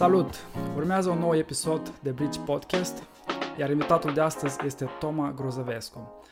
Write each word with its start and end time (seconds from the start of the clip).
Salut! 0.00 0.34
Urmează 0.76 1.10
un 1.10 1.18
nou 1.18 1.36
episod 1.36 1.88
de 2.02 2.10
Bridge 2.10 2.40
Podcast, 2.40 3.02
iar 3.58 3.70
invitatul 3.70 4.14
de 4.14 4.20
astăzi 4.20 4.58
este 4.64 4.88
Toma 4.98 5.32
Grozăvescu. 5.32 6.22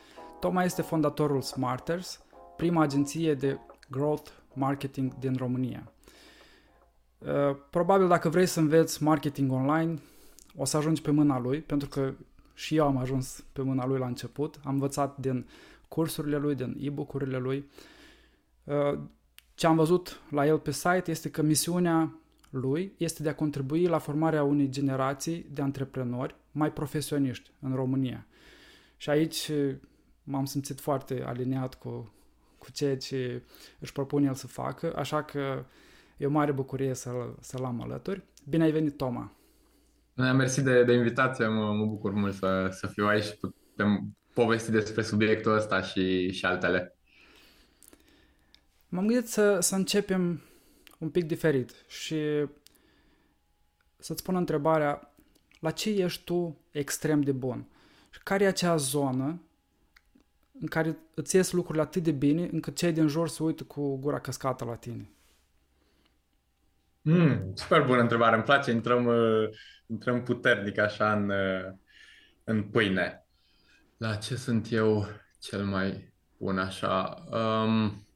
Toma 0.40 0.64
este 0.64 0.82
fondatorul 0.82 1.42
Smarters, 1.42 2.20
prima 2.56 2.82
agenție 2.82 3.34
de 3.34 3.58
growth 3.90 4.30
marketing 4.54 5.14
din 5.18 5.34
România. 5.36 5.92
Uh, 7.18 7.28
probabil 7.70 8.08
dacă 8.08 8.28
vrei 8.28 8.46
să 8.46 8.60
înveți 8.60 9.02
marketing 9.02 9.52
online, 9.52 9.98
o 10.56 10.64
să 10.64 10.76
ajungi 10.76 11.02
pe 11.02 11.10
mâna 11.10 11.38
lui, 11.38 11.60
pentru 11.60 11.88
că 11.88 12.12
și 12.54 12.76
eu 12.76 12.86
am 12.86 12.96
ajuns 12.96 13.44
pe 13.52 13.62
mâna 13.62 13.86
lui 13.86 13.98
la 13.98 14.06
început. 14.06 14.60
Am 14.64 14.72
învățat 14.72 15.16
din 15.16 15.48
cursurile 15.88 16.36
lui, 16.36 16.54
din 16.54 16.76
e-book-urile 16.80 17.38
lui. 17.38 17.70
Uh, 18.64 18.98
ce 19.54 19.66
am 19.66 19.76
văzut 19.76 20.20
la 20.30 20.46
el 20.46 20.58
pe 20.58 20.70
site 20.70 21.04
este 21.06 21.30
că 21.30 21.42
misiunea 21.42 22.12
lui 22.50 22.92
este 22.96 23.22
de 23.22 23.28
a 23.28 23.34
contribui 23.34 23.86
la 23.86 23.98
formarea 23.98 24.42
unei 24.42 24.68
generații 24.68 25.46
de 25.52 25.62
antreprenori 25.62 26.34
mai 26.52 26.72
profesioniști 26.72 27.50
în 27.60 27.74
România. 27.74 28.26
Și 28.96 29.10
aici 29.10 29.50
m-am 30.22 30.44
simțit 30.44 30.80
foarte 30.80 31.22
aliniat 31.26 31.74
cu, 31.74 32.12
cu 32.58 32.70
ceea 32.72 32.96
ce 32.96 33.42
își 33.78 33.92
propune 33.92 34.26
el 34.26 34.34
să 34.34 34.46
facă, 34.46 34.96
așa 34.96 35.22
că 35.22 35.64
e 36.16 36.26
o 36.26 36.30
mare 36.30 36.52
bucurie 36.52 36.94
să-l, 36.94 37.36
să-l 37.40 37.64
am 37.64 37.82
alături. 37.82 38.22
Bine 38.48 38.64
ai 38.64 38.70
venit, 38.70 38.96
Toma! 38.96 39.32
Mersi 40.14 40.62
de, 40.62 40.84
de 40.84 40.92
invitație, 40.92 41.46
mă, 41.46 41.72
mă 41.72 41.84
bucur 41.86 42.12
mult 42.12 42.34
să, 42.34 42.68
să 42.70 42.86
fiu 42.86 43.06
aici 43.06 43.24
și 43.24 43.36
putem 43.36 44.16
povesti 44.32 44.70
despre 44.70 45.02
subiectul 45.02 45.54
ăsta 45.54 45.82
și, 45.82 46.32
și 46.32 46.44
altele. 46.44 46.96
M-am 48.88 49.06
gândit 49.06 49.28
să, 49.28 49.58
să 49.60 49.74
începem 49.74 50.40
un 50.98 51.10
pic 51.10 51.24
diferit 51.24 51.84
și 51.88 52.46
să-ți 53.96 54.22
pun 54.22 54.36
întrebarea 54.36 55.14
la 55.60 55.70
ce 55.70 55.90
ești 55.90 56.24
tu 56.24 56.60
extrem 56.70 57.20
de 57.20 57.32
bun? 57.32 57.68
Și 58.10 58.22
care 58.22 58.44
e 58.44 58.46
acea 58.46 58.76
zonă 58.76 59.42
în 60.60 60.66
care 60.66 60.96
îți 61.14 61.36
ies 61.36 61.52
lucrurile 61.52 61.82
atât 61.82 62.02
de 62.02 62.10
bine 62.10 62.48
încât 62.52 62.76
cei 62.76 62.92
din 62.92 63.06
jur 63.06 63.28
se 63.28 63.42
uită 63.42 63.64
cu 63.64 63.96
gura 63.96 64.20
căscată 64.20 64.64
la 64.64 64.74
tine? 64.74 65.10
Mm, 67.02 67.52
super 67.54 67.82
bună 67.84 68.00
întrebare. 68.00 68.34
Îmi 68.34 68.44
place, 68.44 68.70
intrăm, 68.70 69.06
uh, 69.06 69.48
intrăm 69.86 70.22
puternic 70.22 70.78
așa 70.78 71.12
în, 71.12 71.30
uh, 71.30 71.72
în 72.44 72.62
pâine. 72.62 73.26
La 73.96 74.14
ce 74.14 74.36
sunt 74.36 74.72
eu 74.72 75.06
cel 75.38 75.64
mai 75.64 76.12
bun 76.36 76.58
așa? 76.58 77.24
Um, 77.30 78.07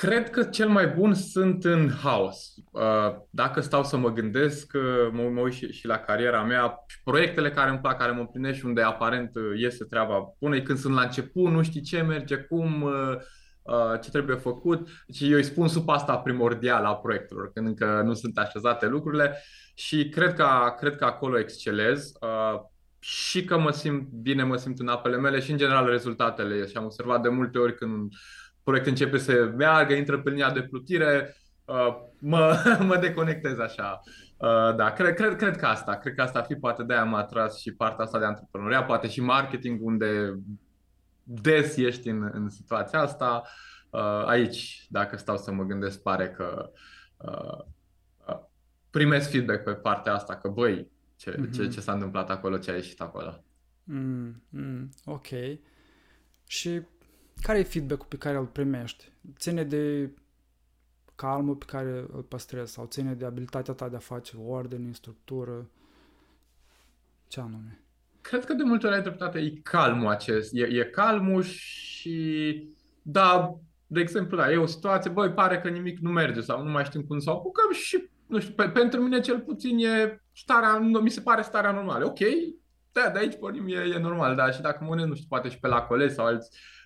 Cred 0.00 0.30
că 0.30 0.42
cel 0.42 0.68
mai 0.68 0.86
bun 0.86 1.14
sunt 1.14 1.64
în 1.64 1.90
haos. 2.02 2.54
Uh, 2.72 2.82
dacă 3.30 3.60
stau 3.60 3.84
să 3.84 3.96
mă 3.96 4.12
gândesc, 4.12 4.72
uh, 4.74 5.08
mă, 5.12 5.22
mă 5.22 5.40
uit 5.40 5.52
și, 5.52 5.72
și 5.72 5.86
la 5.86 5.98
cariera 5.98 6.42
mea, 6.42 6.74
proiectele 7.04 7.50
care 7.50 7.70
îmi 7.70 7.78
plac, 7.78 7.98
care 7.98 8.12
mă 8.12 8.20
împlinesc 8.20 8.58
și 8.58 8.64
unde 8.64 8.82
aparent 8.82 9.36
uh, 9.36 9.60
iese 9.60 9.84
treaba 9.84 10.34
bună, 10.38 10.60
când 10.60 10.78
sunt 10.78 10.94
la 10.94 11.02
început, 11.02 11.50
nu 11.50 11.62
știi 11.62 11.80
ce 11.80 12.00
merge, 12.00 12.36
cum, 12.36 12.90
ce 14.02 14.10
trebuie 14.10 14.36
făcut. 14.36 14.88
Deci 15.06 15.20
eu 15.20 15.36
îi 15.36 15.42
spun 15.42 15.68
sub 15.68 15.88
asta 15.88 16.18
primordială 16.18 16.86
a 16.86 16.94
proiectelor, 16.94 17.50
când 17.52 17.66
încă 17.66 18.02
nu 18.04 18.14
sunt 18.14 18.38
așezate 18.38 18.86
lucrurile 18.86 19.42
și 19.74 20.08
cred 20.08 20.34
că, 20.34 20.46
cred 20.78 20.96
că 20.96 21.04
acolo 21.04 21.38
excelez 21.38 22.12
și 22.98 23.44
că 23.44 23.58
mă 23.58 23.70
simt 23.70 24.08
bine, 24.08 24.42
mă 24.42 24.56
simt 24.56 24.78
în 24.78 24.88
apele 24.88 25.16
mele 25.16 25.40
și 25.40 25.50
în 25.50 25.56
general 25.56 25.86
rezultatele. 25.86 26.66
Și 26.66 26.76
am 26.76 26.84
observat 26.84 27.22
de 27.22 27.28
multe 27.28 27.58
ori 27.58 27.74
când 27.74 28.12
proiect 28.70 28.86
începe 28.86 29.18
să 29.18 29.52
meargă, 29.56 29.92
intră 29.92 30.20
pe 30.20 30.30
linia 30.30 30.50
de 30.50 30.62
plutire, 30.62 31.36
uh, 31.64 31.96
mă, 32.18 32.62
mă 32.88 32.96
deconectez 32.96 33.58
așa. 33.58 34.00
Uh, 34.36 34.76
da, 34.76 34.92
cred, 34.92 35.14
cred, 35.14 35.36
cred 35.36 35.56
că 35.56 35.66
asta, 35.66 35.96
cred 35.96 36.14
că 36.14 36.22
asta 36.22 36.38
ar 36.38 36.44
fi 36.44 36.54
poate 36.54 36.82
de-aia 36.82 37.04
m-a 37.04 37.18
atras 37.18 37.60
și 37.60 37.72
partea 37.72 38.04
asta 38.04 38.18
de 38.18 38.24
antreprenoria, 38.24 38.84
poate 38.84 39.08
și 39.08 39.20
marketing, 39.20 39.80
unde 39.82 40.38
des 41.22 41.76
ești 41.76 42.08
în, 42.08 42.30
în 42.32 42.48
situația 42.48 43.00
asta. 43.00 43.42
Uh, 43.90 44.24
aici, 44.26 44.86
dacă 44.88 45.16
stau 45.16 45.36
să 45.36 45.52
mă 45.52 45.62
gândesc, 45.62 46.02
pare 46.02 46.28
că 46.28 46.70
primesc 48.90 49.30
feedback 49.30 49.62
pe 49.62 49.72
partea 49.72 50.14
asta, 50.14 50.36
că 50.36 50.48
băi, 50.48 50.90
ce, 51.16 51.30
mm-hmm. 51.30 51.50
ce, 51.50 51.68
ce 51.68 51.80
s-a 51.80 51.92
întâmplat 51.92 52.30
acolo, 52.30 52.58
ce 52.58 52.70
a 52.70 52.74
ieșit 52.74 53.00
acolo. 53.00 53.44
Mm, 53.84 54.42
mm, 54.48 54.88
ok. 55.04 55.26
Și 56.46 56.80
care 57.40 57.58
e 57.58 57.62
feedback-ul 57.62 58.06
pe 58.08 58.16
care 58.16 58.36
îl 58.36 58.46
primești? 58.46 59.12
Ține 59.36 59.64
de 59.64 60.10
calmul 61.14 61.54
pe 61.54 61.64
care 61.64 62.04
îl 62.12 62.22
păstrezi 62.28 62.72
sau 62.72 62.86
ține 62.86 63.12
de 63.12 63.24
abilitatea 63.24 63.74
ta 63.74 63.88
de 63.88 63.96
a 63.96 63.98
face 63.98 64.36
ordine, 64.36 64.92
structură? 64.92 65.70
Ce 67.28 67.40
anume? 67.40 67.80
Cred 68.20 68.44
că 68.44 68.52
de 68.52 68.62
multe 68.62 68.86
ori 68.86 68.94
ai 68.94 69.02
dreptate, 69.02 69.38
e 69.38 69.60
calmul 69.62 70.08
acest. 70.08 70.50
E, 70.54 70.62
e 70.62 70.84
calmul 70.84 71.42
și 71.42 72.68
da, 73.02 73.54
de 73.86 74.00
exemplu, 74.00 74.36
da, 74.36 74.52
e 74.52 74.56
o 74.56 74.66
situație, 74.66 75.10
băi, 75.10 75.32
pare 75.32 75.60
că 75.60 75.68
nimic 75.68 75.98
nu 75.98 76.10
merge 76.10 76.40
sau 76.40 76.62
nu 76.62 76.70
mai 76.70 76.84
știm 76.84 77.02
cum 77.02 77.18
să 77.18 77.30
o 77.30 77.32
apucăm 77.32 77.72
și, 77.72 78.08
nu 78.26 78.40
știu, 78.40 78.54
pe, 78.54 78.68
pentru 78.68 79.00
mine 79.00 79.20
cel 79.20 79.40
puțin 79.40 79.78
e 79.78 80.22
starea, 80.32 80.78
mi 80.78 81.10
se 81.10 81.20
pare 81.20 81.42
starea 81.42 81.72
normală. 81.72 82.04
Ok, 82.04 82.18
da, 82.92 83.10
de 83.12 83.18
aici 83.18 83.38
pornim, 83.38 83.66
e, 83.66 83.94
e 83.94 83.98
normal, 83.98 84.36
da, 84.36 84.50
și 84.50 84.60
dacă 84.60 84.84
mă 84.84 84.94
nu 84.94 85.14
știu, 85.14 85.26
poate 85.28 85.48
și 85.48 85.58
pe 85.58 85.68
la 85.68 85.82
colegi 85.82 86.14
sau 86.14 86.26
alți 86.26 86.50
Uh, 86.50 86.79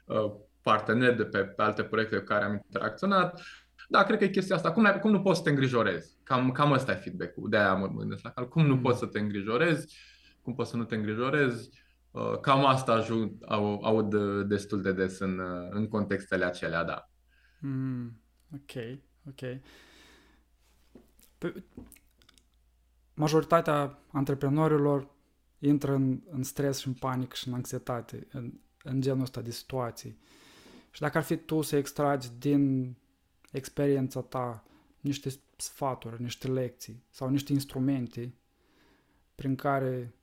parteneri 0.62 1.16
de 1.16 1.24
pe, 1.24 1.38
pe 1.38 1.62
alte 1.62 1.82
proiecte 1.82 2.16
cu 2.16 2.24
care 2.24 2.44
am 2.44 2.52
interacționat. 2.52 3.42
Da, 3.88 4.02
cred 4.02 4.18
că 4.18 4.24
e 4.24 4.28
chestia 4.28 4.56
asta. 4.56 4.72
Cum, 4.72 4.98
cum 5.00 5.10
nu 5.10 5.22
poți 5.22 5.38
să 5.38 5.44
te 5.44 5.50
îngrijorezi? 5.50 6.16
Cam, 6.22 6.50
cam 6.50 6.72
ăsta 6.72 6.92
e 6.92 6.94
feedback-ul. 6.94 7.48
De-aia 7.48 7.74
mă 7.74 7.88
gândesc 7.88 8.22
la 8.22 8.30
cal. 8.30 8.48
Cum 8.48 8.66
nu 8.66 8.74
mm. 8.74 8.80
poți 8.80 8.98
să 8.98 9.06
te 9.06 9.18
îngrijorezi? 9.18 9.96
Cum 10.42 10.54
poți 10.54 10.70
să 10.70 10.76
nu 10.76 10.84
te 10.84 10.94
îngrijorezi? 10.94 11.70
Uh, 12.10 12.40
cam 12.40 12.64
asta 12.66 12.92
ajung, 12.92 13.32
au, 13.46 13.80
aud 13.82 14.14
destul 14.48 14.82
de 14.82 14.92
des 14.92 15.18
în, 15.18 15.38
uh, 15.38 15.68
în 15.70 15.88
contextele 15.88 16.44
acelea, 16.44 16.84
da. 16.84 17.10
Mm, 17.60 18.20
ok, 18.54 19.00
ok. 19.28 19.60
Pe, 21.38 21.64
majoritatea 23.14 23.98
antreprenorilor 24.12 25.10
intră 25.58 25.94
în, 25.94 26.20
în 26.30 26.42
stres 26.42 26.78
și 26.78 26.86
în 26.86 26.92
panic 26.92 27.32
și 27.32 27.48
în 27.48 27.54
anxietate 27.54 28.26
în, 28.32 28.52
în 28.84 29.00
genul 29.00 29.22
ăsta 29.22 29.40
de 29.40 29.50
situații. 29.50 30.18
Și 30.90 31.00
dacă 31.00 31.18
ar 31.18 31.24
fi 31.24 31.36
tu 31.36 31.62
să 31.62 31.76
extragi 31.76 32.28
din 32.38 32.94
experiența 33.50 34.20
ta 34.20 34.64
niște 35.00 35.30
sfaturi, 35.56 36.22
niște 36.22 36.48
lecții 36.48 37.02
sau 37.10 37.28
niște 37.28 37.52
instrumente 37.52 38.34
prin 39.34 39.54
care 39.56 40.14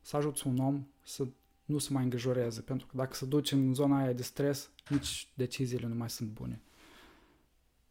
să 0.00 0.16
ajuți 0.16 0.46
un 0.46 0.58
om 0.58 0.86
să 1.02 1.26
nu 1.64 1.78
se 1.78 1.92
mai 1.92 2.02
îngrijoreze, 2.02 2.60
pentru 2.60 2.86
că 2.86 2.96
dacă 2.96 3.14
se 3.14 3.26
duce 3.26 3.54
în 3.54 3.74
zona 3.74 3.98
aia 3.98 4.12
de 4.12 4.22
stres, 4.22 4.70
nici 4.88 5.28
deciziile 5.34 5.86
nu 5.86 5.94
mai 5.94 6.10
sunt 6.10 6.28
bune. 6.28 6.62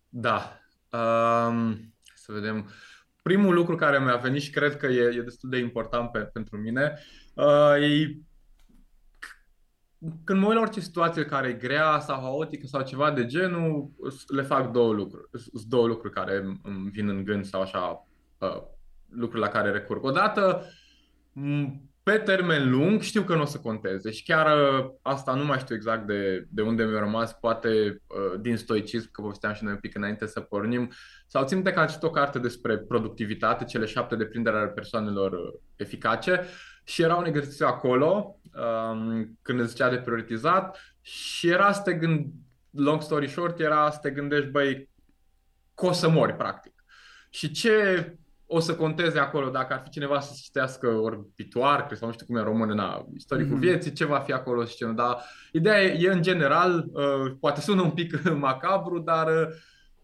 Da. 0.09 0.59
Um, 0.89 1.94
să 2.16 2.31
vedem. 2.31 2.69
Primul 3.22 3.53
lucru 3.53 3.75
care 3.75 4.00
mi-a 4.00 4.16
venit 4.16 4.41
și 4.41 4.50
cred 4.50 4.78
că 4.78 4.85
e, 4.85 5.16
e 5.16 5.22
destul 5.22 5.50
de 5.50 5.57
important 5.57 6.11
pe, 6.11 6.19
pentru 6.19 6.57
mine 6.57 7.00
uh, 7.34 7.75
e 7.81 8.17
când 10.23 10.39
mă 10.39 10.45
uit 10.45 10.56
la 10.56 10.61
orice 10.61 10.79
situație 10.79 11.25
care 11.25 11.47
e 11.47 11.53
grea 11.53 12.00
sau 12.00 12.22
haotică 12.22 12.67
sau 12.67 12.81
ceva 12.81 13.11
de 13.11 13.25
genul, 13.25 13.91
le 14.28 14.41
fac 14.41 14.72
două 14.72 14.94
lucruri. 14.94 15.28
Sunt 15.31 15.63
două 15.63 15.88
lucruri 15.88 16.13
care 16.13 16.59
îmi 16.63 16.89
vin 16.89 17.09
în 17.09 17.23
gând 17.23 17.45
sau 17.45 17.61
așa, 17.61 18.08
uh, 18.37 18.61
lucruri 19.09 19.41
la 19.41 19.49
care 19.49 19.72
recurg. 19.72 20.03
Odată, 20.03 20.66
pe 22.03 22.17
termen 22.17 22.72
lung, 22.72 23.02
știu 23.02 23.22
că 23.22 23.35
nu 23.35 23.41
o 23.41 23.46
să 23.46 23.59
conteze 23.59 24.11
și 24.11 24.23
chiar 24.23 24.58
uh, 24.58 24.91
asta 25.02 25.34
nu 25.34 25.46
mai 25.46 25.59
știu 25.59 25.75
exact 25.75 26.08
de, 26.08 26.47
de 26.49 26.61
unde 26.61 26.84
mi-a 26.84 26.99
rămas, 26.99 27.34
poate 27.34 27.69
uh, 28.08 28.40
din 28.41 28.58
stoicism, 28.58 29.11
că 29.11 29.22
povesteam 29.22 29.53
și 29.53 29.64
noi 29.64 29.73
un 29.73 29.79
pic 29.79 29.96
înainte 29.96 30.25
să 30.25 30.40
pornim, 30.40 30.91
sau 31.28 31.46
țin 31.46 31.64
că 31.64 31.79
am 31.79 31.87
citit 31.87 32.03
o 32.03 32.09
carte 32.09 32.40
despre 32.40 32.78
productivitate, 32.78 33.64
cele 33.64 33.85
șapte 33.85 34.16
deprindere 34.16 34.58
ale 34.58 34.67
persoanelor 34.67 35.59
eficace 35.75 36.41
și 36.84 37.02
era 37.02 37.16
un 37.16 37.25
exercițiu 37.25 37.66
acolo 37.66 38.40
um, 38.55 39.37
când 39.41 39.59
îți 39.59 39.69
zicea 39.69 39.90
de 39.90 39.97
prioritizat 39.97 40.79
și 41.02 41.49
era 41.49 41.72
să 41.72 41.81
te 41.81 41.93
gând, 41.93 42.25
long 42.69 43.02
story 43.02 43.28
short, 43.28 43.59
era 43.59 43.90
să 43.90 43.99
te 44.02 44.09
gândești, 44.11 44.49
băi, 44.49 44.90
că 45.73 45.85
o 45.85 45.91
să 45.91 46.09
mori, 46.09 46.35
practic. 46.35 46.84
Și 47.29 47.52
ce 47.52 48.09
o 48.47 48.59
să 48.59 48.75
conteze 48.75 49.19
acolo 49.19 49.49
dacă 49.49 49.73
ar 49.73 49.81
fi 49.84 49.90
cineva 49.90 50.19
să 50.19 50.40
citească 50.41 50.87
orbituar, 50.87 51.87
sau 51.93 52.07
nu 52.07 52.13
știu 52.13 52.25
cum 52.25 52.35
e 52.35 52.40
în 52.40 52.46
română, 52.46 52.73
na, 52.73 53.05
istoricul 53.16 53.57
mm-hmm. 53.57 53.59
vieții, 53.59 53.91
ce 53.91 54.05
va 54.05 54.19
fi 54.19 54.31
acolo 54.31 54.66
și 54.66 54.75
ce 54.75 54.85
nu. 54.85 54.93
Dar 54.93 55.23
ideea 55.52 55.84
e, 55.84 55.97
e 55.99 56.11
în 56.11 56.22
general, 56.22 56.85
uh, 56.91 57.35
poate 57.40 57.61
sună 57.61 57.81
un 57.81 57.91
pic 57.91 58.29
macabru, 58.47 58.99
dar 58.99 59.28
uh, 59.28 59.47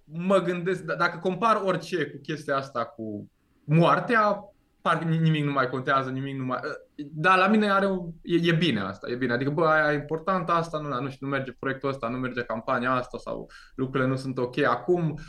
mă 0.04 0.40
gândesc, 0.40 0.84
d- 0.84 0.98
dacă 0.98 1.18
compar 1.18 1.62
orice 1.66 2.06
cu 2.06 2.18
chestia 2.22 2.56
asta 2.56 2.86
cu 2.86 3.32
moartea, 3.64 4.51
parcă 4.82 5.04
nimic 5.04 5.44
nu 5.44 5.52
mai 5.52 5.70
contează, 5.70 6.10
nimic 6.10 6.36
nu 6.36 6.46
mai... 6.46 6.60
Dar 6.96 7.38
la 7.38 7.48
mine 7.48 7.72
are 7.72 7.88
un... 7.88 8.12
e, 8.22 8.50
e 8.50 8.52
bine 8.52 8.80
asta, 8.80 9.10
e 9.10 9.16
bine. 9.16 9.34
Adică, 9.34 9.50
bă, 9.50 9.66
aia 9.66 9.94
e 9.94 9.96
important, 9.96 10.50
asta 10.50 10.80
nu, 10.80 11.02
nu 11.02 11.10
știu, 11.10 11.26
nu 11.26 11.32
merge 11.32 11.52
proiectul 11.60 11.90
ăsta, 11.90 12.08
nu 12.08 12.18
merge 12.18 12.42
campania 12.42 12.92
asta 12.92 13.18
sau 13.18 13.50
lucrurile 13.76 14.10
nu 14.10 14.16
sunt 14.16 14.38
ok 14.38 14.58
acum. 14.58 15.20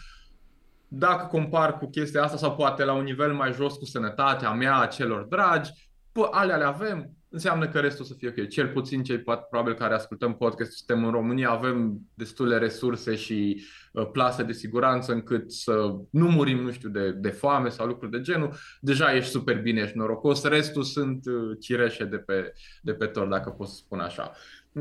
Dacă 0.89 1.27
compar 1.27 1.79
cu 1.79 1.87
chestia 1.91 2.23
asta 2.23 2.37
sau 2.37 2.55
poate 2.55 2.85
la 2.85 2.93
un 2.93 3.05
nivel 3.05 3.35
mai 3.35 3.53
jos 3.53 3.77
cu 3.77 3.85
sănătatea 3.85 4.53
mea, 4.53 4.79
a 4.79 4.87
celor 4.87 5.23
dragi, 5.23 5.71
bă, 6.13 6.29
alea 6.31 6.57
le 6.57 6.65
avem, 6.65 7.17
înseamnă 7.29 7.69
că 7.69 7.81
restul 7.81 8.05
să 8.05 8.15
fie 8.15 8.29
ok. 8.29 8.49
Cel 8.49 8.69
puțin 8.69 9.03
cei 9.03 9.19
probabil 9.51 9.75
care 9.75 9.95
ascultăm 9.95 10.35
podcast 10.35 10.73
suntem 10.73 11.05
în 11.05 11.11
România, 11.11 11.51
avem 11.51 12.01
destule 12.15 12.59
resurse 12.59 13.15
și 13.15 13.57
uh, 13.59 13.82
plase 14.13 14.43
de 14.43 14.53
siguranță 14.53 15.13
încât 15.13 15.53
să 15.53 15.95
nu 16.11 16.29
murim, 16.29 16.63
nu 16.63 16.71
știu, 16.71 16.89
de, 16.89 17.11
de 17.11 17.29
foame 17.29 17.69
sau 17.69 17.87
lucruri 17.87 18.11
de 18.11 18.21
genul. 18.21 18.55
Deja 18.81 19.15
ești 19.15 19.31
super 19.31 19.61
bine, 19.61 19.81
ești 19.81 19.97
norocos. 19.97 20.45
Restul 20.45 20.83
sunt 20.83 21.27
uh, 21.27 21.57
cireșe 21.61 22.05
de 22.05 22.17
pe, 22.17 22.53
de 22.83 22.95
pe 22.95 23.07
tor, 23.07 23.27
dacă 23.27 23.51
pot 23.51 23.69
să 23.69 23.75
spun 23.75 23.99
așa. 23.99 24.33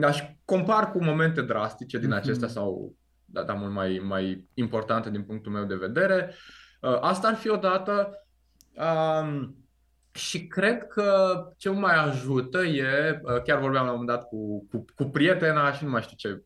Aș 0.01 0.21
compar 0.45 0.91
cu 0.91 1.03
momente 1.03 1.41
drastice 1.41 1.97
din 1.97 2.09
mhm. 2.09 2.17
acestea 2.17 2.47
sau 2.47 2.95
da, 3.25 3.43
da, 3.43 3.53
mult 3.53 3.73
mai, 3.73 4.01
mai 4.03 4.47
importante 4.53 5.09
din 5.09 5.23
punctul 5.23 5.51
meu 5.51 5.65
de 5.65 5.75
vedere. 5.75 6.33
Uh, 6.81 6.97
asta 7.01 7.27
ar 7.27 7.35
fi 7.35 7.49
o 7.49 7.55
dată. 7.55 8.25
Um, 8.73 9.55
și 10.13 10.47
cred 10.47 10.87
că 10.87 11.35
ce 11.57 11.69
mai 11.69 11.95
ajută 11.95 12.63
e, 12.63 13.19
uh, 13.23 13.41
chiar 13.41 13.59
vorbeam 13.59 13.85
la 13.85 13.91
un 13.91 13.97
moment 13.99 14.17
dat 14.17 14.27
cu, 14.27 14.67
cu, 14.69 14.85
cu 14.95 15.03
prietena 15.03 15.71
și 15.71 15.83
nu 15.83 15.89
mai 15.89 16.01
știu 16.01 16.15
ce 16.17 16.43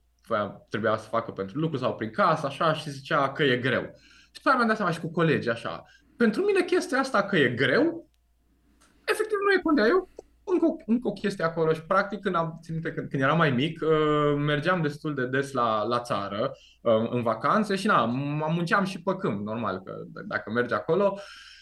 trebuia 0.70 0.98
să 0.98 1.08
facă 1.08 1.32
pentru 1.32 1.60
lucru 1.60 1.78
sau 1.78 1.96
prin 1.96 2.10
casă, 2.10 2.46
așa, 2.46 2.74
și 2.74 2.90
zicea 2.90 3.32
că 3.32 3.44
e 3.44 3.58
greu. 3.58 3.82
Și 4.32 4.42
după 4.42 4.56
mi-am 4.56 4.68
dat 4.68 4.76
seama 4.76 4.92
și 4.92 5.00
cu 5.00 5.12
colegi, 5.12 5.50
așa. 5.50 5.84
Pentru 6.18 6.42
mine 6.42 6.62
chestia 6.62 7.00
asta 7.00 7.24
că 7.24 7.38
e 7.38 7.50
greu, 7.50 8.10
efectiv 9.06 9.38
nu 9.46 9.54
e 9.54 9.62
condea. 9.64 9.86
Eu 9.86 10.10
încă, 10.44 10.66
încă 10.86 11.08
o 11.08 11.12
chestie 11.12 11.44
acolo 11.44 11.74
și 11.74 11.82
practic 11.82 12.20
când 12.20 12.36
am 12.36 12.60
ținut 12.62 12.84
când, 12.84 13.10
când 13.10 13.22
eram 13.22 13.38
mai 13.38 13.52
mic, 13.52 13.82
uh, 13.82 14.36
mergeam 14.38 14.82
destul 14.82 15.16
de 15.16 15.26
des 15.26 15.52
la, 15.52 15.84
la 15.84 16.00
țară 16.00 16.52
uh, 16.82 17.10
în 17.10 17.22
vacanțe 17.22 17.76
și 17.76 17.88
na, 17.88 18.06
mă 18.06 18.48
munceam 18.50 18.84
și 18.84 19.02
pe 19.02 19.16
câmp, 19.16 19.46
normal 19.46 19.82
că 19.82 19.94
dacă 20.28 20.52
mergi 20.52 20.74
acolo 20.74 21.20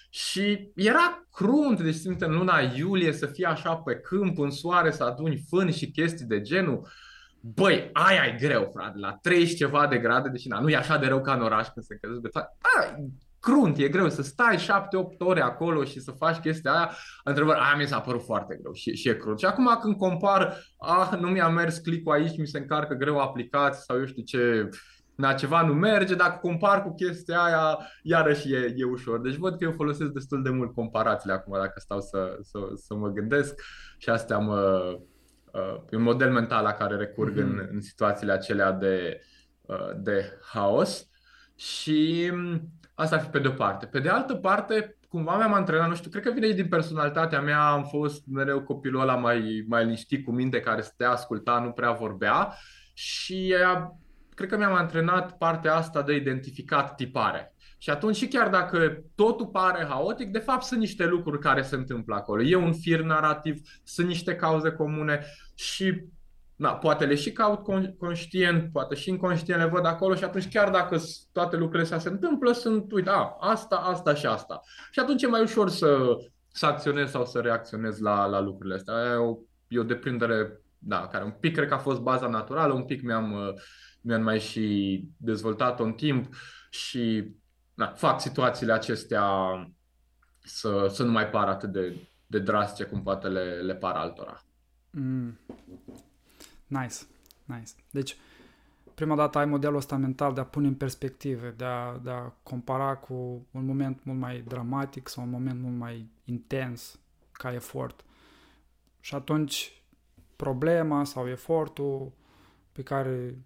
și 0.10 0.72
era 0.76 1.28
crunt, 1.32 1.82
deci 1.82 1.96
simte 1.96 2.26
în 2.26 2.34
luna 2.34 2.60
iulie 2.76 3.12
să 3.12 3.26
fie 3.26 3.46
așa 3.46 3.76
pe 3.76 3.96
câmp, 3.96 4.40
în 4.40 4.50
soare, 4.50 4.92
să 4.92 5.04
aduni 5.04 5.46
fân 5.50 5.72
și 5.72 5.92
chestii 5.92 6.26
de 6.26 6.42
genul. 6.42 6.88
Băi, 7.46 7.90
aia 7.94 8.26
e 8.26 8.36
greu, 8.40 8.70
frate, 8.74 8.98
la 8.98 9.18
30 9.22 9.58
ceva 9.58 9.88
de 9.88 9.98
grade, 9.98 10.30
deși 10.30 10.48
na, 10.48 10.60
nu 10.60 10.70
e 10.70 10.76
așa 10.76 10.98
de 10.98 11.08
rău 11.08 11.22
ca 11.22 11.34
în 11.34 11.42
oraș 11.42 11.68
când 11.68 11.86
se 11.86 11.94
încălzesc 11.94 12.22
beton. 12.22 12.44
crunt, 13.40 13.78
e 13.78 13.88
greu 13.88 14.10
să 14.10 14.22
stai 14.22 14.56
7-8 14.58 15.18
ore 15.18 15.42
acolo 15.42 15.84
și 15.84 16.00
să 16.00 16.12
faci 16.12 16.38
chestia 16.38 16.72
aia. 16.72 16.92
Întrebări, 17.24 17.60
aia 17.60 17.76
mi 17.78 17.88
s-a 17.88 18.00
părut 18.00 18.24
foarte 18.24 18.58
greu 18.62 18.74
și, 18.74 18.96
și 18.96 19.10
e 19.10 19.14
crunt. 19.14 19.40
Și 19.40 19.46
acum 19.46 19.78
când 19.82 19.98
compar, 19.98 20.58
ah, 20.78 21.20
nu 21.20 21.28
mi-a 21.28 21.48
mers 21.48 21.78
click 21.78 22.12
aici, 22.12 22.38
mi 22.38 22.48
se 22.48 22.58
încarcă 22.58 22.94
greu 22.94 23.20
aplicații 23.20 23.84
sau 23.84 23.98
eu 23.98 24.06
știu 24.06 24.24
ce, 24.24 24.70
na, 25.16 25.34
ceva 25.34 25.62
nu 25.62 25.74
merge, 25.74 26.16
dacă 26.16 26.40
compar 26.42 26.84
cu 26.84 26.94
chestia 26.94 27.44
aia, 27.44 27.78
iarăși 28.04 28.54
e, 28.54 28.74
e 28.76 28.84
ușor. 28.84 29.22
Deci 29.22 29.36
văd 29.36 29.58
că 29.58 29.64
eu 29.64 29.72
folosesc 29.72 30.12
destul 30.12 30.44
de 30.44 30.50
mult 30.50 30.74
comparațiile 30.74 31.34
acum, 31.34 31.54
dacă 31.58 31.80
stau 31.80 32.02
să, 32.02 32.38
să, 32.42 32.60
să 32.76 32.96
mă 32.96 33.08
gândesc 33.08 33.62
și 33.98 34.10
astea 34.10 34.38
mă... 34.38 34.82
Uh, 35.54 35.82
e 35.90 35.96
un 35.96 36.02
model 36.02 36.32
mental 36.32 36.64
la 36.64 36.72
care 36.72 36.96
recurg 36.96 37.34
mm-hmm. 37.34 37.44
în, 37.44 37.50
mhm. 37.50 37.70
în 37.72 37.82
situațiile 37.82 38.32
acelea 38.32 38.72
de, 38.72 39.22
uh, 39.62 39.92
de 39.98 40.40
haos 40.54 41.08
și 41.56 42.30
um, 42.34 42.62
asta 42.94 43.16
ar 43.16 43.22
fi 43.22 43.30
pe 43.30 43.40
de-o 43.40 43.52
parte. 43.52 43.86
Pe 43.86 44.00
de 44.00 44.10
altă 44.10 44.36
parte, 44.36 44.98
cumva 45.08 45.38
mi-am 45.38 45.54
antrenat, 45.54 45.88
nu 45.88 45.96
știu, 45.96 46.10
cred 46.10 46.24
că 46.24 46.32
vine 46.32 46.48
din 46.48 46.68
personalitatea 46.68 47.42
mea, 47.42 47.72
am 47.72 47.84
fost 47.84 48.26
mereu 48.26 48.62
copilul 48.62 49.02
ăla 49.02 49.16
mai, 49.16 49.66
mai 49.68 49.84
liniștit 49.84 50.26
cu 50.26 50.32
minte, 50.32 50.60
care 50.60 50.82
stătea, 50.82 51.12
asculta, 51.12 51.60
nu 51.60 51.72
prea 51.72 51.92
vorbea 51.92 52.54
și 52.94 53.56
cred 54.36 54.50
că 54.50 54.58
mi-am 54.58 54.74
antrenat 54.74 55.38
partea 55.38 55.76
asta 55.76 56.02
de 56.02 56.16
identificat 56.16 56.96
tipare. 56.96 57.53
Și 57.84 57.90
atunci 57.90 58.16
și 58.16 58.28
chiar 58.28 58.50
dacă 58.50 59.04
totul 59.16 59.48
pare 59.48 59.86
haotic, 59.86 60.32
de 60.32 60.40
fapt 60.40 60.64
sunt 60.64 60.80
niște 60.80 61.06
lucruri 61.06 61.40
care 61.40 61.62
se 61.62 61.76
întâmplă 61.76 62.16
acolo. 62.16 62.42
E 62.42 62.56
un 62.56 62.74
fir 62.74 63.02
narrativ, 63.02 63.62
sunt 63.84 64.08
niște 64.08 64.36
cauze 64.36 64.72
comune 64.72 65.26
și 65.56 66.04
na, 66.56 66.76
poate 66.76 67.06
le 67.06 67.16
și 67.16 67.32
caut 67.32 67.60
conștient, 67.98 68.72
poate 68.72 68.96
și 68.96 69.10
inconștient 69.10 69.62
le 69.62 69.68
văd 69.68 69.86
acolo 69.86 70.16
și 70.16 70.24
atunci 70.24 70.50
chiar 70.50 70.70
dacă 70.70 70.98
toate 71.32 71.56
lucrurile 71.56 71.84
astea 71.84 72.00
se 72.00 72.10
întâmplă, 72.10 72.52
sunt, 72.52 72.92
uite, 72.92 73.10
a, 73.10 73.36
asta, 73.40 73.76
asta 73.76 74.14
și 74.14 74.26
asta. 74.26 74.62
Și 74.92 75.00
atunci 75.00 75.24
e 75.24 75.28
mai 75.28 75.42
ușor 75.42 75.70
să, 75.70 76.18
să 76.52 76.66
acționez 76.66 77.10
sau 77.10 77.26
să 77.26 77.40
reacționez 77.40 78.00
la, 78.00 78.26
la 78.26 78.40
lucrurile 78.40 78.76
astea. 78.76 78.94
E 78.94 79.16
o, 79.16 79.38
e 79.68 79.80
o 79.80 79.84
deprindere, 79.84 80.62
da, 80.78 81.08
care 81.08 81.24
un 81.24 81.36
pic 81.40 81.56
cred 81.56 81.68
că 81.68 81.74
a 81.74 81.78
fost 81.78 82.00
baza 82.00 82.28
naturală, 82.28 82.74
un 82.74 82.86
pic 82.86 83.02
mi-am 83.02 83.32
uh, 83.32 83.54
mi-am 84.02 84.24
mai 84.24 84.40
și 84.40 85.04
dezvoltat 85.18 85.80
în 85.80 85.92
timp 85.92 86.34
și 86.70 87.34
na, 87.74 87.88
fac 87.88 88.22
situațiile 88.22 88.74
acestea 88.74 89.26
să, 90.40 90.88
să 90.88 91.04
nu 91.04 91.12
mai 91.12 91.30
pară 91.30 91.50
atât 91.50 91.72
de, 91.72 92.08
de 92.28 92.40
drastice 92.40 92.90
cum 92.90 93.04
poate 93.04 93.28
le, 93.28 93.44
le 93.44 93.76
par 93.76 93.96
altora. 93.96 94.44
Mm. 94.90 95.40
Nice, 96.68 96.96
nice. 97.46 97.72
Deci, 97.90 98.18
prima 98.96 99.16
dată 99.16 99.38
ai 99.38 99.46
modelul 99.46 99.76
ăsta 99.76 99.96
mental 99.96 100.34
de 100.34 100.40
a 100.40 100.46
pune 100.46 100.68
în 100.68 100.76
perspective, 100.76 101.54
de 101.58 101.66
a, 101.66 101.98
de 101.98 102.10
a 102.10 102.34
compara 102.44 102.96
cu 102.96 103.14
un 103.52 103.66
moment 103.66 104.04
mult 104.04 104.20
mai 104.20 104.44
dramatic 104.48 105.08
sau 105.08 105.24
un 105.24 105.30
moment 105.30 105.62
mult 105.62 105.78
mai 105.78 106.10
intens 106.26 107.00
ca 107.32 107.54
efort. 107.54 108.06
Și 109.00 109.16
atunci 109.16 109.84
problema 110.36 111.04
sau 111.04 111.30
efortul 111.30 112.12
pe 112.72 112.84
care 112.84 113.38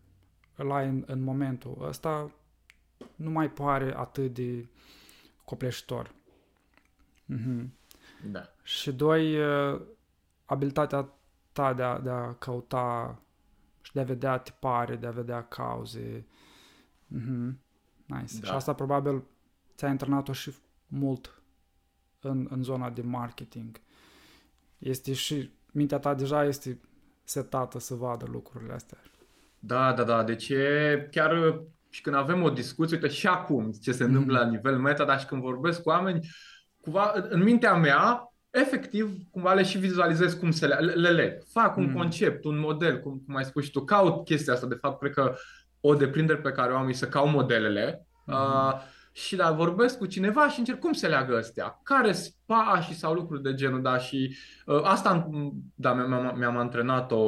îl 0.56 0.72
ai 0.72 0.88
în, 0.88 1.04
în 1.08 1.24
momentul 1.24 1.78
ăsta, 1.88 2.32
nu 3.16 3.30
mai 3.30 3.52
pare 3.52 3.96
atât 3.96 4.34
de 4.34 4.68
copleșitor. 5.46 6.12
Mm-hmm. 7.34 7.66
Da. 8.32 8.50
Și 8.64 8.92
doi, 8.92 9.38
abilitatea 10.46 11.10
ta 11.52 11.74
de 11.74 11.84
a, 11.84 12.00
de 12.00 12.10
a 12.10 12.34
căuta 12.34 13.22
și 13.82 13.94
de 13.94 14.00
a 14.00 14.04
vedea 14.04 14.38
tipare, 14.38 14.96
de 14.96 15.08
a 15.08 15.12
vedea 15.12 15.44
cauze. 15.44 16.26
Mm-hmm. 17.16 17.54
Nice. 18.06 18.40
Da. 18.40 18.48
Și 18.48 18.52
asta 18.52 18.74
probabil 18.74 19.24
ți-a 19.76 19.88
antrenat-o 19.88 20.34
și 20.34 20.54
mult 20.88 21.42
în, 22.22 22.48
în 22.50 22.64
zona 22.64 22.90
de 22.90 23.02
marketing. 23.02 23.82
Este 24.78 25.14
și 25.14 25.52
mintea 25.72 26.00
ta 26.00 26.14
deja 26.14 26.44
este 26.44 26.80
setată 27.24 27.80
să 27.80 27.94
vadă 27.94 28.26
lucrurile 28.26 28.74
astea. 28.74 28.98
Da, 29.60 29.94
da, 29.94 30.04
da. 30.04 30.24
Deci 30.24 30.50
e 30.50 31.08
chiar 31.12 31.62
și 31.90 32.02
când 32.02 32.16
avem 32.16 32.44
o 32.44 32.50
discuție, 32.50 33.00
uite 33.02 33.16
și 33.16 33.28
acum 33.28 33.72
ce 33.82 33.92
se 33.92 34.04
întâmplă 34.04 34.38
mm-hmm. 34.38 34.44
la 34.44 34.50
nivel 34.50 34.78
meta, 34.78 35.06
dar 35.06 35.20
și 35.20 35.26
când 35.26 35.42
vorbesc 35.42 35.82
cu 35.82 35.90
oameni, 35.90 36.28
cumva 36.82 37.14
în 37.30 37.44
mintea 37.44 37.74
mea, 37.76 38.34
efectiv, 38.50 39.12
cumva 39.32 39.54
le 39.54 39.64
și 39.64 39.78
vizualizez 39.78 40.34
cum 40.34 40.52
se 40.52 40.68
le, 40.68 40.76
le 40.76 41.10
leg. 41.10 41.42
Fac 41.52 41.78
un 41.78 41.86
mm. 41.86 41.94
concept, 41.94 42.44
un 42.44 42.60
model, 42.60 43.00
cum, 43.00 43.22
cum 43.26 43.36
ai 43.36 43.46
spus 43.46 43.64
și 43.64 43.72
tu, 43.72 43.84
caut 43.84 44.26
chestia 44.26 44.54
asta. 44.54 44.68
De 44.68 44.78
fapt, 44.82 45.00
cred 45.00 45.14
că 45.14 45.36
o 45.80 45.94
deprindere 45.94 46.40
pe 46.40 46.52
care 46.52 46.74
o 46.74 46.78
am 46.78 46.90
e 46.90 46.94
să 46.94 47.08
caut 47.08 47.32
modelele. 47.32 48.08
Mm. 48.26 48.34
Uh, 48.34 48.74
și 49.12 49.36
da, 49.36 49.52
vorbesc 49.52 49.98
cu 49.98 50.06
cineva 50.06 50.50
și 50.50 50.60
încerc 50.60 50.80
cum 50.80 50.94
se 50.94 51.08
leagă 51.08 51.38
astea, 51.38 51.80
care 51.84 52.14
sunt 52.14 52.34
pașii 52.46 52.96
sau 52.96 53.14
lucruri 53.14 53.42
de 53.42 53.54
genul, 53.54 53.82
da, 53.82 53.98
și 53.98 54.38
uh, 54.66 54.82
asta, 54.84 55.30
da, 55.76 55.94
mi-am, 55.94 56.36
mi-am 56.38 56.58
antrenat-o 56.58 57.20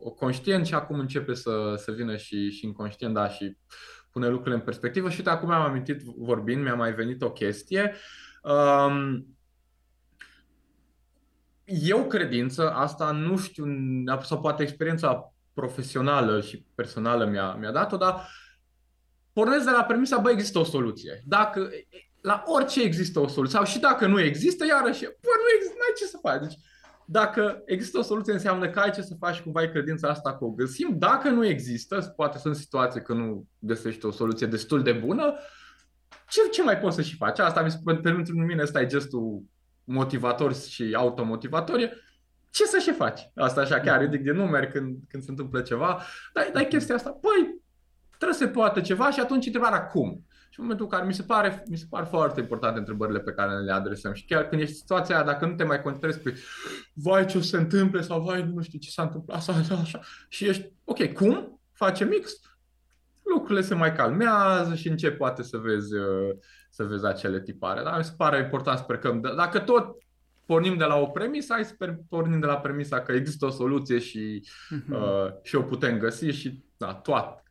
o 0.00 0.10
conștient 0.10 0.66
și 0.66 0.74
acum 0.74 0.98
începe 0.98 1.34
să, 1.34 1.74
să 1.76 1.92
vină 1.92 2.16
și, 2.16 2.50
și 2.50 2.66
inconștient, 2.66 3.14
da, 3.14 3.28
și 3.28 3.56
pune 4.12 4.28
lucrurile 4.28 4.54
în 4.54 4.60
perspectivă 4.60 5.10
și 5.10 5.16
uite, 5.18 5.30
acum 5.30 5.50
am 5.50 5.62
amintit 5.62 6.02
vorbind, 6.02 6.62
mi-a 6.62 6.74
mai 6.74 6.92
venit 6.92 7.22
o 7.22 7.32
chestie. 7.32 7.94
Um, 8.42 9.26
eu 11.64 12.06
credință, 12.06 12.70
asta 12.70 13.10
nu 13.10 13.36
știu, 13.36 13.64
sau 14.22 14.40
poate 14.40 14.62
experiența 14.62 15.32
profesională 15.54 16.40
și 16.40 16.64
personală 16.74 17.24
mi-a, 17.24 17.54
mi-a 17.54 17.72
dat-o, 17.72 17.96
dar 17.96 18.28
pornesc 19.32 19.64
de 19.64 19.70
la 19.70 19.84
premisa, 19.84 20.18
bă, 20.18 20.30
există 20.30 20.58
o 20.58 20.64
soluție. 20.64 21.22
Dacă, 21.26 21.70
la 22.20 22.42
orice 22.46 22.82
există 22.82 23.20
o 23.20 23.28
soluție, 23.28 23.58
sau 23.58 23.66
și 23.66 23.78
dacă 23.78 24.06
nu 24.06 24.20
există, 24.20 24.66
iarăși, 24.66 25.00
bă, 25.00 25.32
nu 25.42 25.48
există, 25.56 25.76
n-ai 25.78 25.96
ce 25.96 26.04
să 26.04 26.18
faci. 26.22 26.40
Deci, 26.40 26.58
dacă 27.10 27.62
există 27.64 27.98
o 27.98 28.02
soluție, 28.02 28.32
înseamnă 28.32 28.70
că 28.70 28.78
ai 28.78 28.90
ce 28.90 29.02
să 29.02 29.14
faci, 29.18 29.40
cumva 29.40 29.60
ai 29.60 29.70
credința 29.70 30.08
asta 30.08 30.36
că 30.36 30.44
o 30.44 30.50
găsim. 30.50 30.98
Dacă 30.98 31.28
nu 31.28 31.46
există, 31.46 32.12
poate 32.16 32.38
sunt 32.38 32.56
situații 32.56 33.02
că 33.02 33.12
nu 33.12 33.46
găsești 33.58 34.06
o 34.06 34.10
soluție 34.10 34.46
destul 34.46 34.82
de 34.82 34.92
bună, 34.92 35.34
ce, 36.28 36.40
ce 36.50 36.62
mai 36.62 36.78
poți 36.78 36.96
să 36.96 37.02
și 37.02 37.16
faci? 37.16 37.38
Asta 37.38 37.62
mi 37.62 37.70
se 37.70 37.78
pentru 38.02 38.34
mine 38.34 38.62
ăsta 38.62 38.80
e 38.80 38.86
gestul 38.86 39.42
motivator 39.84 40.54
și 40.54 40.94
automotivator. 40.96 41.78
Ce 42.50 42.64
să 42.64 42.78
și 42.78 42.92
faci? 42.92 43.30
Asta 43.34 43.60
așa 43.60 43.80
chiar 43.80 44.00
ridic 44.00 44.22
de 44.22 44.32
numeri 44.32 44.70
când, 44.70 44.96
când 45.08 45.22
se 45.22 45.30
întâmplă 45.30 45.60
ceva. 45.60 46.02
Dar, 46.32 46.50
dar 46.52 46.62
chestia 46.62 46.94
asta, 46.94 47.10
păi, 47.10 47.62
trebuie 48.08 48.38
să 48.38 48.44
se 48.44 48.50
poată 48.50 48.80
ceva 48.80 49.10
și 49.10 49.20
atunci 49.20 49.46
întrebarea 49.46 49.86
cum. 49.86 50.26
Și 50.58 50.64
în 50.64 50.70
momentul 50.70 50.88
în 50.90 50.98
care 50.98 51.06
mi 51.06 51.14
se 51.14 51.22
pare, 51.22 51.64
mi 51.68 51.76
se 51.76 51.86
par 51.90 52.06
foarte 52.06 52.40
importante 52.40 52.78
întrebările 52.78 53.20
pe 53.20 53.32
care 53.32 53.58
le 53.58 53.72
adresăm. 53.72 54.12
Și 54.12 54.24
chiar 54.24 54.48
când 54.48 54.60
ești 54.60 54.72
în 54.72 54.78
situația 54.78 55.14
aia, 55.14 55.24
dacă 55.24 55.46
nu 55.46 55.54
te 55.54 55.64
mai 55.64 55.82
concentrezi 55.82 56.20
pe 56.20 56.38
vai 56.92 57.26
ce 57.26 57.38
o 57.38 57.40
se 57.40 57.56
întâmple 57.56 58.00
sau 58.00 58.22
vai 58.22 58.50
nu 58.54 58.62
știu 58.62 58.78
ce 58.78 58.90
s-a 58.90 59.02
întâmplat 59.02 59.42
sau 59.42 59.54
așa, 59.54 59.74
așa 59.74 60.00
și 60.28 60.48
ești, 60.48 60.72
ok, 60.84 61.12
cum? 61.12 61.60
Face 61.72 62.04
mix? 62.04 62.40
Lucrurile 63.22 63.60
se 63.66 63.74
mai 63.74 63.94
calmează 63.94 64.74
și 64.74 64.88
încep 64.88 65.16
poate 65.16 65.42
să 65.42 65.56
vezi, 65.56 65.94
uh, 65.94 66.36
să 66.70 66.84
vezi 66.84 67.06
acele 67.06 67.40
tipare. 67.40 67.82
Dar 67.82 67.96
mi 67.96 68.04
se 68.04 68.14
pare 68.16 68.38
important 68.38 68.78
să 68.78 68.84
plecăm. 68.84 69.20
Dacă 69.36 69.58
tot 69.58 69.96
pornim 70.46 70.76
de 70.76 70.84
la 70.84 70.96
o 70.96 71.06
premisă, 71.06 71.52
hai 71.52 71.64
să 71.64 71.74
pornim 72.08 72.40
de 72.40 72.46
la 72.46 72.56
premisa 72.56 73.00
că 73.00 73.12
există 73.12 73.46
o 73.46 73.50
soluție 73.50 73.98
și, 73.98 74.44
uh-huh. 74.44 74.90
uh, 74.90 75.32
și 75.42 75.54
o 75.54 75.62
putem 75.62 75.98
găsi 75.98 76.26
și 76.26 76.64
da, 76.76 76.94
toate, 76.94 77.42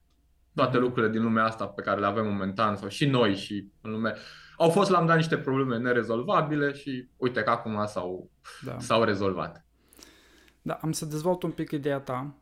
toate 0.57 0.77
uh-huh. 0.77 0.81
lucrurile 0.81 1.11
din 1.11 1.23
lumea 1.23 1.43
asta 1.43 1.67
pe 1.67 1.81
care 1.81 1.99
le 1.99 2.05
avem 2.05 2.27
momentan 2.27 2.75
sau 2.75 2.87
și 2.87 3.05
noi 3.05 3.35
și 3.35 3.71
în 3.81 3.91
lume 3.91 4.15
au 4.57 4.69
fost 4.69 4.89
la 4.89 4.99
un 4.99 5.05
dat 5.05 5.15
niște 5.15 5.37
probleme 5.37 5.77
nerezolvabile 5.77 6.73
și 6.73 7.09
uite 7.17 7.43
că 7.43 7.49
acum 7.49 7.85
s-au, 7.85 8.31
da. 8.65 8.79
s-au 8.79 9.03
rezolvat. 9.03 9.65
Da, 10.61 10.79
am 10.81 10.91
să 10.91 11.05
dezvolt 11.05 11.43
un 11.43 11.51
pic 11.51 11.71
ideea 11.71 11.99
ta. 11.99 12.35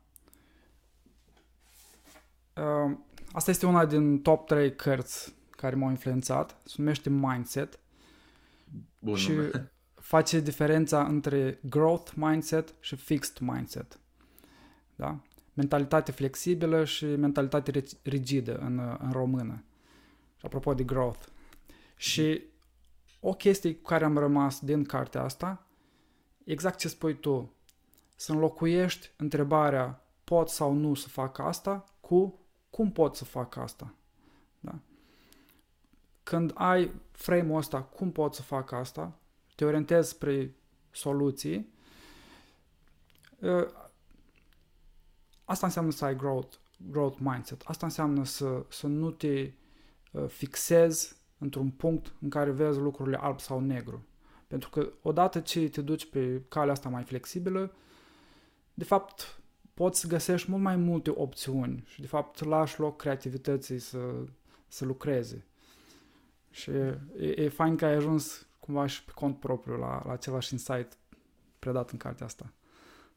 Uh, 2.53 2.97
asta 3.31 3.51
este 3.51 3.65
una 3.65 3.85
din 3.85 4.21
top 4.21 4.47
3 4.47 4.75
cărți 4.75 5.35
care 5.49 5.75
m-au 5.75 5.89
influențat. 5.89 6.57
Se 6.63 6.75
numește 6.77 7.09
Mindset. 7.09 7.79
Bun 8.99 9.15
și 9.15 9.31
nume 9.31 9.71
face 10.13 10.39
diferența 10.39 11.03
între 11.03 11.59
growth 11.69 12.11
mindset 12.15 12.75
și 12.79 12.95
fixed 12.95 13.37
mindset. 13.39 13.99
Da? 14.95 15.21
Mentalitate 15.55 16.11
flexibilă 16.11 16.85
și 16.85 17.05
mentalitate 17.05 17.83
rigidă 18.01 18.57
în, 18.57 18.97
în 18.99 19.11
română. 19.11 19.63
Și 20.37 20.45
apropo 20.45 20.73
de 20.73 20.83
growth. 20.83 21.25
Și 21.95 22.43
o 23.19 23.33
chestie 23.33 23.75
cu 23.75 23.81
care 23.81 24.05
am 24.05 24.17
rămas 24.17 24.59
din 24.59 24.83
cartea 24.83 25.23
asta, 25.23 25.67
exact 26.43 26.79
ce 26.79 26.87
spui 26.87 27.19
tu, 27.19 27.53
să 28.15 28.31
înlocuiești 28.31 29.11
întrebarea 29.17 30.05
pot 30.23 30.49
sau 30.49 30.73
nu 30.73 30.93
să 30.93 31.07
fac 31.07 31.39
asta 31.39 31.85
cu 31.99 32.39
cum 32.69 32.91
pot 32.91 33.15
să 33.15 33.25
fac 33.25 33.55
asta. 33.55 33.93
Da? 34.59 34.75
Când 36.23 36.51
ai 36.53 36.91
frame-ul 37.11 37.57
ăsta, 37.57 37.81
cum 37.81 38.11
pot 38.11 38.33
să 38.33 38.41
fac 38.41 38.71
asta, 38.71 39.19
te 39.55 39.65
orientezi 39.65 40.09
spre 40.09 40.55
soluții, 40.91 41.73
ă, 43.41 43.67
asta 45.45 45.65
înseamnă 45.65 45.91
să 45.91 46.05
ai 46.05 46.15
growth, 46.15 46.55
growth 46.91 47.17
mindset. 47.19 47.61
Asta 47.65 47.85
înseamnă 47.85 48.25
să, 48.25 48.65
să 48.69 48.87
nu 48.87 49.11
te 49.11 49.51
ă, 50.13 50.27
fixezi 50.27 51.15
într-un 51.37 51.69
punct 51.69 52.13
în 52.21 52.29
care 52.29 52.51
vezi 52.51 52.79
lucrurile 52.79 53.17
alb 53.17 53.39
sau 53.39 53.59
negru. 53.59 54.05
Pentru 54.47 54.69
că 54.69 54.91
odată 55.01 55.39
ce 55.39 55.69
te 55.69 55.81
duci 55.81 56.09
pe 56.09 56.41
calea 56.47 56.71
asta 56.71 56.89
mai 56.89 57.03
flexibilă, 57.03 57.73
de 58.73 58.83
fapt 58.83 59.39
poți 59.73 59.99
să 59.99 60.07
găsești 60.07 60.51
mult 60.51 60.63
mai 60.63 60.75
multe 60.75 61.09
opțiuni 61.09 61.83
și 61.85 62.01
de 62.01 62.07
fapt 62.07 62.43
lași 62.43 62.79
loc 62.79 62.97
creativității 62.97 63.79
să, 63.79 63.99
să 64.67 64.85
lucreze. 64.85 65.45
Și 66.49 66.69
e, 66.69 67.01
e 67.17 67.49
fain 67.49 67.75
că 67.75 67.85
ai 67.85 67.93
ajuns 67.93 68.47
cumva 68.59 68.85
și 68.85 69.03
pe 69.03 69.11
cont 69.15 69.39
propriu 69.39 69.75
la, 69.75 70.01
la 70.05 70.11
același 70.11 70.53
insight 70.53 70.97
predat 71.59 71.91
în 71.91 71.97
cartea 71.97 72.25
asta. 72.25 72.53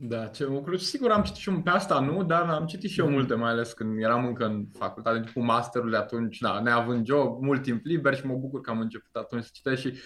Da, 0.01 0.27
ce 0.27 0.45
lucru. 0.45 0.77
Sigur 0.77 1.11
am 1.11 1.23
citit 1.23 1.41
și 1.41 1.49
un 1.49 1.63
pe 1.63 1.71
asta, 1.71 2.01
nu, 2.01 2.25
dar 2.25 2.43
am 2.43 2.67
citit 2.67 2.91
și 2.91 3.01
eu 3.01 3.07
mm. 3.07 3.13
multe, 3.13 3.35
mai 3.35 3.51
ales 3.51 3.73
când 3.73 4.03
eram 4.03 4.27
încă 4.27 4.45
în 4.45 4.67
facultate, 4.79 5.31
cu 5.35 5.41
masterul 5.41 5.95
atunci, 5.95 6.39
da, 6.39 6.61
neavând 6.61 7.07
job, 7.07 7.43
mult 7.43 7.63
timp 7.63 7.85
liber 7.85 8.17
și 8.17 8.27
mă 8.27 8.35
bucur 8.35 8.61
că 8.61 8.71
am 8.71 8.81
început 8.81 9.17
atunci 9.17 9.43
să 9.43 9.51
citesc 9.53 9.81
și 9.81 9.99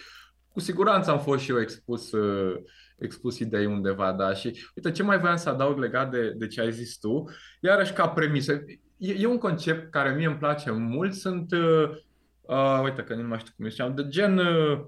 cu 0.51 0.59
siguranță 0.59 1.11
am 1.11 1.19
fost 1.19 1.43
și 1.43 1.51
eu 1.51 1.59
expus, 1.59 2.11
uh, 2.11 2.55
expus 2.97 3.39
idei 3.39 3.65
undeva, 3.65 4.11
da, 4.11 4.33
și 4.33 4.45
uite, 4.75 4.91
ce 4.91 5.03
mai 5.03 5.19
voiam 5.19 5.35
să 5.35 5.49
adaug 5.49 5.77
legat 5.77 6.11
de, 6.11 6.33
de 6.37 6.47
ce 6.47 6.61
ai 6.61 6.71
zis 6.71 6.97
tu, 6.97 7.23
iarăși 7.59 7.93
ca 7.93 8.09
premisă, 8.09 8.51
e, 8.97 9.13
e 9.17 9.25
un 9.25 9.37
concept 9.37 9.91
care 9.91 10.15
mie 10.15 10.27
îmi 10.27 10.37
place 10.37 10.71
mult, 10.71 11.13
sunt, 11.13 11.51
uh, 11.51 11.89
uh, 12.41 12.79
uite 12.83 13.03
că 13.03 13.15
nu 13.15 13.27
mai 13.27 13.39
știu 13.39 13.53
cum 13.55 13.65
îi 13.65 13.71
ziceam, 13.71 13.95
de 13.95 14.07
gen 14.07 14.37
uh, 14.37 14.85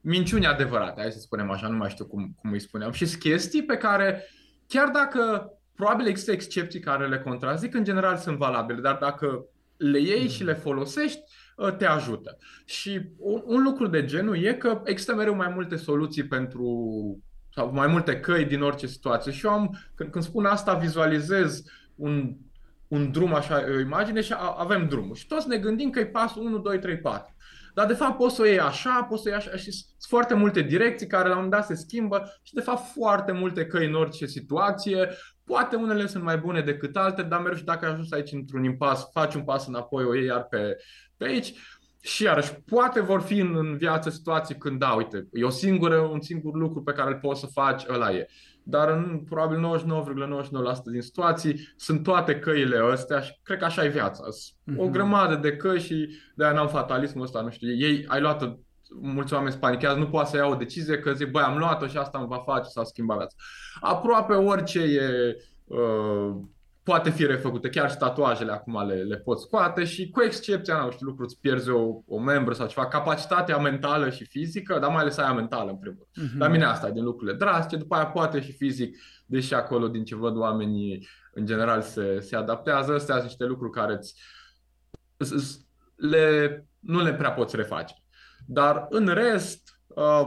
minciuni 0.00 0.46
adevărate, 0.46 1.00
hai 1.00 1.12
să 1.12 1.18
spunem 1.18 1.50
așa, 1.50 1.68
nu 1.68 1.76
mai 1.76 1.90
știu 1.90 2.06
cum, 2.06 2.36
cum 2.40 2.52
îi 2.52 2.60
spuneam, 2.60 2.92
și 2.92 3.18
chestii 3.18 3.64
pe 3.64 3.76
care, 3.76 4.24
chiar 4.66 4.88
dacă 4.88 5.52
probabil 5.74 6.06
există 6.06 6.32
excepții 6.32 6.80
care 6.80 7.08
le 7.08 7.18
contrazic, 7.18 7.74
în 7.74 7.84
general 7.84 8.16
sunt 8.16 8.36
valabile, 8.36 8.80
dar 8.80 8.96
dacă 9.00 9.44
le 9.76 10.00
iei 10.00 10.28
și 10.28 10.44
le 10.44 10.52
folosești, 10.52 11.20
ă, 11.58 11.70
te 11.70 11.84
ajută. 11.86 12.38
Și 12.64 13.00
un, 13.18 13.42
un 13.44 13.62
lucru 13.62 13.86
de 13.86 14.04
genul 14.04 14.44
e 14.44 14.54
că 14.54 14.80
există 14.84 15.14
mereu 15.14 15.34
mai 15.34 15.52
multe 15.54 15.76
soluții 15.76 16.26
pentru 16.26 16.68
sau 17.54 17.72
mai 17.72 17.86
multe 17.86 18.20
căi 18.20 18.44
din 18.44 18.62
orice 18.62 18.86
situație. 18.86 19.32
Și 19.32 19.46
eu 19.46 19.52
am, 19.52 19.78
când, 19.94 20.10
când 20.10 20.24
spun 20.24 20.44
asta, 20.44 20.74
vizualizez 20.74 21.62
un, 21.94 22.36
un 22.88 23.12
drum, 23.12 23.34
așa, 23.34 23.64
o 23.76 23.80
imagine 23.80 24.20
și 24.20 24.32
a, 24.32 24.54
avem 24.58 24.88
drumul. 24.88 25.14
Și 25.14 25.26
toți 25.26 25.48
ne 25.48 25.56
gândim 25.56 25.90
că 25.90 25.98
e 25.98 26.06
pasul 26.06 26.42
1, 26.42 26.58
2, 26.58 26.78
3, 26.78 26.98
4. 26.98 27.34
Dar 27.80 27.88
de 27.88 27.94
fapt 27.94 28.16
poți 28.16 28.34
să 28.34 28.42
o 28.42 28.44
iei 28.44 28.60
așa, 28.60 29.06
poți 29.08 29.22
să 29.22 29.28
o 29.28 29.30
iei 29.30 29.40
așa 29.40 29.56
și 29.56 29.70
sunt 29.72 29.86
foarte 30.08 30.34
multe 30.34 30.60
direcții 30.60 31.06
care 31.06 31.28
la 31.28 31.36
un 31.36 31.42
moment 31.42 31.52
dat 31.52 31.66
se 31.66 31.74
schimbă 31.74 32.38
și 32.42 32.54
de 32.54 32.60
fapt 32.60 32.92
foarte 32.92 33.32
multe 33.32 33.66
căi 33.66 33.86
în 33.86 33.94
orice 33.94 34.26
situație. 34.26 35.08
Poate 35.44 35.76
unele 35.76 36.06
sunt 36.06 36.24
mai 36.24 36.38
bune 36.38 36.60
decât 36.60 36.96
alte, 36.96 37.22
dar 37.22 37.40
mergi 37.40 37.58
și 37.58 37.64
dacă 37.64 37.84
ai 37.84 37.92
ajuns 37.92 38.12
aici 38.12 38.32
într-un 38.32 38.64
impas, 38.64 39.10
faci 39.12 39.34
un 39.34 39.44
pas 39.44 39.66
înapoi, 39.66 40.04
o 40.04 40.14
iei 40.14 40.26
iar 40.26 40.44
pe, 40.44 40.76
pe 41.16 41.24
aici. 41.24 41.54
Și 42.00 42.22
iarăși, 42.22 42.54
poate 42.54 43.00
vor 43.00 43.20
fi 43.20 43.38
în, 43.38 43.56
în 43.56 43.76
viață 43.76 44.10
situații 44.10 44.56
când, 44.56 44.78
da, 44.78 44.92
uite, 44.92 45.28
e 45.32 45.44
o 45.44 45.50
singură, 45.50 45.98
un 45.98 46.20
singur 46.20 46.54
lucru 46.54 46.82
pe 46.82 46.92
care 46.92 47.10
îl 47.10 47.18
poți 47.18 47.40
să 47.40 47.46
faci, 47.46 47.82
ăla 47.88 48.12
e 48.12 48.28
dar 48.70 48.88
în 48.88 49.24
probabil 49.28 49.80
99,99% 50.78 50.82
din 50.84 51.00
situații 51.00 51.72
sunt 51.76 52.02
toate 52.02 52.38
căile 52.38 52.78
astea 52.92 53.20
și 53.20 53.38
cred 53.42 53.58
că 53.58 53.64
așa 53.64 53.84
e 53.84 53.88
viața. 53.88 54.22
Mm-hmm. 54.24 54.76
O 54.76 54.88
grămadă 54.88 55.34
de 55.34 55.56
căi 55.56 55.80
și 55.80 56.08
de-aia 56.34 56.52
n-am 56.52 56.68
fatalismul 56.68 57.24
ăsta, 57.24 57.40
nu 57.40 57.50
știu, 57.50 57.68
ei, 57.68 58.04
ai 58.08 58.20
luat 58.20 58.58
mulți 59.00 59.34
oameni 59.34 59.52
spanichează, 59.52 59.98
nu 59.98 60.08
poate 60.08 60.30
să 60.30 60.36
ia 60.36 60.46
o 60.46 60.54
decizie 60.54 60.98
că 60.98 61.12
zic, 61.12 61.30
băi, 61.30 61.42
am 61.42 61.58
luat-o 61.58 61.86
și 61.86 61.96
asta 61.96 62.18
îmi 62.18 62.28
va 62.28 62.42
face 62.46 62.68
sau 62.68 62.84
schimba 62.84 63.16
viața. 63.16 63.34
Aproape 63.80 64.32
orice 64.32 64.80
e 64.80 65.36
uh, 65.64 66.36
poate 66.90 67.10
fi 67.10 67.26
refăcută. 67.26 67.68
Chiar 67.68 67.90
și 67.90 67.96
tatuajele 67.96 68.52
acum 68.52 68.86
le, 68.86 68.94
le 68.94 69.16
pot 69.16 69.40
scoate 69.40 69.84
și 69.84 70.08
cu 70.08 70.22
excepția, 70.22 70.82
nu 70.84 70.90
știu, 70.90 71.06
lucruri, 71.06 71.28
îți 71.28 71.40
pierzi 71.40 71.70
o, 71.70 72.02
o 72.06 72.18
membră 72.18 72.54
sau 72.54 72.66
ceva, 72.66 72.86
capacitatea 72.86 73.58
mentală 73.58 74.10
și 74.10 74.24
fizică, 74.24 74.78
dar 74.78 74.90
mai 74.90 75.00
ales 75.00 75.16
aia 75.16 75.32
mentală 75.32 75.70
în 75.70 75.76
primul 75.76 76.08
rând. 76.12 76.28
Uh-huh. 76.28 76.38
La 76.38 76.48
mine 76.48 76.64
asta 76.64 76.88
e 76.88 76.92
din 76.92 77.04
lucrurile 77.04 77.36
drastice, 77.36 77.76
după 77.76 77.94
aia 77.94 78.06
poate 78.06 78.40
și 78.40 78.52
fizic, 78.52 78.96
deși 79.26 79.54
acolo 79.54 79.88
din 79.88 80.04
ce 80.04 80.16
văd 80.16 80.36
oamenii 80.36 81.08
în 81.32 81.46
general 81.46 81.82
se, 81.82 82.20
se 82.20 82.36
adaptează, 82.36 82.92
astea 82.92 83.14
sunt 83.14 83.26
niște 83.26 83.44
lucruri 83.44 83.72
care 83.72 83.98
îți, 85.16 85.68
le, 85.96 86.66
nu 86.78 87.02
le 87.02 87.14
prea 87.14 87.32
poți 87.32 87.56
reface. 87.56 87.94
Dar 88.46 88.86
în 88.88 89.06
rest, 89.06 89.80
uh, 89.86 90.26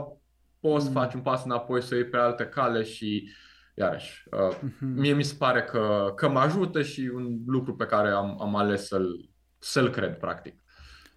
poți 0.60 0.84
să 0.84 0.89
mhm. 0.89 1.00
faci 1.00 1.13
un 1.13 1.22
pas 1.22 1.43
înapoi, 1.43 1.82
să 1.82 1.96
iei 1.96 2.05
pe 2.05 2.17
altă 2.17 2.46
cale 2.46 2.84
și 2.84 3.29
iarăși, 3.74 4.24
uh, 4.32 4.58
uh-huh. 4.58 4.80
mie 4.80 5.13
mi 5.13 5.24
se 5.24 5.36
pare 5.36 5.63
că, 5.63 6.13
că 6.15 6.30
mă 6.30 6.39
ajută 6.39 6.82
și 6.82 7.12
un 7.13 7.39
lucru 7.46 7.75
pe 7.75 7.86
care 7.86 8.10
am, 8.10 8.42
am 8.42 8.56
ales 8.56 8.88
să-l, 8.88 9.30
să-l 9.60 9.89
cred, 9.89 10.18
practic. 10.18 10.63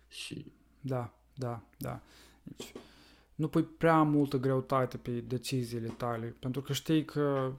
Și... 0.09 0.53
Da, 0.81 1.15
da, 1.35 1.63
da. 1.79 2.01
Deci, 2.43 2.73
nu 3.35 3.49
pui 3.49 3.63
prea 3.63 4.03
multă 4.03 4.37
greutate 4.37 4.97
pe 4.97 5.11
deciziile 5.11 5.89
tale, 5.89 6.37
pentru 6.39 6.63
că 6.63 6.73
știi 6.73 7.05
că 7.05 7.53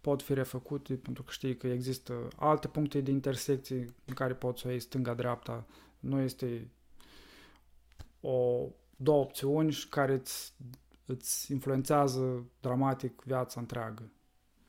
pot 0.00 0.22
fi 0.22 0.34
refăcute, 0.34 0.94
pentru 0.94 1.22
că 1.22 1.30
știi 1.32 1.56
că 1.56 1.66
există 1.66 2.28
alte 2.36 2.68
puncte 2.68 3.00
de 3.00 3.10
intersecție 3.10 3.94
în 4.04 4.14
care 4.14 4.34
poți 4.34 4.60
să 4.60 4.66
o 4.66 4.70
iei 4.70 4.80
stânga-dreapta. 4.80 5.66
Nu 6.00 6.20
este 6.20 6.70
o, 8.20 8.66
două 8.96 9.22
opțiuni 9.22 9.74
care 9.90 10.12
îți, 10.12 10.54
îți 11.06 11.52
influențează 11.52 12.44
dramatic 12.60 13.22
viața 13.22 13.60
întreagă. 13.60 14.12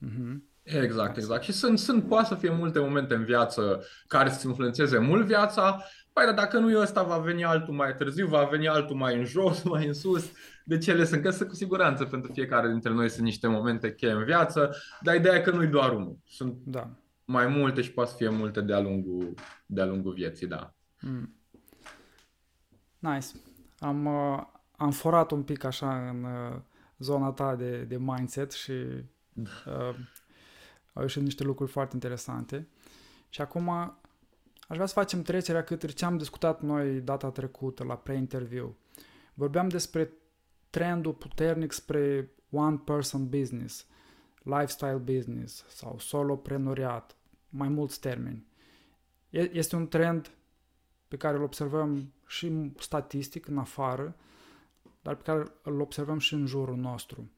Mm-hmm. 0.05 0.51
Exact, 0.63 1.17
exact. 1.17 1.43
Și 1.43 1.51
sunt, 1.51 1.79
sunt, 1.79 2.07
poate 2.07 2.27
să 2.27 2.35
fie 2.35 2.51
multe 2.51 2.79
momente 2.79 3.13
în 3.13 3.23
viață 3.23 3.83
care 4.07 4.29
să 4.29 4.47
influențeze 4.47 4.97
mult 4.97 5.25
viața, 5.25 5.83
Păi, 6.13 6.25
dar 6.25 6.33
dacă 6.33 6.59
nu 6.59 6.71
e 6.71 6.77
ăsta, 6.77 7.03
va 7.03 7.17
veni 7.17 7.43
altul 7.43 7.73
mai 7.73 7.95
târziu, 7.95 8.27
va 8.27 8.43
veni 8.43 8.67
altul 8.67 8.95
mai 8.95 9.17
în 9.17 9.25
jos, 9.25 9.63
mai 9.73 9.87
în 9.87 9.93
sus. 9.93 10.31
De 10.65 10.77
ce 10.77 10.93
le 10.93 11.05
sunt? 11.05 11.21
Că 11.21 11.29
sunt 11.29 11.49
cu 11.49 11.55
siguranță 11.55 12.05
pentru 12.05 12.31
fiecare 12.31 12.69
dintre 12.69 12.93
noi 12.93 13.09
sunt 13.09 13.25
niște 13.25 13.47
momente 13.47 13.95
cheie 13.95 14.11
în 14.11 14.23
viață, 14.23 14.75
dar 15.01 15.15
ideea 15.15 15.35
e 15.35 15.41
că 15.41 15.51
nu-i 15.51 15.67
doar 15.67 15.91
unul. 15.91 16.17
Sunt 16.25 16.57
da. 16.65 16.89
mai 17.25 17.47
multe 17.47 17.81
și 17.81 17.91
poate 17.91 18.09
să 18.09 18.15
fie 18.15 18.29
multe 18.29 18.61
de-a 18.61 18.79
lungul, 18.79 19.33
de-a 19.65 19.85
lungul 19.85 20.13
vieții, 20.13 20.47
da. 20.47 20.73
Mm. 20.99 21.35
Nice. 22.99 23.27
Am, 23.79 24.05
uh, 24.05 24.43
am 24.77 24.91
forat 24.91 25.31
un 25.31 25.43
pic 25.43 25.63
așa 25.63 26.09
în 26.09 26.23
uh, 26.23 26.59
zona 26.97 27.31
ta 27.31 27.55
de, 27.55 27.77
de 27.77 27.97
mindset 27.97 28.51
și 28.51 28.73
Uh, 29.35 29.95
au 30.93 31.01
ieșit 31.01 31.21
niște 31.21 31.43
lucruri 31.43 31.71
foarte 31.71 31.93
interesante. 31.93 32.67
Și 33.29 33.41
acum 33.41 33.69
aș 33.69 34.75
vrea 34.75 34.85
să 34.85 34.93
facem 34.93 35.21
trecerea 35.21 35.63
către 35.63 35.91
ce 35.91 36.05
am 36.05 36.17
discutat 36.17 36.61
noi 36.61 37.01
data 37.01 37.29
trecută 37.29 37.83
la 37.83 37.97
pre-interview. 37.97 38.75
Vorbeam 39.33 39.67
despre 39.67 40.11
trendul 40.69 41.13
puternic 41.13 41.71
spre 41.71 42.31
one-person 42.49 43.29
business, 43.29 43.87
lifestyle 44.43 45.01
business 45.13 45.65
sau 45.67 45.99
soloprenoriat, 45.99 47.15
mai 47.49 47.67
mulți 47.67 47.99
termeni. 47.99 48.45
Este 49.29 49.75
un 49.75 49.87
trend 49.87 50.31
pe 51.07 51.17
care 51.17 51.37
îl 51.37 51.43
observăm 51.43 52.13
și 52.27 52.71
statistic 52.79 53.47
în 53.47 53.57
afară, 53.57 54.15
dar 55.01 55.15
pe 55.15 55.23
care 55.23 55.51
îl 55.61 55.81
observăm 55.81 56.17
și 56.17 56.33
în 56.33 56.45
jurul 56.45 56.75
nostru. 56.75 57.31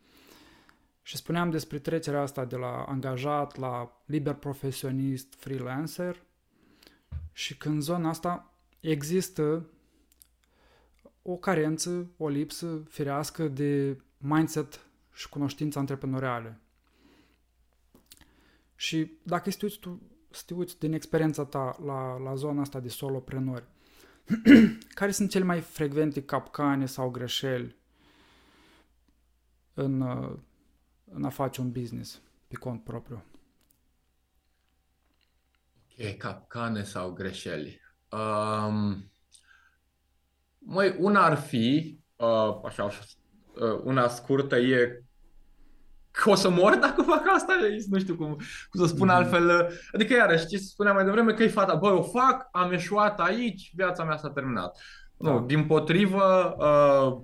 Și 1.08 1.18
spuneam 1.18 1.50
despre 1.50 1.80
trecerea 1.80 2.22
asta 2.22 2.46
de 2.46 2.56
la 2.56 2.84
angajat 2.84 3.58
la 3.58 4.02
liber 4.06 4.34
profesionist, 4.34 5.34
freelancer 5.38 6.22
și 7.32 7.58
că 7.58 7.70
în 7.70 7.82
zona 7.82 8.10
asta 8.10 8.54
există 8.80 9.66
o 11.22 11.36
carență, 11.36 12.12
o 12.18 12.28
lipsă 12.28 12.84
firească 12.90 13.48
de 13.48 14.02
mindset 14.18 14.80
și 15.14 15.30
cunoștință 15.30 15.80
antreprenoriale. 15.80 16.60
Și 18.76 19.12
dacă 19.24 19.52
să 19.52 19.58
te 19.58 19.66
uiți, 19.66 19.80
tu, 19.80 20.02
să 20.30 20.44
te 20.46 20.54
uiți 20.54 20.80
din 20.80 20.94
experiența 20.94 21.46
ta 21.46 21.78
la, 21.86 22.18
la 22.18 22.36
zona 22.36 22.62
asta 22.62 22.80
de 22.80 22.90
soloprenori, 22.90 23.66
care 25.00 25.12
sunt 25.12 25.30
cele 25.30 25.44
mai 25.44 25.62
frecvente 25.62 26.24
capcane 26.24 26.86
sau 26.86 27.10
greșeli 27.10 27.76
în, 29.74 30.02
în 31.16 31.24
a 31.24 31.30
face 31.30 31.62
un 31.62 31.72
business 31.72 32.22
pe 32.48 32.56
cont 32.56 32.84
propriu? 32.84 33.24
Ok, 36.00 36.18
capcane 36.18 36.84
sau 36.84 37.12
greșeli. 37.12 37.82
Um, 38.10 39.12
măi, 40.58 40.96
una 41.00 41.26
ar 41.26 41.38
fi, 41.38 42.00
uh, 42.16 42.60
așa, 42.66 42.84
uh, 42.86 43.80
una 43.84 44.08
scurtă 44.08 44.56
e 44.56 45.04
că 46.12 46.30
o 46.30 46.36
să 46.36 46.50
mor 46.50 46.76
dacă 46.76 47.02
fac 47.02 47.24
asta, 47.28 47.54
nu 47.88 48.00
știu 48.00 48.16
cum, 48.16 48.38
cum 48.70 48.86
să 48.86 48.86
spun 48.86 49.08
mm-hmm. 49.08 49.12
altfel. 49.12 49.70
Adică, 49.92 50.14
iarăși, 50.14 50.48
ce 50.48 50.58
spuneam 50.58 50.96
mai 50.96 51.06
devreme, 51.06 51.34
că 51.34 51.44
e 51.44 51.48
fata, 51.48 51.76
băi, 51.76 51.92
o 51.92 52.02
fac, 52.02 52.48
am 52.52 52.72
eșuat 52.72 53.20
aici, 53.20 53.72
viața 53.76 54.04
mea 54.04 54.18
s-a 54.18 54.30
terminat. 54.30 54.80
Da. 55.18 55.32
Nu, 55.32 55.46
din 55.46 55.66
potrivă, 55.66 56.56
uh, 56.58 57.24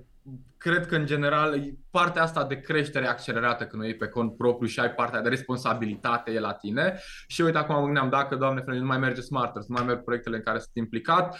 cred 0.61 0.85
că, 0.85 0.95
în 0.95 1.05
general, 1.05 1.63
partea 1.89 2.21
asta 2.21 2.45
de 2.45 2.59
creștere 2.59 3.07
accelerată 3.07 3.65
când 3.65 3.81
o 3.81 3.85
iei 3.85 3.95
pe 3.95 4.07
cont 4.07 4.37
propriu 4.37 4.67
și 4.67 4.79
ai 4.79 4.91
partea 4.91 5.21
de 5.21 5.29
responsabilitate 5.29 6.31
e 6.31 6.39
la 6.39 6.53
tine. 6.53 6.99
Și 7.27 7.41
uite, 7.41 7.57
acum 7.57 7.75
mă 7.75 7.85
gândeam, 7.85 8.09
dacă, 8.09 8.35
Doamne, 8.35 8.63
nu 8.65 8.85
mai 8.85 8.97
merge 8.97 9.21
Smarter, 9.21 9.61
nu 9.67 9.75
mai 9.77 9.85
merg 9.85 10.03
proiectele 10.03 10.35
în 10.35 10.43
care 10.43 10.57
sunt 10.57 10.75
implicat, 10.75 11.33
uh, 11.33 11.39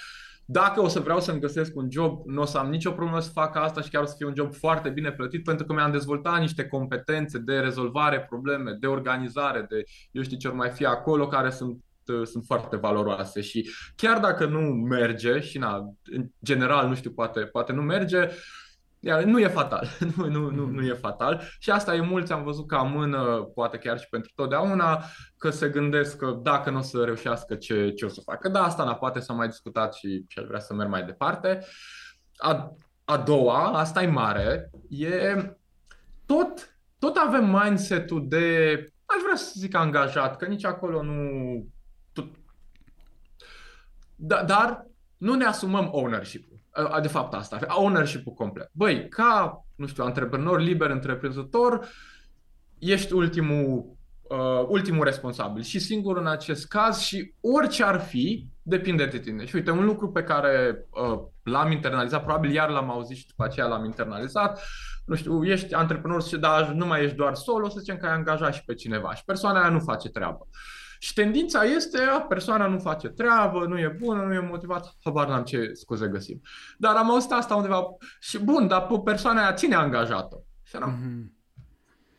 dacă 0.52 0.82
o 0.82 0.88
să 0.88 1.00
vreau 1.00 1.20
să-mi 1.20 1.40
găsesc 1.40 1.76
un 1.76 1.88
job, 1.92 2.26
nu 2.26 2.42
o 2.42 2.46
să 2.46 2.58
am 2.58 2.70
nicio 2.70 2.92
problemă 2.92 3.20
să 3.20 3.30
fac 3.34 3.56
asta 3.56 3.82
și 3.82 3.90
chiar 3.90 4.04
o 4.04 4.06
să 4.06 4.14
fie 4.18 4.26
un 4.26 4.36
job 4.36 4.54
foarte 4.54 4.90
bine 4.90 5.12
plătit 5.12 5.44
pentru 5.44 5.66
că 5.66 5.74
mi-am 5.74 5.92
dezvoltat 5.92 6.40
niște 6.40 6.68
competențe 6.68 7.38
de 7.38 7.60
rezolvare 7.60 8.26
probleme, 8.30 8.72
de 8.80 8.88
organizare, 8.88 9.66
de 9.70 9.84
eu 10.12 10.22
știu 10.24 10.38
ce 10.38 10.48
ori 10.48 10.56
mai 10.56 10.70
fi 10.70 10.86
acolo, 10.86 11.28
care 11.28 11.50
sunt 11.50 11.84
sunt 12.24 12.44
foarte 12.46 12.76
valoroase 12.76 13.42
și 13.42 13.70
chiar 13.96 14.20
dacă 14.20 14.46
nu 14.46 14.60
merge 14.70 15.40
și 15.40 15.58
na, 15.58 15.94
în 16.12 16.28
general, 16.44 16.88
nu 16.88 16.96
știu, 16.96 17.12
poate, 17.12 17.40
poate 17.40 17.74
nu 17.74 17.82
merge, 17.82 18.30
iar 19.04 19.24
nu 19.24 19.40
e 19.40 19.48
fatal, 19.48 19.88
nu, 20.16 20.28
nu, 20.28 20.50
nu, 20.50 20.66
nu 20.66 20.86
e 20.86 20.94
fatal 20.94 21.42
și 21.60 21.72
asta 21.72 21.96
e 21.96 22.02
mulți, 22.02 22.32
am 22.32 22.44
văzut 22.44 22.68
ca 22.68 22.82
mână, 22.82 23.52
poate 23.54 23.78
chiar 23.78 24.00
și 24.00 24.10
pentru 24.10 24.32
totdeauna, 24.36 25.04
că 25.38 25.50
se 25.50 25.70
gândesc 25.70 26.18
că 26.18 26.40
dacă 26.42 26.70
nu 26.70 26.78
o 26.78 26.82
să 26.82 27.04
reușească, 27.04 27.56
ce, 27.56 27.92
ce 27.92 28.06
o 28.06 28.10
să 28.10 28.22
facă. 28.26 28.50
Da, 28.50 28.64
asta 28.64 28.84
na, 28.84 28.96
poate 28.96 29.20
s-a 29.20 29.34
mai 29.34 29.48
discutat 29.48 29.94
și, 29.94 30.26
și 30.28 30.40
aș 30.40 30.46
vrea 30.46 30.60
să 30.60 30.74
merg 30.74 30.90
mai 30.90 31.04
departe. 31.04 31.66
A, 32.36 32.74
a 33.06 33.18
doua, 33.18 33.64
asta 33.64 34.02
e 34.04 34.08
mare, 34.08 34.70
e 34.90 35.56
tot, 36.26 36.78
tot 37.00 37.16
avem 37.16 37.60
mindset-ul 37.64 38.28
de, 38.28 38.76
aș 39.06 39.22
vrea 39.24 39.36
să 39.36 39.54
zic 39.56 39.76
angajat, 39.76 40.38
că 40.38 40.46
nici 40.46 40.66
acolo 40.66 41.04
nu... 41.04 41.22
Tot, 42.14 42.26
da, 44.16 44.44
dar 44.44 44.86
nu 45.18 45.34
ne 45.34 45.46
asumăm 45.46 45.90
ownership 45.92 46.51
de 47.02 47.08
fapt 47.08 47.34
asta, 47.34 47.60
ownership-ul 47.68 48.34
complet. 48.34 48.70
Băi, 48.74 49.08
ca, 49.08 49.66
nu 49.76 49.88
știu, 49.88 50.04
antreprenor 50.04 50.60
liber, 50.60 50.90
întreprinzător, 50.90 51.88
ești 52.80 53.14
ultimul, 53.14 53.98
uh, 54.22 54.66
ultimul 54.68 55.04
responsabil 55.04 55.64
și 55.64 55.80
singur 55.80 56.18
în 56.18 56.28
acest 56.28 56.68
caz 56.68 57.00
și 57.00 57.34
orice 57.42 57.84
ar 57.84 58.00
fi, 58.00 58.48
depinde 58.62 59.06
de 59.06 59.20
tine. 59.20 59.46
Și 59.46 59.56
uite, 59.56 59.72
un 59.72 59.86
lucru 59.86 60.12
pe 60.12 60.24
care 60.24 60.86
uh, 60.90 61.20
l-am 61.44 61.72
internalizat, 61.72 62.24
probabil 62.24 62.52
iar 62.52 62.70
l-am 62.70 62.90
auzit 62.90 63.18
și 63.18 63.28
după 63.28 63.44
aceea 63.44 63.66
l-am 63.66 63.86
internalizat, 63.86 64.64
nu 65.06 65.16
știu, 65.16 65.46
ești 65.46 65.74
antreprenor 65.74 66.24
și 66.24 66.38
dar 66.38 66.72
nu 66.72 66.86
mai 66.86 67.04
ești 67.04 67.16
doar 67.16 67.36
solo, 67.36 67.70
să 67.70 67.80
zicem 67.80 67.98
că 67.98 68.06
ai 68.06 68.14
angajat 68.14 68.54
și 68.54 68.64
pe 68.66 68.74
cineva 68.74 69.16
și 69.16 69.24
persoana 69.26 69.62
aia 69.62 69.70
nu 69.70 69.80
face 69.80 70.10
treabă. 70.10 70.48
Și 71.04 71.14
tendința 71.14 71.64
este, 71.64 72.02
a, 72.02 72.22
persoana 72.22 72.68
nu 72.68 72.80
face 72.80 73.08
treabă, 73.08 73.66
nu 73.66 73.80
e 73.80 73.96
bună, 74.00 74.22
nu 74.22 74.34
e 74.34 74.40
motivată, 74.40 74.94
habar 75.04 75.28
n-am 75.28 75.44
ce 75.44 75.74
scuze 75.74 76.08
găsim. 76.08 76.42
Dar 76.78 76.96
am 76.96 77.12
auzit 77.12 77.32
asta 77.32 77.56
undeva 77.56 77.84
și 78.20 78.40
bun, 78.40 78.68
dar 78.68 78.86
pe 78.86 79.00
persoana 79.04 79.42
aia 79.42 79.54
ține 79.54 79.76
angajat-o. 79.76 80.38
Și 80.64 80.76
eram, 80.76 80.98
mm-hmm. 80.98 81.42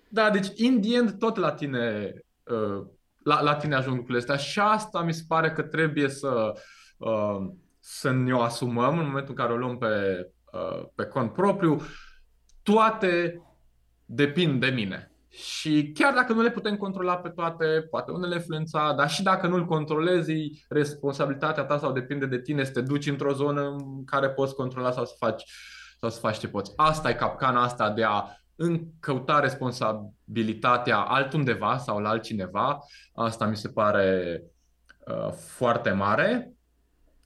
Da, 0.09 0.31
deci 0.31 0.47
in 0.55 0.81
the 0.81 0.95
end 0.95 1.19
tot 1.19 1.37
la 1.37 1.53
tine, 1.53 2.13
uh, 2.43 2.87
la, 3.25 3.43
la 3.43 3.55
tine 3.55 3.75
ajung 3.75 3.97
lucrurile 3.97 4.19
astea 4.19 4.37
și 4.37 4.61
asta 4.61 5.03
mi 5.03 5.15
se 5.15 5.25
pare 5.29 5.53
că 5.53 5.63
trebuie 5.63 6.09
să, 6.09 6.53
uh, 6.99 7.51
să 7.81 8.11
ne 8.11 8.35
o 8.35 8.41
asumăm 8.41 8.99
în 8.99 9.07
momentul 9.07 9.35
în 9.37 9.45
care 9.45 9.53
o 9.53 9.57
luăm 9.57 9.79
pe, 9.79 10.27
uh, 10.53 10.85
pe 10.95 11.05
cont 11.05 11.33
propriu. 11.33 11.81
Toate 12.63 13.43
depind 14.05 14.61
de 14.61 14.69
mine. 14.69 15.12
Și 15.33 15.91
chiar 15.95 16.15
dacă 16.15 16.33
nu 16.33 16.43
le 16.43 16.51
putem 16.51 16.77
controla 16.77 17.17
pe 17.17 17.29
toate, 17.29 17.87
poate 17.91 18.11
unele 18.11 18.35
influența, 18.35 18.93
dar 18.97 19.11
și 19.11 19.23
dacă 19.23 19.47
nu-l 19.47 19.65
controlezi, 19.65 20.33
responsabilitatea 20.69 21.65
ta 21.65 21.79
sau 21.79 21.93
depinde 21.93 22.27
de 22.27 22.41
tine 22.41 22.65
să 22.65 22.73
te 22.73 22.81
duci 22.81 23.07
într-o 23.07 23.33
zonă 23.33 23.63
în 23.63 24.05
care 24.05 24.31
poți 24.31 24.55
controla 24.55 24.91
sau 24.91 25.05
să 25.05 25.15
faci, 25.19 25.45
sau 25.99 26.11
să 26.11 26.19
faci 26.19 26.39
ce 26.39 26.49
poți. 26.49 26.73
Asta 26.77 27.11
e 27.11 27.15
capcana 27.15 27.63
asta 27.63 27.91
de 27.91 28.05
a 28.05 28.25
încăuta 28.57 29.41
responsabilitatea 29.41 30.97
altundeva 30.97 31.79
sau 31.79 31.99
la 31.99 32.09
altcineva. 32.09 32.79
Asta 33.15 33.47
mi 33.47 33.57
se 33.57 33.69
pare 33.69 34.43
uh, 35.07 35.33
foarte 35.33 35.91
mare. 35.91 36.53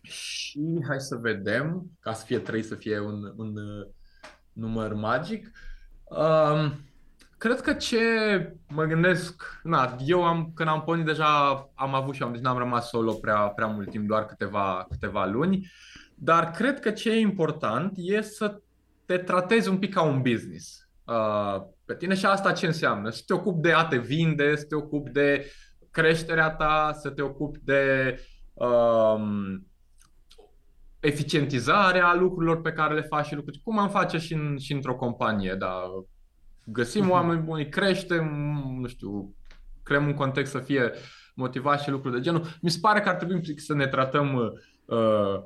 Și 0.00 0.84
hai 0.88 1.00
să 1.00 1.16
vedem, 1.16 1.90
ca 2.00 2.12
să 2.12 2.24
fie 2.24 2.38
trei, 2.38 2.62
să 2.62 2.74
fie 2.74 2.98
un, 2.98 3.32
un 3.36 3.56
uh, 3.56 3.86
număr 4.52 4.94
magic. 4.94 5.50
Uh, 6.04 6.70
Cred 7.38 7.60
că 7.60 7.72
ce 7.72 7.98
mă 8.68 8.84
gândesc, 8.84 9.60
na, 9.62 9.96
eu 10.06 10.24
am, 10.24 10.52
când 10.54 10.68
am 10.68 10.82
pornit 10.82 11.04
deja 11.04 11.70
am 11.74 11.94
avut 11.94 12.14
și 12.14 12.22
am, 12.22 12.32
deci 12.32 12.40
n-am 12.40 12.58
rămas 12.58 12.88
solo 12.88 13.12
prea, 13.12 13.38
prea 13.38 13.66
mult 13.66 13.90
timp, 13.90 14.06
doar 14.06 14.26
câteva, 14.26 14.86
câteva 14.90 15.26
luni, 15.26 15.70
dar 16.14 16.50
cred 16.50 16.80
că 16.80 16.90
ce 16.90 17.10
e 17.10 17.18
important 17.18 17.92
e 17.96 18.20
să 18.20 18.60
te 19.04 19.18
tratezi 19.18 19.68
un 19.68 19.78
pic 19.78 19.94
ca 19.94 20.02
un 20.02 20.22
business 20.22 20.88
uh, 21.04 21.62
pe 21.84 21.96
tine 21.96 22.14
și 22.14 22.26
asta 22.26 22.52
ce 22.52 22.66
înseamnă? 22.66 23.10
Să 23.10 23.22
te 23.26 23.34
ocupi 23.34 23.60
de 23.60 23.72
a 23.72 23.84
te 23.84 23.98
vinde, 23.98 24.56
să 24.56 24.64
te 24.64 24.74
ocupi 24.74 25.10
de 25.10 25.50
creșterea 25.90 26.50
ta, 26.50 26.96
să 27.00 27.10
te 27.10 27.22
ocupi 27.22 27.58
de 27.62 28.14
um, 28.54 29.66
eficientizarea 31.00 32.14
lucrurilor 32.14 32.60
pe 32.60 32.72
care 32.72 32.94
le 32.94 33.00
faci 33.00 33.26
și 33.26 33.34
lucruri, 33.34 33.60
cum 33.64 33.78
am 33.78 33.88
face 33.88 34.18
și, 34.18 34.34
în, 34.34 34.58
și 34.58 34.72
într-o 34.72 34.96
companie, 34.96 35.54
da, 35.54 35.82
găsim 36.66 37.04
uh-huh. 37.04 37.10
oameni 37.10 37.40
buni, 37.40 37.68
creștem, 37.68 38.24
nu 38.80 38.86
știu, 38.86 39.34
creăm 39.82 40.06
un 40.06 40.14
context 40.14 40.52
să 40.52 40.58
fie 40.58 40.90
motivat 41.34 41.80
și 41.80 41.90
lucruri 41.90 42.14
de 42.14 42.20
genul. 42.20 42.46
Mi 42.60 42.70
se 42.70 42.78
pare 42.80 43.00
că 43.00 43.08
ar 43.08 43.14
trebui 43.14 43.60
să 43.60 43.74
ne 43.74 43.86
tratăm 43.86 44.34
uh, 44.84 45.42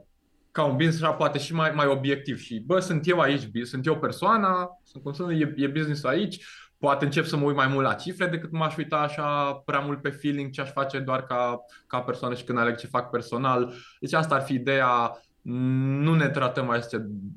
ca 0.51 0.65
un 0.65 0.77
business 0.77 1.03
așa 1.03 1.13
poate 1.13 1.39
și 1.39 1.55
mai, 1.55 1.71
mai 1.71 1.87
obiectiv 1.87 2.39
și 2.39 2.63
bă, 2.67 2.81
sunt 2.81 3.09
eu 3.09 3.19
aici, 3.19 3.49
sunt 3.63 3.87
eu 3.87 3.99
persoana, 3.99 4.69
sunt 4.85 5.03
consumă, 5.03 5.33
e, 5.33 5.55
e 5.57 5.67
business 5.67 6.05
aici, 6.05 6.45
poate 6.79 7.05
încep 7.05 7.25
să 7.25 7.37
mă 7.37 7.45
uit 7.45 7.57
mai 7.57 7.67
mult 7.67 7.87
la 7.87 7.95
cifre 7.95 8.27
decât 8.27 8.51
m-aș 8.51 8.77
uita 8.77 8.97
așa 8.97 9.53
prea 9.65 9.79
mult 9.79 10.03
pe 10.03 10.11
feeling 10.11 10.51
ce 10.51 10.61
aș 10.61 10.71
face 10.71 10.99
doar 10.99 11.23
ca, 11.23 11.59
ca 11.87 12.01
persoană 12.01 12.35
și 12.35 12.45
când 12.45 12.59
aleg 12.59 12.77
ce 12.77 12.87
fac 12.87 13.11
personal. 13.11 13.75
Deci 14.01 14.13
asta 14.13 14.35
ar 14.35 14.43
fi 14.43 14.55
ideea 14.55 15.21
nu 15.43 16.15
ne 16.15 16.29
tratăm 16.29 16.67
mai 16.67 16.81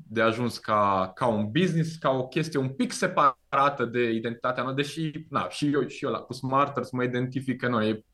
de 0.08 0.22
ajuns 0.22 0.58
ca, 0.58 1.12
ca 1.14 1.26
un 1.26 1.50
business, 1.50 1.96
ca 1.96 2.10
o 2.10 2.26
chestie 2.26 2.58
un 2.58 2.68
pic 2.68 2.92
separată 2.92 3.84
de 3.84 4.10
identitatea 4.10 4.62
noastră, 4.62 4.82
deși 4.82 5.26
na, 5.28 5.48
și 5.48 5.72
eu 5.72 5.86
și 5.86 6.04
eu 6.04 6.10
la, 6.10 6.18
cu 6.18 6.32
Smarters 6.32 6.90
mă 6.90 7.02
identifică 7.02 7.68
noi, 7.68 8.04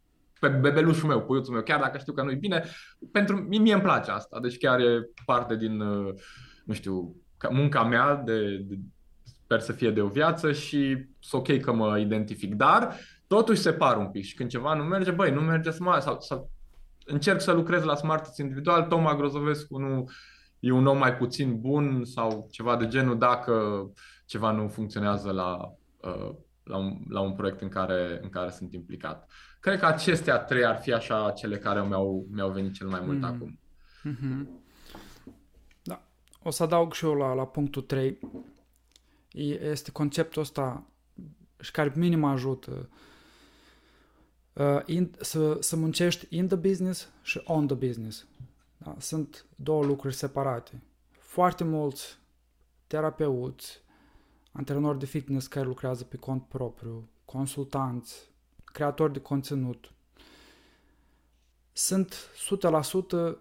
pe 0.40 0.48
bebelușul 0.48 1.09
meu, 1.09 1.22
puiuțul 1.22 1.53
meu, 1.53 1.62
chiar 1.62 1.81
dacă 1.81 1.98
știu 1.98 2.12
că 2.12 2.22
nu-i 2.22 2.37
bine, 2.37 2.64
pentru 3.12 3.37
mie, 3.37 3.59
mie 3.59 3.72
îmi 3.72 3.83
place 3.83 4.11
asta, 4.11 4.40
deci 4.40 4.59
chiar 4.59 4.81
e 4.81 5.11
parte 5.24 5.57
din, 5.57 5.81
uh, 5.81 6.14
nu 6.64 6.74
știu, 6.74 7.16
munca 7.50 7.85
mea 7.85 8.14
de, 8.14 8.57
de 8.57 8.79
sper 9.22 9.61
să 9.61 9.72
fie 9.72 9.90
de 9.90 10.00
o 10.00 10.09
viață 10.09 10.53
și 10.53 11.07
sunt 11.18 11.48
ok 11.48 11.61
că 11.61 11.72
mă 11.72 11.98
identific, 11.98 12.55
dar 12.55 12.96
totuși 13.26 13.61
separ 13.61 13.96
un 13.96 14.11
pic 14.11 14.24
și 14.24 14.35
când 14.35 14.50
ceva 14.50 14.74
nu 14.74 14.83
merge, 14.83 15.11
băi, 15.11 15.31
nu 15.31 15.40
merge 15.40 15.70
să 15.70 15.83
mai, 15.83 16.00
sau, 16.00 16.20
sau 16.20 16.50
încerc 17.04 17.40
să 17.40 17.52
lucrez 17.52 17.82
la 17.82 17.94
Smartest 17.94 18.38
individual, 18.38 18.82
Toma 18.82 19.16
Grozovescu 19.16 19.78
nu 19.78 20.10
e 20.60 20.70
un 20.70 20.86
om 20.86 20.98
mai 20.98 21.16
puțin 21.16 21.60
bun 21.60 22.04
sau 22.04 22.48
ceva 22.50 22.76
de 22.76 22.86
genul 22.86 23.18
dacă 23.18 23.84
ceva 24.26 24.50
nu 24.50 24.68
funcționează 24.68 25.30
la, 25.30 25.74
uh, 26.00 26.34
la, 26.62 26.76
un, 26.76 26.98
la 27.08 27.20
un 27.20 27.32
proiect 27.32 27.60
în 27.60 27.68
care, 27.68 28.18
în 28.22 28.28
care 28.28 28.50
sunt 28.50 28.72
implicat. 28.72 29.30
Cred 29.60 29.78
că 29.78 29.86
acestea 29.86 30.38
trei 30.38 30.64
ar 30.64 30.80
fi 30.80 30.92
așa 30.92 31.30
cele 31.30 31.58
care 31.58 31.86
mi-au, 31.86 32.26
mi-au 32.30 32.50
venit 32.50 32.74
cel 32.74 32.88
mai 32.88 33.00
mult 33.04 33.18
mm. 33.18 33.24
acum. 33.24 33.58
Mm-hmm. 34.08 34.46
Da. 35.82 36.02
O 36.42 36.50
să 36.50 36.62
adaug 36.62 36.92
și 36.92 37.04
eu 37.04 37.14
la, 37.14 37.32
la 37.32 37.46
punctul 37.46 37.82
3. 37.82 38.18
Este 39.60 39.90
conceptul 39.90 40.42
ăsta 40.42 40.86
și 41.60 41.70
care 41.70 41.92
minim 41.94 42.24
ajută 42.24 42.70
uh, 42.70 42.98
in, 44.86 45.14
să, 45.20 45.56
să 45.60 45.76
muncești 45.76 46.26
in 46.36 46.46
the 46.46 46.56
business 46.56 47.08
și 47.22 47.40
on 47.44 47.66
the 47.66 47.76
business. 47.76 48.26
Da? 48.76 48.96
Sunt 48.98 49.46
două 49.56 49.84
lucruri 49.84 50.14
separate. 50.14 50.82
Foarte 51.10 51.64
mulți 51.64 52.18
terapeuți, 52.86 53.82
antrenori 54.52 54.98
de 54.98 55.06
fitness 55.06 55.46
care 55.46 55.66
lucrează 55.66 56.04
pe 56.04 56.16
cont 56.16 56.46
propriu, 56.46 57.08
consultanți, 57.24 58.30
creatori 58.64 59.12
de 59.12 59.20
conținut, 59.20 59.92
sunt 61.72 62.14
100% 63.34 63.36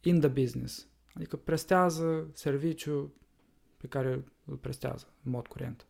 in 0.00 0.20
the 0.20 0.28
business. 0.28 0.86
Adică 1.14 1.36
prestează 1.36 2.30
serviciu 2.32 3.14
pe 3.76 3.86
care 3.86 4.24
îl 4.44 4.56
prestează 4.56 5.06
în 5.24 5.30
mod 5.30 5.46
curent. 5.46 5.86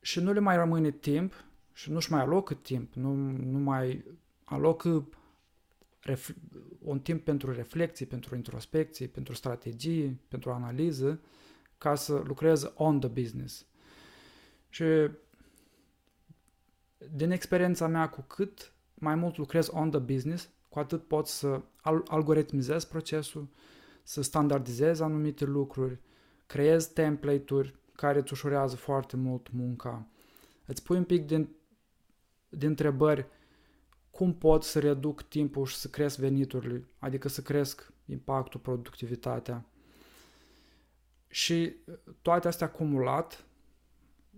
Și 0.00 0.20
nu 0.20 0.32
le 0.32 0.40
mai 0.40 0.56
rămâne 0.56 0.90
timp 0.90 1.44
și 1.72 1.90
nu-și 1.90 2.10
mai 2.10 2.20
alocă 2.20 2.54
timp, 2.54 2.94
nu, 2.94 3.14
nu 3.30 3.58
mai 3.58 4.04
alocă 4.44 5.08
ref, 6.00 6.30
un 6.78 7.00
timp 7.00 7.24
pentru 7.24 7.52
reflexie, 7.52 8.06
pentru 8.06 8.36
introspecție, 8.36 9.06
pentru 9.06 9.34
strategii, 9.34 10.20
pentru 10.28 10.50
analiză, 10.50 11.20
ca 11.78 11.94
să 11.94 12.22
lucreze 12.26 12.72
on 12.74 13.00
the 13.00 13.08
business. 13.08 13.66
Și 14.68 14.84
din 17.12 17.30
experiența 17.30 17.86
mea, 17.86 18.08
cu 18.08 18.20
cât 18.20 18.72
mai 18.94 19.14
mult 19.14 19.36
lucrez 19.36 19.68
on 19.72 19.90
the 19.90 19.98
business, 20.00 20.50
cu 20.68 20.78
atât 20.78 21.06
pot 21.06 21.26
să 21.26 21.62
algoritmizez 22.06 22.84
procesul, 22.84 23.48
să 24.02 24.22
standardizez 24.22 25.00
anumite 25.00 25.44
lucruri, 25.44 25.98
creez 26.46 26.86
template-uri 26.86 27.74
care 27.96 28.18
îți 28.18 28.32
ușurează 28.32 28.76
foarte 28.76 29.16
mult 29.16 29.50
munca. 29.52 30.06
Îți 30.66 30.82
pui 30.82 30.96
un 30.96 31.04
pic 31.04 31.26
din, 31.26 31.48
din 32.56 32.68
întrebări 32.68 33.26
cum 34.10 34.34
pot 34.34 34.62
să 34.62 34.78
reduc 34.78 35.22
timpul 35.22 35.66
și 35.66 35.76
să 35.76 35.88
cresc 35.88 36.18
veniturile, 36.18 36.84
adică 36.98 37.28
să 37.28 37.42
cresc 37.42 37.92
impactul, 38.04 38.60
productivitatea. 38.60 39.64
Și 41.28 41.74
toate 42.22 42.48
astea 42.48 42.66
acumulat 42.66 43.44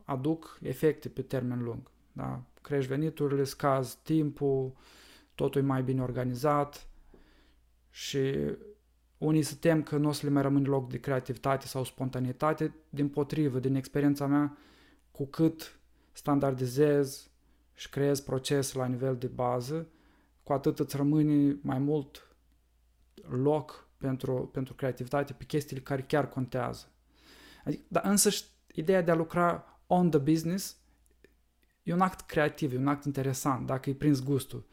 aduc 0.04 0.58
efecte 0.62 1.08
pe 1.08 1.22
termen 1.22 1.62
lung. 1.62 1.90
Da? 2.12 2.42
Crești 2.62 2.88
veniturile, 2.88 3.44
scazi 3.44 3.98
timpul, 4.02 4.72
totul 5.34 5.60
e 5.60 5.64
mai 5.64 5.82
bine 5.82 6.02
organizat 6.02 6.88
și 7.90 8.34
unii 9.18 9.42
se 9.42 9.54
tem 9.54 9.82
că 9.82 9.96
nu 9.96 10.08
o 10.08 10.12
să 10.12 10.26
le 10.26 10.32
mai 10.32 10.42
rămâne 10.42 10.68
loc 10.68 10.90
de 10.90 10.98
creativitate 10.98 11.66
sau 11.66 11.84
spontaneitate, 11.84 12.74
din 12.88 13.08
potrivă, 13.08 13.58
din 13.58 13.74
experiența 13.74 14.26
mea, 14.26 14.56
cu 15.10 15.26
cât 15.26 15.78
standardizez 16.12 17.30
și 17.74 17.88
creez 17.88 18.20
proces 18.20 18.72
la 18.72 18.86
nivel 18.86 19.16
de 19.16 19.26
bază, 19.26 19.88
cu 20.42 20.52
atât 20.52 20.78
îți 20.78 20.96
rămâne 20.96 21.58
mai 21.62 21.78
mult 21.78 22.36
loc 23.28 23.88
pentru, 23.96 24.50
pentru 24.52 24.74
creativitate 24.74 25.32
pe 25.32 25.44
chestiile 25.44 25.82
care 25.82 26.02
chiar 26.02 26.28
contează. 26.28 26.88
Adică, 27.64 27.82
dar 27.88 28.04
însă 28.04 28.30
ideea 28.74 29.02
de 29.02 29.10
a 29.10 29.14
lucra 29.14 29.78
on 29.86 30.10
the 30.10 30.18
business 30.18 30.76
e 31.82 31.92
un 31.92 32.00
act 32.00 32.20
creativ, 32.20 32.72
e 32.72 32.76
un 32.76 32.88
act 32.88 33.04
interesant, 33.04 33.66
dacă 33.66 33.88
îi 33.88 33.96
prins 33.96 34.22
gustul. 34.22 34.66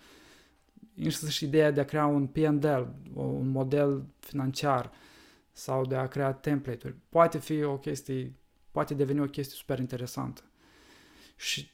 și 1.29 1.45
ideea 1.45 1.71
de 1.71 1.79
a 1.79 1.85
crea 1.85 2.05
un 2.05 2.27
P&L, 2.27 2.95
un 3.13 3.47
model 3.47 4.05
financiar 4.19 4.91
sau 5.51 5.85
de 5.85 5.95
a 5.95 6.07
crea 6.07 6.33
template-uri, 6.33 6.95
poate 7.09 7.39
fi 7.39 7.63
o 7.63 7.77
chestie, 7.77 8.35
poate 8.71 8.93
deveni 8.93 9.19
o 9.19 9.25
chestie 9.25 9.55
super 9.55 9.79
interesantă. 9.79 10.41
Și 11.35 11.71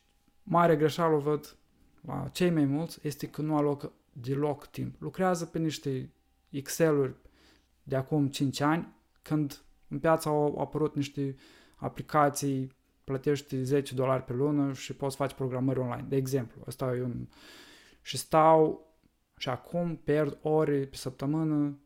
mare 0.50 0.76
greșeală 0.76 1.16
o 1.16 1.20
văd 1.20 1.58
la 2.02 2.28
cei 2.32 2.50
mai 2.50 2.66
mulți 2.66 3.00
este 3.02 3.28
că 3.28 3.42
nu 3.42 3.56
alocă 3.56 3.92
deloc 4.12 4.68
timp. 4.68 5.02
Lucrează 5.02 5.46
pe 5.46 5.60
niște 5.60 6.12
Excel-uri 6.50 7.16
de 7.84 7.96
acum 7.96 8.28
5 8.28 8.60
ani, 8.60 8.96
când 9.22 9.62
în 9.88 10.00
piață 10.00 10.30
au 10.30 10.60
apărut 10.60 10.96
niște 10.96 11.36
aplicații 11.76 12.76
plătești 13.04 13.64
10 13.64 13.96
dolari 13.96 14.24
pe 14.24 14.34
lună 14.34 14.74
și 14.74 14.94
poți 14.94 15.16
face 15.16 15.36
programări 15.36 15.80
online. 15.80 16.06
De 16.10 16.16
exemplu, 16.16 16.62
asta 16.66 16.96
e 16.96 17.02
un... 17.02 17.28
Și 18.02 18.18
stau 18.18 18.88
și 19.38 19.50
acum 19.50 19.96
pierd 19.96 20.38
ore 20.42 20.86
pe 20.86 20.96
săptămână 20.96 21.80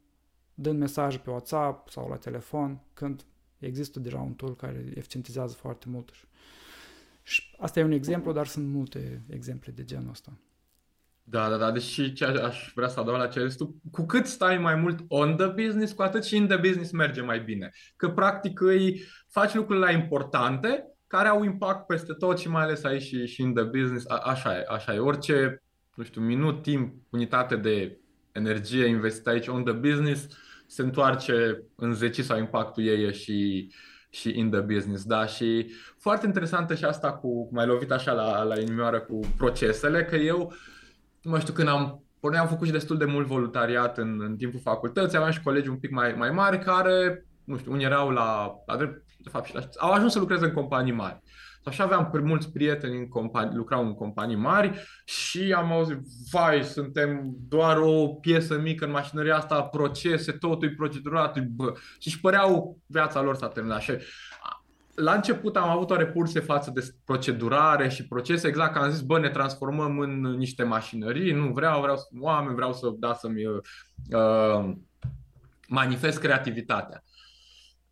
dând 0.54 0.80
mesaje 0.80 1.18
pe 1.18 1.30
WhatsApp 1.30 1.90
sau 1.90 2.10
la 2.10 2.16
telefon 2.16 2.82
când 2.94 3.26
există 3.60 4.00
deja 4.00 4.20
un 4.20 4.34
tool 4.34 4.56
care 4.56 4.92
eficientizează 4.96 5.54
foarte 5.54 5.86
mult. 5.90 6.10
Și 6.14 6.26
asta 7.58 7.80
e 7.80 7.84
un 7.84 7.92
exemplu, 7.92 8.32
dar 8.32 8.48
sunt 8.48 8.68
multe 8.68 9.24
exemple 9.30 9.72
de 9.72 9.84
genul 9.84 10.10
ăsta. 10.10 10.38
Da, 11.24 11.50
da, 11.50 11.58
da, 11.58 11.72
deși 11.72 12.14
ce 12.14 12.26
aș 12.26 12.72
vrea 12.76 12.88
să 12.88 13.00
adaug 13.00 13.18
la 13.18 13.28
ce 13.28 13.54
tu, 13.58 13.82
cu 13.92 14.06
cât 14.06 14.26
stai 14.26 14.58
mai 14.58 14.76
mult 14.76 15.00
on 15.08 15.36
the 15.36 15.48
business, 15.48 15.94
cu 15.94 16.02
atât 16.02 16.24
și 16.24 16.36
in 16.36 16.48
the 16.48 16.58
business 16.58 16.92
merge 16.92 17.22
mai 17.22 17.40
bine. 17.40 17.72
Că 17.96 18.10
practic 18.10 18.62
îi 18.62 19.04
faci 19.28 19.54
lucrurile 19.54 19.94
importante 19.94 20.86
care 21.08 21.28
au 21.28 21.44
impact 21.44 21.86
peste 21.86 22.14
tot 22.14 22.40
și 22.40 22.50
mai 22.50 22.64
ales 22.64 22.84
aici 22.84 23.02
și, 23.02 23.26
și 23.26 23.42
in 23.42 23.54
the 23.54 23.64
business. 23.64 24.06
A, 24.08 24.16
așa 24.16 24.58
e, 24.58 24.66
așa 24.70 24.94
e. 24.94 25.00
Orice, 25.00 25.64
nu 25.96 26.04
știu, 26.04 26.22
minut, 26.22 26.62
timp, 26.62 26.94
unitate 27.10 27.56
de 27.56 28.00
energie 28.32 28.86
investită 28.86 29.30
aici 29.30 29.48
on 29.48 29.64
the 29.64 29.74
business 29.74 30.28
se 30.68 30.82
întoarce 30.82 31.64
în 31.76 31.94
10 31.94 32.22
sau 32.22 32.38
impactul 32.38 32.84
ei 32.84 33.14
și, 33.14 33.70
și 34.12 34.38
in 34.38 34.50
the 34.52 34.60
business, 34.60 35.04
da? 35.04 35.26
Și 35.26 35.72
foarte 35.98 36.26
interesantă 36.26 36.76
și 36.76 36.86
asta 36.86 37.14
cu, 37.14 37.50
mai 37.52 37.66
lovit 37.66 37.92
așa 37.92 38.12
la, 38.12 38.44
la 38.44 38.60
inimioară 38.60 39.00
cu 39.00 39.20
procesele, 39.38 40.06
că 40.06 40.16
eu, 40.16 40.54
nu 41.22 41.40
știu, 41.40 41.54
când 41.54 41.68
am 41.68 42.04
Până 42.22 42.40
am 42.40 42.48
făcut 42.48 42.66
și 42.66 42.74
destul 42.74 42.98
de 42.98 43.06
mult 43.06 43.28
voluntariat 43.28 43.98
în, 43.98 44.22
în 44.22 44.36
timpul 44.36 44.60
facultății, 44.60 45.18
aveam 45.18 45.32
și 45.32 45.42
colegi 45.42 45.70
un 45.70 45.78
pic 45.78 45.92
mai, 45.92 46.14
mai 46.14 46.32
mari 46.32 46.60
care, 46.60 47.26
nu 47.44 47.58
știu, 47.58 47.72
unii 47.72 47.86
erau 47.86 48.10
la, 48.10 48.52
la 48.66 48.78
drept, 48.78 49.04
de 49.18 49.30
fapt, 49.30 49.46
și 49.46 49.54
la, 49.54 49.62
au 49.78 49.92
ajuns 49.92 50.12
să 50.12 50.20
lucreze 50.20 50.46
în 50.46 50.54
companii 50.54 50.92
mari. 50.92 51.20
Așa 51.64 51.84
aveam 51.84 52.10
mulți 52.24 52.52
prieteni 52.52 52.98
în 52.98 53.08
companii, 53.08 53.56
lucrau 53.56 53.86
în 53.86 53.94
companii 53.94 54.36
mari 54.36 54.84
și 55.06 55.54
am 55.58 55.72
auzit, 55.72 55.98
vai, 56.32 56.64
suntem 56.64 57.36
doar 57.48 57.78
o 57.78 58.08
piesă 58.08 58.60
mică 58.60 58.86
în 58.86 58.92
mașinăria 58.92 59.36
asta, 59.36 59.64
procese, 59.64 60.32
totul 60.32 60.68
e 60.68 60.74
procedurat, 60.78 61.40
bă. 61.40 61.74
Și 62.00 62.08
își 62.08 62.20
păreau 62.20 62.78
viața 62.86 63.22
lor 63.22 63.36
s-a 63.36 63.48
terminat. 63.48 63.82
Și 63.82 63.92
la 64.96 65.14
început 65.14 65.56
am 65.56 65.70
avut 65.70 65.90
o 65.90 65.96
repulsie 65.96 66.40
față 66.40 66.72
de 66.74 66.94
procedurare 67.06 67.90
și 67.90 68.08
procese, 68.08 68.48
exact 68.48 68.74
ca 68.74 68.80
am 68.80 68.92
zis, 68.92 69.02
bă, 69.02 69.20
ne 69.20 69.30
transformăm 69.30 70.00
în 70.00 70.22
niște 70.22 70.64
mașinării, 70.64 71.32
nu 71.32 71.52
vreau, 71.52 71.82
vreau 71.82 71.98
să 71.98 72.08
oameni, 72.20 72.56
vreau 72.56 72.74
să, 72.74 72.94
da, 73.00 73.14
să-mi 73.14 73.46
uh, 73.46 74.74
manifest 75.68 76.20
creativitatea. 76.20 77.04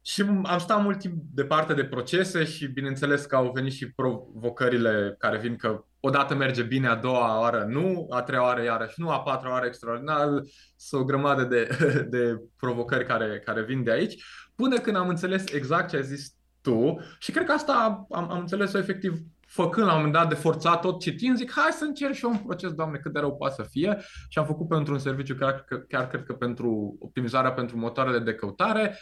Și 0.01 0.21
am 0.43 0.59
stat 0.59 0.83
mult 0.83 0.99
timp 0.99 1.13
departe 1.33 1.73
de 1.73 1.85
procese 1.85 2.43
și 2.43 2.67
bineînțeles 2.67 3.25
că 3.25 3.35
au 3.35 3.51
venit 3.51 3.73
și 3.73 3.91
provocările 3.91 5.15
care 5.17 5.37
vin 5.37 5.55
că 5.55 5.83
odată 5.99 6.35
merge 6.35 6.63
bine, 6.63 6.87
a 6.87 6.95
doua 6.95 7.39
oară 7.39 7.65
nu, 7.69 8.07
a 8.09 8.21
treia 8.21 8.43
oară 8.43 8.63
iarăși 8.63 9.01
nu, 9.01 9.09
a 9.09 9.21
patra 9.21 9.49
oară 9.49 9.65
extraordinar, 9.65 10.27
sunt 10.75 11.01
o 11.01 11.05
grămadă 11.05 11.43
de, 11.43 11.77
de 12.15 12.41
provocări 12.57 13.05
care, 13.05 13.41
care 13.45 13.63
vin 13.63 13.83
de 13.83 13.91
aici, 13.91 14.23
până 14.55 14.77
când 14.77 14.95
am 14.95 15.09
înțeles 15.09 15.51
exact 15.51 15.89
ce 15.89 15.95
ai 15.95 16.03
zis 16.03 16.33
tu 16.61 16.99
și 17.19 17.31
cred 17.31 17.45
că 17.45 17.51
asta 17.51 18.05
am, 18.09 18.31
am 18.31 18.39
înțeles-o 18.39 18.77
efectiv 18.77 19.19
făcând 19.49 19.85
la 19.85 19.91
un 19.91 19.97
moment 19.97 20.15
dat 20.15 20.29
de 20.29 20.35
forțat 20.35 20.81
tot 20.81 20.99
citind, 20.99 21.37
zic 21.37 21.51
hai 21.51 21.71
să 21.71 21.83
încerc 21.83 22.13
și 22.13 22.25
eu 22.25 22.31
un 22.31 22.37
proces, 22.37 22.73
doamne, 22.73 22.97
cât 22.97 23.13
de 23.13 23.19
rău 23.19 23.35
poate 23.35 23.55
să 23.55 23.67
fie. 23.69 23.97
Și 24.29 24.39
am 24.39 24.45
făcut 24.45 24.67
pentru 24.67 24.93
un 24.93 24.99
serviciu, 24.99 25.35
chiar, 25.35 25.65
chiar 25.87 26.07
cred 26.07 26.23
că 26.23 26.33
pentru 26.33 26.97
optimizarea 26.99 27.51
pentru 27.51 27.77
motoarele 27.77 28.19
de 28.19 28.33
căutare 28.33 28.97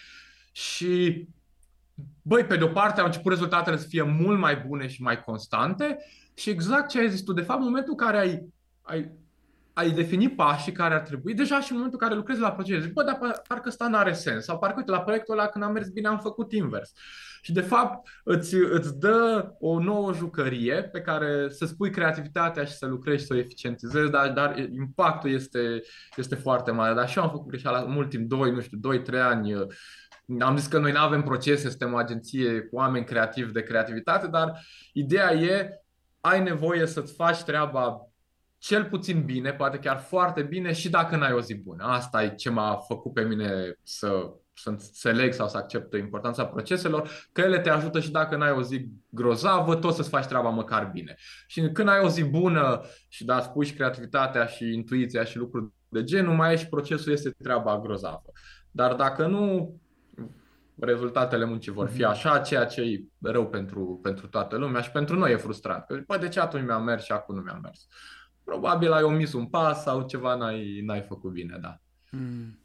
și, 0.57 1.27
băi, 2.21 2.45
pe 2.45 2.57
de-o 2.57 2.67
parte 2.67 2.99
au 2.99 3.05
început 3.05 3.31
rezultatele 3.31 3.77
să 3.77 3.87
fie 3.87 4.01
mult 4.01 4.39
mai 4.39 4.63
bune 4.67 4.87
și 4.87 5.01
mai 5.01 5.23
constante 5.23 5.97
și 6.33 6.49
exact 6.49 6.89
ce 6.89 6.99
ai 6.99 7.09
zis 7.09 7.21
tu, 7.21 7.33
de 7.33 7.41
fapt, 7.41 7.59
în 7.59 7.65
momentul 7.65 7.91
în 7.91 8.05
care 8.05 8.17
ai, 8.17 8.53
ai 8.81 9.11
ai 9.77 9.91
defini 9.91 10.29
pașii 10.29 10.71
care 10.71 10.93
ar 10.93 10.99
trebui, 10.99 11.33
deja 11.33 11.61
și 11.61 11.71
în 11.71 11.77
momentul 11.77 11.99
în 12.01 12.07
care 12.07 12.19
lucrezi 12.19 12.39
la 12.39 12.51
proces, 12.51 12.81
zici, 12.81 12.93
bă, 12.93 13.03
dar 13.03 13.41
parcă 13.47 13.67
ăsta 13.69 13.87
nu 13.87 13.97
are 13.97 14.13
sens, 14.13 14.43
sau 14.43 14.59
parcă, 14.59 14.75
uite, 14.77 14.91
la 14.91 15.01
proiectul 15.01 15.33
ăla 15.33 15.47
când 15.47 15.63
am 15.63 15.71
mers 15.71 15.89
bine 15.89 16.07
am 16.07 16.19
făcut 16.19 16.51
invers. 16.51 16.91
Și, 17.41 17.51
de 17.51 17.61
fapt, 17.61 18.07
îți, 18.23 18.55
îți 18.55 18.99
dă 18.99 19.51
o 19.59 19.79
nouă 19.79 20.13
jucărie 20.13 20.83
pe 20.83 21.01
care 21.01 21.49
să 21.49 21.65
spui 21.65 21.89
creativitatea 21.89 22.63
și 22.63 22.73
să 22.73 22.85
lucrezi 22.85 23.21
și 23.21 23.27
să 23.27 23.33
o 23.33 23.37
eficientizezi, 23.37 24.11
dar, 24.11 24.31
dar 24.31 24.57
impactul 24.57 25.29
este, 25.29 25.81
este 26.15 26.35
foarte 26.35 26.71
mare. 26.71 26.93
Dar 26.93 27.09
și 27.09 27.17
eu 27.17 27.23
am 27.23 27.29
făcut 27.29 27.47
greșeala 27.47 27.79
mult 27.79 28.09
timp, 28.09 28.29
2, 28.29 28.51
nu 28.51 28.61
știu, 28.61 28.79
2-3 29.01 29.19
ani, 29.21 29.55
am 30.39 30.57
zis 30.57 30.67
că 30.67 30.79
noi 30.79 30.91
nu 30.91 30.99
avem 30.99 31.23
procese, 31.23 31.69
suntem 31.69 31.93
o 31.93 31.97
agenție 31.97 32.61
cu 32.61 32.75
oameni 32.75 33.05
creativi 33.05 33.51
de 33.51 33.63
creativitate, 33.63 34.27
dar 34.27 34.59
ideea 34.93 35.33
e, 35.33 35.83
ai 36.19 36.43
nevoie 36.43 36.85
să-ți 36.85 37.13
faci 37.13 37.43
treaba 37.43 38.01
cel 38.57 38.85
puțin 38.85 39.25
bine, 39.25 39.53
poate 39.53 39.77
chiar 39.77 39.97
foarte 39.99 40.41
bine 40.41 40.73
și 40.73 40.89
dacă 40.89 41.15
n-ai 41.15 41.33
o 41.33 41.41
zi 41.41 41.55
bună. 41.55 41.83
Asta 41.83 42.23
e 42.23 42.35
ce 42.35 42.49
m-a 42.49 42.75
făcut 42.87 43.13
pe 43.13 43.21
mine 43.21 43.77
să, 43.83 44.33
să 44.53 44.69
înțeleg 44.69 45.33
sau 45.33 45.47
să 45.47 45.57
accept 45.57 45.93
importanța 45.93 46.45
proceselor, 46.45 47.09
că 47.31 47.41
ele 47.41 47.59
te 47.59 47.69
ajută 47.69 47.99
și 47.99 48.11
dacă 48.11 48.35
n-ai 48.35 48.51
o 48.51 48.61
zi 48.61 48.87
grozavă, 49.09 49.75
tot 49.75 49.93
să-ți 49.93 50.09
faci 50.09 50.25
treaba 50.25 50.49
măcar 50.49 50.89
bine. 50.93 51.15
Și 51.47 51.69
când 51.71 51.89
ai 51.89 51.99
o 51.99 52.09
zi 52.09 52.23
bună 52.23 52.81
și 53.07 53.25
da, 53.25 53.41
spui 53.41 53.65
și 53.65 53.73
creativitatea 53.73 54.45
și 54.45 54.73
intuiția 54.73 55.23
și 55.23 55.37
lucruri 55.37 55.71
de 55.89 56.03
genul, 56.03 56.33
mai 56.33 56.53
e 56.53 56.57
și 56.57 56.67
procesul 56.67 57.11
este 57.11 57.35
treaba 57.43 57.79
grozavă. 57.79 58.31
Dar 58.71 58.93
dacă 58.93 59.25
nu, 59.25 59.75
rezultatele 60.79 61.45
muncii 61.45 61.71
vor 61.71 61.87
fi 61.87 62.01
mhm. 62.01 62.09
așa, 62.09 62.39
ceea 62.39 62.65
ce 62.65 62.81
e 62.81 63.03
rău 63.19 63.47
pentru, 63.47 63.99
pentru 64.01 64.27
toată 64.27 64.57
lumea 64.57 64.81
și 64.81 64.91
pentru 64.91 65.17
noi 65.17 65.31
e 65.31 65.35
frustrant. 65.35 65.85
Că, 65.85 66.03
păi, 66.07 66.19
de 66.19 66.27
ce 66.27 66.39
atunci 66.39 66.65
mi-a 66.65 66.77
mers 66.77 67.03
și 67.03 67.11
acum 67.11 67.35
nu 67.35 67.41
mi-a 67.41 67.59
mers? 67.61 67.87
Probabil 68.43 68.91
ai 68.91 69.03
omis 69.03 69.33
un 69.33 69.45
pas 69.45 69.81
sau 69.81 70.01
ceva 70.01 70.35
n-ai, 70.35 70.81
n-ai 70.81 71.01
făcut 71.01 71.31
bine, 71.31 71.57
da. 71.61 71.81
Mm. 72.11 72.59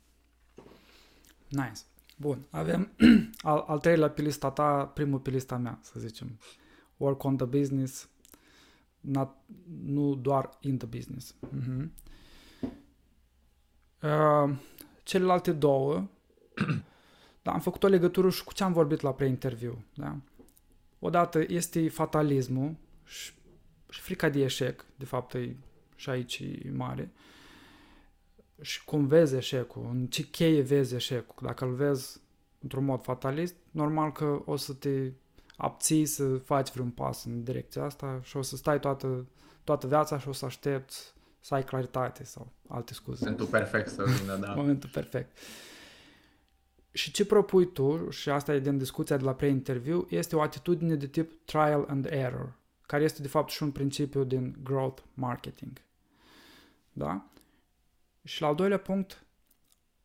Nice. 1.49 1.81
Bun, 2.17 2.47
avem 2.51 2.93
al, 3.51 3.65
al 3.67 3.79
treilea 3.79 4.11
pe 4.11 4.23
lista 4.23 4.51
ta, 4.51 4.87
primul 4.87 5.19
pe 5.19 5.31
lista 5.31 5.57
mea, 5.57 5.79
să 5.83 6.01
zicem. 6.01 6.39
Work 6.97 7.25
on 7.25 7.37
the 7.37 7.47
business, 7.47 8.09
not, 9.01 9.37
nu 9.85 10.15
doar 10.15 10.51
in 10.61 10.79
the 10.79 10.87
business. 10.87 11.35
Mm-hmm. 11.35 11.91
Uh, 14.03 14.57
celelalte 15.03 15.53
două 15.53 16.09
Da, 17.43 17.53
am 17.53 17.61
făcut 17.61 17.83
o 17.83 17.87
legătură 17.87 18.31
și 18.31 18.45
cu 18.45 18.53
ce 18.53 18.65
am 18.65 18.73
vorbit 18.73 19.01
la 19.01 19.13
pre-interviu. 19.13 19.85
Da? 19.95 20.17
Odată 20.99 21.45
este 21.49 21.89
fatalismul 21.89 22.75
și, 23.05 23.33
și 23.89 24.01
frica 24.01 24.29
de 24.29 24.43
eșec, 24.43 24.85
de 24.97 25.05
fapt 25.05 25.35
e 25.35 25.57
și 25.97 26.11
aici 26.11 26.39
e 26.39 26.71
mare. 26.71 27.13
Și 28.61 28.85
cum 28.85 29.07
vezi 29.07 29.37
eșecul, 29.37 29.89
în 29.91 30.07
ce 30.07 30.23
cheie 30.23 30.63
vezi 30.63 30.95
eșecul. 30.95 31.47
Dacă 31.47 31.65
îl 31.65 31.75
vezi 31.75 32.21
într-un 32.59 32.85
mod 32.85 33.03
fatalist, 33.03 33.55
normal 33.71 34.13
că 34.13 34.43
o 34.45 34.57
să 34.57 34.73
te 34.73 35.11
abții 35.57 36.07
să 36.07 36.37
faci 36.37 36.71
vreun 36.71 36.91
pas 36.91 37.25
în 37.25 37.43
direcția 37.43 37.85
asta 37.85 38.21
și 38.23 38.37
o 38.37 38.43
să 38.43 38.57
stai 38.57 38.81
toată, 38.81 39.27
toată 39.65 39.87
viața 39.87 40.19
și 40.19 40.29
o 40.29 40.33
să 40.33 40.45
aștepți 40.45 41.15
să 41.41 41.55
ai 41.55 41.65
claritate 41.65 42.25
sau 42.25 42.53
alte 42.69 42.95
scuze. 42.95 43.25
Momentul 43.25 43.47
perfect 43.47 43.91
să 43.91 44.05
vină, 44.21 44.37
da. 44.37 44.55
Momentul 44.55 44.91
perfect. 44.93 45.39
Uh, 46.93 46.99
și 46.99 47.11
ce 47.11 47.27
propui 47.27 47.73
tu, 47.73 48.11
și 48.11 48.31
asta 48.31 48.55
e 48.55 48.59
din 48.59 48.79
discuția 48.79 49.17
de 49.17 49.25
la 49.25 49.35
pre-interviu, 49.35 50.07
este 50.11 50.37
o 50.37 50.41
atitudine 50.41 50.95
de 50.95 51.07
tip 51.07 51.45
trial 51.45 51.87
and 51.89 52.07
error, 52.11 52.59
care 52.87 53.05
este 53.05 53.23
de 53.23 53.29
fapt 53.29 53.51
și 53.51 53.63
un 53.63 53.71
principiu 53.71 54.25
din 54.25 54.57
growth 54.63 55.03
marketing. 55.15 55.81
Da? 56.93 57.27
Și 58.25 58.41
la 58.41 58.47
al 58.47 58.55
doilea 58.55 58.79
punct, 58.79 59.25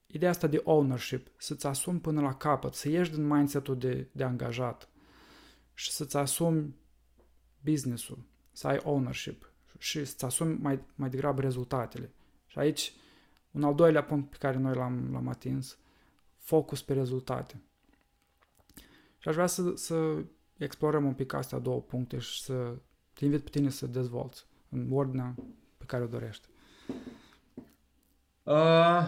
ideea 0.08 0.32
asta 0.32 0.48
de 0.48 0.62
ownership, 0.64 1.28
să-ți 1.38 1.68
asumi 1.68 2.00
până 2.00 2.22
la 2.22 2.36
capăt, 2.36 2.74
să 2.74 2.90
ieși 2.90 3.12
din 3.12 3.28
mindset-ul 3.28 3.78
de, 3.78 4.08
de 4.12 4.24
angajat 4.24 4.90
și 5.74 5.92
să-ți 5.92 6.18
asumi 6.18 6.76
business-ul, 7.64 8.20
să 8.52 8.68
ai 8.68 8.82
ownership 8.84 9.52
și 9.78 10.06
să-ți 10.06 10.26
asumi 10.26 10.58
mai, 10.62 10.80
mai 10.96 11.10
degrabă 11.10 11.42
rezultatele. 11.42 12.12
Și 12.48 12.60
aici, 12.60 12.94
un 13.52 13.64
al 13.64 13.76
doilea 13.76 14.04
punct 14.04 14.30
pe 14.30 14.38
care 14.40 14.58
noi 14.58 14.76
l-am, 14.76 15.12
l-am 15.12 15.28
atins, 15.28 15.78
focus 16.48 16.82
pe 16.82 16.94
rezultate. 16.94 17.62
Și 19.18 19.28
aș 19.28 19.34
vrea 19.34 19.48
să, 19.48 19.72
să 19.76 20.24
explorăm 20.58 21.06
un 21.06 21.14
pic 21.14 21.34
astea 21.34 21.60
două 21.60 21.82
puncte 21.82 22.18
și 22.18 22.42
să 22.42 22.76
te 23.14 23.26
invit 23.26 23.44
pe 23.44 23.50
tine 23.50 23.70
să 23.70 23.88
dezvolți 23.88 24.46
în 24.70 24.88
ordinea 24.92 25.36
pe 25.78 25.84
care 25.86 26.04
o 26.04 26.08
dorești. 26.08 26.48
Uh, 28.44 29.08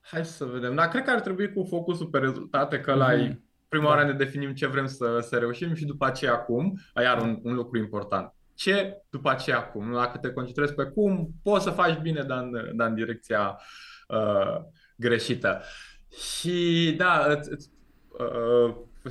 hai 0.00 0.24
să 0.24 0.44
vedem. 0.44 0.74
Dar 0.74 0.88
cred 0.88 1.04
că 1.04 1.10
ar 1.10 1.20
trebui 1.20 1.52
cu 1.52 1.64
focusul 1.64 2.06
pe 2.06 2.18
rezultate, 2.18 2.80
că 2.80 2.92
mm-hmm. 2.92 2.96
la 2.96 3.12
mhm. 3.12 3.44
prima 3.68 3.84
da. 3.84 3.90
oară 3.90 4.06
ne 4.06 4.12
definim 4.12 4.54
ce 4.54 4.66
vrem 4.66 4.86
să, 4.86 5.20
să 5.20 5.38
reușim 5.38 5.74
și 5.74 5.84
după 5.84 6.06
aceea 6.06 6.38
cum. 6.38 6.80
Iar 6.96 7.20
un, 7.20 7.40
un 7.42 7.54
lucru 7.54 7.78
important. 7.78 8.34
Ce 8.54 9.02
după 9.08 9.30
aceea 9.30 9.62
cum? 9.70 9.92
Dacă 9.92 10.18
te 10.18 10.32
concentrezi 10.32 10.74
pe 10.74 10.84
cum, 10.84 11.30
poți 11.42 11.64
să 11.64 11.70
faci 11.70 11.98
bine, 11.98 12.22
dar 12.22 12.42
în, 12.42 12.76
dar 12.76 12.88
în 12.88 12.94
direcția 12.94 13.60
uh, 14.08 14.56
greșită. 14.96 15.62
Și 16.10 16.94
da, 16.96 17.26
îți, 17.28 17.50
îți, 17.52 17.70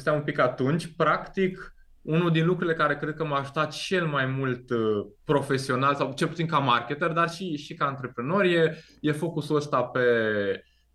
uh, 0.06 0.14
un 0.14 0.22
pic 0.22 0.40
atunci, 0.40 0.88
practic, 0.88 1.74
unul 2.02 2.32
din 2.32 2.46
lucrurile 2.46 2.76
care 2.76 2.98
cred 2.98 3.16
că 3.16 3.26
m-a 3.26 3.40
ajutat 3.40 3.72
cel 3.72 4.08
mai 4.08 4.26
mult 4.26 4.70
uh, 4.70 5.06
profesional 5.24 5.96
sau 5.96 6.14
cel 6.14 6.28
puțin 6.28 6.48
ca 6.48 6.58
marketer, 6.58 7.12
dar 7.12 7.30
și, 7.30 7.58
și 7.58 7.74
ca 7.74 7.86
antreprenor 7.86 8.44
e, 8.44 8.78
e 9.02 9.12
focusul 9.12 9.56
ăsta 9.56 9.84
pe, 9.84 10.02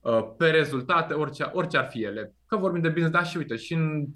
uh, 0.01 0.29
pe 0.37 0.51
rezultate, 0.51 1.15
orice, 1.15 1.51
orice 1.53 1.77
ar 1.77 1.89
fi 1.91 2.03
ele. 2.03 2.35
Că 2.47 2.57
vorbim 2.57 2.83
de 2.83 2.89
business, 2.89 3.13
dar 3.13 3.27
și 3.27 3.37
uite, 3.37 3.57
și 3.57 3.75
în 3.75 4.07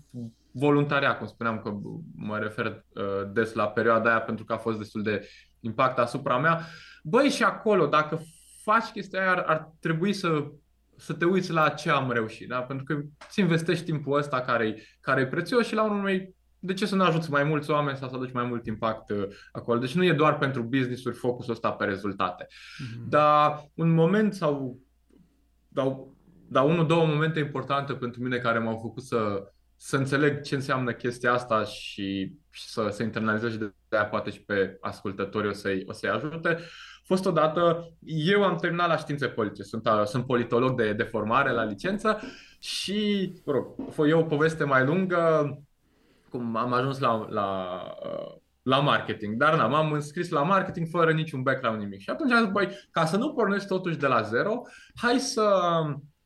voluntariat, 0.53 1.19
cum 1.19 1.27
spuneam 1.27 1.59
că 1.59 1.73
mă 2.15 2.39
refer 2.39 2.67
uh, 2.67 3.31
des 3.33 3.53
la 3.53 3.69
perioada 3.69 4.11
aia 4.11 4.21
pentru 4.21 4.45
că 4.45 4.53
a 4.53 4.57
fost 4.57 4.79
destul 4.79 5.03
de 5.03 5.29
impact 5.61 5.99
asupra 5.99 6.39
mea. 6.39 6.61
Băi, 7.03 7.29
și 7.29 7.43
acolo, 7.43 7.87
dacă 7.87 8.21
faci 8.63 8.91
chestia 8.93 9.21
aia, 9.21 9.31
ar, 9.31 9.39
ar 9.39 9.75
trebui 9.81 10.13
să 10.13 10.51
să 10.99 11.13
te 11.13 11.25
uiți 11.25 11.51
la 11.51 11.69
ce 11.69 11.91
am 11.91 12.11
reușit, 12.11 12.49
da? 12.49 12.63
pentru 12.63 12.85
că 12.85 13.01
îți 13.29 13.41
investești 13.41 13.85
timpul 13.85 14.19
ăsta 14.19 14.41
care 14.41 14.67
e 14.67 14.83
care 15.01 15.27
prețios 15.27 15.67
și 15.67 15.75
la 15.75 15.85
urmă 15.85 16.09
de 16.59 16.73
ce 16.73 16.87
să 16.87 16.95
nu 16.95 17.03
ajuți 17.03 17.31
mai 17.31 17.45
mulți 17.45 17.71
oameni 17.71 17.97
sau 17.97 18.09
să 18.09 18.15
aduci 18.15 18.33
mai 18.33 18.45
mult 18.45 18.67
impact 18.67 19.11
uh, 19.11 19.25
acolo? 19.53 19.79
Deci 19.79 19.95
nu 19.95 20.05
e 20.05 20.13
doar 20.13 20.39
pentru 20.39 20.63
business-uri 20.63 21.17
focusul 21.17 21.53
ăsta 21.53 21.73
pe 21.73 21.85
rezultate. 21.85 22.47
Mm-hmm. 22.47 23.09
Dar 23.09 23.65
un 23.75 23.95
moment 23.95 24.35
sau 24.35 24.81
dar, 25.69 25.97
dar 26.49 26.65
unul, 26.65 26.87
două 26.87 27.07
momente 27.07 27.39
importante 27.39 27.95
pentru 27.95 28.23
mine 28.23 28.39
care 28.39 28.59
m-au 28.59 28.79
făcut 28.79 29.03
să, 29.03 29.53
să 29.77 29.97
înțeleg 29.97 30.41
ce 30.41 30.55
înseamnă 30.55 30.93
chestia 30.93 31.33
asta 31.33 31.65
și, 31.65 32.33
și 32.51 32.69
să 32.69 32.89
se 32.91 33.03
internalizeze 33.03 33.53
și 33.53 33.59
de 33.59 33.97
aia 33.97 34.07
poate 34.07 34.31
și 34.31 34.43
pe 34.43 34.77
ascultători 34.81 35.49
o 35.49 35.53
să-i, 35.53 35.85
o 35.87 35.93
să-i 35.93 36.11
ajute 36.11 36.59
fost 37.09 37.27
odată, 37.27 37.93
eu 38.05 38.45
am 38.45 38.57
terminat 38.57 38.89
la 38.89 38.97
științe 38.97 39.27
politice, 39.27 39.63
sunt, 39.63 39.89
sunt 40.05 40.27
politolog 40.27 40.77
de, 40.77 40.93
de 40.93 41.03
formare 41.03 41.51
la 41.51 41.65
licență 41.65 42.21
și, 42.59 43.33
mă 43.45 43.53
rog, 43.53 43.67
e 44.09 44.13
o 44.13 44.23
poveste 44.23 44.65
mai 44.65 44.85
lungă, 44.85 45.53
cum 46.31 46.57
am 46.57 46.73
ajuns 46.73 46.99
la, 46.99 47.27
la, 47.29 47.81
la 48.63 48.79
marketing, 48.79 49.37
dar 49.37 49.57
n-am, 49.57 49.75
am 49.75 49.93
înscris 49.93 50.29
la 50.29 50.43
marketing 50.43 50.87
fără 50.91 51.13
niciun 51.13 51.43
background, 51.43 51.81
nimic. 51.81 52.01
Și 52.01 52.11
atunci 52.11 52.33
am 52.33 52.43
zis, 52.43 52.53
băi, 52.53 52.69
ca 52.91 53.05
să 53.05 53.17
nu 53.17 53.33
pornesc 53.33 53.67
totuși 53.67 53.97
de 53.97 54.07
la 54.07 54.23
zero, 54.23 54.63
hai 54.95 55.19
să 55.19 55.51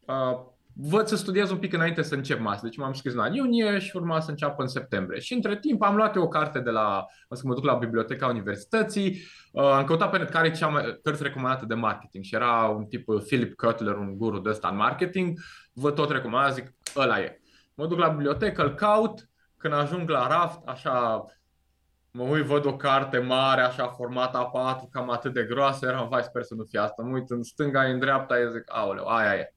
uh, 0.07 0.52
văd 0.75 1.07
să 1.07 1.17
studiez 1.17 1.51
un 1.51 1.59
pic 1.59 1.73
înainte 1.73 2.03
să 2.03 2.15
încep 2.15 2.41
masă. 2.41 2.61
Deci 2.63 2.77
m-am 2.77 2.93
scris 2.93 3.15
la 3.15 3.29
iunie 3.33 3.79
și 3.79 3.97
urma 3.97 4.21
să 4.21 4.31
înceapă 4.31 4.63
în 4.63 4.69
septembrie. 4.69 5.21
Și 5.21 5.33
între 5.33 5.59
timp 5.59 5.83
am 5.83 5.97
luat 5.97 6.17
eu 6.17 6.23
o 6.23 6.29
carte 6.29 6.61
de 6.61 6.71
la, 6.71 7.07
să 7.31 7.43
mă 7.45 7.55
duc 7.55 7.65
la 7.65 7.75
biblioteca 7.75 8.27
universității, 8.27 9.23
uh, 9.53 9.63
am 9.63 9.85
căutat 9.85 10.11
pe 10.11 10.19
net 10.19 10.31
care 10.31 10.47
e 10.47 10.51
cea 10.51 10.67
mai 10.69 10.99
cărți 11.03 11.23
recomandată 11.23 11.67
de 11.67 11.75
marketing 11.75 12.25
și 12.25 12.35
era 12.35 12.67
un 12.67 12.85
tip 12.85 13.09
uh, 13.09 13.23
Philip 13.27 13.57
Kotler, 13.57 13.97
un 13.97 14.17
guru 14.17 14.39
de 14.39 14.49
ăsta 14.49 14.69
în 14.69 14.77
marketing, 14.77 15.39
vă 15.73 15.91
tot 15.91 16.11
recomand, 16.11 16.55
zic, 16.55 16.75
ăla 16.97 17.21
e. 17.21 17.41
Mă 17.75 17.87
duc 17.87 17.99
la 17.99 18.09
bibliotecă, 18.09 18.63
îl 18.63 18.75
caut, 18.75 19.29
când 19.57 19.75
ajung 19.75 20.09
la 20.09 20.27
raft, 20.27 20.61
așa 20.67 21.25
mă 22.11 22.23
uit, 22.23 22.45
văd 22.45 22.67
o 22.67 22.77
carte 22.77 23.19
mare, 23.19 23.61
așa, 23.61 23.89
formată 23.89 24.51
A4, 24.51 24.91
cam 24.91 25.11
atât 25.11 25.33
de 25.33 25.45
groasă, 25.45 25.87
eram, 25.87 26.09
vai, 26.09 26.23
sper 26.23 26.43
să 26.43 26.55
nu 26.55 26.65
fie 26.65 26.79
asta. 26.79 27.03
Mă 27.03 27.15
uit 27.15 27.31
în 27.31 27.43
stânga, 27.43 27.83
în 27.83 27.99
dreapta, 27.99 28.39
e 28.39 28.51
zic, 28.51 28.65
aoleu, 28.67 29.07
aia 29.07 29.35
e. 29.35 29.55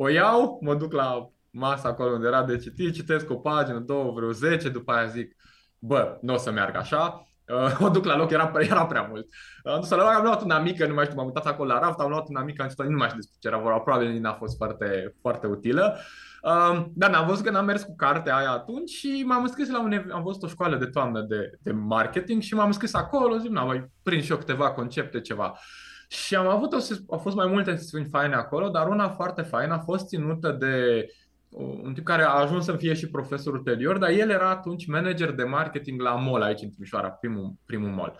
O 0.00 0.08
iau, 0.08 0.58
mă 0.62 0.74
duc 0.74 0.92
la 0.92 1.30
masa 1.50 1.88
acolo 1.88 2.14
unde 2.14 2.26
era 2.26 2.42
de 2.42 2.56
citit, 2.56 2.94
citesc 2.94 3.30
o 3.30 3.34
pagină, 3.34 3.78
două, 3.78 4.12
vreo 4.12 4.30
zece, 4.32 4.68
după 4.68 4.92
aia 4.92 5.06
zic, 5.06 5.36
bă, 5.78 6.18
nu 6.20 6.34
o 6.34 6.36
să 6.36 6.50
meargă 6.50 6.78
așa, 6.78 7.28
uh, 7.48 7.80
o 7.86 7.88
duc 7.88 8.04
la 8.04 8.16
loc, 8.16 8.30
era, 8.30 8.52
era 8.58 8.86
prea 8.86 9.02
mult. 9.02 9.26
Uh, 9.64 9.72
am 9.72 9.80
dus 9.80 9.90
la 9.90 9.96
loc, 9.96 10.06
am 10.06 10.22
luat 10.22 10.42
una 10.42 10.58
mică, 10.58 10.86
nu 10.86 10.94
mai 10.94 11.04
știu, 11.04 11.16
m-am 11.16 11.26
uitat 11.26 11.46
acolo 11.46 11.72
la 11.72 11.78
raft, 11.78 11.98
am 11.98 12.08
luat 12.08 12.28
una 12.28 12.42
mică, 12.42 12.62
am 12.62 12.68
citit, 12.68 12.84
nu 12.84 12.96
mai 12.96 13.06
știu 13.06 13.20
despre 13.20 13.38
ce 13.40 13.48
era 13.48 13.58
vorba, 13.58 13.78
probabil 13.78 14.20
n-a 14.20 14.32
fost 14.32 14.56
foarte, 14.56 15.16
foarte 15.20 15.46
utilă. 15.46 15.98
Uh, 16.42 16.84
dar 16.94 17.14
am 17.14 17.26
văzut 17.26 17.44
că 17.44 17.50
n-am 17.50 17.64
mers 17.64 17.82
cu 17.82 17.94
cartea 17.96 18.36
aia 18.36 18.50
atunci 18.50 18.90
și 18.90 19.22
m-am 19.26 19.42
înscris 19.42 19.70
la 19.70 19.80
un 19.80 20.10
am 20.12 20.22
văzut 20.22 20.42
o 20.42 20.48
școală 20.48 20.76
de 20.76 20.86
toamnă 20.86 21.20
de, 21.20 21.50
de 21.62 21.72
marketing 21.72 22.42
și 22.42 22.54
m-am 22.54 22.66
înscris 22.66 22.94
acolo, 22.94 23.38
zic, 23.38 23.50
na, 23.50 23.64
mai 23.64 23.90
prind 24.02 24.22
și 24.22 24.30
eu 24.30 24.36
câteva 24.36 24.70
concepte, 24.70 25.20
ceva. 25.20 25.58
Și 26.08 26.34
am 26.34 26.46
avut, 26.46 26.72
o, 26.72 26.78
au 27.08 27.18
fost 27.18 27.36
mai 27.36 27.46
multe 27.46 27.76
sesiuni 27.76 28.08
faine 28.08 28.34
acolo, 28.34 28.68
dar 28.68 28.88
una 28.88 29.08
foarte 29.08 29.42
faină 29.42 29.74
a 29.74 29.78
fost 29.78 30.06
ținută 30.06 30.50
de 30.50 31.06
un 31.50 31.94
tip 31.94 32.04
care 32.04 32.22
a 32.22 32.28
ajuns 32.28 32.64
să 32.64 32.76
fie 32.76 32.94
și 32.94 33.10
profesor 33.10 33.54
ulterior, 33.54 33.98
dar 33.98 34.10
el 34.10 34.30
era 34.30 34.50
atunci 34.50 34.86
manager 34.86 35.32
de 35.32 35.42
marketing 35.42 36.00
la 36.00 36.14
mall 36.14 36.42
aici 36.42 36.62
în 36.62 36.70
Timișoara, 36.70 37.10
primul, 37.10 37.54
primul 37.66 37.90
mall. 37.90 38.18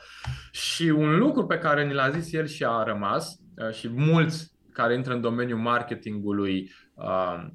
Și 0.51 0.83
un 0.83 1.19
lucru 1.19 1.47
pe 1.47 1.59
care 1.59 1.87
ni 1.87 1.95
l-a 1.95 2.11
zis 2.11 2.33
el 2.33 2.47
și 2.47 2.65
a 2.65 2.83
rămas, 2.83 3.37
uh, 3.57 3.73
și 3.73 3.89
mulți 3.89 4.57
care 4.73 4.95
intră 4.95 5.15
în 5.15 5.21
domeniul 5.21 5.59
marketingului 5.59 6.73
uh, 6.95 7.47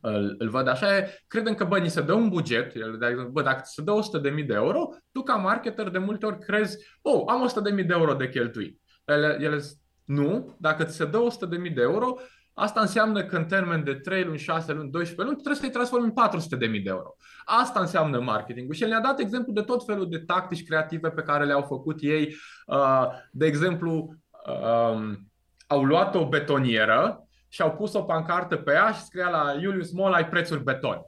îl, 0.00 0.34
îl 0.38 0.48
văd 0.48 0.68
așa, 0.68 0.96
e, 0.96 1.24
credem 1.26 1.54
că, 1.54 1.64
bă, 1.64 1.78
ni 1.78 1.90
se 1.90 2.02
dă 2.02 2.12
un 2.12 2.28
buget, 2.28 2.74
el, 2.74 2.96
de 2.98 3.06
exemplu, 3.06 3.32
bă, 3.32 3.42
dacă 3.42 3.60
se 3.64 3.82
dă 3.82 3.92
100.000 4.40 4.46
de 4.46 4.54
euro, 4.54 4.88
tu 5.12 5.22
ca 5.22 5.34
marketer 5.34 5.88
de 5.88 5.98
multe 5.98 6.26
ori 6.26 6.38
crezi, 6.38 6.76
oh, 7.02 7.22
am 7.26 7.48
100.000 7.78 7.86
de 7.86 7.92
euro 7.92 8.14
de 8.14 8.28
cheltui. 8.28 8.80
Ele, 9.04 9.36
ele 9.40 9.60
nu, 10.04 10.56
dacă 10.58 10.84
ți 10.84 10.96
se 10.96 11.04
dă 11.04 11.26
100.000 11.66 11.74
de 11.74 11.80
euro, 11.80 12.16
Asta 12.54 12.80
înseamnă 12.80 13.24
că 13.24 13.36
în 13.36 13.44
termen 13.44 13.84
de 13.84 13.94
3 13.94 14.24
luni, 14.24 14.38
6 14.38 14.72
luni, 14.72 14.90
12 14.90 15.22
luni, 15.22 15.36
trebuie 15.36 15.60
să-i 15.60 15.70
transformi 15.70 16.12
în 16.14 16.68
400.000 16.70 16.82
de 16.82 16.90
euro. 16.90 17.16
Asta 17.44 17.80
înseamnă 17.80 18.20
marketingul. 18.20 18.74
Și 18.74 18.82
el 18.82 18.88
ne-a 18.88 19.00
dat 19.00 19.18
exemplu 19.18 19.52
de 19.52 19.60
tot 19.60 19.84
felul 19.84 20.08
de 20.10 20.18
tactici 20.18 20.66
creative 20.66 21.10
pe 21.10 21.22
care 21.22 21.44
le-au 21.44 21.62
făcut 21.62 21.96
ei. 22.00 22.36
Uh, 22.66 23.06
de 23.30 23.46
exemplu, 23.46 24.14
um, 24.46 25.30
au 25.66 25.84
luat 25.84 26.14
o 26.14 26.28
betonieră 26.28 27.26
și 27.48 27.62
au 27.62 27.72
pus 27.72 27.94
o 27.94 28.02
pancartă 28.02 28.56
pe 28.56 28.72
ea 28.72 28.92
și 28.92 29.02
scria 29.02 29.28
la 29.28 29.54
Julius 29.60 29.92
Mol 29.92 30.12
ai 30.12 30.28
prețuri 30.28 30.62
beton. 30.62 30.98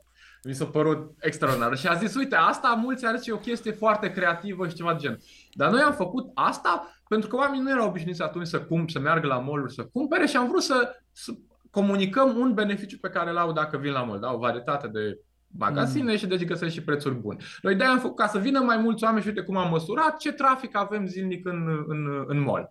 Mi 0.43 0.55
s-a 0.55 0.67
părut 0.67 1.15
extraordinar. 1.21 1.77
Și 1.77 1.87
a 1.87 1.95
zis, 1.95 2.15
uite, 2.15 2.37
asta 2.37 2.69
mulți 2.83 3.07
ar 3.07 3.17
zice 3.17 3.33
o 3.33 3.37
chestie 3.37 3.73
foarte 3.73 4.11
creativă 4.11 4.69
și 4.69 4.75
ceva 4.75 4.93
de 4.93 4.99
gen. 4.99 5.19
Dar 5.53 5.71
noi 5.71 5.81
am 5.81 5.93
făcut 5.93 6.31
asta 6.35 6.89
pentru 7.15 7.33
că 7.33 7.37
oamenii 7.37 7.65
nu 7.65 7.71
erau 7.71 7.89
obișnuiți 7.89 8.23
atunci 8.23 8.47
să, 8.47 8.61
cum, 8.61 8.89
să 8.89 8.99
meargă 8.99 9.27
la 9.27 9.39
mall 9.39 9.69
să 9.69 9.85
cumpere 9.93 10.27
și 10.27 10.37
am 10.37 10.49
vrut 10.49 10.63
să, 10.63 10.97
să 11.13 11.33
comunicăm 11.71 12.37
un 12.37 12.55
beneficiu 12.55 12.99
pe 13.01 13.09
care 13.09 13.31
îl 13.31 13.37
au 13.37 13.53
dacă 13.53 13.77
vin 13.77 13.93
la 13.93 14.03
mall. 14.03 14.21
Da? 14.21 14.33
O 14.33 14.39
varietate 14.39 14.89
de 14.89 15.19
magazine 15.59 16.11
mm. 16.11 16.17
și 16.17 16.27
deci 16.27 16.45
găsesc 16.45 16.73
și 16.73 16.83
prețuri 16.83 17.15
bune. 17.15 17.37
Noi 17.63 17.75
de 17.75 17.85
am 17.85 17.99
făcut 17.99 18.17
ca 18.17 18.27
să 18.27 18.39
vină 18.39 18.61
mai 18.61 18.77
mulți 18.77 19.05
oameni 19.05 19.23
și 19.23 19.29
uite 19.29 19.41
cum 19.43 19.57
am 19.57 19.71
măsurat 19.71 20.17
ce 20.17 20.33
trafic 20.33 20.77
avem 20.77 21.07
zilnic 21.07 21.47
în, 21.47 21.85
în, 21.89 22.25
în 22.27 22.41
mall. 22.41 22.71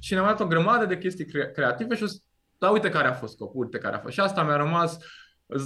Și 0.00 0.12
ne-am 0.12 0.26
dat 0.26 0.40
o 0.40 0.46
grămadă 0.46 0.84
de 0.84 0.98
chestii 0.98 1.26
cre- 1.26 1.50
creative 1.50 1.94
și 1.94 2.20
da, 2.58 2.70
uite 2.70 2.88
care 2.88 3.08
a 3.08 3.12
fost 3.12 3.32
scopul, 3.32 3.64
uite 3.64 3.78
care 3.78 3.96
a 3.96 3.98
fost. 3.98 4.14
Și 4.14 4.20
asta 4.20 4.42
mi-a 4.42 4.56
rămas, 4.56 4.98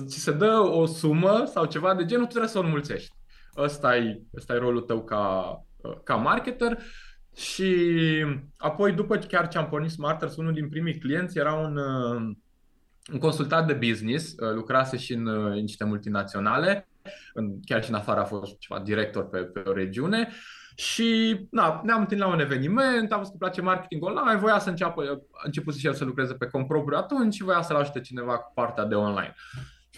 ți 0.07 0.19
se 0.19 0.33
dă 0.33 0.53
o 0.59 0.87
sumă 0.87 1.45
sau 1.47 1.65
ceva 1.65 1.95
de 1.95 2.05
genul, 2.05 2.25
tu 2.25 2.31
trebuie 2.31 2.51
să 2.51 2.59
o 2.59 2.63
înmulțești. 2.63 3.15
Ăsta 3.57 3.97
e, 3.97 4.23
ăsta 4.37 4.55
e 4.55 4.59
rolul 4.59 4.81
tău 4.81 5.05
ca, 5.05 5.53
ca 6.05 6.15
marketer. 6.15 6.79
Și 7.39 7.87
apoi, 8.57 8.93
după 8.93 9.17
chiar 9.17 9.49
ce 9.49 9.59
am 9.59 9.69
pornit 9.69 9.91
Smarters, 9.91 10.37
unul 10.37 10.53
din 10.53 10.69
primii 10.69 10.99
clienți 10.99 11.39
era 11.39 11.53
un, 11.53 11.77
un 13.13 13.19
consultant 13.19 13.67
de 13.67 13.73
business, 13.89 14.35
lucrase 14.55 14.97
și 14.97 15.13
în, 15.13 15.27
în 15.27 15.53
niște 15.53 15.85
multinaționale, 15.85 16.89
în, 17.35 17.61
chiar 17.65 17.83
și 17.85 17.91
în 17.91 17.97
afară 17.97 18.21
a 18.21 18.25
fost 18.25 18.59
ceva 18.59 18.81
director 18.81 19.29
pe, 19.29 19.39
pe 19.39 19.63
o 19.67 19.73
regiune 19.73 20.29
și 20.75 21.39
na, 21.51 21.81
ne-am 21.85 22.01
întâlnit 22.01 22.27
la 22.27 22.33
un 22.33 22.41
eveniment, 22.41 23.13
am 23.13 23.19
văzut 23.19 23.33
că 23.33 23.39
place 23.39 23.61
marketing 23.61 24.05
online, 24.05 24.41
voia 24.41 24.59
să 24.59 24.69
înceapă, 24.69 25.03
a 25.33 25.43
început 25.45 25.75
și 25.75 25.87
el 25.87 25.95
să 25.95 26.05
lucreze 26.05 26.35
pe 26.35 26.47
compropriu 26.47 26.97
atunci 26.97 27.35
și 27.35 27.43
voia 27.43 27.63
să-l 27.63 27.77
ajute 27.77 28.01
cineva 28.01 28.39
cu 28.39 28.53
partea 28.55 28.85
de 28.85 28.95
online. 28.95 29.35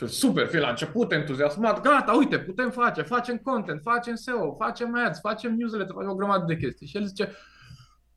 Și 0.06 0.14
super, 0.14 0.46
fi 0.46 0.56
la 0.56 0.68
început, 0.68 1.12
entuziasmat, 1.12 1.80
gata, 1.80 2.12
uite, 2.12 2.38
putem 2.38 2.70
face, 2.70 3.02
facem 3.02 3.36
content, 3.36 3.80
facem 3.82 4.14
SEO, 4.14 4.54
facem 4.58 4.96
ads, 5.06 5.20
facem 5.20 5.54
newsletter, 5.54 5.94
facem 5.94 6.10
o 6.10 6.14
grămadă 6.14 6.44
de 6.46 6.56
chestii. 6.56 6.86
Și 6.86 6.96
el 6.96 7.04
zice, 7.04 7.32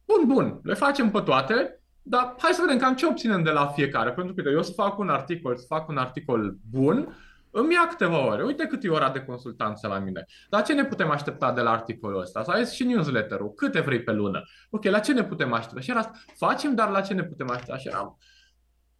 bun, 0.06 0.28
bun, 0.28 0.60
le 0.64 0.74
facem 0.74 1.12
pe 1.12 1.20
toate, 1.20 1.80
dar 2.02 2.36
hai 2.38 2.52
să 2.52 2.62
vedem 2.66 2.80
cam 2.80 2.96
ce 2.96 3.06
obținem 3.06 3.44
de 3.44 3.50
la 3.50 3.68
fiecare. 3.68 4.12
Pentru 4.12 4.34
că 4.34 4.50
eu 4.50 4.64
să 4.64 4.72
fac 4.72 4.98
un 4.98 5.10
articol, 5.10 5.56
să 5.56 5.66
fac 5.68 5.88
un 5.88 5.98
articol 5.98 6.58
bun, 6.70 7.18
îmi 7.52 7.74
ia 7.74 7.88
câteva 7.88 8.26
ore. 8.26 8.44
Uite 8.44 8.66
cât 8.66 8.84
e 8.84 8.90
ora 8.90 9.10
de 9.10 9.24
consultanță 9.24 9.88
la 9.88 10.00
mine. 10.00 10.26
La 10.50 10.62
ce 10.62 10.74
ne 10.74 10.86
putem 10.86 11.10
aștepta 11.10 11.52
de 11.52 11.62
la 11.62 11.72
articolul 11.72 12.22
ăsta? 12.22 12.44
Sau 12.44 12.64
și 12.64 12.84
newsletter-ul. 12.84 13.54
Câte 13.54 13.80
vrei 13.80 14.04
pe 14.04 14.12
lună? 14.12 14.44
Ok, 14.70 14.84
la 14.84 15.00
ce 15.00 15.14
ne 15.14 15.24
putem 15.24 15.54
aștepta? 15.54 15.82
Și 15.82 15.90
era 15.90 16.12
facem, 16.36 16.76
dar 16.76 16.90
la 16.90 17.02
ce 17.02 17.14
ne 17.14 17.24
putem 17.24 17.50
aștepta? 17.50 17.78
Și 17.78 17.88
eram, 17.88 18.18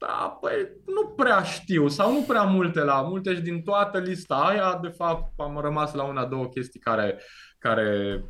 da, 0.06 0.38
păi 0.42 0.68
nu 0.86 1.08
prea 1.08 1.44
știu 1.44 1.88
sau 1.88 2.14
nu 2.14 2.22
prea 2.22 2.44
multe 2.44 2.84
la 2.84 3.02
multe 3.02 3.34
și 3.34 3.42
din 3.42 3.62
toată 3.62 4.00
lista 4.00 4.36
aia, 4.36 4.80
de 4.82 4.88
fapt, 4.88 5.40
am 5.40 5.60
rămas 5.60 5.94
la 5.94 6.04
una, 6.04 6.26
două 6.26 6.48
chestii 6.48 6.80
care, 6.80 7.22
care 7.60 8.24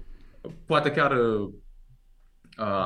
poate 0.66 0.92
chiar 0.92 1.12
uh, 1.12 1.50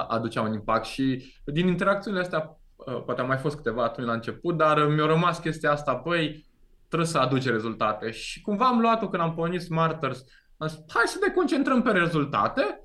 aduceau 0.08 0.46
un 0.46 0.54
impact 0.54 0.86
și 0.86 1.34
din 1.46 1.68
interacțiunile 1.68 2.24
astea, 2.24 2.60
uh, 2.76 3.04
poate 3.06 3.22
am 3.22 3.28
mai 3.28 3.38
fost 3.38 3.56
câteva 3.56 3.84
atunci 3.84 4.08
la 4.08 4.14
început, 4.14 4.58
dar 4.58 4.88
mi-a 4.88 5.06
rămas 5.06 5.40
chestia 5.40 5.72
asta, 5.72 6.02
băi, 6.04 6.46
trebuie 6.88 7.10
să 7.10 7.18
aduce 7.18 7.52
rezultate. 7.52 8.12
Și 8.12 8.42
cumva 8.42 8.68
am 8.68 8.80
luat-o 8.80 9.10
când 9.10 9.22
am 9.22 9.34
pornit 9.34 9.62
Smarters, 9.62 10.24
am 10.58 10.68
zis, 10.68 10.80
hai 10.88 11.04
să 11.06 11.18
ne 11.22 11.34
concentrăm 11.34 11.82
pe 11.82 11.92
rezultate 11.92 12.82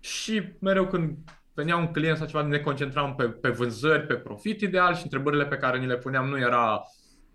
și 0.00 0.42
mereu 0.60 0.86
când 0.86 1.18
venea 1.54 1.76
un 1.76 1.86
client 1.86 2.16
sau 2.16 2.26
ceva, 2.26 2.42
ne 2.42 2.58
concentram 2.58 3.14
pe, 3.14 3.24
pe 3.24 3.48
vânzări, 3.48 4.06
pe 4.06 4.14
profit 4.14 4.60
ideal 4.60 4.94
și 4.94 5.02
întrebările 5.02 5.46
pe 5.46 5.56
care 5.56 5.78
ni 5.78 5.86
le 5.86 5.96
puneam 5.96 6.28
nu 6.28 6.38
era 6.38 6.82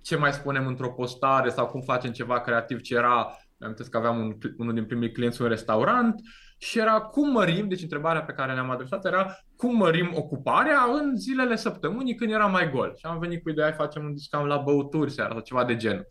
ce 0.01 0.15
mai 0.15 0.33
spunem 0.33 0.67
într-o 0.67 0.91
postare 0.91 1.49
sau 1.49 1.65
cum 1.67 1.81
facem 1.81 2.11
ceva 2.11 2.41
creativ, 2.41 2.81
ci 2.81 2.89
era, 2.89 3.37
am 3.59 3.75
că 3.91 3.97
aveam 3.97 4.19
un, 4.19 4.37
unul 4.57 4.73
din 4.73 4.85
primii 4.85 5.11
clienți 5.11 5.41
un 5.41 5.47
restaurant 5.47 6.21
și 6.57 6.79
era 6.79 6.99
cum 6.99 7.31
mărim, 7.31 7.67
deci 7.67 7.81
întrebarea 7.81 8.23
pe 8.23 8.31
care 8.31 8.53
ne-am 8.53 8.69
adresat 8.69 9.05
era 9.05 9.37
cum 9.55 9.75
mărim 9.75 10.11
ocuparea 10.15 10.79
în 11.01 11.15
zilele 11.15 11.55
săptămânii 11.55 12.15
când 12.15 12.31
era 12.31 12.45
mai 12.45 12.69
gol. 12.71 12.93
Și 12.97 13.05
am 13.05 13.19
venit 13.19 13.43
cu 13.43 13.49
ideea, 13.49 13.71
facem 13.71 14.03
un 14.03 14.13
discount 14.13 14.47
la 14.47 14.57
băuturi 14.57 15.11
seara 15.11 15.33
sau 15.33 15.41
ceva 15.41 15.63
de 15.63 15.75
genul. 15.75 16.07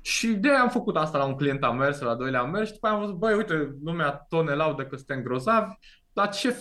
Și 0.00 0.26
de 0.26 0.50
am 0.50 0.68
făcut 0.68 0.96
asta 0.96 1.18
la 1.18 1.24
un 1.24 1.34
client 1.34 1.64
am 1.64 1.76
mers, 1.76 2.00
la 2.00 2.14
doilea 2.14 2.40
am 2.40 2.50
mers 2.50 2.66
și 2.66 2.72
după 2.72 2.86
aia 2.86 2.96
am 2.96 3.00
văzut, 3.00 3.16
băi, 3.16 3.34
uite, 3.34 3.76
lumea 3.84 4.26
tot 4.28 4.46
ne 4.46 4.54
laudă 4.54 4.84
că 4.84 4.96
suntem 4.96 5.22
grozavi, 5.22 5.74
dar 6.12 6.28
ce 6.28 6.56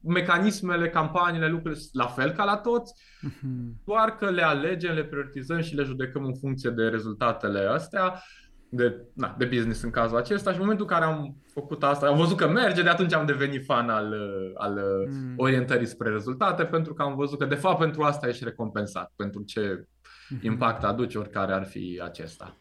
mecanismele, 0.00 0.88
campaniile, 0.88 1.48
lucrurile 1.48 1.80
la 1.92 2.06
fel 2.06 2.30
ca 2.30 2.44
la 2.44 2.56
toți, 2.56 2.92
uh-huh. 2.94 3.84
doar 3.84 4.16
că 4.16 4.30
le 4.30 4.42
alegem, 4.42 4.94
le 4.94 5.04
prioritizăm 5.04 5.60
și 5.60 5.74
le 5.74 5.82
judecăm 5.82 6.24
în 6.24 6.34
funcție 6.34 6.70
de 6.70 6.82
rezultatele 6.88 7.58
astea 7.58 8.22
de, 8.68 9.04
na, 9.12 9.34
de 9.38 9.44
business 9.44 9.82
în 9.82 9.90
cazul 9.90 10.16
acesta 10.16 10.50
și 10.50 10.56
în 10.56 10.62
momentul 10.62 10.86
în 10.88 10.98
care 10.98 11.04
am 11.04 11.36
făcut 11.52 11.82
asta, 11.82 12.06
am 12.06 12.16
văzut 12.16 12.36
că 12.36 12.48
merge, 12.48 12.82
de 12.82 12.88
atunci 12.88 13.12
am 13.12 13.26
devenit 13.26 13.64
fan 13.64 13.88
al, 13.88 14.14
al 14.54 14.80
mm. 15.10 15.34
orientării 15.36 15.86
spre 15.86 16.10
rezultate, 16.10 16.64
pentru 16.64 16.94
că 16.94 17.02
am 17.02 17.14
văzut 17.14 17.38
că 17.38 17.44
de 17.44 17.54
fapt 17.54 17.78
pentru 17.78 18.02
asta 18.02 18.28
ești 18.28 18.44
recompensat, 18.44 19.12
pentru 19.16 19.42
ce 19.42 19.84
mm-hmm. 19.84 20.42
impact 20.42 20.84
aduce 20.84 21.18
oricare 21.18 21.52
ar 21.52 21.64
fi 21.64 22.00
acesta. 22.04 22.56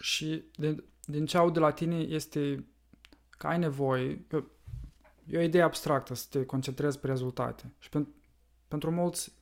Și 0.00 0.44
din, 0.54 0.84
din 1.04 1.26
ce 1.26 1.36
aud 1.36 1.52
de 1.52 1.58
la 1.58 1.70
tine 1.70 1.96
este 1.96 2.66
că 3.30 3.46
ai 3.46 3.58
nevoie, 3.58 4.24
că 4.28 4.44
e 5.30 5.38
o 5.38 5.42
idee 5.42 5.62
abstractă 5.62 6.14
să 6.14 6.26
te 6.30 6.44
concentrezi 6.44 6.98
pe 6.98 7.06
rezultate 7.06 7.72
și 7.78 7.88
pentru, 7.88 8.14
pentru 8.68 8.90
mulți 8.90 9.32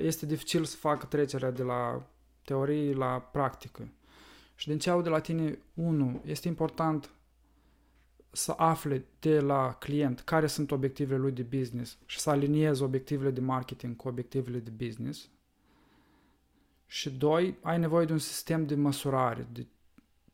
este 0.00 0.26
dificil 0.26 0.64
să 0.64 0.76
facă 0.76 1.06
trecerea 1.06 1.50
de 1.50 1.62
la 1.62 2.06
teorie 2.44 2.94
la 2.94 3.20
practică. 3.20 3.92
Și 4.54 4.68
din 4.68 4.78
ce 4.78 4.90
aud 4.90 5.04
de 5.04 5.08
la 5.08 5.20
tine, 5.20 5.58
unu, 5.74 6.22
este 6.24 6.48
important 6.48 7.10
să 8.30 8.54
afle 8.56 9.06
de 9.20 9.40
la 9.40 9.74
client 9.74 10.20
care 10.20 10.46
sunt 10.46 10.70
obiectivele 10.70 11.18
lui 11.18 11.32
de 11.32 11.42
business 11.42 11.98
și 12.06 12.20
să 12.20 12.30
aliniezi 12.30 12.82
obiectivele 12.82 13.30
de 13.30 13.40
marketing 13.40 13.96
cu 13.96 14.08
obiectivele 14.08 14.58
de 14.58 14.70
business. 14.70 15.28
Și 16.86 17.10
doi, 17.10 17.58
ai 17.62 17.78
nevoie 17.78 18.06
de 18.06 18.12
un 18.12 18.18
sistem 18.18 18.66
de 18.66 18.74
măsurare, 18.74 19.46
de 19.52 19.66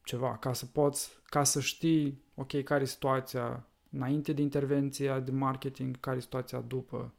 ceva, 0.03 0.37
ca 0.37 0.53
să 0.53 0.67
poți, 0.67 1.11
ca 1.25 1.45
să 1.45 1.61
știi, 1.61 2.23
ok, 2.35 2.63
care 2.63 2.83
e 2.83 2.87
situația 2.87 3.67
înainte 3.90 4.33
de 4.33 4.42
intervenția 4.42 5.20
de 5.20 5.31
marketing, 5.31 6.01
care 6.01 6.16
e 6.16 6.20
situația 6.20 6.64
după. 6.66 7.12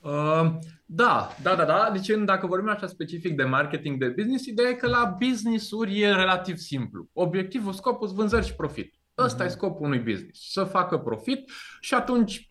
Uh, 0.00 0.58
da, 0.86 1.28
da, 1.42 1.54
da, 1.54 1.64
da. 1.64 1.90
Deci 1.92 2.08
dacă 2.24 2.46
vorbim 2.46 2.68
așa 2.68 2.86
specific 2.86 3.36
de 3.36 3.44
marketing 3.44 3.98
de 3.98 4.08
business, 4.08 4.46
ideea 4.46 4.68
e 4.68 4.74
că 4.74 4.88
la 4.88 5.16
business-uri 5.18 6.00
e 6.00 6.12
relativ 6.12 6.56
simplu. 6.56 7.08
Obiectivul, 7.12 7.72
scopul, 7.72 8.08
vânzări 8.08 8.46
și 8.46 8.54
profit. 8.54 8.94
Ăsta 9.18 9.44
uh-huh. 9.44 9.46
e 9.46 9.50
scopul 9.50 9.86
unui 9.86 9.98
business, 9.98 10.52
să 10.52 10.64
facă 10.64 10.98
profit 10.98 11.50
și 11.80 11.94
atunci 11.94 12.50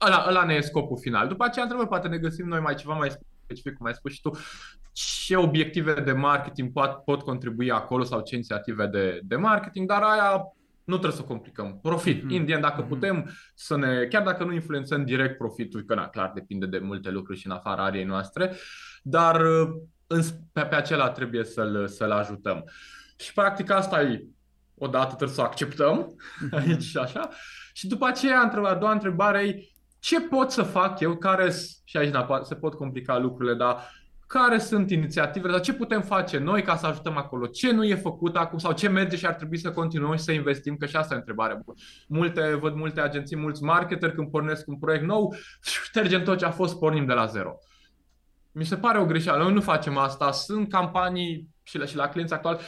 ăla, 0.00 0.24
ăla 0.28 0.44
ne 0.44 0.54
e 0.54 0.60
scopul 0.60 0.98
final. 0.98 1.28
După 1.28 1.44
aceea, 1.44 1.64
întrebă, 1.64 1.86
poate 1.86 2.08
ne 2.08 2.18
găsim 2.18 2.46
noi 2.46 2.60
mai 2.60 2.74
ceva 2.74 2.94
mai 2.94 3.10
specific, 3.44 3.76
cum 3.76 3.86
ai 3.86 3.94
spus 3.94 4.12
și 4.12 4.20
tu, 4.20 4.30
ce 4.92 5.36
obiective 5.36 6.00
de 6.00 6.12
marketing 6.12 6.72
pot, 6.72 6.90
pot 6.90 7.22
contribui 7.22 7.70
acolo 7.70 8.04
sau 8.04 8.20
ce 8.20 8.34
inițiative 8.34 8.86
de, 8.86 9.20
de 9.22 9.36
marketing, 9.36 9.88
dar 9.88 10.02
aia 10.02 10.42
nu 10.84 10.98
trebuie 10.98 11.20
să 11.20 11.26
complicăm. 11.26 11.78
Profit. 11.82 12.22
Mm-hmm. 12.22 12.34
Indian, 12.34 12.60
dacă 12.60 12.84
mm-hmm. 12.84 12.88
putem 12.88 13.30
să 13.54 13.76
ne, 13.76 14.04
chiar 14.04 14.22
dacă 14.22 14.44
nu 14.44 14.52
influențăm 14.52 15.04
direct 15.04 15.36
profitul, 15.36 15.82
că 15.82 15.94
na, 15.94 16.08
clar 16.08 16.30
depinde 16.34 16.66
de 16.66 16.78
multe 16.78 17.10
lucruri 17.10 17.38
și 17.38 17.46
în 17.46 17.52
afara 17.52 17.84
ariei 17.84 18.04
noastre, 18.04 18.56
dar 19.02 19.40
în, 20.06 20.22
pe, 20.52 20.60
pe 20.60 20.74
acela 20.74 21.10
trebuie 21.10 21.44
să-l, 21.44 21.88
să-l 21.88 22.10
ajutăm. 22.10 22.64
Și 23.18 23.32
practic 23.32 23.70
asta 23.70 24.02
e, 24.02 24.26
odată 24.74 25.14
trebuie 25.14 25.36
să 25.36 25.40
o 25.40 25.44
acceptăm 25.44 26.16
mm-hmm. 26.16 26.58
aici 26.58 26.82
și 26.82 26.96
așa. 26.96 27.28
Și 27.72 27.86
după 27.86 28.06
aceea, 28.06 28.52
a 28.62 28.74
doua 28.74 28.92
întrebare 28.92 29.46
e 29.46 29.66
ce 29.98 30.20
pot 30.20 30.50
să 30.50 30.62
fac 30.62 31.00
eu, 31.00 31.16
care, 31.16 31.52
și 31.84 31.96
aici 31.96 32.14
se 32.42 32.54
pot 32.54 32.74
complica 32.74 33.18
lucrurile, 33.18 33.54
dar 33.54 34.01
care 34.32 34.58
sunt 34.58 34.90
inițiativele, 34.90 35.52
dar 35.52 35.60
ce 35.60 35.72
putem 35.72 36.02
face 36.02 36.38
noi 36.38 36.62
ca 36.62 36.76
să 36.76 36.86
ajutăm 36.86 37.16
acolo, 37.16 37.46
ce 37.46 37.72
nu 37.72 37.84
e 37.84 37.94
făcut 37.94 38.36
acum 38.36 38.58
sau 38.58 38.72
ce 38.72 38.88
merge 38.88 39.16
și 39.16 39.26
ar 39.26 39.34
trebui 39.34 39.58
să 39.58 39.70
continuăm 39.70 40.16
și 40.16 40.22
să 40.22 40.32
investim, 40.32 40.76
că 40.76 40.86
și 40.86 40.96
asta 40.96 41.14
e 41.14 41.16
întrebare. 41.16 41.60
Multe, 42.08 42.54
văd 42.60 42.74
multe 42.74 43.00
agenții, 43.00 43.36
mulți 43.36 43.62
marketeri 43.62 44.14
când 44.14 44.30
pornesc 44.30 44.68
un 44.68 44.78
proiect 44.78 45.04
nou, 45.04 45.34
ștergem 45.84 46.22
tot 46.22 46.38
ce 46.38 46.44
a 46.44 46.50
fost, 46.50 46.78
pornim 46.78 47.06
de 47.06 47.12
la 47.12 47.26
zero. 47.26 47.58
Mi 48.52 48.64
se 48.64 48.76
pare 48.76 48.98
o 48.98 49.04
greșeală, 49.04 49.42
noi 49.42 49.52
nu 49.52 49.60
facem 49.60 49.96
asta, 49.96 50.30
sunt 50.30 50.68
campanii 50.68 51.48
și 51.62 51.78
la, 51.78 51.84
și 51.84 51.96
la 51.96 52.08
clienți 52.08 52.32
actuali, 52.32 52.58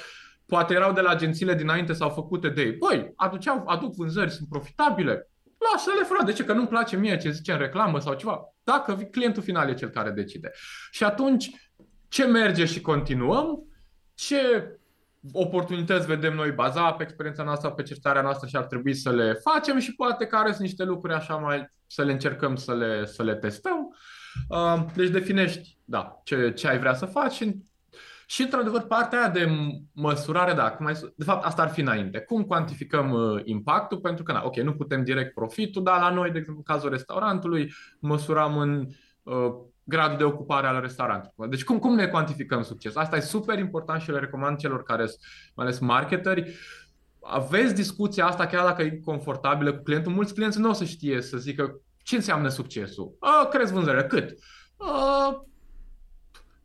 poate 0.47 0.75
erau 0.75 0.93
de 0.93 1.01
la 1.01 1.11
agențiile 1.11 1.55
dinainte 1.55 1.93
sau 1.93 2.11
făcute 2.11 2.49
de 2.49 2.63
ei. 2.63 2.73
Băi, 2.73 3.13
aduceau, 3.17 3.63
aduc 3.67 3.95
vânzări, 3.95 4.31
sunt 4.31 4.49
profitabile, 4.49 5.31
lasă-le 5.73 6.05
frate, 6.05 6.25
de 6.25 6.33
ce? 6.33 6.45
Că 6.45 6.53
nu-mi 6.53 6.69
place 6.69 6.97
mie 6.97 7.17
ce 7.17 7.31
zice 7.31 7.53
în 7.53 7.59
reclamă 7.59 7.99
sau 7.99 8.15
ceva. 8.15 8.54
Dacă 8.65 8.95
clientul 8.95 9.43
final 9.43 9.69
e 9.69 9.75
cel 9.75 9.89
care 9.89 10.11
decide. 10.11 10.51
Și 10.91 11.05
atunci, 11.05 11.51
ce 12.09 12.25
merge 12.25 12.65
și 12.65 12.81
continuăm, 12.81 13.69
ce 14.15 14.71
oportunități 15.33 16.07
vedem 16.07 16.35
noi 16.35 16.51
baza 16.51 16.93
pe 16.93 17.03
experiența 17.03 17.43
noastră, 17.43 17.71
pe 17.71 17.83
cercetarea 17.83 18.23
noastră 18.23 18.49
și 18.49 18.57
ar 18.57 18.65
trebui 18.65 18.95
să 18.95 19.11
le 19.11 19.33
facem 19.33 19.79
și 19.79 19.95
poate 19.95 20.27
care 20.27 20.49
sunt 20.49 20.61
niște 20.61 20.85
lucruri 20.85 21.15
așa 21.15 21.37
mai 21.37 21.69
să 21.87 22.03
le 22.03 22.13
încercăm 22.13 22.57
să 22.57 22.75
le, 22.75 23.07
să 23.07 23.23
le 23.23 23.35
testăm. 23.35 23.97
Uh, 24.49 24.85
deci 24.95 25.09
definești, 25.09 25.79
da, 25.85 26.21
ce, 26.25 26.53
ce 26.53 26.69
ai 26.69 26.79
vrea 26.79 26.95
să 26.95 27.07
faci 27.07 27.33
și 27.33 27.55
și, 28.27 28.43
într-adevăr, 28.43 28.81
partea 28.81 29.19
aia 29.19 29.29
de 29.29 29.49
măsurare, 29.93 30.53
da, 30.53 30.71
cum 30.71 30.87
ai, 30.87 30.95
de 31.17 31.25
fapt, 31.25 31.45
asta 31.45 31.63
ar 31.63 31.69
fi 31.69 31.81
înainte. 31.81 32.19
Cum 32.19 32.43
cuantificăm 32.43 33.11
uh, 33.11 33.41
impactul? 33.45 33.99
Pentru 33.99 34.25
că, 34.25 34.33
na, 34.33 34.43
ok, 34.45 34.57
nu 34.57 34.75
putem 34.75 35.05
direct 35.05 35.35
profitul, 35.35 35.83
dar 35.83 36.01
la 36.01 36.11
noi, 36.11 36.31
de 36.31 36.39
exemplu, 36.39 36.63
în 36.67 36.75
cazul 36.75 36.91
restaurantului, 36.91 37.73
măsuram 37.99 38.59
în 38.59 38.87
uh, 39.23 39.55
gradul 39.85 40.17
de 40.17 40.25
ocupare 40.25 40.67
al 40.67 40.81
restaurantului. 40.81 41.51
Deci 41.51 41.65
cum, 41.65 41.79
cum 41.79 41.95
ne 41.95 42.07
cuantificăm 42.07 42.63
succes? 42.63 42.97
Asta 42.97 43.17
e 43.17 43.21
super 43.21 43.59
important 43.59 44.01
și 44.01 44.11
le 44.11 44.19
recomand 44.19 44.57
celor 44.59 44.83
care 44.83 45.07
sunt, 45.07 45.21
mai 45.55 45.67
ales 45.67 45.79
marketeri, 45.79 46.55
aveți 47.21 47.75
discuția 47.75 48.27
asta 48.27 48.47
chiar 48.47 48.65
dacă 48.65 48.83
e 48.83 49.01
confortabilă 49.05 49.73
cu 49.73 49.83
clientul. 49.83 50.13
Mulți 50.13 50.35
clienți 50.35 50.61
nu 50.61 50.69
o 50.69 50.73
să 50.73 50.85
știe 50.85 51.21
să 51.21 51.37
zică 51.37 51.81
ce 52.03 52.17
înseamnă 52.17 52.49
succesul. 52.49 53.17
A, 53.19 53.47
crezi 53.47 53.73
vânzările, 53.73 54.07
cât? 54.07 54.39
A, 54.77 55.47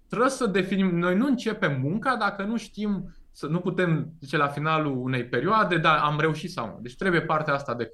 trebuie 0.10 0.30
să 0.30 0.46
definim, 0.46 0.98
noi 0.98 1.16
nu 1.16 1.26
începem 1.26 1.80
munca 1.82 2.16
dacă 2.16 2.44
nu 2.44 2.58
știm, 2.58 3.16
să 3.32 3.48
nu 3.48 3.60
putem 3.60 4.14
zice 4.20 4.38
la 4.38 4.48
finalul 4.48 4.98
unei 4.98 5.26
perioade, 5.26 5.78
dar 5.78 5.98
am 5.98 6.20
reușit 6.20 6.52
sau 6.52 6.66
nu. 6.66 6.80
Deci 6.82 6.96
trebuie 6.96 7.22
partea 7.22 7.54
asta 7.54 7.76
de 7.76 7.90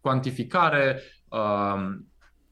cuantificare 0.00 1.02
uh, 1.28 1.96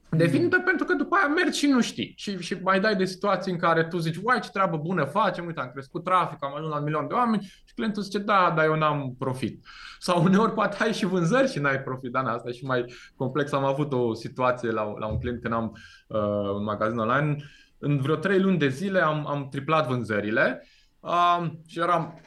definită 0.09 0.59
pentru 0.64 0.85
că 0.85 0.95
după 0.95 1.17
aia 1.17 1.35
mergi 1.35 1.59
și 1.59 1.67
nu 1.67 1.81
știi. 1.81 2.12
Și, 2.17 2.39
și 2.39 2.55
mai 2.62 2.81
dai 2.81 2.97
de 2.97 3.05
situații 3.05 3.53
în 3.53 3.59
care 3.59 3.85
tu 3.85 3.99
zici, 3.99 4.19
uai, 4.23 4.41
ce 4.41 4.51
treabă 4.51 4.77
bună 4.77 5.05
facem, 5.05 5.47
uite, 5.47 5.61
am 5.61 5.71
crescut 5.73 6.05
trafic, 6.05 6.45
am 6.45 6.55
ajuns 6.55 6.71
la 6.71 6.79
un 6.79 6.85
milion 6.85 7.09
de 7.09 7.14
oameni 7.14 7.43
și 7.64 7.75
clientul 7.75 8.03
zice, 8.03 8.19
da, 8.19 8.53
dar 8.57 8.64
eu 8.64 8.77
n-am 8.77 9.14
profit. 9.19 9.64
Sau 9.99 10.23
uneori 10.23 10.53
poate 10.53 10.77
ai 10.81 10.93
și 10.93 11.07
vânzări 11.07 11.51
și 11.51 11.59
n-ai 11.59 11.81
profit, 11.81 12.12
dar 12.12 12.25
asta 12.25 12.49
e 12.49 12.53
și 12.53 12.64
mai 12.64 12.85
complex. 13.17 13.53
Am 13.53 13.64
avut 13.64 13.93
o 13.93 14.14
situație 14.14 14.71
la, 14.71 14.95
la 14.99 15.07
un 15.07 15.19
client 15.19 15.41
când 15.41 15.55
am 15.55 15.77
uh, 16.09 16.51
un 16.57 16.64
magazin 16.64 16.99
online, 16.99 17.37
în 17.79 17.99
vreo 17.99 18.16
trei 18.16 18.41
luni 18.41 18.59
de 18.59 18.68
zile 18.68 19.01
am, 19.01 19.27
am 19.27 19.49
triplat 19.49 19.87
vânzările 19.87 20.66
uh, 21.01 21.47
și 21.66 21.79
eram 21.79 22.20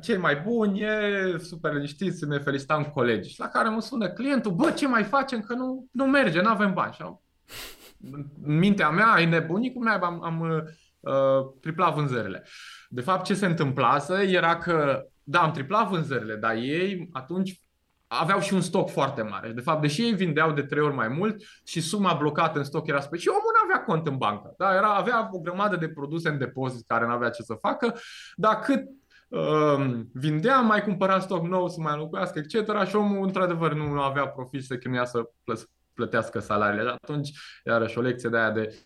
cei 0.00 0.16
mai 0.16 0.36
buni, 0.36 0.80
e 0.80 1.36
super 1.38 1.72
liniștiți, 1.72 2.28
ne 2.28 2.38
felicitam 2.38 2.84
colegi. 2.84 3.30
Și 3.30 3.40
la 3.40 3.48
care 3.48 3.68
mă 3.68 3.80
sună 3.80 4.08
clientul, 4.08 4.52
bă, 4.52 4.70
ce 4.70 4.88
mai 4.88 5.04
facem 5.04 5.40
că 5.40 5.54
nu, 5.54 5.86
nu 5.92 6.04
merge, 6.04 6.40
nu 6.40 6.48
avem 6.48 6.74
bani. 6.74 6.92
Și 6.92 7.02
am, 7.02 7.22
în 8.42 8.58
mintea 8.58 8.90
mea, 8.90 9.06
ai 9.06 9.26
nebunit 9.26 9.74
cum 9.74 9.88
am, 9.88 10.24
am 10.24 10.40
uh, 11.00 11.10
triplat 11.60 11.94
vânzările. 11.94 12.46
De 12.88 13.00
fapt, 13.00 13.24
ce 13.24 13.34
se 13.34 13.46
întâmplase 13.46 14.14
era 14.14 14.56
că, 14.56 15.02
da, 15.22 15.40
am 15.40 15.52
triplat 15.52 15.88
vânzările, 15.88 16.34
dar 16.36 16.54
ei 16.54 17.08
atunci 17.12 17.60
aveau 18.08 18.40
și 18.40 18.54
un 18.54 18.60
stoc 18.60 18.90
foarte 18.90 19.22
mare. 19.22 19.52
De 19.52 19.60
fapt, 19.60 19.80
deși 19.80 20.02
ei 20.02 20.14
vindeau 20.14 20.52
de 20.52 20.62
trei 20.62 20.82
ori 20.82 20.94
mai 20.94 21.08
mult 21.08 21.42
și 21.64 21.80
suma 21.80 22.14
blocată 22.14 22.58
în 22.58 22.64
stoc 22.64 22.86
era 22.86 23.00
special, 23.00 23.34
omul 23.34 23.52
nu 23.54 23.70
avea 23.70 23.84
cont 23.84 24.06
în 24.06 24.16
bancă. 24.16 24.54
Da? 24.56 24.74
Era, 24.74 24.94
avea 24.94 25.28
o 25.32 25.38
grămadă 25.38 25.76
de 25.76 25.88
produse 25.88 26.28
în 26.28 26.38
depozit 26.38 26.86
care 26.86 27.06
nu 27.06 27.12
avea 27.12 27.30
ce 27.30 27.42
să 27.42 27.54
facă, 27.60 27.94
dar 28.34 28.58
cât 28.58 28.84
uh, 29.28 30.00
vindea, 30.12 30.60
mai 30.60 30.82
cumpăra 30.82 31.20
stoc 31.20 31.46
nou 31.46 31.68
să 31.68 31.80
mai 31.80 31.92
înlocuiască, 31.92 32.38
etc. 32.38 32.86
Și 32.86 32.96
omul, 32.96 33.26
într-adevăr, 33.26 33.74
nu 33.74 34.00
avea 34.00 34.28
profit 34.28 34.64
să 34.64 34.76
chinuia 34.76 35.04
să 35.04 35.30
plătească 35.94 36.38
salariile. 36.38 36.82
Și 36.82 36.96
atunci, 37.02 37.30
iarăși, 37.64 37.98
o 37.98 38.00
lecție 38.00 38.28
de 38.28 38.36
aia 38.36 38.50
de 38.50 38.84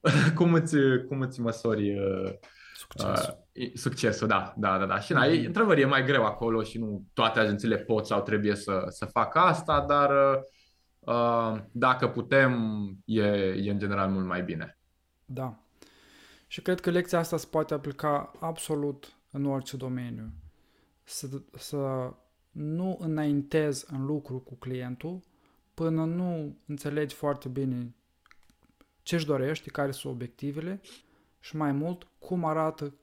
cum 0.38 0.54
îți, 0.54 0.76
cum 1.08 1.20
îți 1.20 1.40
măsori 1.40 1.98
uh, 1.98 2.32
Succesul. 2.74 3.43
Uh, 3.60 3.70
succesul, 3.74 4.28
da, 4.28 4.54
da, 4.56 4.78
da, 4.78 4.86
da. 4.86 5.00
Și 5.00 5.12
na, 5.12 5.24
e, 5.24 5.46
într-adevăr 5.46 5.78
e 5.78 5.84
mai 5.84 6.04
greu 6.04 6.24
acolo 6.24 6.62
și 6.62 6.78
nu 6.78 7.04
toate 7.12 7.38
agențiile 7.38 7.76
pot 7.76 8.06
sau 8.06 8.22
trebuie 8.22 8.54
să, 8.54 8.84
să 8.88 9.04
facă 9.04 9.38
asta, 9.38 9.84
dar 9.88 10.10
uh, 10.98 11.62
dacă 11.72 12.08
putem, 12.08 12.52
e, 13.04 13.22
e 13.56 13.70
în 13.70 13.78
general 13.78 14.10
mult 14.10 14.26
mai 14.26 14.42
bine. 14.42 14.78
Da. 15.24 15.58
Și 16.46 16.62
cred 16.62 16.80
că 16.80 16.90
lecția 16.90 17.18
asta 17.18 17.36
se 17.36 17.46
poate 17.50 17.74
aplica 17.74 18.32
absolut 18.40 19.16
în 19.30 19.44
orice 19.44 19.76
domeniu. 19.76 20.32
Să, 21.04 21.26
să 21.52 22.12
nu 22.50 22.96
înaintezi 23.00 23.86
în 23.92 24.04
lucru 24.04 24.38
cu 24.38 24.54
clientul 24.54 25.20
până 25.74 26.04
nu 26.04 26.58
înțelegi 26.66 27.14
foarte 27.14 27.48
bine 27.48 27.94
ce 29.02 29.14
își 29.14 29.26
dorești, 29.26 29.70
care 29.70 29.90
sunt 29.90 30.12
obiectivele 30.12 30.80
și 31.40 31.56
mai 31.56 31.72
mult 31.72 32.06
cum 32.18 32.44
arată 32.44 32.94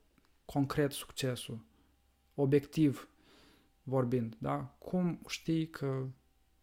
concret 0.54 0.92
succesul, 0.92 1.66
obiectiv 2.36 3.10
vorbind, 3.84 4.36
da? 4.38 4.76
Cum 4.80 5.22
știi 5.28 5.70
că 5.70 6.08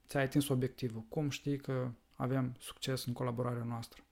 ți-ai 0.09 0.23
atins 0.23 0.49
obiectivul, 0.49 1.03
cum 1.09 1.31
știi 1.31 1.57
că 1.57 1.91
avem 2.15 2.55
succes 2.59 3.07
în 3.07 3.13
colaborarea 3.13 3.65
noastră. 3.65 4.03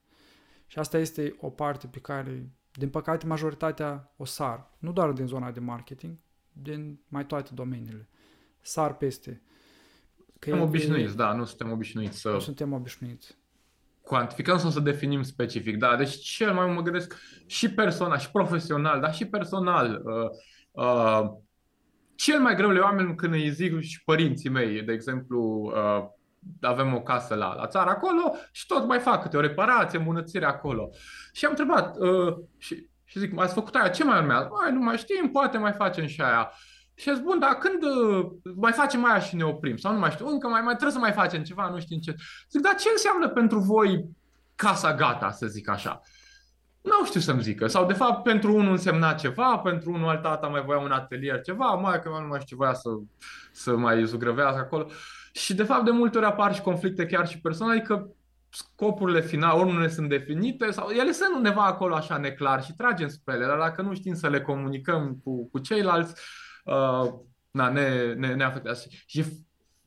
Și 0.67 0.79
asta 0.79 0.97
este 0.97 1.35
o 1.39 1.49
parte 1.49 1.87
pe 1.87 1.99
care, 1.99 2.49
din 2.71 2.89
păcate, 2.89 3.25
majoritatea 3.25 4.13
o 4.17 4.25
sar, 4.25 4.71
nu 4.79 4.91
doar 4.91 5.11
din 5.11 5.25
zona 5.25 5.51
de 5.51 5.59
marketing, 5.59 6.17
din 6.51 6.99
mai 7.07 7.25
toate 7.25 7.53
domeniile. 7.53 8.07
Sar 8.61 8.97
peste. 8.97 9.41
Că 10.39 10.49
suntem 10.49 10.67
obișnuiți, 10.67 11.15
da, 11.15 11.33
nu 11.33 11.45
suntem 11.45 11.71
obișnuiți 11.71 12.19
să... 12.19 12.31
Nu 12.31 12.39
suntem 12.39 12.73
obișnuiți 12.73 13.36
cuantificăm 14.07 14.57
sau 14.57 14.69
să 14.69 14.79
definim 14.79 15.21
specific. 15.21 15.77
Da, 15.77 15.95
deci 15.95 16.15
cel 16.15 16.53
mai 16.53 16.73
mă 16.73 16.81
gândesc 16.81 17.15
și 17.45 17.73
personal, 17.73 18.17
și 18.17 18.31
profesional, 18.31 18.99
dar 18.99 19.13
și 19.13 19.25
personal. 19.25 20.01
Uh, 20.03 20.29
uh, 20.85 21.29
cel 22.15 22.39
mai 22.39 22.55
greu 22.55 22.69
le 22.69 22.79
oameni 22.79 23.15
când 23.15 23.33
îi 23.33 23.49
zic 23.49 23.79
și 23.79 24.03
părinții 24.03 24.49
mei, 24.49 24.81
de 24.81 24.93
exemplu, 24.93 25.71
uh, 25.75 26.05
avem 26.61 26.93
o 26.93 27.01
casă 27.01 27.35
la, 27.35 27.53
la 27.53 27.67
țară 27.67 27.89
acolo 27.89 28.35
și 28.51 28.65
tot 28.65 28.87
mai 28.87 28.99
fac 28.99 29.21
câte 29.21 29.37
o 29.37 29.39
reparație, 29.39 29.97
îmbunătățire 29.97 30.45
acolo. 30.45 30.89
Și 31.33 31.45
am 31.45 31.55
întrebat 31.57 31.97
uh, 31.97 32.35
și, 32.57 32.89
și 33.03 33.19
zic, 33.19 33.39
ați 33.39 33.53
făcut 33.53 33.75
aia, 33.75 33.89
ce 33.89 34.03
mai 34.03 34.19
urmează? 34.19 34.49
Mai, 34.61 34.71
nu 34.71 34.79
mai 34.79 34.97
știm, 34.97 35.29
poate 35.31 35.57
mai 35.57 35.73
facem 35.73 36.05
și 36.05 36.21
aia. 36.21 36.51
Și 36.99 37.13
zic, 37.13 37.23
bun, 37.23 37.39
dar 37.39 37.53
când 37.53 37.83
uh, 37.83 38.25
mai 38.55 38.71
facem 38.71 39.05
aia 39.05 39.19
și 39.19 39.35
ne 39.35 39.43
oprim? 39.43 39.77
Sau 39.77 39.93
nu 39.93 39.99
mai 39.99 40.11
știu, 40.11 40.27
încă 40.27 40.47
mai, 40.47 40.61
mai 40.61 40.73
trebuie 40.73 40.91
să 40.91 40.99
mai 40.99 41.11
facem 41.11 41.43
ceva, 41.43 41.69
nu 41.69 41.79
știu 41.79 41.97
ce. 41.99 42.15
Zic, 42.49 42.61
dar 42.61 42.75
ce 42.75 42.89
înseamnă 42.91 43.29
pentru 43.29 43.59
voi 43.59 44.05
casa 44.55 44.95
gata, 44.95 45.31
să 45.31 45.47
zic 45.47 45.69
așa? 45.69 46.01
Nu 46.81 47.05
știu 47.05 47.19
să-mi 47.19 47.41
zică. 47.41 47.67
Sau, 47.67 47.85
de 47.85 47.93
fapt, 47.93 48.23
pentru 48.23 48.53
unul 48.53 48.71
însemna 48.71 49.13
ceva, 49.13 49.57
pentru 49.57 49.91
unul 49.91 50.07
alt 50.07 50.21
tata 50.21 50.47
mai 50.47 50.61
voia 50.61 50.79
un 50.79 50.91
atelier 50.91 51.41
ceva, 51.41 51.65
mai 51.65 52.01
că 52.01 52.09
nu 52.09 52.27
mai 52.27 52.39
știu 52.39 52.55
ce 52.55 52.55
voia 52.55 52.73
să, 52.73 52.89
să 53.51 53.75
mai 53.75 54.05
zugrăvească 54.05 54.59
acolo. 54.59 54.87
Și, 55.31 55.55
de 55.55 55.63
fapt, 55.63 55.85
de 55.85 55.91
multe 55.91 56.17
ori 56.17 56.27
apar 56.27 56.55
și 56.55 56.61
conflicte 56.61 57.05
chiar 57.05 57.27
și 57.27 57.41
personale, 57.41 57.81
că 57.81 58.07
scopurile 58.49 59.21
finale 59.21 59.59
ori 59.59 59.71
nu 59.71 59.79
ne 59.79 59.87
sunt 59.87 60.09
definite 60.09 60.71
sau 60.71 60.89
ele 60.89 61.11
sunt 61.11 61.35
undeva 61.35 61.65
acolo 61.65 61.95
așa 61.95 62.17
neclar 62.17 62.63
și 62.63 62.75
tragem 62.75 63.07
spre 63.07 63.33
ele, 63.33 63.45
dar 63.45 63.57
dacă 63.57 63.81
nu 63.81 63.93
știm 63.93 64.13
să 64.13 64.29
le 64.29 64.41
comunicăm 64.41 65.19
cu, 65.23 65.49
cu 65.49 65.59
ceilalți, 65.59 66.11
uh, 66.11 66.46
na, 67.51 67.69
ne, 67.69 68.13
ne, 68.13 68.33
ne 68.33 68.43
afectează. 68.43 68.85
Și 69.05 69.23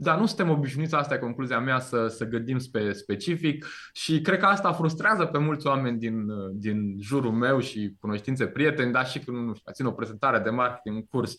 dar 0.03 0.19
nu 0.19 0.27
suntem 0.27 0.51
obișnuiți, 0.51 0.95
asta 0.95 1.15
e 1.15 1.19
concluzia 1.19 1.61
mea, 1.61 1.79
să, 1.79 2.07
să 2.07 2.25
gândim 2.25 2.59
spe, 2.59 2.93
specific 2.93 3.67
și 3.93 4.21
cred 4.21 4.39
că 4.39 4.47
asta 4.47 4.73
frustrează 4.73 5.25
pe 5.25 5.39
mulți 5.39 5.67
oameni 5.67 5.99
din, 5.99 6.27
din 6.53 6.97
jurul 7.01 7.33
meu 7.33 7.59
și 7.59 7.97
cunoștințe 8.01 8.47
prieteni, 8.47 8.93
dar 8.93 9.07
și 9.07 9.19
când 9.19 9.37
nu 9.37 9.55
știu, 9.55 9.73
țin 9.73 9.87
o 9.87 9.93
prezentare 9.93 10.39
de 10.39 10.51
marketing, 10.51 10.97
un 10.97 11.07
curs. 11.07 11.37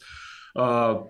Uh, 0.54 1.02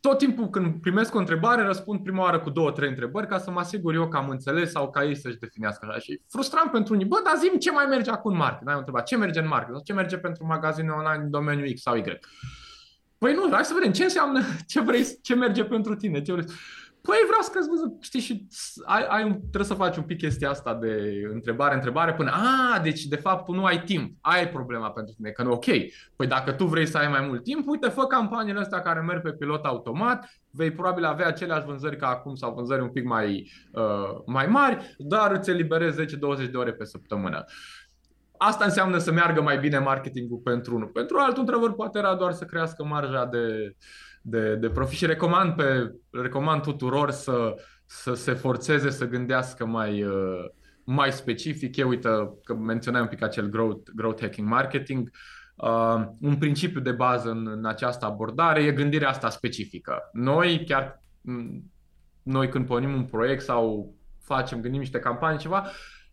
tot 0.00 0.18
timpul 0.18 0.48
când 0.50 0.80
primesc 0.80 1.14
o 1.14 1.18
întrebare, 1.18 1.62
răspund 1.62 2.00
prima 2.02 2.22
oară 2.22 2.40
cu 2.40 2.50
două, 2.50 2.70
trei 2.70 2.88
întrebări 2.88 3.26
ca 3.26 3.38
să 3.38 3.50
mă 3.50 3.60
asigur 3.60 3.94
eu 3.94 4.08
că 4.08 4.16
am 4.16 4.28
înțeles 4.28 4.70
sau 4.70 4.90
ca 4.90 5.04
ei 5.04 5.16
să-și 5.16 5.38
definească 5.38 5.86
așa. 5.88 5.98
Și 5.98 6.22
frustrant 6.28 6.70
pentru 6.70 6.94
unii. 6.94 7.06
Bă, 7.06 7.16
dar 7.24 7.34
zi 7.36 7.58
ce 7.58 7.70
mai 7.70 7.86
merge 7.88 8.10
acum 8.10 8.30
în 8.30 8.36
marketing? 8.36 8.68
Ai 8.70 8.76
întrebat 8.76 9.06
ce 9.06 9.16
merge 9.16 9.40
în 9.40 9.48
marketing 9.48 9.76
sau 9.76 9.84
ce 9.84 9.92
merge 9.92 10.18
pentru 10.18 10.46
magazine 10.46 10.90
online 10.90 11.24
în 11.24 11.30
domeniul 11.30 11.72
X 11.72 11.80
sau 11.80 11.96
Y. 11.96 12.02
Păi 13.18 13.34
nu, 13.34 13.48
hai 13.50 13.64
să 13.64 13.74
vedem 13.74 13.92
ce 13.92 14.02
înseamnă, 14.02 14.40
ce 14.66 14.80
vrei, 14.80 15.04
ce 15.22 15.34
merge 15.34 15.64
pentru 15.64 15.94
tine. 15.94 16.22
Ce 16.22 16.32
vrei. 16.32 16.46
Păi 17.06 17.16
vreau 17.26 17.42
să 17.42 17.50
crezi, 17.50 17.68
știi, 18.00 18.20
și 18.20 18.46
ai, 18.84 19.06
ai, 19.08 19.22
trebuie 19.22 19.64
să 19.64 19.74
faci 19.74 19.96
un 19.96 20.02
pic 20.02 20.18
chestia 20.18 20.50
asta 20.50 20.74
de 20.74 21.22
întrebare, 21.32 21.74
întrebare, 21.74 22.14
până, 22.14 22.30
a, 22.30 22.78
deci 22.78 23.04
de 23.04 23.16
fapt 23.16 23.44
tu 23.44 23.52
nu 23.52 23.64
ai 23.64 23.82
timp, 23.82 24.16
ai 24.20 24.48
problema 24.48 24.90
pentru 24.90 25.14
tine, 25.14 25.30
că 25.30 25.42
nu, 25.42 25.52
ok, 25.52 25.64
păi 26.16 26.26
dacă 26.26 26.52
tu 26.52 26.64
vrei 26.64 26.86
să 26.86 26.98
ai 26.98 27.08
mai 27.08 27.26
mult 27.26 27.42
timp, 27.42 27.68
uite, 27.68 27.88
fă 27.88 28.06
campaniile 28.06 28.60
astea 28.60 28.80
care 28.80 29.00
merg 29.00 29.22
pe 29.22 29.32
pilot 29.32 29.64
automat, 29.64 30.30
vei 30.50 30.70
probabil 30.70 31.04
avea 31.04 31.26
aceleași 31.26 31.66
vânzări 31.66 31.96
ca 31.96 32.06
acum 32.06 32.34
sau 32.34 32.54
vânzări 32.54 32.82
un 32.82 32.90
pic 32.90 33.04
mai, 33.04 33.50
uh, 33.72 34.22
mai 34.26 34.46
mari, 34.46 34.94
dar 34.98 35.32
îți 35.32 35.50
eliberezi 35.50 36.00
10-20 36.00 36.50
de 36.50 36.56
ore 36.56 36.72
pe 36.72 36.84
săptămână. 36.84 37.44
Asta 38.38 38.64
înseamnă 38.64 38.98
să 38.98 39.12
meargă 39.12 39.42
mai 39.42 39.58
bine 39.58 39.78
marketingul 39.78 40.38
pentru 40.38 40.74
unul. 40.74 40.88
Pentru 40.88 41.16
altul, 41.18 41.40
într-adevăr, 41.40 41.72
poate 41.72 41.98
era 41.98 42.14
doar 42.14 42.32
să 42.32 42.44
crească 42.44 42.84
marja 42.84 43.24
de, 43.24 43.76
de, 44.22 44.54
de 44.54 44.70
profit 44.70 44.98
și 44.98 45.06
recomand, 45.06 45.54
pe, 45.54 45.94
recomand 46.10 46.62
tuturor 46.62 47.10
să, 47.10 47.54
să 47.84 48.14
se 48.14 48.32
forțeze 48.32 48.90
să 48.90 49.08
gândească 49.08 49.66
mai, 49.66 50.02
uh, 50.02 50.44
mai 50.84 51.12
specific. 51.12 51.76
Eu 51.76 51.88
uite 51.88 52.08
că 52.44 52.54
menționai 52.54 53.00
un 53.00 53.08
pic 53.08 53.22
acel 53.22 53.46
growth, 53.46 53.90
growth 53.94 54.20
hacking 54.20 54.48
marketing. 54.48 55.10
Uh, 55.56 56.04
un 56.20 56.36
principiu 56.36 56.80
de 56.80 56.92
bază 56.92 57.30
în, 57.30 57.46
în 57.46 57.64
această 57.64 58.04
abordare 58.04 58.62
e 58.62 58.72
gândirea 58.72 59.08
asta 59.08 59.30
specifică. 59.30 60.10
Noi 60.12 60.64
chiar 60.66 61.02
noi 62.22 62.48
când 62.48 62.66
pornim 62.66 62.94
un 62.94 63.04
proiect 63.04 63.42
sau 63.42 63.94
facem, 64.22 64.60
gândim 64.60 64.80
niște 64.80 64.98
campanii, 64.98 65.38
ceva, 65.38 65.66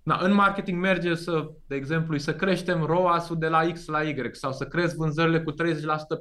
Na, 0.04 0.20
în 0.22 0.34
marketing 0.34 0.80
merge 0.80 1.16
să, 1.16 1.50
de 1.68 1.76
exemplu, 1.76 2.18
să 2.18 2.36
creștem 2.36 2.84
ROAS-ul 2.84 3.38
de 3.38 3.48
la 3.48 3.72
X 3.72 3.86
la 3.86 4.02
Y 4.02 4.30
sau 4.32 4.52
să 4.52 4.66
crezi 4.66 4.96
vânzările 4.96 5.42
cu 5.42 5.52
30% 5.52 5.56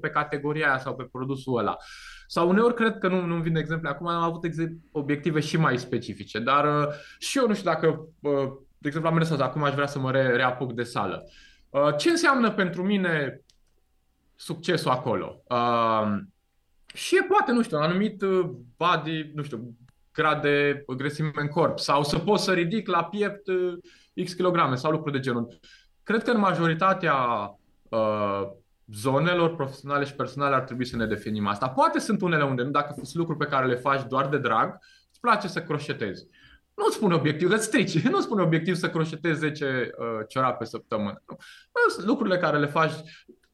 pe 0.00 0.08
categoria 0.08 0.68
aia 0.68 0.78
sau 0.78 0.94
pe 0.94 1.08
produsul 1.12 1.58
ăla. 1.58 1.76
Sau 2.26 2.48
uneori 2.48 2.74
cred 2.74 2.98
că 2.98 3.08
nu, 3.08 3.26
nu-mi 3.26 3.42
vin 3.42 3.56
exemple 3.56 3.88
acum, 3.88 4.06
am 4.06 4.22
avut 4.22 4.44
obiective 4.92 5.40
și 5.40 5.56
mai 5.56 5.78
specifice, 5.78 6.38
dar 6.38 6.64
uh, 6.64 6.92
și 7.18 7.38
eu 7.38 7.46
nu 7.46 7.54
știu 7.54 7.70
dacă, 7.70 8.08
uh, 8.20 8.52
de 8.78 8.88
exemplu, 8.88 9.10
am 9.10 9.16
mers 9.16 9.30
acum 9.30 9.62
aș 9.62 9.74
vrea 9.74 9.86
să 9.86 9.98
mă 9.98 10.10
re- 10.10 10.36
reapuc 10.36 10.72
de 10.72 10.82
sală. 10.82 11.22
Uh, 11.70 11.96
ce 11.96 12.10
înseamnă 12.10 12.50
pentru 12.50 12.82
mine 12.82 13.40
succesul 14.34 14.90
acolo? 14.90 15.42
Uh, 15.48 16.18
și 16.94 17.16
e 17.16 17.26
poate, 17.28 17.52
nu 17.52 17.62
știu, 17.62 17.76
un 17.76 17.82
anumit 17.82 18.22
uh, 18.22 18.50
body, 18.76 19.30
nu 19.34 19.42
știu, 19.42 19.74
grad 20.12 20.42
de 20.42 20.84
grăsime 20.96 21.30
în 21.34 21.48
corp 21.48 21.78
sau 21.78 22.04
să 22.04 22.18
pot 22.18 22.38
să 22.38 22.52
ridic 22.52 22.88
la 22.88 23.04
piept 23.04 23.46
uh, 23.46 24.24
X 24.24 24.32
kilograme 24.32 24.74
sau 24.74 24.90
lucruri 24.90 25.14
de 25.14 25.20
genul. 25.20 25.58
Cred 26.02 26.22
că 26.22 26.30
în 26.30 26.38
majoritatea 26.38 27.16
uh, 27.88 28.42
zonelor 28.94 29.54
profesionale 29.54 30.04
și 30.04 30.14
personale 30.14 30.54
ar 30.54 30.62
trebui 30.62 30.84
să 30.84 30.96
ne 30.96 31.06
definim 31.06 31.46
asta. 31.46 31.68
Poate 31.68 31.98
sunt 31.98 32.20
unele 32.20 32.44
unde, 32.44 32.62
nu 32.62 32.70
dacă 32.70 32.92
sunt 32.94 33.14
lucruri 33.14 33.38
pe 33.38 33.50
care 33.50 33.66
le 33.66 33.74
faci 33.74 34.06
doar 34.08 34.28
de 34.28 34.38
drag, 34.38 34.78
îți 35.10 35.20
place 35.20 35.48
să 35.48 35.62
croșetezi. 35.62 36.26
Nu 36.74 36.84
îți 36.86 36.96
spune 36.96 37.14
obiectiv, 37.14 37.50
îți 37.50 37.64
strici. 37.64 38.02
Nu 38.08 38.16
îți 38.16 38.24
spune 38.24 38.42
obiectiv 38.42 38.74
să 38.74 38.90
croșetezi 38.90 39.38
10 39.38 39.90
uh, 39.98 40.06
ciorapi 40.28 40.58
pe 40.58 40.64
săptămână. 40.64 41.22
Nu. 41.28 41.36
Sunt 41.88 42.06
lucrurile 42.06 42.38
care 42.38 42.58
le 42.58 42.66
faci 42.66 42.92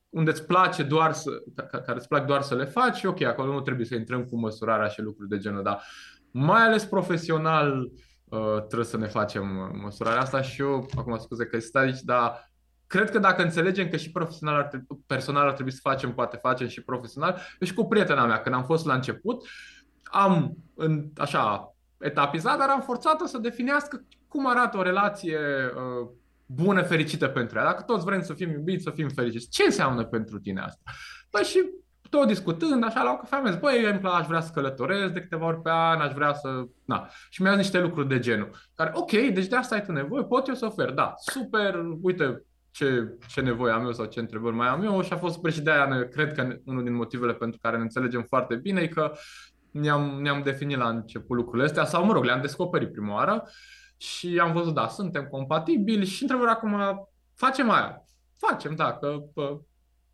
unde 0.09 0.31
îți 0.31 0.47
place 0.47 0.83
doar 0.83 1.13
să, 1.13 1.31
care 1.71 1.95
îți 1.95 2.09
plac 2.09 2.27
doar 2.27 2.43
să 2.43 2.55
le 2.55 2.65
faci, 2.65 3.05
ok, 3.05 3.23
acolo 3.23 3.53
nu 3.53 3.61
trebuie 3.61 3.87
să 3.87 3.95
intrăm 3.95 4.25
cu 4.25 4.39
măsurarea 4.39 4.89
și 4.89 5.01
lucruri 5.01 5.29
de 5.29 5.39
genul, 5.39 5.63
dar 5.63 5.83
mai 6.31 6.63
ales 6.63 6.85
profesional 6.85 7.91
uh, 8.25 8.57
trebuie 8.57 8.85
să 8.85 8.97
ne 8.97 9.07
facem 9.07 9.73
măsurarea 9.83 10.21
asta 10.21 10.43
și 10.43 10.61
eu, 10.61 10.89
acum 10.97 11.19
scuze 11.19 11.47
că 11.47 11.59
stai 11.59 11.85
aici, 11.85 12.01
dar 12.01 12.51
cred 12.87 13.11
că 13.11 13.19
dacă 13.19 13.43
înțelegem 13.43 13.89
că 13.89 13.97
și 13.97 14.13
profesional 14.13 14.55
ar 14.55 14.67
trebui, 14.67 14.87
personal 15.07 15.47
ar 15.47 15.53
trebui 15.53 15.73
să 15.73 15.81
facem, 15.83 16.13
poate 16.15 16.37
facem 16.37 16.69
și 16.69 16.83
profesional, 16.83 17.41
eu 17.61 17.67
și 17.67 17.75
cu 17.75 17.87
prietena 17.87 18.27
mea, 18.27 18.41
când 18.41 18.55
am 18.55 18.65
fost 18.65 18.87
la 18.87 18.95
început, 18.95 19.47
am 20.03 20.57
în, 20.75 21.05
așa 21.17 21.75
etapizat, 21.99 22.59
dar 22.59 22.69
am 22.69 22.81
forțat-o 22.81 23.27
să 23.27 23.39
definească 23.39 24.05
cum 24.29 24.47
arată 24.47 24.77
o 24.77 24.83
relație 24.83 25.39
uh, 25.39 26.09
bună, 26.47 26.83
fericită 26.83 27.29
pentru 27.29 27.59
ea. 27.59 27.65
Dacă 27.65 27.83
toți 27.83 28.05
vrem 28.05 28.23
să 28.23 28.35
fim 28.35 28.51
iubiți, 28.51 28.83
să 28.83 28.91
fim 28.91 29.09
fericiți, 29.09 29.49
ce 29.49 29.63
înseamnă 29.63 30.05
pentru 30.05 30.39
tine 30.39 30.61
asta? 30.61 30.81
Păi 31.31 31.43
și 31.43 31.71
tot 32.11 32.27
discutând, 32.27 32.85
așa, 32.85 33.03
la 33.03 33.11
o 33.11 33.17
cafea, 33.17 33.41
mi-a 33.41 33.51
zis, 33.51 33.61
băi, 33.61 34.01
eu 34.03 34.11
aș 34.13 34.27
vrea 34.27 34.41
să 34.41 34.53
călătoresc 34.55 35.13
de 35.13 35.21
câteva 35.21 35.47
ori 35.47 35.61
pe 35.61 35.71
an, 35.71 36.01
aș 36.01 36.13
vrea 36.13 36.35
să... 36.35 36.65
Na. 36.85 37.09
Și 37.31 37.43
mi-a 37.43 37.51
zis 37.51 37.61
niște 37.61 37.81
lucruri 37.81 38.09
de 38.09 38.19
genul, 38.19 38.51
care, 38.75 38.91
ok, 38.95 39.11
deci 39.11 39.47
de 39.47 39.57
asta 39.57 39.75
ai 39.75 39.85
tu 39.85 39.93
nevoie, 39.93 40.25
pot 40.25 40.49
eu 40.49 40.55
să 40.55 40.67
ofer, 40.67 40.91
da, 40.91 41.15
super, 41.17 41.75
uite 42.03 42.43
ce, 42.71 43.17
ce 43.29 43.41
nevoie 43.41 43.73
am 43.73 43.85
eu 43.85 43.93
sau 43.93 44.05
ce 44.05 44.21
întrebări 44.21 44.55
mai 44.55 44.69
am 44.69 44.83
eu 44.83 45.03
și 45.03 45.13
a 45.13 45.17
fost 45.17 45.35
super 45.35 45.53
și 45.53 45.61
de 45.61 45.71
aia, 45.71 46.09
cred 46.09 46.33
că 46.33 46.57
unul 46.65 46.83
din 46.83 46.95
motivele 46.95 47.35
pentru 47.35 47.59
care 47.63 47.77
ne 47.77 47.83
înțelegem 47.83 48.23
foarte 48.23 48.57
bine 48.57 48.81
e 48.81 48.89
că 48.89 49.13
ne-am, 49.71 50.19
ne-am 50.21 50.43
definit 50.43 50.77
la 50.77 50.89
început 50.89 51.37
lucrurile 51.37 51.65
astea, 51.65 51.85
sau 51.85 52.05
mă 52.05 52.13
rog, 52.13 52.25
le-am 52.25 52.41
descoperit 52.41 52.93
prima 52.93 53.15
oară 53.15 53.49
și 53.97 54.39
am 54.43 54.53
văzut, 54.53 54.75
da, 54.75 54.89
suntem 54.89 55.25
compatibili 55.25 56.07
și 56.07 56.23
întrebarea 56.23 56.53
acum, 56.53 57.09
facem 57.35 57.71
aia. 57.71 58.03
Facem, 58.37 58.75
da, 58.75 58.93
că 58.93 59.23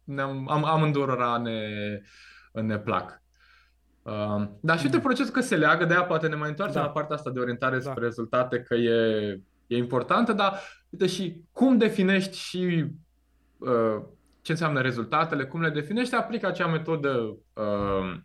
ne-am, 0.04 0.50
am, 0.50 0.64
amândurora 0.64 1.36
ne, 1.36 1.60
ne 2.52 2.78
plac. 2.78 3.22
Uh, 4.02 4.42
dar 4.60 4.78
și 4.78 4.84
uite, 4.84 4.96
mm. 4.96 5.02
procesul 5.02 5.32
că 5.32 5.40
se 5.40 5.56
leagă, 5.56 5.84
de 5.84 5.94
aia 5.94 6.04
poate 6.04 6.28
ne 6.28 6.34
mai 6.34 6.48
întoarcem 6.48 6.80
da. 6.80 6.86
la 6.86 6.92
partea 6.92 7.16
asta 7.16 7.30
de 7.30 7.40
orientare 7.40 7.78
da. 7.78 7.90
spre 7.90 8.04
rezultate, 8.04 8.60
că 8.60 8.74
e, 8.74 9.40
e 9.66 9.76
importantă, 9.76 10.32
dar 10.32 10.60
uite 10.90 11.06
și 11.06 11.40
cum 11.52 11.78
definești 11.78 12.36
și 12.36 12.86
uh, 13.58 14.02
ce 14.42 14.52
înseamnă 14.52 14.80
rezultatele, 14.80 15.44
cum 15.44 15.60
le 15.60 15.70
definești, 15.70 16.14
aplică 16.14 16.46
acea 16.46 16.66
metodă 16.66 17.36
uh, 17.52 18.16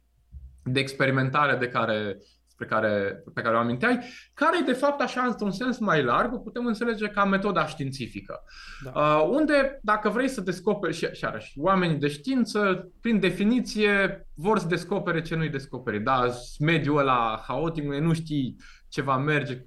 de 0.63 0.79
experimentare 0.79 1.55
de 1.55 1.67
care 1.67 2.17
pe 2.59 2.65
care, 2.65 3.23
pe 3.33 3.41
care 3.41 3.55
o 3.55 3.59
aminteai, 3.59 3.99
care 4.33 4.57
e 4.57 4.65
de 4.65 4.73
fapt 4.73 5.01
așa 5.01 5.21
într-un 5.21 5.51
sens 5.51 5.77
mai 5.77 6.03
larg, 6.03 6.33
o 6.33 6.37
putem 6.37 6.65
înțelege 6.65 7.07
ca 7.07 7.25
metoda 7.25 7.65
științifică. 7.65 8.43
Da. 8.83 8.91
Uh, 8.95 9.27
unde, 9.29 9.79
dacă 9.81 10.09
vrei 10.09 10.27
să 10.27 10.41
descoperi, 10.41 10.93
și, 10.93 11.07
și 11.11 11.25
arăși, 11.25 11.53
oamenii 11.59 11.97
de 11.97 12.07
știință, 12.07 12.91
prin 13.01 13.19
definiție, 13.19 14.27
vor 14.35 14.59
să 14.59 14.67
descopere 14.67 15.21
ce 15.21 15.35
nu-i 15.35 15.49
descoperi. 15.49 15.99
Da, 15.99 16.25
mediul 16.59 16.97
ăla 16.97 17.43
haotic, 17.47 17.83
nu 17.83 18.13
știi 18.13 18.55
ce 18.89 19.01
va 19.01 19.17
merge, 19.17 19.65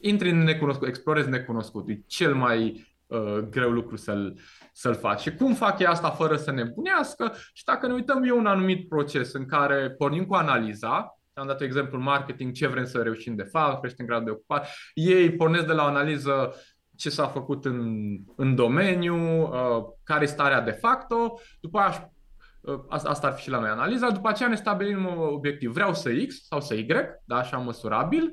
intri 0.00 0.30
în 0.30 0.42
necunoscut, 0.42 0.88
explorezi 0.88 1.28
necunoscut, 1.28 1.88
e 1.88 2.02
cel 2.06 2.34
mai 2.34 2.88
uh, 3.06 3.38
greu 3.38 3.70
lucru 3.70 3.96
să-l, 3.96 4.38
să-l 4.72 4.94
faci. 4.94 5.20
Și 5.20 5.34
cum 5.34 5.54
fac 5.54 5.78
ei 5.78 5.86
asta 5.86 6.10
fără 6.10 6.36
să 6.36 6.50
ne 6.50 6.64
bunească? 6.64 7.32
Și 7.52 7.64
dacă 7.64 7.86
ne 7.86 7.92
uităm, 7.92 8.24
e 8.24 8.32
un 8.32 8.46
anumit 8.46 8.88
proces 8.88 9.32
în 9.32 9.46
care 9.46 9.90
pornim 9.90 10.24
cu 10.24 10.34
analiza, 10.34 11.19
am 11.40 11.46
dat 11.46 11.60
exemplul 11.60 12.00
marketing, 12.00 12.52
ce 12.52 12.66
vrem 12.66 12.84
să 12.84 13.02
reușim 13.02 13.34
de 13.34 13.42
fapt, 13.42 13.80
creștem 13.80 14.06
gradul 14.06 14.24
de 14.24 14.30
ocupare. 14.30 14.66
Ei 14.94 15.32
pornesc 15.32 15.66
de 15.66 15.72
la 15.72 15.82
o 15.82 15.86
analiză 15.86 16.54
ce 16.96 17.10
s-a 17.10 17.26
făcut 17.26 17.64
în, 17.64 18.08
în 18.36 18.54
domeniu, 18.54 19.42
uh, 19.42 19.84
care 20.02 20.24
e 20.24 20.26
starea 20.26 20.60
de 20.60 20.70
facto, 20.70 21.40
după 21.60 21.78
aia 21.78 22.12
uh, 22.60 22.80
Asta 22.88 23.26
ar 23.26 23.32
fi 23.32 23.42
și 23.42 23.50
la 23.50 23.58
noi 23.58 23.68
analiza. 23.68 24.10
După 24.10 24.28
aceea 24.28 24.48
ne 24.48 24.54
stabilim 24.54 25.06
un 25.06 25.18
obiectiv. 25.18 25.72
Vreau 25.72 25.94
să 25.94 26.10
X 26.26 26.46
sau 26.46 26.60
să 26.60 26.74
Y, 26.74 26.86
da, 27.24 27.36
așa 27.36 27.56
măsurabil. 27.56 28.32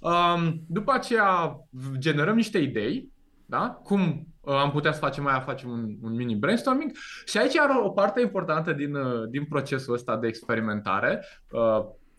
Um, 0.00 0.62
după 0.68 0.92
aceea 0.92 1.56
generăm 1.98 2.36
niște 2.36 2.58
idei, 2.58 3.12
da? 3.46 3.68
cum 3.68 4.26
uh, 4.40 4.54
am 4.54 4.70
putea 4.70 4.92
să 4.92 4.98
facem 4.98 5.22
mai 5.22 5.42
facem 5.44 5.70
un, 5.70 5.96
un 6.02 6.14
mini 6.14 6.34
brainstorming 6.34 6.90
și 7.24 7.38
aici 7.38 7.58
are 7.58 7.72
o 7.82 7.90
parte 7.90 8.20
importantă 8.20 8.72
din, 8.72 8.96
din 9.30 9.44
procesul 9.44 9.94
ăsta 9.94 10.16
de 10.16 10.26
experimentare 10.26 11.24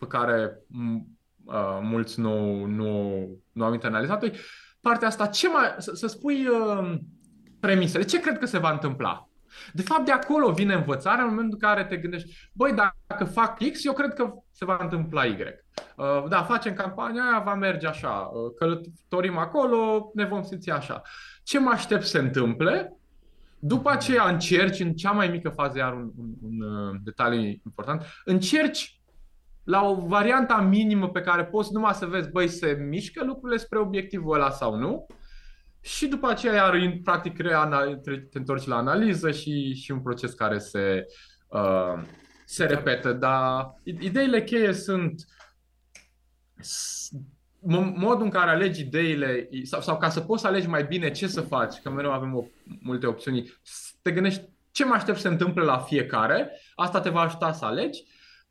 pe 0.04 0.16
care 0.16 0.58
uh, 1.44 1.78
mulți 1.82 2.20
nu, 2.20 2.64
nu, 2.64 3.26
nu 3.52 3.64
au 3.64 3.72
internalizat-o, 3.72 4.26
partea 4.80 5.08
asta, 5.08 5.26
ce 5.26 5.48
mai, 5.48 5.74
să, 5.78 5.94
să 5.94 6.06
spui 6.06 6.46
uh, 6.46 6.94
premisele, 7.60 8.04
ce 8.04 8.20
cred 8.20 8.38
că 8.38 8.46
se 8.46 8.58
va 8.58 8.70
întâmpla? 8.70 9.28
De 9.72 9.82
fapt, 9.82 10.04
de 10.04 10.12
acolo 10.12 10.52
vine 10.52 10.74
învățarea 10.74 11.24
în 11.24 11.30
momentul 11.30 11.58
în 11.60 11.68
care 11.68 11.84
te 11.84 11.96
gândești, 11.96 12.50
băi, 12.52 12.72
dacă 12.72 13.24
fac 13.24 13.70
X, 13.72 13.84
eu 13.84 13.92
cred 13.92 14.14
că 14.14 14.32
se 14.50 14.64
va 14.64 14.78
întâmpla 14.80 15.24
Y. 15.24 15.36
Uh, 15.96 16.28
da, 16.28 16.42
facem 16.42 16.74
campania 16.74 17.22
aia, 17.22 17.42
va 17.44 17.54
merge 17.54 17.86
așa, 17.86 18.08
uh, 18.08 18.52
călătorim 18.58 19.38
acolo, 19.38 20.10
ne 20.14 20.24
vom 20.24 20.42
simți 20.42 20.70
așa. 20.70 21.02
Ce 21.42 21.58
mă 21.58 21.70
aștept 21.70 22.02
să 22.02 22.08
se 22.08 22.18
întâmple? 22.18 22.96
După 23.58 23.90
aceea 23.90 24.28
încerci, 24.28 24.80
în 24.80 24.94
cea 24.94 25.10
mai 25.10 25.28
mică 25.28 25.48
fază, 25.48 25.78
iar 25.78 25.92
un, 25.92 26.10
un, 26.16 26.34
un 26.42 26.60
uh, 26.60 26.96
detaliu 27.02 27.40
important, 27.40 28.02
încerci 28.24 29.00
la 29.64 29.84
o 29.84 29.94
varianta 29.94 30.60
minimă 30.60 31.08
pe 31.08 31.20
care 31.20 31.44
poți 31.44 31.72
numai 31.72 31.94
să 31.94 32.06
vezi, 32.06 32.30
băi, 32.30 32.48
se 32.48 32.86
mișcă 32.88 33.24
lucrurile 33.24 33.58
spre 33.58 33.78
obiectivul 33.78 34.34
ăla 34.34 34.50
sau 34.50 34.76
nu. 34.76 35.06
Și 35.80 36.06
după 36.06 36.28
aceea, 36.28 36.54
iar, 36.54 37.00
practic, 37.02 37.36
te 38.30 38.38
întorci 38.38 38.66
la 38.66 38.76
analiză 38.76 39.30
și, 39.30 39.74
și 39.74 39.90
un 39.90 40.00
proces 40.00 40.32
care 40.32 40.58
se, 40.58 41.06
uh, 41.48 42.02
se 42.44 42.64
repetă. 42.64 43.12
Dar 43.12 43.74
ideile 43.84 44.44
cheie 44.44 44.72
sunt 44.72 45.24
modul 47.96 48.24
în 48.24 48.30
care 48.30 48.50
alegi 48.50 48.80
ideile 48.80 49.48
sau, 49.62 49.80
sau 49.80 49.98
ca 49.98 50.08
să 50.08 50.20
poți 50.20 50.42
să 50.42 50.46
alegi 50.46 50.68
mai 50.68 50.84
bine 50.84 51.10
ce 51.10 51.26
să 51.26 51.40
faci, 51.40 51.80
că 51.82 51.90
mereu 51.90 52.12
avem 52.12 52.34
o, 52.34 52.44
multe 52.80 53.06
opțiuni, 53.06 53.52
te 54.02 54.12
gândești 54.12 54.48
ce 54.70 54.84
mă 54.84 54.94
aștept 54.94 55.16
să 55.16 55.22
se 55.22 55.28
întâmple 55.28 55.62
la 55.62 55.78
fiecare, 55.78 56.50
asta 56.74 57.00
te 57.00 57.08
va 57.08 57.20
ajuta 57.20 57.52
să 57.52 57.64
alegi 57.64 58.04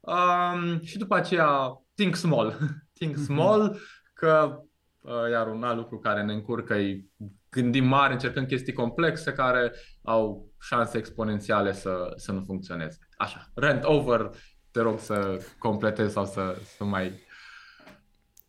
Um, 0.03 0.79
și 0.81 0.97
după 0.97 1.15
aceea 1.15 1.81
think 1.95 2.15
small. 2.15 2.57
think 2.99 3.15
mhm. 3.15 3.23
small, 3.23 3.79
că 4.13 4.59
uh, 4.99 5.29
iar 5.31 5.47
un 5.47 5.63
alt 5.63 5.77
lucru 5.77 5.99
care 5.99 6.23
ne 6.23 6.33
încurcă 6.33 6.73
e 6.73 7.05
gândim 7.49 7.85
mari, 7.85 8.13
încercăm 8.13 8.45
chestii 8.45 8.73
complexe 8.73 9.33
care 9.33 9.71
au 10.03 10.51
șanse 10.61 10.97
exponențiale 10.97 11.73
să, 11.73 12.13
să 12.15 12.31
nu 12.31 12.43
funcționeze. 12.45 12.97
Așa, 13.17 13.51
rent 13.55 13.83
over, 13.83 14.29
te 14.71 14.79
rog 14.79 14.99
să 14.99 15.45
completezi 15.57 16.13
sau 16.13 16.25
să, 16.25 16.57
să 16.77 16.83
mai... 16.83 17.19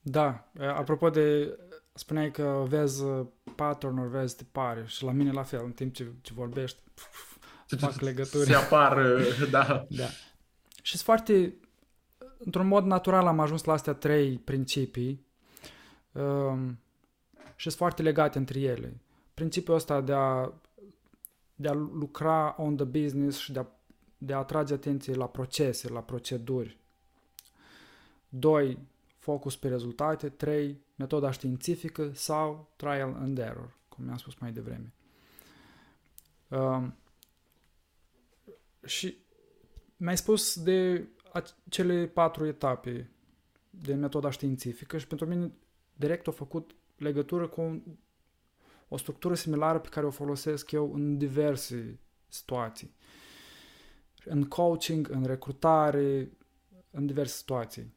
Da, 0.01 0.51
apropo 0.77 1.11
de, 1.11 1.57
spuneai 1.93 2.31
că 2.31 2.65
vezi 2.69 3.05
pattern 3.57 4.11
vezi 4.11 4.37
tipare 4.37 4.85
și 4.87 5.05
la 5.05 5.13
mine 5.13 5.33
la 5.33 5.43
fel, 5.43 5.61
în 5.65 5.73
timp 5.73 5.95
ce, 5.95 6.13
ce 6.21 6.33
vorbești, 6.35 6.79
fac 7.79 8.01
legături. 8.01 8.45
Se 8.45 8.55
apar, 8.55 9.03
da. 9.51 9.87
da. 9.89 10.07
Și 10.85 10.97
sunt 10.97 11.03
foarte, 11.03 11.55
într-un 12.39 12.67
mod 12.67 12.85
natural 12.85 13.27
am 13.27 13.41
ajuns 13.41 13.65
la 13.65 13.73
astea 13.73 13.93
trei 13.93 14.39
principii 14.39 15.27
um, 16.13 16.79
și 17.57 17.69
sunt 17.69 17.75
foarte 17.75 18.03
legate 18.03 18.39
între 18.39 18.61
ele. 18.61 19.01
Principiul 19.35 19.77
ăsta 19.77 20.01
de 20.01 20.13
a, 20.13 20.53
de 21.55 21.69
a 21.69 21.73
lucra 21.73 22.55
on 22.59 22.77
the 22.77 22.85
business 22.85 23.39
și 23.39 23.53
de 23.53 23.59
a, 23.59 23.67
de 24.19 24.33
a 24.33 24.39
atrage 24.39 24.75
atenție 24.75 25.15
la 25.15 25.29
procese, 25.29 25.89
la 25.89 26.03
proceduri. 26.03 26.79
Doi, 28.29 28.79
focus 29.19 29.57
pe 29.57 29.69
rezultate. 29.69 30.29
Trei, 30.29 30.81
metoda 30.95 31.31
științifică 31.31 32.11
sau 32.13 32.73
trial 32.77 33.15
and 33.15 33.39
error, 33.39 33.77
cum 33.89 34.05
mi-am 34.05 34.17
spus 34.17 34.35
mai 34.35 34.53
devreme. 34.53 34.93
Um, 36.49 36.95
și 38.85 39.23
mi-ai 40.05 40.17
spus 40.17 40.63
de 40.63 41.09
cele 41.69 42.07
patru 42.07 42.47
etape 42.47 43.11
de 43.71 43.95
metoda 43.95 44.31
științifică 44.31 44.99
și 44.99 45.07
pentru 45.07 45.27
mine 45.27 45.53
direct 45.97 46.27
au 46.27 46.33
făcut 46.33 46.75
legătură 46.97 47.49
cu 47.49 47.83
o 48.89 48.97
structură 48.97 49.35
similară 49.35 49.79
pe 49.79 49.89
care 49.89 50.07
o 50.07 50.11
folosesc 50.11 50.71
eu 50.71 50.95
în 50.95 51.19
diverse 51.19 51.99
situații. 52.29 52.95
În 54.25 54.45
coaching, 54.45 55.09
în 55.11 55.25
recrutare, 55.25 56.31
în 56.91 57.07
diverse 57.07 57.37
situații. 57.37 57.95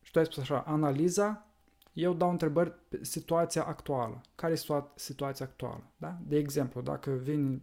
Și 0.00 0.10
tu 0.10 0.18
ai 0.18 0.24
spus 0.24 0.38
așa, 0.38 0.60
analiza, 0.60 1.46
eu 1.92 2.14
dau 2.14 2.30
întrebări 2.30 2.72
pe 2.88 3.04
situația 3.04 3.64
actuală. 3.64 4.20
Care 4.34 4.52
e 4.52 4.82
situația 4.94 5.46
actuală? 5.46 5.92
Da? 5.96 6.18
De 6.26 6.36
exemplu, 6.36 6.80
dacă 6.80 7.10
vin, 7.10 7.62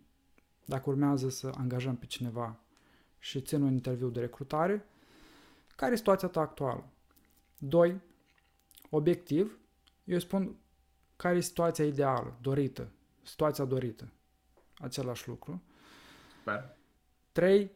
dacă 0.66 0.89
urmează 0.89 1.30
să 1.30 1.51
angajăm 1.57 1.95
pe 1.95 2.05
cineva 2.05 2.60
și 3.20 3.42
țin 3.42 3.62
un 3.62 3.72
interviu 3.72 4.10
de 4.10 4.20
recrutare, 4.20 4.86
care 5.76 5.94
e 5.94 5.98
situația 5.98 6.28
ta 6.28 6.40
actuală? 6.40 6.90
Doi, 7.58 8.02
obiectiv, 8.90 9.60
eu 10.04 10.20
spun 10.20 10.56
care 11.16 11.36
e 11.38 11.42
situația 11.42 11.86
ideală, 11.86 12.38
dorită, 12.42 12.92
situația 13.24 13.66
dorită. 13.66 14.12
Același 14.78 15.28
lucru. 15.28 15.62
Super. 16.38 16.78
Trei, 17.32 17.72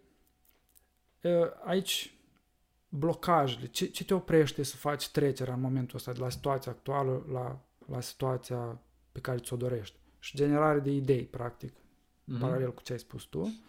aici 1.64 2.18
blocajele, 2.90 3.66
ce, 3.66 3.86
ce 3.86 4.06
te 4.06 4.14
oprește 4.14 4.64
să 4.64 4.76
faci 4.76 5.10
trecerea 5.10 5.54
în 5.54 5.62
momentul 5.62 5.98
ăsta 5.98 6.14
de 6.14 6.20
la 6.20 6.30
situația 6.30 6.72
actuală 6.72 7.26
la, 7.32 7.60
la 7.88 8.02
situația 8.02 8.82
pe 9.12 9.20
care 9.20 9.38
ți-o 9.38 9.56
dorești. 9.56 9.96
Și 10.20 10.38
generare 10.38 10.80
de 10.80 10.92
idei, 10.92 11.24
practic, 11.24 11.74
mm-hmm. 11.74 12.40
paralel 12.40 12.74
cu 12.74 12.82
ce 12.82 12.92
ai 12.92 13.00
spus 13.00 13.24
tu. 13.24 13.44
Și 13.46 13.62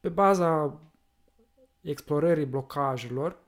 pe 0.00 0.08
baza 0.08 0.80
explorării 1.80 2.46
blocajelor, 2.46 3.38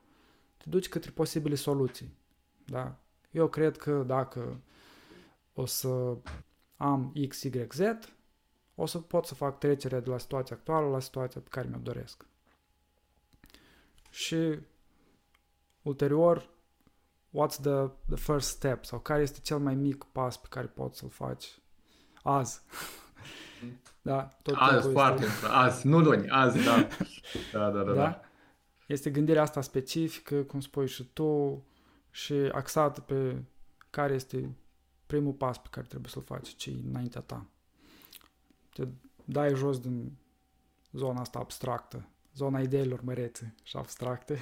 te 0.57 0.65
duci 0.69 0.89
către 0.89 1.11
posibile 1.11 1.55
soluții. 1.55 2.17
Da? 2.65 2.97
Eu 3.31 3.49
cred 3.49 3.77
că 3.77 4.03
dacă 4.03 4.61
o 5.55 5.67
să 5.67 6.17
am 6.77 7.13
X, 7.29 7.43
Y, 7.43 7.67
Z, 7.71 7.81
o 8.75 8.87
să 8.87 8.99
pot 8.99 9.27
să 9.27 9.35
fac 9.35 9.59
trecerea 9.59 10.01
de 10.01 10.11
la 10.11 10.19
situația 10.19 10.57
actuală 10.57 10.89
la 10.89 11.01
situația 11.01 11.41
pe 11.41 11.49
care 11.51 11.69
mi-o 11.69 11.79
doresc. 11.79 12.27
Și 14.11 14.59
ulterior, 15.83 16.51
what's 17.31 17.61
the, 17.61 17.91
the 18.07 18.17
first 18.17 18.49
step 18.49 18.85
sau 18.85 18.99
care 18.99 19.23
este 19.23 19.41
cel 19.41 19.59
mai 19.59 19.75
mic 19.75 20.05
pas 20.05 20.37
pe 20.37 20.47
care 20.51 20.67
poți 20.67 20.99
să-l 20.99 21.09
faci 21.09 21.59
azi. 22.23 22.61
da, 24.03 24.29
tot 24.43 24.55
azi, 24.59 24.91
foarte, 24.91 25.25
este... 25.25 25.47
azi, 25.47 25.87
nu 25.87 25.99
luni, 25.99 26.29
azi, 26.29 26.65
da. 26.65 26.89
Da, 27.53 27.71
da, 27.71 27.83
da, 27.83 27.83
da. 27.83 27.95
da? 27.95 28.21
Este 28.87 29.11
gândirea 29.11 29.43
asta 29.43 29.61
specifică, 29.61 30.43
cum 30.43 30.61
spui 30.61 30.89
și 30.89 31.05
tu, 31.05 31.63
și 32.11 32.33
axată 32.33 33.01
pe 33.01 33.43
care 33.91 34.15
este 34.15 34.57
primul 35.07 35.33
pas 35.33 35.59
pe 35.59 35.69
care 35.71 35.87
trebuie 35.87 36.11
să-l 36.11 36.23
faci, 36.23 36.49
ce 36.57 36.71
înaintea 36.91 37.21
ta. 37.21 37.47
Te 38.73 38.87
dai 39.25 39.55
jos 39.55 39.79
din 39.79 40.13
zona 40.93 41.21
asta 41.21 41.39
abstractă, 41.39 42.09
zona 42.35 42.61
ideilor 42.61 43.01
mărețe 43.03 43.55
și 43.63 43.77
abstracte 43.77 44.39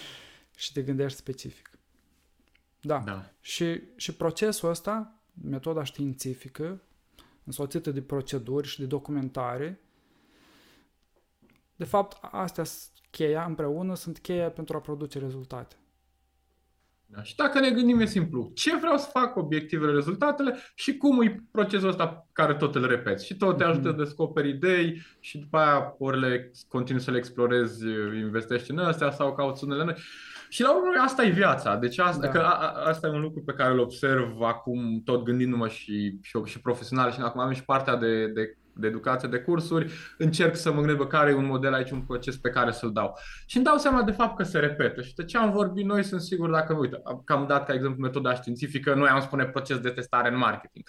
și 0.56 0.72
te 0.72 0.82
gândești 0.82 1.18
specific. 1.18 1.70
Da. 2.80 2.98
da. 2.98 3.30
Și, 3.40 3.82
și 3.96 4.14
procesul 4.14 4.68
ăsta, 4.68 5.14
metoda 5.42 5.84
științifică, 5.84 6.82
însoțită 7.48 7.90
de 7.90 8.02
proceduri 8.02 8.68
și 8.68 8.78
de 8.78 8.86
documentare, 8.86 9.80
de 11.76 11.84
fapt, 11.84 12.18
astea 12.20 12.64
cheia 13.10 13.44
împreună 13.44 13.94
sunt 13.94 14.18
cheia 14.18 14.50
pentru 14.50 14.76
a 14.76 14.80
produce 14.80 15.18
rezultate. 15.18 15.76
Da? 17.06 17.22
Și 17.22 17.36
dacă 17.36 17.60
ne 17.60 17.70
gândim, 17.70 18.00
e 18.00 18.06
simplu. 18.06 18.50
Ce 18.54 18.76
vreau 18.76 18.96
să 18.96 19.08
fac, 19.12 19.36
obiectivele, 19.36 19.92
rezultatele 19.92 20.56
și 20.74 20.96
cum 20.96 21.22
e 21.22 21.44
procesul 21.50 21.88
ăsta 21.88 22.28
care 22.32 22.54
tot 22.54 22.74
îl 22.74 22.86
repeți. 22.86 23.26
Și 23.26 23.36
tot 23.36 23.56
te 23.56 23.64
mhm. 23.64 23.72
ajută 23.72 23.90
să 23.90 23.96
descoperi 23.96 24.48
idei 24.48 25.02
și 25.20 25.38
după 25.38 25.58
aia 25.58 25.94
ori 25.98 26.20
le 26.20 26.50
continui 26.68 27.02
să 27.02 27.10
le 27.10 27.18
explorezi, 27.18 27.86
investești 28.16 28.70
în 28.70 28.78
astea 28.78 29.10
sau 29.10 29.34
cauți 29.34 29.64
unele 29.64 29.84
noi. 29.84 29.96
Și 30.48 30.62
la 30.62 30.76
urmă 30.76 31.02
asta 31.02 31.24
e 31.24 31.30
viața. 31.30 31.76
Deci 31.76 31.98
asta, 31.98 32.26
da. 32.26 32.32
că 32.32 32.38
a, 32.38 32.50
a, 32.50 32.88
asta 32.88 33.06
e 33.06 33.10
un 33.10 33.20
lucru 33.20 33.42
pe 33.42 33.52
care 33.52 33.72
îl 33.72 33.78
observ 33.78 34.40
acum 34.40 35.02
tot 35.04 35.24
gândindu-mă 35.24 35.68
și, 35.68 36.18
și, 36.22 36.40
și 36.44 36.60
profesional 36.60 37.10
și 37.10 37.20
acum 37.20 37.40
am 37.40 37.52
și 37.52 37.64
partea 37.64 37.96
de, 37.96 38.26
de 38.26 38.56
de 38.78 38.86
educație, 38.86 39.28
de 39.28 39.38
cursuri, 39.38 39.92
încerc 40.18 40.56
să 40.56 40.72
mă 40.72 40.80
gândesc 40.80 41.08
care 41.08 41.30
e 41.30 41.34
un 41.34 41.46
model 41.46 41.74
aici, 41.74 41.90
un 41.90 42.00
proces 42.00 42.36
pe 42.36 42.50
care 42.50 42.70
să-l 42.70 42.92
dau. 42.92 43.18
Și 43.46 43.56
îmi 43.56 43.64
dau 43.64 43.76
seama 43.76 44.02
de 44.02 44.10
fapt 44.10 44.36
că 44.36 44.42
se 44.42 44.58
repetă. 44.58 45.02
Și 45.02 45.14
de 45.14 45.24
ce 45.24 45.38
am 45.38 45.52
vorbit 45.52 45.84
noi, 45.84 46.02
sunt 46.02 46.20
sigur 46.20 46.50
dacă, 46.50 46.74
uite, 46.74 47.02
că 47.24 47.32
am 47.32 47.46
dat 47.46 47.66
ca 47.66 47.72
exemplu 47.72 48.02
metoda 48.02 48.34
științifică, 48.34 48.94
noi 48.94 49.08
am 49.08 49.20
spune 49.20 49.44
proces 49.44 49.78
de 49.78 49.88
testare 49.88 50.28
în 50.28 50.36
marketing. 50.36 50.88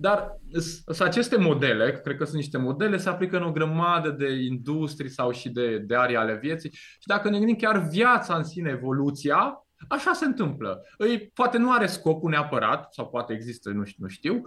Dar 0.00 0.40
sunt 0.86 1.08
aceste 1.08 1.36
modele, 1.36 2.00
cred 2.04 2.16
că 2.16 2.24
sunt 2.24 2.36
niște 2.36 2.58
modele, 2.58 2.96
se 2.96 3.08
aplică 3.08 3.36
în 3.36 3.42
o 3.42 3.52
grămadă 3.52 4.10
de 4.10 4.30
industrii 4.30 5.10
sau 5.10 5.30
și 5.30 5.48
de, 5.48 5.78
de 5.78 5.96
arii 5.96 6.16
ale 6.16 6.38
vieții. 6.42 6.70
Și 6.72 7.06
dacă 7.06 7.30
ne 7.30 7.38
gândim 7.38 7.56
chiar 7.56 7.88
viața 7.88 8.36
în 8.36 8.44
sine, 8.44 8.70
evoluția, 8.70 9.66
așa 9.88 10.12
se 10.12 10.24
întâmplă. 10.24 10.80
Îi, 10.96 11.30
poate 11.34 11.58
nu 11.58 11.72
are 11.72 11.86
scopul 11.86 12.30
neapărat, 12.30 12.92
sau 12.92 13.08
poate 13.08 13.32
există, 13.32 13.70
nu 13.70 13.84
știu, 13.84 14.02
nu 14.02 14.08
știu, 14.08 14.42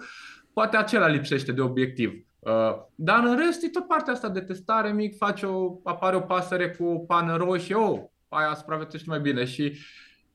poate 0.53 0.77
acela 0.77 1.07
lipsește 1.07 1.51
de 1.51 1.61
obiectiv. 1.61 2.11
Uh, 2.39 2.73
dar 2.95 3.23
în 3.23 3.37
rest 3.37 3.63
e 3.63 3.69
tot 3.69 3.87
partea 3.87 4.13
asta 4.13 4.29
de 4.29 4.41
testare 4.41 4.91
mic, 4.91 5.17
face 5.17 5.45
o, 5.45 5.79
apare 5.83 6.15
o 6.15 6.21
pasăre 6.21 6.69
cu 6.69 6.85
o 6.85 6.97
pană 6.97 7.35
roșie, 7.35 7.75
oh, 7.75 7.99
aia 8.29 8.53
supraviețuiește 8.53 9.09
mai 9.09 9.19
bine 9.19 9.45
și 9.45 9.77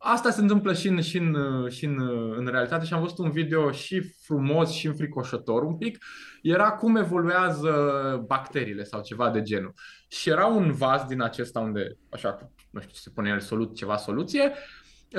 asta 0.08 0.30
se 0.30 0.40
întâmplă 0.40 0.72
și 0.72 0.88
în, 0.88 1.00
și, 1.00 1.18
în, 1.18 1.36
și 1.68 1.84
în, 1.84 2.00
în 2.36 2.46
realitate 2.46 2.84
și 2.84 2.92
am 2.92 3.00
văzut 3.00 3.18
un 3.18 3.30
video 3.30 3.70
și 3.70 4.00
frumos 4.24 4.70
și 4.70 4.86
înfricoșător 4.86 5.62
un 5.62 5.76
pic, 5.76 6.04
era 6.42 6.70
cum 6.70 6.96
evoluează 6.96 7.72
bacteriile 8.26 8.84
sau 8.84 9.02
ceva 9.02 9.30
de 9.30 9.42
genul. 9.42 9.72
Și 10.08 10.28
era 10.28 10.46
un 10.46 10.72
vas 10.72 11.04
din 11.04 11.22
acesta 11.22 11.60
unde, 11.60 11.96
așa, 12.10 12.52
nu 12.70 12.80
știu, 12.80 12.92
se 12.94 13.10
pune 13.10 13.30
el 13.30 13.40
solu- 13.40 13.72
ceva 13.74 13.96
soluție 13.96 14.52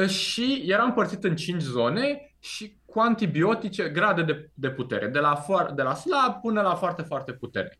și 0.07 0.63
era 0.65 0.83
împărțit 0.83 1.23
în 1.23 1.35
cinci 1.35 1.61
zone 1.61 2.35
și 2.39 2.77
cu 2.85 2.99
antibiotice, 2.99 3.89
grade 3.89 4.23
de, 4.23 4.49
de 4.53 4.69
putere, 4.69 5.07
de 5.07 5.19
la, 5.19 5.35
foar, 5.35 5.71
de 5.71 5.81
la 5.81 5.93
slab 5.93 6.41
până 6.41 6.61
la 6.61 6.75
foarte, 6.75 7.01
foarte 7.01 7.33
puternic. 7.33 7.79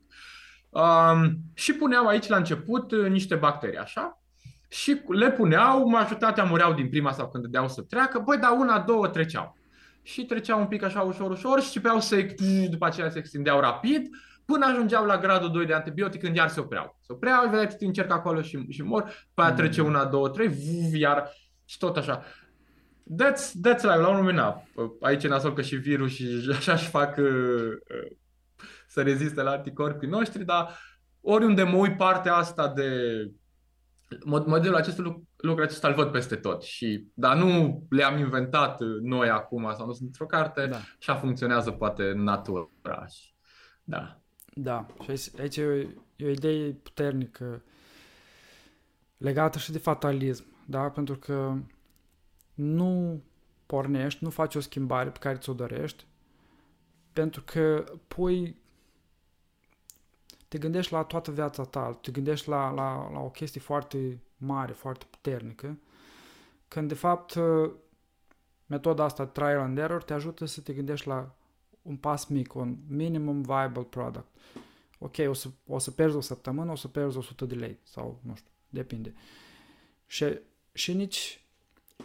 Um, 0.70 1.38
și 1.54 1.74
puneau 1.74 2.08
aici 2.08 2.28
la 2.28 2.38
început 2.38 2.92
uh, 2.92 3.10
niște 3.10 3.36
bacterii, 3.36 3.78
așa? 3.78 4.22
Și 4.68 5.02
le 5.08 5.32
puneau, 5.32 5.88
majoritatea 5.88 6.44
mureau 6.44 6.74
din 6.74 6.90
prima 6.90 7.12
sau 7.12 7.30
când 7.30 7.44
dădeau 7.44 7.68
să 7.68 7.82
treacă, 7.82 8.20
băi, 8.20 8.38
dar 8.38 8.52
una, 8.58 8.80
două 8.80 9.08
treceau. 9.08 9.58
Și 10.02 10.26
treceau 10.26 10.60
un 10.60 10.68
pic 10.68 10.84
așa 10.84 11.02
ușor, 11.02 11.32
ușor 11.32 11.60
și 11.60 11.66
începeau 11.66 12.00
să, 12.00 12.26
după 12.70 12.86
aceea 12.86 13.10
se 13.10 13.18
extindeau 13.18 13.60
rapid, 13.60 14.10
până 14.46 14.66
ajungeau 14.66 15.06
la 15.06 15.18
gradul 15.18 15.52
2 15.52 15.66
de 15.66 15.74
antibiotic, 15.74 16.22
când 16.22 16.36
iar 16.36 16.48
se 16.50 16.60
opreau. 16.60 16.98
Se 17.02 17.14
opreau, 17.14 17.50
vedeai, 17.50 17.76
încerc 17.80 18.12
acolo 18.12 18.42
și, 18.42 18.66
și 18.70 18.82
mor, 18.82 19.04
pe 19.34 19.42
aia 19.42 19.54
trece 19.54 19.82
mm. 19.82 19.88
una, 19.88 20.06
două, 20.06 20.30
trei, 20.30 20.48
vuv, 20.48 20.94
iar 20.94 21.32
și 21.66 21.78
tot 21.78 21.98
așa. 21.98 22.24
That's, 23.24 23.52
that's 23.68 23.82
life, 23.82 23.98
la 23.98 24.08
un 24.08 24.16
moment 24.16 24.38
dat. 24.38 24.68
Aici 25.02 25.24
e 25.24 25.28
nasol 25.28 25.54
că 25.54 25.62
și 25.62 25.76
virus 25.76 26.12
și 26.12 26.26
așa 26.58 26.74
își 26.74 26.90
fac 26.90 27.18
uh, 27.18 27.26
uh, 27.26 28.12
să 28.88 29.02
reziste 29.02 29.42
la 29.42 29.52
anticorpii 29.52 30.08
noștri, 30.08 30.46
dar 30.46 30.80
oriunde 31.22 31.64
mă 31.64 31.78
uit 31.78 31.98
partea 31.98 32.36
asta 32.36 32.68
de 32.68 32.92
modelul 34.26 34.76
acesta 34.76 35.02
lucru, 35.02 35.28
lucru 35.38 35.64
acesta 35.64 35.88
îl 35.88 35.94
văd 35.94 36.12
peste 36.12 36.36
tot. 36.36 36.64
Și, 36.64 37.08
dar 37.14 37.38
nu 37.38 37.82
le-am 37.90 38.18
inventat 38.18 38.80
noi 39.02 39.30
acum 39.30 39.74
sau 39.76 39.86
nu 39.86 39.94
sunt 39.94 40.08
într-o 40.08 40.26
carte, 40.26 40.66
da. 40.66 40.78
așa 41.00 41.16
funcționează 41.16 41.72
poate 41.72 42.12
natura. 42.16 42.70
Da. 43.84 44.22
Da, 44.54 44.86
și 45.02 45.10
aici, 45.10 45.40
aici 45.40 45.58
e, 45.58 45.66
o, 45.66 45.74
e 46.16 46.26
o 46.26 46.30
idee 46.30 46.72
puternică 46.72 47.64
legată 49.18 49.58
și 49.58 49.72
de 49.72 49.78
fatalism, 49.78 50.46
da? 50.66 50.90
Pentru 50.90 51.18
că 51.18 51.54
nu 52.54 53.24
pornești, 53.66 54.24
nu 54.24 54.30
faci 54.30 54.56
o 54.56 54.60
schimbare 54.60 55.10
pe 55.10 55.20
care 55.20 55.38
ți-o 55.38 55.54
dorești, 55.54 56.06
pentru 57.14 57.42
că 57.46 57.84
pui 58.08 58.62
te 60.48 60.58
gândești 60.58 60.94
la 60.94 61.04
toată 61.04 61.32
viața 61.32 61.64
ta, 61.64 61.98
te 62.02 62.12
gândești 62.12 62.50
la, 62.50 62.70
la, 62.70 63.12
la 63.12 63.20
o 63.20 63.30
chestie 63.30 63.62
foarte 63.62 64.22
mare, 64.38 64.72
foarte 64.72 65.06
puternică, 65.10 65.78
când 66.68 66.88
de 66.88 66.94
fapt 66.94 67.38
metoda 68.66 69.04
asta 69.04 69.26
trial 69.26 69.60
and 69.60 69.78
error 69.78 70.04
te 70.04 70.14
ajută 70.14 70.46
să 70.46 70.62
te 70.62 70.74
gândești 70.74 71.08
la 71.08 71.36
un 71.82 71.96
pas 71.96 72.26
mic, 72.26 72.54
un 72.54 72.78
minimum 72.88 73.42
viable 73.42 73.84
product. 73.84 74.28
Ok, 75.00 75.16
o 75.28 75.34
să, 75.34 75.50
o 75.68 75.78
să 75.78 75.92
pierzi 75.92 76.16
o 76.16 76.22
săptămână, 76.22 76.72
o 76.72 76.76
să 76.76 76.88
pierzi 76.88 77.18
100 77.18 77.46
de 77.46 77.56
lei 77.56 77.80
sau 77.84 78.20
nu 78.22 78.36
știu, 78.36 78.52
depinde. 78.70 79.14
Și, 80.06 80.40
și 80.74 80.94
nici 80.94 81.46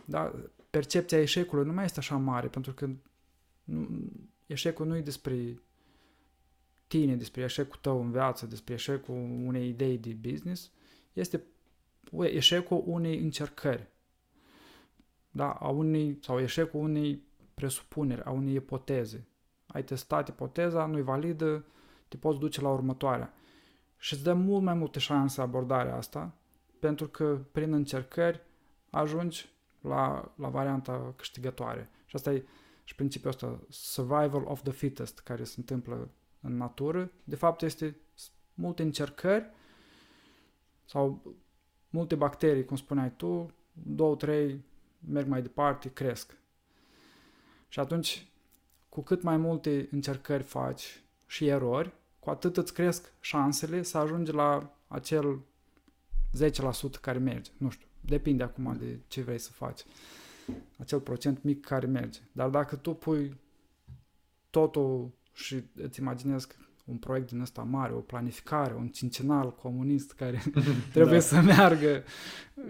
da, 0.04 0.34
percepția 0.70 1.20
eșecului 1.20 1.64
nu 1.64 1.72
mai 1.72 1.84
este 1.84 1.98
așa 1.98 2.16
mare, 2.16 2.48
pentru 2.48 2.72
că 2.72 2.88
nu, 3.64 3.88
eșecul 4.46 4.86
nu 4.86 4.96
e 4.96 5.00
despre 5.00 5.60
tine, 6.92 7.16
despre 7.16 7.42
eșecul 7.42 7.78
tău 7.80 8.00
în 8.00 8.10
viață, 8.10 8.46
despre 8.46 8.74
eșecul 8.74 9.14
unei 9.44 9.68
idei 9.68 9.98
de 9.98 10.16
business, 10.30 10.70
este 11.12 11.44
eșecul 12.20 12.82
unei 12.86 13.18
încercări. 13.18 13.88
Da, 15.30 15.50
a 15.50 15.68
unei, 15.68 16.18
sau 16.22 16.40
eșecul 16.40 16.80
unei 16.80 17.22
presupuneri, 17.54 18.22
a 18.22 18.30
unei 18.30 18.54
ipoteze. 18.54 19.26
Ai 19.66 19.84
testat 19.84 20.28
ipoteza, 20.28 20.86
nu-i 20.86 21.02
validă, 21.02 21.64
te 22.08 22.16
poți 22.16 22.38
duce 22.38 22.60
la 22.60 22.68
următoarea. 22.68 23.34
Și 23.96 24.12
îți 24.12 24.22
dă 24.22 24.32
mult 24.32 24.62
mai 24.62 24.74
multe 24.74 24.98
șanse 24.98 25.40
abordarea 25.40 25.96
asta, 25.96 26.34
pentru 26.78 27.08
că 27.08 27.40
prin 27.52 27.72
încercări 27.72 28.40
ajungi 28.90 29.48
la, 29.80 30.32
la 30.36 30.48
varianta 30.48 31.12
câștigătoare. 31.16 31.90
Și 32.06 32.16
asta 32.16 32.32
e 32.32 32.44
și 32.84 32.94
principiul 32.94 33.30
ăsta, 33.30 33.60
survival 33.68 34.44
of 34.44 34.62
the 34.62 34.72
fittest, 34.72 35.20
care 35.20 35.44
se 35.44 35.54
întâmplă 35.56 36.10
în 36.42 36.56
natură, 36.56 37.10
de 37.24 37.36
fapt 37.36 37.62
este 37.62 37.96
multe 38.54 38.82
încercări 38.82 39.50
sau 40.84 41.36
multe 41.90 42.14
bacterii, 42.14 42.64
cum 42.64 42.76
spuneai 42.76 43.12
tu, 43.16 43.50
două, 43.72 44.16
trei, 44.16 44.64
merg 44.98 45.26
mai 45.26 45.42
departe, 45.42 45.92
cresc. 45.92 46.36
Și 47.68 47.80
atunci, 47.80 48.26
cu 48.88 49.00
cât 49.02 49.22
mai 49.22 49.36
multe 49.36 49.88
încercări 49.90 50.42
faci 50.42 51.02
și 51.26 51.46
erori, 51.46 51.92
cu 52.18 52.30
atât 52.30 52.56
îți 52.56 52.74
cresc 52.74 53.12
șansele 53.20 53.82
să 53.82 53.98
ajungi 53.98 54.32
la 54.32 54.76
acel 54.88 55.40
10% 56.96 57.00
care 57.00 57.18
merge. 57.18 57.50
Nu 57.56 57.70
știu, 57.70 57.86
depinde 58.00 58.42
acum 58.42 58.76
de 58.78 58.98
ce 59.08 59.22
vrei 59.22 59.38
să 59.38 59.50
faci. 59.50 59.80
Acel 60.78 61.00
procent 61.00 61.42
mic 61.42 61.64
care 61.64 61.86
merge. 61.86 62.20
Dar 62.32 62.48
dacă 62.48 62.76
tu 62.76 62.94
pui 62.94 63.40
totul 64.50 65.10
și 65.32 65.62
îți 65.82 66.00
imaginezi 66.00 66.46
un 66.84 66.96
proiect 66.96 67.30
din 67.30 67.40
ăsta 67.40 67.62
mare, 67.62 67.92
o 67.92 67.98
planificare, 67.98 68.74
un 68.74 68.88
cincinal 68.88 69.54
comunist 69.54 70.12
care 70.12 70.42
trebuie 70.92 71.12
da. 71.14 71.20
să 71.20 71.40
meargă 71.40 72.04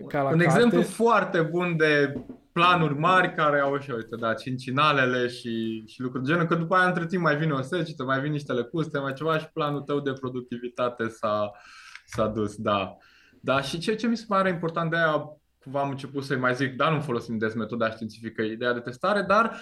ca 0.09 0.23
la 0.23 0.29
Un 0.29 0.39
carte. 0.39 0.45
exemplu 0.45 0.83
foarte 0.83 1.41
bun 1.41 1.77
de 1.77 2.15
planuri 2.53 2.99
mari 2.99 3.35
care 3.35 3.61
au 3.61 3.79
și, 3.79 3.91
uite, 3.91 4.17
da, 4.17 4.35
cincinalele 4.35 5.29
și, 5.29 5.85
și 5.87 6.01
lucruri 6.01 6.25
de 6.25 6.31
genul, 6.31 6.47
că 6.47 6.55
după 6.55 6.75
aia 6.75 6.87
între 6.87 7.07
timp 7.07 7.23
mai 7.23 7.37
vine 7.37 7.53
o 7.53 7.63
secetă, 7.63 8.05
mai 8.05 8.21
vin 8.21 8.33
niște 8.33 8.53
lecuste, 8.53 8.99
mai 8.99 9.13
ceva 9.13 9.39
și 9.39 9.51
planul 9.53 9.81
tău 9.81 10.01
de 10.01 10.13
productivitate 10.13 11.09
s-a, 11.09 11.51
s-a 12.05 12.27
dus, 12.27 12.57
da. 12.57 12.97
Da, 13.41 13.61
și 13.61 13.79
ce, 13.79 13.95
ce 13.95 14.07
mi 14.07 14.17
se 14.17 14.25
pare 14.29 14.49
important 14.49 14.91
de 14.91 14.97
aia, 14.97 15.39
cumva 15.63 15.81
am 15.81 15.91
început 15.91 16.25
să-i 16.25 16.39
mai 16.39 16.55
zic, 16.55 16.77
da, 16.77 16.91
nu 16.91 17.01
folosim 17.01 17.39
des 17.39 17.55
metoda 17.55 17.91
științifică, 17.91 18.43
ideea 18.43 18.73
de 18.73 18.81
testare, 18.81 19.23
dar 19.23 19.61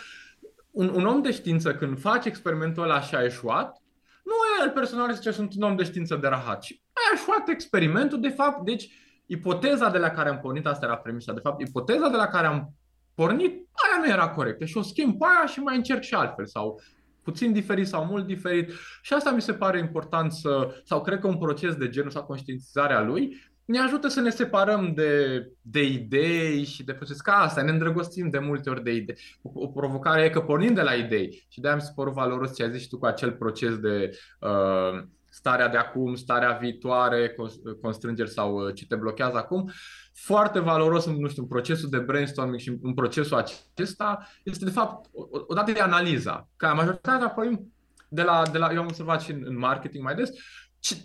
un, 0.71 0.89
un 0.89 1.07
om 1.07 1.23
de 1.23 1.31
știință 1.31 1.75
când 1.75 2.01
face 2.01 2.29
experimentul 2.29 2.83
ăla 2.83 3.01
și 3.01 3.15
a 3.15 3.25
eșuat, 3.25 3.83
nu 4.25 4.33
e 4.33 4.65
el 4.65 4.71
personal 4.71 5.13
zice 5.13 5.31
sunt 5.31 5.55
un 5.57 5.63
om 5.63 5.77
de 5.77 5.85
știință 5.85 6.17
de 6.17 6.29
rahat, 6.29 6.61
ci 6.61 6.83
a 6.93 7.15
eșuat 7.15 7.49
experimentul, 7.49 8.21
de 8.21 8.29
fapt, 8.29 8.65
deci 8.65 8.91
ipoteza 9.27 9.91
de 9.91 9.99
la 9.99 10.11
care 10.11 10.29
am 10.29 10.39
pornit, 10.39 10.67
asta 10.67 10.87
era 10.87 10.97
premisa, 10.97 11.33
de 11.33 11.41
fapt, 11.41 11.61
ipoteza 11.61 12.09
de 12.09 12.17
la 12.17 12.27
care 12.27 12.47
am 12.47 12.75
pornit, 13.15 13.69
aia 13.73 14.03
nu 14.03 14.09
era 14.09 14.29
corectă. 14.29 14.65
Și 14.65 14.77
o 14.77 14.83
schimb 14.83 15.19
pe 15.19 15.27
aia 15.37 15.47
și 15.47 15.61
mai 15.61 15.77
încerc 15.77 16.03
și 16.03 16.15
altfel 16.15 16.47
sau 16.47 16.81
puțin 17.23 17.53
diferit 17.53 17.87
sau 17.87 18.05
mult 18.05 18.27
diferit. 18.27 18.71
Și 19.03 19.13
asta 19.13 19.31
mi 19.31 19.43
se 19.43 19.53
pare 19.53 19.79
important 19.79 20.33
să, 20.33 20.81
sau 20.85 21.01
cred 21.01 21.19
că 21.19 21.27
un 21.27 21.39
proces 21.39 21.75
de 21.75 21.89
genul 21.89 22.11
sau 22.11 22.25
conștientizarea 22.25 23.03
lui 23.03 23.50
ne 23.71 23.79
ajută 23.79 24.09
să 24.09 24.21
ne 24.21 24.31
separăm 24.31 24.93
de, 24.95 25.45
de 25.61 25.83
idei 25.83 26.65
și 26.65 26.85
de 26.85 26.93
proces 26.93 27.21
ca 27.21 27.33
asta, 27.33 27.63
ne 27.63 27.71
îndrăgostim 27.71 28.31
de 28.31 28.39
multe 28.39 28.71
ori 28.71 28.83
de 28.83 28.93
idei. 28.93 29.17
O, 29.43 29.51
o 29.55 29.67
provocare 29.67 30.25
e 30.25 30.31
că 30.31 30.41
pornim 30.41 30.75
de 30.75 30.83
la 30.83 30.93
idei 30.93 31.47
și 31.49 31.61
de-aia 31.61 31.77
mi 31.77 31.83
se 31.83 31.93
părut 31.95 32.13
valoros 32.13 32.55
ce 32.55 32.63
ai 32.63 32.71
zis 32.71 32.81
și 32.81 32.89
tu 32.89 32.99
cu 32.99 33.07
acel 33.07 33.33
proces 33.33 33.79
de 33.79 34.11
uh, 34.41 35.03
starea 35.29 35.69
de 35.69 35.77
acum, 35.77 36.15
starea 36.15 36.59
viitoare, 36.61 37.35
constrângeri 37.81 38.31
sau 38.31 38.67
uh, 38.67 38.75
ce 38.75 38.87
te 38.87 38.97
blochează 38.97 39.37
acum. 39.37 39.71
Foarte 40.13 40.59
valoros, 40.59 41.07
nu 41.07 41.29
știu, 41.29 41.43
în 41.43 41.49
procesul 41.49 41.89
de 41.89 41.99
brainstorming 41.99 42.59
și 42.59 42.79
în 42.83 42.95
procesul 42.95 43.37
acesta 43.37 44.29
este 44.43 44.65
de 44.65 44.71
fapt 44.71 45.11
odată 45.47 45.73
de 45.73 45.81
analiza. 45.81 46.49
Ca 46.57 46.73
majoritatea 46.73 47.29
pornim 47.29 47.73
de 48.09 48.23
la, 48.23 48.43
de 48.53 48.59
la, 48.59 48.73
eu 48.73 48.81
am 48.81 48.87
observat 48.87 49.21
și 49.21 49.31
în, 49.31 49.43
în 49.45 49.59
marketing 49.59 50.05
mai 50.05 50.15
des, 50.15 50.31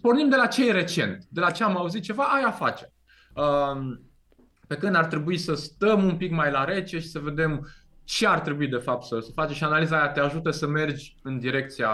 pornim 0.02 0.30
de 0.30 0.36
la 0.36 0.46
ce 0.46 0.68
e 0.68 0.72
recent, 0.72 1.26
de 1.30 1.40
la 1.40 1.52
ce 1.52 1.64
am 1.64 1.78
auzit 1.78 2.04
ceva, 2.04 2.24
aia 2.24 2.52
facem. 2.52 2.90
Um, 3.34 4.02
pe 4.68 4.76
când 4.76 4.96
ar 4.96 5.06
trebui 5.06 5.38
să 5.38 5.54
stăm 5.54 6.04
un 6.04 6.18
pic 6.18 6.32
mai 6.32 6.52
la 6.52 6.64
rece 6.64 7.00
și 7.00 7.08
să 7.08 7.20
vedem 7.20 7.68
ce 8.04 8.28
ar 8.28 8.40
trebui 8.40 8.68
de 8.68 8.78
fapt 8.78 9.04
să, 9.04 9.20
să 9.20 9.32
faci 9.34 9.52
și 9.52 9.64
analiza 9.64 9.98
aia 9.98 10.12
te 10.12 10.20
ajută 10.20 10.52
să 10.52 10.68
mergi 10.68 11.16
în 11.24 11.40
direcția 11.40 11.90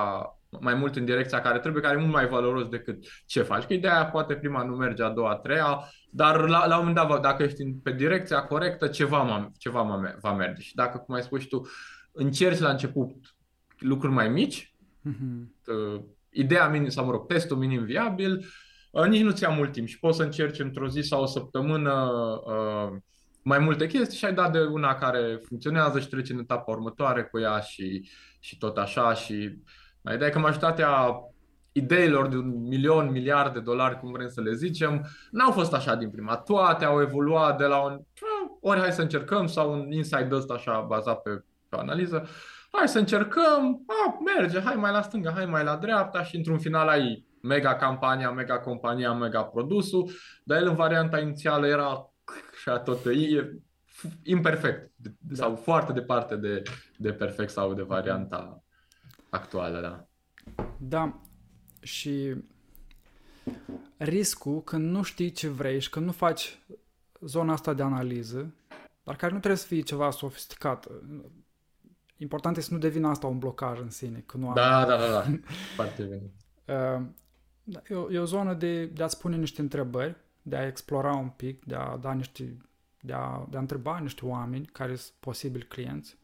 mai 0.59 0.73
mult 0.73 0.95
în 0.95 1.05
direcția 1.05 1.41
care 1.41 1.59
trebuie, 1.59 1.81
care 1.81 1.97
e 1.97 1.99
mult 1.99 2.13
mai 2.13 2.27
valoros 2.27 2.67
decât 2.67 3.03
ce 3.25 3.41
faci. 3.41 3.63
Că 3.63 3.73
ideea 3.73 4.05
poate 4.05 4.35
prima 4.35 4.63
nu 4.63 4.75
merge, 4.75 5.03
a 5.03 5.09
doua, 5.09 5.31
a 5.31 5.35
treia, 5.35 5.89
dar 6.09 6.49
la, 6.49 6.65
la 6.65 6.79
un 6.79 6.85
moment 6.87 7.07
dat, 7.07 7.21
dacă 7.21 7.43
ești 7.43 7.63
pe 7.83 7.91
direcția 7.91 8.41
corectă, 8.41 8.87
ceva, 8.87 9.51
ceva 9.57 10.01
va 10.21 10.33
merge. 10.33 10.61
Și 10.61 10.75
dacă, 10.75 10.97
cum 10.97 11.15
ai 11.15 11.21
spus 11.21 11.41
și 11.41 11.47
tu, 11.47 11.61
încerci 12.11 12.59
la 12.59 12.69
început 12.69 13.15
lucruri 13.77 14.13
mai 14.13 14.29
mici, 14.29 14.73
mm-hmm 15.09 16.20
ideea 16.31 16.67
minim, 16.67 16.89
sau 16.89 17.05
mă 17.05 17.11
rog, 17.11 17.25
testul 17.25 17.57
minim 17.57 17.83
viabil, 17.83 18.45
uh, 18.91 19.05
nici 19.05 19.21
nu 19.21 19.31
ți-a 19.31 19.49
mult 19.49 19.71
timp 19.71 19.87
și 19.87 19.99
poți 19.99 20.17
să 20.17 20.23
încerci 20.23 20.59
într-o 20.59 20.87
zi 20.87 21.01
sau 21.01 21.21
o 21.21 21.25
săptămână 21.25 22.11
uh, 22.45 22.97
mai 23.43 23.59
multe 23.59 23.87
chestii 23.87 24.17
și 24.17 24.25
ai 24.25 24.33
dat 24.33 24.51
de 24.51 24.59
una 24.59 24.95
care 24.95 25.39
funcționează 25.47 25.99
și 25.99 26.07
treci 26.07 26.29
în 26.29 26.39
etapa 26.39 26.71
următoare 26.71 27.23
cu 27.23 27.39
ea 27.39 27.59
și, 27.59 28.09
și 28.39 28.57
tot 28.57 28.77
așa 28.77 29.13
și 29.13 29.57
mai 30.01 30.15
ideea 30.15 30.29
că 30.29 30.39
majoritatea 30.39 31.13
ideilor 31.71 32.27
de 32.27 32.35
un 32.35 32.67
milion, 32.67 33.11
miliard 33.11 33.53
de 33.53 33.59
dolari, 33.59 33.99
cum 33.99 34.11
vrem 34.11 34.29
să 34.29 34.41
le 34.41 34.53
zicem, 34.53 35.07
n-au 35.31 35.51
fost 35.51 35.73
așa 35.73 35.95
din 35.95 36.09
prima. 36.09 36.35
Toate 36.35 36.85
au 36.85 37.01
evoluat 37.01 37.57
de 37.57 37.65
la 37.65 37.77
un 37.77 37.99
ori 38.61 38.79
hai 38.79 38.91
să 38.91 39.01
încercăm 39.01 39.47
sau 39.47 39.73
un 39.73 39.91
inside 39.91 40.29
ăsta 40.31 40.53
așa 40.53 40.85
bazat 40.87 41.21
pe, 41.21 41.43
pe 41.69 41.77
analiză 41.77 42.27
hai 42.71 42.87
să 42.87 42.99
încercăm, 42.99 43.83
a, 43.87 44.17
merge, 44.35 44.59
hai 44.59 44.75
mai 44.75 44.91
la 44.91 45.01
stânga, 45.01 45.31
hai 45.31 45.45
mai 45.45 45.63
la 45.63 45.75
dreapta 45.75 46.23
și 46.23 46.35
într-un 46.35 46.59
final 46.59 46.87
ai 46.87 47.25
mega 47.41 47.75
campania, 47.75 48.31
mega 48.31 48.59
compania, 48.59 49.13
mega 49.13 49.43
produsul, 49.43 50.11
dar 50.43 50.61
el 50.61 50.67
în 50.67 50.75
varianta 50.75 51.19
inițială 51.19 51.67
era 51.67 52.11
și 52.61 52.69
tot 52.83 53.05
e 53.05 53.59
imperfect. 54.23 54.91
Da. 54.95 55.35
sau 55.35 55.55
foarte 55.55 55.93
departe 55.93 56.35
de, 56.35 56.61
de 56.97 57.13
perfect 57.13 57.49
sau 57.49 57.73
de 57.73 57.81
varianta 57.81 58.63
actuală, 59.29 59.81
da. 59.81 60.05
Da, 60.77 61.21
și 61.81 62.35
riscul 63.97 64.63
când 64.63 64.91
nu 64.91 65.01
știi 65.03 65.31
ce 65.31 65.47
vrei 65.47 65.79
și 65.79 65.89
când 65.89 66.05
nu 66.05 66.11
faci 66.11 66.59
zona 67.19 67.53
asta 67.53 67.73
de 67.73 67.83
analiză, 67.83 68.53
dar 69.03 69.15
care 69.15 69.31
nu 69.31 69.37
trebuie 69.37 69.59
să 69.59 69.67
fie 69.67 69.81
ceva 69.81 70.09
sofisticat 70.11 70.87
important 72.21 72.57
este 72.57 72.69
să 72.69 72.75
nu 72.75 72.79
devină 72.79 73.07
asta 73.07 73.27
un 73.27 73.37
blocaj 73.37 73.79
în 73.79 73.89
sine. 73.89 74.23
Că 74.25 74.37
nu 74.37 74.47
am... 74.47 74.53
Da, 74.53 74.85
da, 74.85 74.97
da, 74.97 75.07
da. 75.07 75.25
Foarte 75.75 76.03
bine. 76.03 76.31
Uh, 76.65 77.05
e, 77.89 77.95
o, 77.95 78.11
e 78.11 78.19
o 78.19 78.25
zonă 78.25 78.53
de, 78.53 78.85
de 78.85 79.03
a-ți 79.03 79.19
pune 79.19 79.35
niște 79.35 79.61
întrebări, 79.61 80.15
de 80.41 80.55
a 80.55 80.67
explora 80.67 81.13
un 81.13 81.29
pic, 81.29 81.65
de 81.65 81.75
a 81.75 81.97
da 81.97 82.13
niște, 82.13 82.57
de 82.99 83.13
a, 83.13 83.45
de 83.49 83.57
a 83.57 83.59
întreba 83.59 83.99
niște 83.99 84.25
oameni 84.25 84.65
care 84.65 84.95
sunt 84.95 85.13
posibili 85.19 85.65
clienți. 85.65 86.17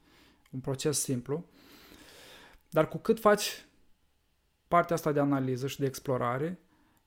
Un 0.51 0.59
proces 0.59 0.99
simplu. 0.99 1.45
Dar 2.69 2.87
cu 2.87 2.97
cât 2.97 3.19
faci 3.19 3.65
partea 4.67 4.95
asta 4.95 5.11
de 5.11 5.19
analiză 5.19 5.67
și 5.67 5.79
de 5.79 5.85
explorare, 5.85 6.59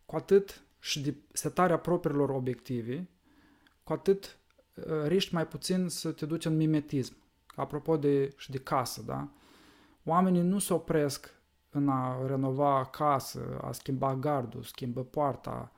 cu 0.06 0.16
atât 0.16 0.62
și 0.78 1.00
de 1.00 1.14
setarea 1.32 1.78
propriilor 1.78 2.30
obiective, 2.30 3.08
cu 3.82 3.92
atât 3.92 4.38
uh, 4.74 5.06
riști 5.06 5.34
mai 5.34 5.46
puțin 5.46 5.88
să 5.88 6.12
te 6.12 6.26
duci 6.26 6.44
în 6.44 6.56
mimetism. 6.56 7.16
Apropo 7.54 7.96
de, 7.96 8.34
și 8.36 8.50
de 8.50 8.58
casă, 8.58 9.02
da? 9.02 9.28
Oamenii 10.04 10.42
nu 10.42 10.58
se 10.58 10.72
opresc 10.72 11.34
în 11.70 11.88
a 11.88 12.26
renova 12.26 12.84
casă, 12.84 13.60
a 13.62 13.72
schimba 13.72 14.14
gardul, 14.14 14.62
schimbă 14.62 15.04
poarta, 15.04 15.72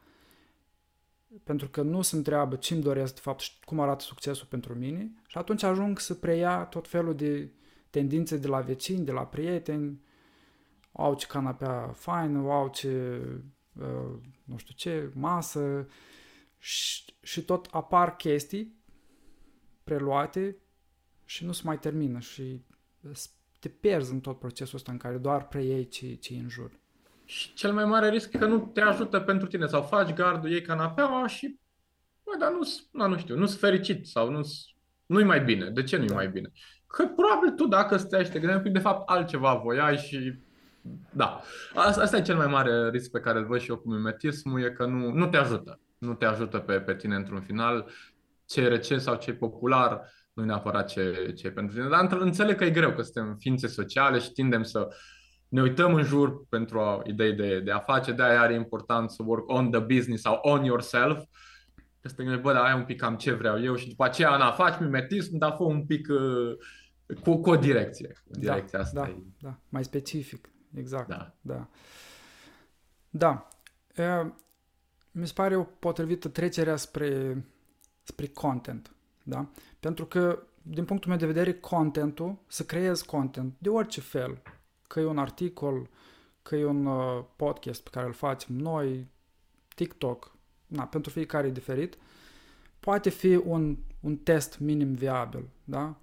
pentru 1.44 1.68
că 1.68 1.82
nu 1.82 2.02
se 2.02 2.16
întreabă 2.16 2.56
ce 2.56 2.74
îmi 2.74 2.82
doresc 2.82 3.14
de 3.14 3.20
fapt 3.20 3.40
și 3.40 3.52
cum 3.64 3.80
arată 3.80 4.04
succesul 4.04 4.46
pentru 4.50 4.74
mine. 4.74 5.12
Și 5.26 5.38
atunci 5.38 5.62
ajung 5.62 5.98
să 5.98 6.14
preia 6.14 6.64
tot 6.64 6.88
felul 6.88 7.14
de 7.14 7.50
tendințe 7.90 8.36
de 8.36 8.46
la 8.46 8.60
vecini, 8.60 9.04
de 9.04 9.12
la 9.12 9.26
prieteni, 9.26 10.00
au 10.92 11.14
ce 11.14 11.26
canapea 11.26 11.88
faină, 11.88 12.38
au 12.38 12.68
ce, 12.68 13.20
uh, 13.80 14.18
nu 14.44 14.56
știu 14.56 14.74
ce, 14.76 15.10
masă. 15.14 15.88
Și, 16.58 17.04
și 17.20 17.44
tot 17.44 17.68
apar 17.70 18.16
chestii 18.16 18.80
preluate 19.84 20.56
și 21.32 21.44
nu 21.44 21.52
se 21.52 21.62
mai 21.64 21.78
termină 21.78 22.18
și 22.18 22.60
te 23.60 23.68
pierzi 23.68 24.12
în 24.12 24.20
tot 24.20 24.38
procesul 24.38 24.76
ăsta 24.76 24.92
în 24.92 24.98
care 24.98 25.16
doar 25.16 25.48
preiei 25.48 25.88
ce, 25.88 26.14
ce 26.14 26.34
în 26.34 26.48
jur. 26.48 26.70
Și 27.24 27.54
cel 27.54 27.72
mai 27.72 27.84
mare 27.84 28.10
risc 28.10 28.32
e 28.32 28.38
că 28.38 28.46
nu 28.46 28.58
te 28.58 28.80
ajută 28.80 29.20
pentru 29.20 29.46
tine 29.46 29.66
sau 29.66 29.82
faci 29.82 30.12
gardul, 30.12 30.50
iei 30.50 30.62
canapeaua 30.62 31.26
și, 31.26 31.58
bă, 32.24 32.30
dar 32.38 32.50
nu, 32.50 33.06
nu 33.06 33.18
știu, 33.18 33.36
nu-s 33.36 33.58
fericit 33.58 34.06
sau 34.06 34.30
nu 34.30 34.40
nu-i 35.06 35.24
mai 35.24 35.40
bine. 35.40 35.70
De 35.70 35.82
ce 35.82 35.96
nu-i 35.96 36.06
da. 36.06 36.14
mai 36.14 36.28
bine? 36.28 36.50
Că 36.86 37.06
probabil 37.06 37.50
tu 37.50 37.66
dacă 37.66 37.96
stai 37.96 38.24
și 38.24 38.30
te 38.30 38.38
gândeai, 38.38 38.72
de 38.72 38.78
fapt 38.78 39.08
altceva 39.08 39.54
voiai 39.54 39.96
și 39.96 40.38
da. 41.12 41.40
Asta, 41.74 42.02
asta 42.02 42.16
e 42.16 42.22
cel 42.22 42.36
mai 42.36 42.46
mare 42.46 42.90
risc 42.90 43.10
pe 43.10 43.20
care 43.20 43.38
îl 43.38 43.46
văd 43.46 43.60
și 43.60 43.70
eu 43.70 43.76
cu 43.76 43.88
mimetismul, 43.88 44.62
e 44.62 44.70
că 44.70 44.86
nu, 44.86 45.12
nu 45.12 45.26
te 45.26 45.36
ajută. 45.36 45.80
Nu 45.98 46.14
te 46.14 46.24
ajută 46.24 46.58
pe, 46.58 46.80
pe 46.80 46.94
tine 46.94 47.14
într-un 47.14 47.40
final. 47.40 47.90
Ce 48.46 48.60
e 48.60 48.68
recent 48.68 49.00
sau 49.00 49.16
ce 49.16 49.30
e 49.30 49.34
popular, 49.34 50.00
nu 50.32 50.44
neapărat 50.44 50.88
ce, 50.88 51.32
ce 51.36 51.46
e 51.46 51.50
pentru 51.50 51.76
tine. 51.76 51.88
Dar 51.88 52.12
înțeleg 52.12 52.56
că 52.56 52.64
e 52.64 52.70
greu, 52.70 52.92
că 52.92 53.02
suntem 53.02 53.36
ființe 53.38 53.66
sociale 53.66 54.18
și 54.18 54.32
tindem 54.32 54.62
să 54.62 54.88
ne 55.48 55.62
uităm 55.62 55.94
în 55.94 56.02
jur 56.02 56.46
pentru 56.48 56.80
a, 56.80 57.02
idei 57.04 57.32
de, 57.32 57.60
de 57.60 57.70
a 57.70 57.78
face, 57.78 58.12
de-aia 58.12 58.40
are 58.40 58.54
important 58.54 59.10
să 59.10 59.22
work 59.26 59.48
on 59.48 59.70
the 59.70 59.80
business 59.80 60.22
sau 60.22 60.38
on 60.42 60.64
yourself. 60.64 61.24
Că 62.00 62.08
să 62.08 62.14
te 62.14 62.22
gândești, 62.22 62.42
bă, 62.42 62.52
dar 62.52 62.64
ai 62.64 62.74
un 62.74 62.84
pic 62.84 63.00
cam 63.00 63.16
ce 63.16 63.32
vreau 63.32 63.62
eu 63.62 63.74
și 63.74 63.88
după 63.88 64.04
aceea, 64.04 64.36
na, 64.36 64.50
faci 64.50 64.80
mimetism, 64.80 65.36
dar 65.36 65.54
fă 65.56 65.62
un 65.62 65.86
pic 65.86 66.08
uh, 66.10 66.56
cu, 67.22 67.36
cu 67.36 67.50
o 67.50 67.56
direcție. 67.56 68.12
Direcția 68.24 68.78
da, 68.78 68.84
asta 68.84 69.00
da, 69.00 69.08
e... 69.08 69.16
da, 69.40 69.58
mai 69.68 69.84
specific, 69.84 70.48
exact. 70.74 71.08
Da. 71.08 71.34
Da. 71.40 71.68
da. 73.10 73.48
E, 74.04 74.32
mi 75.10 75.26
se 75.26 75.32
pare 75.34 75.56
o 75.56 75.62
potrivită 75.62 76.28
trecerea 76.28 76.76
spre, 76.76 77.44
spre 78.02 78.26
content. 78.26 78.91
Da? 79.22 79.48
Pentru 79.80 80.06
că, 80.06 80.42
din 80.62 80.84
punctul 80.84 81.08
meu 81.08 81.18
de 81.18 81.26
vedere, 81.26 81.52
contentul, 81.54 82.38
să 82.46 82.64
creezi 82.64 83.06
content 83.06 83.54
de 83.58 83.68
orice 83.68 84.00
fel, 84.00 84.42
că 84.88 85.00
e 85.00 85.04
un 85.04 85.18
articol, 85.18 85.88
că 86.42 86.56
e 86.56 86.64
un 86.64 86.86
uh, 86.86 87.24
podcast 87.36 87.82
pe 87.82 87.90
care 87.92 88.06
îl 88.06 88.12
facem 88.12 88.56
noi, 88.56 89.06
TikTok, 89.74 90.36
na, 90.66 90.84
pentru 90.84 91.10
fiecare 91.10 91.46
e 91.46 91.50
diferit, 91.50 91.98
poate 92.80 93.10
fi 93.10 93.36
un, 93.36 93.76
un 94.00 94.16
test 94.16 94.58
minim 94.58 94.92
viabil, 94.92 95.48
da? 95.64 95.96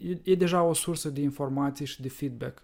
E, 0.00 0.18
e 0.22 0.34
deja 0.34 0.62
o 0.62 0.72
sursă 0.72 1.10
de 1.10 1.20
informații 1.20 1.86
și 1.86 2.00
de 2.00 2.08
feedback 2.08 2.62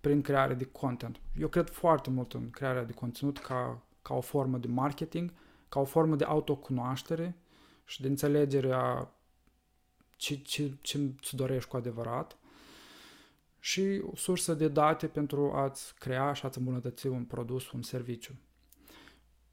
prin 0.00 0.20
crearea 0.20 0.56
de 0.56 0.64
content. 0.64 1.20
Eu 1.38 1.48
cred 1.48 1.70
foarte 1.70 2.10
mult 2.10 2.32
în 2.32 2.50
crearea 2.50 2.84
de 2.84 2.92
conținut 2.92 3.38
ca, 3.38 3.82
ca 4.02 4.14
o 4.14 4.20
formă 4.20 4.58
de 4.58 4.66
marketing, 4.66 5.32
ca 5.68 5.80
o 5.80 5.84
formă 5.84 6.16
de 6.16 6.24
autocunoaștere 6.24 7.36
și 7.84 8.00
de 8.00 8.08
înțelegere 8.08 8.72
a 8.72 9.08
ce, 10.16 10.36
ce, 10.36 10.72
ce 10.80 10.98
îți 10.98 11.36
dorești 11.36 11.68
cu 11.68 11.76
adevărat 11.76 12.36
și 13.58 14.02
o 14.12 14.16
sursă 14.16 14.54
de 14.54 14.68
date 14.68 15.06
pentru 15.06 15.52
a-ți 15.52 15.94
crea 15.94 16.32
și 16.32 16.46
a-ți 16.46 16.58
îmbunătăți 16.58 17.06
un 17.06 17.24
produs, 17.24 17.70
un 17.70 17.82
serviciu. 17.82 18.32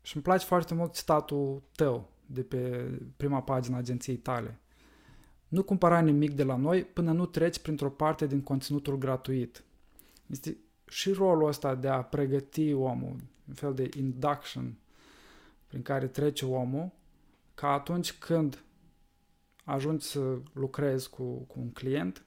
Și 0.02 0.16
îmi 0.16 0.24
place 0.24 0.46
foarte 0.46 0.74
mult 0.74 0.94
citatul 0.94 1.62
tău 1.76 2.10
de 2.26 2.44
pe 2.44 2.92
prima 3.18 3.42
pagină 3.42 3.76
a 3.76 3.80
agenției 3.80 4.18
tale. 4.18 4.60
Nu 5.48 5.64
cumpăra 5.64 6.00
nimic 6.00 6.32
de 6.32 6.44
la 6.44 6.56
noi 6.56 6.84
până 6.84 7.12
nu 7.12 7.26
treci 7.26 7.60
printr-o 7.60 7.90
parte 7.90 8.28
din 8.28 8.42
conținutul 8.42 8.98
gratuit. 8.98 9.64
Este 10.26 10.58
și 10.88 11.12
rolul 11.12 11.48
ăsta 11.48 11.76
de 11.76 11.88
a 11.88 12.02
pregăti 12.02 12.74
omul, 12.74 13.16
un 13.48 13.54
fel 13.54 13.74
de 13.74 13.90
induction 13.98 14.78
prin 15.68 15.82
care 15.82 16.08
trece 16.08 16.46
omul, 16.46 16.92
ca 17.60 17.74
atunci 17.74 18.14
când 18.14 18.64
ajungi 19.64 20.06
să 20.06 20.38
lucrezi 20.54 21.10
cu, 21.10 21.24
cu 21.34 21.60
un 21.60 21.72
client, 21.72 22.26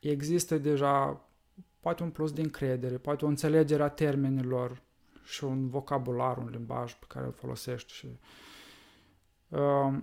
există 0.00 0.58
deja 0.58 1.24
poate 1.80 2.02
un 2.02 2.10
plus 2.10 2.32
de 2.32 2.40
încredere, 2.40 2.98
poate 2.98 3.24
o 3.24 3.28
înțelegere 3.28 3.82
a 3.82 3.88
termenilor 3.88 4.82
și 5.24 5.44
un 5.44 5.68
vocabular, 5.68 6.36
un 6.36 6.48
limbaj 6.48 6.94
pe 6.94 7.04
care 7.08 7.26
îl 7.26 7.32
folosești 7.32 7.92
și 7.92 8.18
uh, 9.48 9.98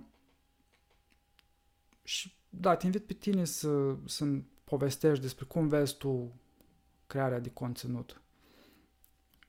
și 2.04 2.34
da, 2.50 2.76
te 2.76 2.86
invit 2.86 3.06
pe 3.06 3.14
tine 3.14 3.46
să, 3.46 3.96
să 4.06 4.26
povestești 4.64 5.22
despre 5.22 5.46
cum 5.46 5.68
vezi 5.68 5.98
tu 5.98 6.40
crearea 7.08 7.40
de 7.40 7.50
conținut 7.50 8.22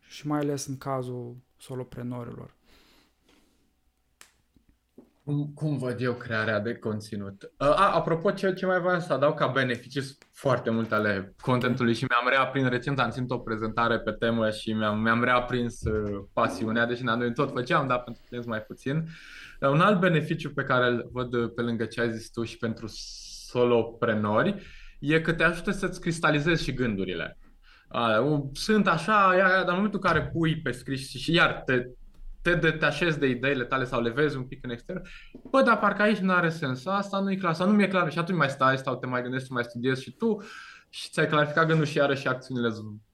și 0.01 0.27
mai 0.27 0.39
ales 0.39 0.67
în 0.67 0.79
cazul 0.79 1.37
soloprenorilor. 1.57 2.59
Cum, 5.31 5.53
cum 5.55 5.79
văd 5.79 6.01
eu 6.01 6.13
crearea 6.13 6.61
de 6.61 6.75
conținut? 6.75 7.53
A, 7.57 7.91
apropo, 7.95 8.31
ce, 8.31 8.53
ce 8.53 8.67
mai 8.67 8.81
vreau 8.81 9.01
să 9.01 9.13
adaug 9.13 9.35
ca 9.35 9.47
beneficii 9.47 10.03
foarte 10.33 10.71
multe 10.71 10.95
ale 10.95 11.35
contentului 11.41 11.95
și 11.95 12.05
mi-am 12.09 12.29
reaprins 12.29 12.69
recent, 12.69 13.01
am 13.01 13.11
ținut 13.11 13.31
o 13.31 13.39
prezentare 13.39 13.99
pe 13.99 14.11
temă 14.11 14.51
și 14.51 14.73
mi-am, 14.73 15.01
mi-am 15.01 15.25
reaprins 15.25 15.83
uh, 15.83 16.25
pasiunea, 16.33 16.87
deși 16.87 17.05
noi 17.05 17.33
tot 17.35 17.53
făceam, 17.53 17.87
dar 17.87 18.03
pentru 18.03 18.23
clienți 18.27 18.49
mai 18.49 18.61
puțin. 18.61 19.05
Dar 19.59 19.71
un 19.71 19.81
alt 19.81 20.01
beneficiu 20.01 20.51
pe 20.51 20.63
care 20.63 20.87
îl 20.87 21.09
văd 21.13 21.49
pe 21.55 21.63
lângă 21.63 21.85
ce 21.85 22.01
ai 22.01 22.13
zis 22.13 22.31
tu 22.31 22.45
și 22.45 22.57
pentru 22.57 22.87
soloprenori 23.47 24.63
e 25.01 25.21
că 25.21 25.33
te 25.33 25.43
ajută 25.43 25.71
să-ți 25.71 26.01
cristalizezi 26.01 26.63
și 26.63 26.75
gândurile. 26.75 27.39
Sunt 28.53 28.89
așa, 28.89 29.35
dar 29.37 29.69
în 29.69 29.75
momentul 29.75 30.01
în 30.03 30.11
care 30.11 30.27
pui 30.27 30.61
pe 30.61 30.71
scris 30.71 31.09
și 31.09 31.33
iar 31.33 31.63
te 31.65 31.85
te 32.43 32.55
detașezi 32.55 33.19
de 33.19 33.27
ideile 33.27 33.65
tale 33.65 33.85
sau 33.85 34.03
le 34.03 34.11
vezi 34.11 34.37
un 34.37 34.43
pic 34.43 34.65
în 34.65 34.71
exterior, 34.71 35.09
bă, 35.51 35.63
dar 35.63 35.79
parcă 35.79 36.03
aici 36.03 36.19
nu 36.19 36.33
are 36.33 36.49
sens, 36.49 36.87
asta 36.87 37.19
nu 37.19 37.31
e 37.31 37.37
clar, 37.37 37.51
asta 37.51 37.65
nu 37.65 37.73
mi-e 37.73 37.89
clar. 37.89 38.13
Și 38.13 38.19
atunci 38.19 38.39
mai 38.39 38.49
stai 38.49 38.79
sau 38.79 38.97
te 38.97 39.07
mai 39.07 39.23
gândești, 39.23 39.53
mai 39.53 39.65
studiezi 39.65 40.03
și 40.03 40.11
tu 40.11 40.43
și 40.89 41.11
ți-ai 41.11 41.29
clarificat 41.29 41.67
gândul 41.67 41.87
și 41.87 41.97
iarăși 41.97 42.29
acțiunile, 42.29 42.69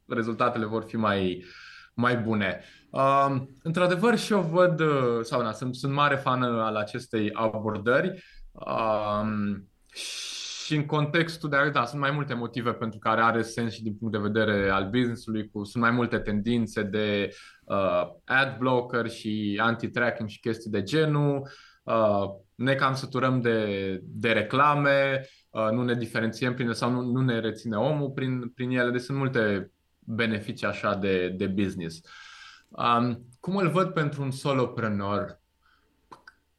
rezultatele 0.07 0.65
vor 0.65 0.83
fi 0.83 0.97
mai, 0.97 1.45
mai 1.95 2.17
bune. 2.17 2.61
Uh, 2.91 3.37
într-adevăr 3.63 4.19
și 4.19 4.33
eu 4.33 4.41
văd, 4.41 4.81
uh, 4.81 5.19
sau 5.23 5.43
na, 5.43 5.53
sunt, 5.53 5.75
sunt 5.75 5.93
mare 5.93 6.17
fan 6.17 6.43
al 6.43 6.77
acestei 6.77 7.31
abordări. 7.33 8.23
Uh, 8.53 9.27
și 10.67 10.75
în 10.75 10.87
contextul 10.87 11.49
de, 11.49 11.71
da, 11.73 11.85
sunt 11.85 12.01
mai 12.01 12.11
multe 12.11 12.35
motive 12.35 12.73
pentru 12.73 12.99
care 12.99 13.21
are 13.21 13.43
sens 13.43 13.73
și 13.73 13.83
din 13.83 13.95
punct 13.95 14.15
de 14.15 14.29
vedere 14.29 14.69
al 14.69 14.89
business-ului, 14.91 15.49
cu, 15.49 15.65
sunt 15.65 15.83
mai 15.83 15.93
multe 15.93 16.19
tendințe 16.19 16.83
de 16.83 17.31
uh, 17.67 18.09
ad 18.25 18.59
blocker 18.59 19.09
și 19.09 19.61
anti-tracking 19.63 20.29
și 20.29 20.41
chestii 20.41 20.71
de 20.71 20.83
genul, 20.83 21.49
uh, 21.83 22.25
ne 22.55 22.75
cam 22.75 22.95
săturăm 22.95 23.41
de, 23.41 24.01
de 24.03 24.33
reclame, 24.33 25.27
uh, 25.51 25.69
nu 25.71 25.83
ne 25.83 25.95
diferențiem 25.95 26.55
prin 26.55 26.73
sau 26.73 26.91
nu, 26.91 27.01
nu 27.01 27.21
ne 27.21 27.41
reține 27.41 27.77
omul 27.77 28.11
prin, 28.11 28.49
prin 28.49 28.71
ele, 28.71 28.91
deci 28.91 29.01
sunt 29.01 29.19
multe 29.19 29.71
beneficii 29.99 30.67
așa 30.67 30.95
de, 30.95 31.29
de 31.29 31.47
business. 31.47 32.01
Um, 32.69 33.27
cum 33.41 33.57
îl 33.57 33.69
văd 33.69 33.89
pentru 33.89 34.23
un 34.23 34.31
solopreneur? 34.31 35.41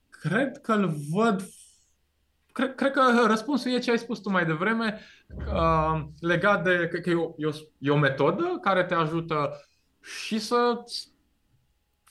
Cred 0.09 0.57
că 0.57 0.73
îl 0.73 0.93
văd 1.11 1.43
cred, 2.57 2.75
cred 2.75 2.91
că 2.91 3.23
răspunsul 3.27 3.71
e 3.71 3.79
ce 3.79 3.91
ai 3.91 3.97
spus 3.97 4.19
tu 4.19 4.29
mai 4.29 4.45
devreme, 4.45 4.99
uh, 5.53 6.03
legat 6.19 6.63
de 6.63 6.87
că, 6.91 6.97
că 6.97 7.09
e, 7.09 7.15
o, 7.15 7.33
e, 7.37 7.45
o, 7.45 7.51
e 7.77 7.89
o 7.89 7.97
metodă 7.97 8.57
care 8.61 8.83
te 8.83 8.93
ajută 8.93 9.61
și 10.01 10.39
să 10.39 10.83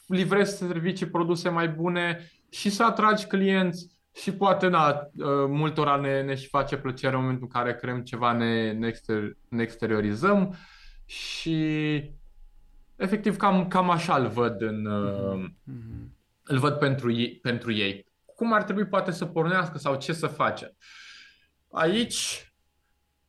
livrezi 0.07 0.57
servicii, 0.57 1.07
produse 1.07 1.49
mai 1.49 1.69
bune 1.69 2.31
și 2.49 2.71
să 2.71 2.85
atragi 2.85 3.27
clienți 3.27 3.99
și 4.15 4.33
poate, 4.33 4.69
da, 4.69 5.11
uh, 5.17 5.25
multora 5.49 5.97
ne, 5.97 6.23
ne 6.23 6.35
și 6.35 6.49
face 6.49 6.77
plăcere 6.77 7.15
în 7.15 7.21
momentul 7.21 7.49
în 7.53 7.61
care 7.61 7.77
creăm 7.77 8.03
ceva, 8.03 8.33
ne, 8.33 8.73
ne, 8.73 8.87
exter, 8.87 9.37
ne 9.49 9.63
exteriorizăm 9.63 10.57
și 11.05 11.57
efectiv 12.97 13.37
cam, 13.37 13.69
cam 13.69 13.91
așa 13.91 14.17
îl 14.17 14.29
văd 14.29 14.61
în, 14.63 14.89
mm-hmm. 15.39 16.09
îl 16.45 16.59
văd 16.59 16.79
pentru 16.79 17.13
ei, 17.13 17.39
pentru 17.43 17.73
ei 17.73 18.07
cum 18.37 18.53
ar 18.53 18.63
trebui 18.63 18.87
poate 18.87 19.11
să 19.11 19.27
pornească 19.27 19.79
sau 19.79 19.97
ce 19.97 20.13
să 20.13 20.27
face. 20.27 20.77
Aici 21.73 22.53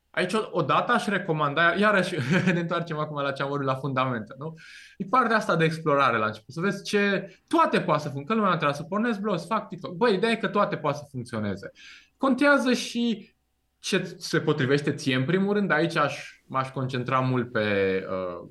Aici 0.10 0.34
odată 0.52 0.92
aș 0.92 1.06
recomanda, 1.06 1.74
iarăși 1.76 2.16
ne 2.54 2.60
întoarcem 2.60 2.98
acum 2.98 3.22
la 3.22 3.32
ce 3.32 3.42
am 3.42 3.50
vorbit 3.50 3.68
la 3.68 3.76
fundamente, 3.76 4.36
nu? 4.38 4.54
E 4.98 5.06
partea 5.10 5.36
asta 5.36 5.56
de 5.56 5.64
explorare 5.64 6.18
la 6.18 6.26
început, 6.26 6.54
să 6.54 6.62
vezi 6.62 6.84
ce 6.84 7.32
toate 7.48 7.82
poate 7.82 8.02
să 8.02 8.10
funcționeze, 8.10 8.26
că 8.28 8.34
lumea 8.34 8.56
trebuie 8.56 8.78
să 8.78 8.84
pornesc 8.84 9.20
blog, 9.20 9.38
să 9.38 9.46
fac 9.46 9.68
TikTok. 9.68 9.94
Băi, 9.94 10.14
ideea 10.14 10.32
e 10.32 10.36
că 10.36 10.48
toate 10.48 10.78
poate 10.78 10.98
să 10.98 11.06
funcționeze. 11.10 11.72
Contează 12.18 12.74
și 12.74 13.36
ce 13.80 14.16
se 14.18 14.40
potrivește 14.40 14.94
ție 14.94 15.16
în 15.16 15.26
primul 15.26 15.54
rând, 15.54 15.72
aici 15.72 15.96
aș, 15.96 16.42
m-aș 16.46 16.70
concentra 16.70 17.20
mult 17.20 17.52
pe, 17.52 18.06
uh, 18.10 18.48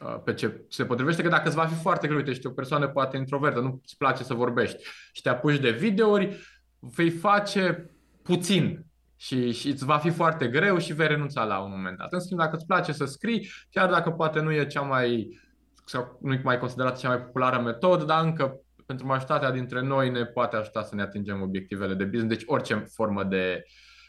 uh, 0.00 0.20
pe 0.24 0.34
ce 0.34 0.64
se 0.68 0.84
potrivește, 0.84 1.22
că 1.22 1.28
dacă 1.28 1.46
îți 1.46 1.56
va 1.56 1.66
fi 1.66 1.74
foarte 1.74 2.06
greu, 2.06 2.18
uite, 2.18 2.30
ești 2.30 2.46
o 2.46 2.50
persoană 2.50 2.88
poate 2.88 3.16
introvertă, 3.16 3.60
nu 3.60 3.80
îți 3.82 3.96
place 3.96 4.22
să 4.22 4.34
vorbești 4.34 4.84
și 5.12 5.22
te 5.22 5.28
apuci 5.28 5.58
de 5.58 5.70
videouri, 5.70 6.36
vei 6.78 7.10
face 7.10 7.90
puțin 8.22 8.86
și, 9.16 9.52
și 9.52 9.68
îți 9.68 9.84
va 9.84 9.98
fi 9.98 10.10
foarte 10.10 10.48
greu 10.48 10.78
și 10.78 10.92
vei 10.92 11.06
renunța 11.06 11.44
la 11.44 11.58
un 11.58 11.70
moment 11.70 11.98
dat. 11.98 12.12
În 12.12 12.20
schimb, 12.20 12.40
dacă 12.40 12.56
îți 12.56 12.66
place 12.66 12.92
să 12.92 13.04
scrii, 13.04 13.50
chiar 13.70 13.90
dacă 13.90 14.10
poate 14.10 14.40
nu 14.40 14.52
e 14.52 14.66
cea 14.66 14.80
mai 14.80 15.40
sau 15.84 16.18
nu 16.22 16.32
e 16.32 16.40
mai 16.44 16.58
considerată 16.58 16.98
cea 16.98 17.08
mai 17.08 17.20
populară 17.20 17.62
metodă, 17.62 18.04
dar 18.04 18.24
încă 18.24 18.60
pentru 18.86 19.06
majoritatea 19.06 19.50
dintre 19.50 19.80
noi 19.80 20.10
ne 20.10 20.24
poate 20.24 20.56
ajuta 20.56 20.82
să 20.82 20.94
ne 20.94 21.02
atingem 21.02 21.42
obiectivele 21.42 21.94
de 21.94 22.04
business, 22.04 22.36
deci 22.36 22.46
orice 22.46 22.84
formă 22.94 23.24
de, 23.24 23.64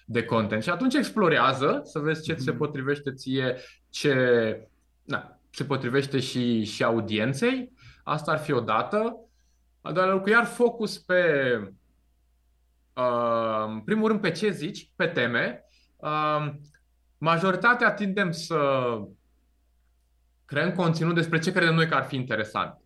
de 0.05 0.23
content. 0.23 0.63
Și 0.63 0.69
atunci 0.69 0.93
explorează 0.93 1.81
să 1.83 1.99
vezi 1.99 2.23
ce 2.23 2.33
ți 2.33 2.43
se 2.43 2.49
mhm. 2.49 2.59
potrivește 2.59 3.13
ție, 3.13 3.55
ce 3.89 4.13
na, 5.03 5.39
se 5.49 5.63
potrivește 5.63 6.19
și, 6.19 6.63
și 6.63 6.83
audienței. 6.83 7.71
Asta 8.03 8.31
ar 8.31 8.37
fi 8.37 8.51
o 8.51 8.59
dată. 8.59 9.15
Al 9.81 9.93
doilea 9.93 10.13
lucru, 10.13 10.29
iar 10.29 10.45
focus 10.45 10.97
pe 10.97 11.23
Uh, 11.61 11.73
în 13.67 13.79
primul 13.79 14.07
rând, 14.07 14.21
pe 14.21 14.31
ce 14.31 14.49
zici, 14.49 14.91
pe 14.95 15.05
teme. 15.05 15.63
Uh, 15.97 16.51
majoritatea 17.17 17.93
tindem 17.93 18.31
să 18.31 18.59
creăm 20.45 20.71
conținut 20.71 21.15
despre 21.15 21.39
ce 21.39 21.51
credem 21.51 21.75
noi 21.75 21.87
că 21.87 21.95
ar 21.95 22.03
fi 22.03 22.15
interesant. 22.15 22.81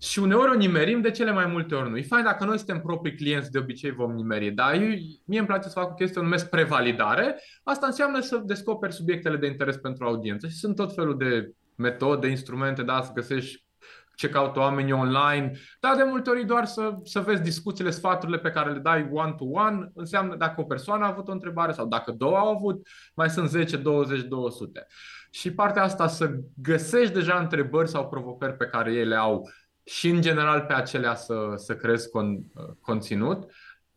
Și 0.00 0.18
uneori 0.18 0.50
o 0.50 0.54
nimerim, 0.54 1.00
de 1.00 1.10
cele 1.10 1.32
mai 1.32 1.46
multe 1.46 1.74
ori 1.74 1.90
nu. 1.90 1.96
E 1.96 2.02
fain 2.02 2.24
dacă 2.24 2.44
noi 2.44 2.56
suntem 2.56 2.80
proprii 2.80 3.14
clienți, 3.14 3.50
de 3.50 3.58
obicei 3.58 3.90
vom 3.90 4.14
nimeri. 4.14 4.50
Dar 4.50 4.74
eu, 4.74 4.88
mie 5.24 5.38
îmi 5.38 5.46
place 5.46 5.68
să 5.68 5.78
fac 5.78 5.90
o 5.90 5.94
chestie, 5.94 6.20
o 6.20 6.24
numesc 6.24 6.48
prevalidare. 6.48 7.40
Asta 7.62 7.86
înseamnă 7.86 8.20
să 8.20 8.42
descoperi 8.44 8.92
subiectele 8.92 9.36
de 9.36 9.46
interes 9.46 9.76
pentru 9.76 10.04
audiență. 10.04 10.48
Și 10.48 10.56
sunt 10.56 10.76
tot 10.76 10.94
felul 10.94 11.18
de 11.18 11.52
metode, 11.76 12.28
instrumente, 12.28 12.82
da, 12.82 13.02
să 13.02 13.12
găsești 13.14 13.63
ce 14.16 14.28
caută 14.28 14.58
oamenii 14.58 14.92
online, 14.92 15.52
dar 15.80 15.96
de 15.96 16.02
multe 16.02 16.30
ori 16.30 16.44
doar 16.44 16.64
să, 16.64 16.94
să 17.02 17.20
vezi 17.20 17.42
discuțiile, 17.42 17.90
sfaturile 17.90 18.38
pe 18.38 18.50
care 18.50 18.72
le 18.72 18.78
dai 18.78 19.08
one-to-one, 19.12 19.90
înseamnă 19.94 20.36
dacă 20.36 20.60
o 20.60 20.64
persoană 20.64 21.04
a 21.04 21.08
avut 21.08 21.28
o 21.28 21.32
întrebare 21.32 21.72
sau 21.72 21.86
dacă 21.86 22.12
două 22.12 22.36
au 22.36 22.48
avut, 22.48 22.86
mai 23.14 23.30
sunt 23.30 23.48
10, 23.48 23.76
20, 23.76 24.20
200. 24.20 24.86
Și 25.30 25.52
partea 25.52 25.82
asta 25.82 26.06
să 26.06 26.34
găsești 26.54 27.12
deja 27.12 27.38
întrebări 27.38 27.88
sau 27.88 28.08
provocări 28.08 28.56
pe 28.56 28.66
care 28.66 28.92
ele 28.92 29.16
au 29.16 29.50
și 29.84 30.08
în 30.08 30.20
general 30.20 30.60
pe 30.60 30.72
acelea 30.72 31.14
să, 31.14 31.52
să 31.56 31.76
crezi 31.76 32.10
con, 32.10 32.38
conținut, 32.80 33.50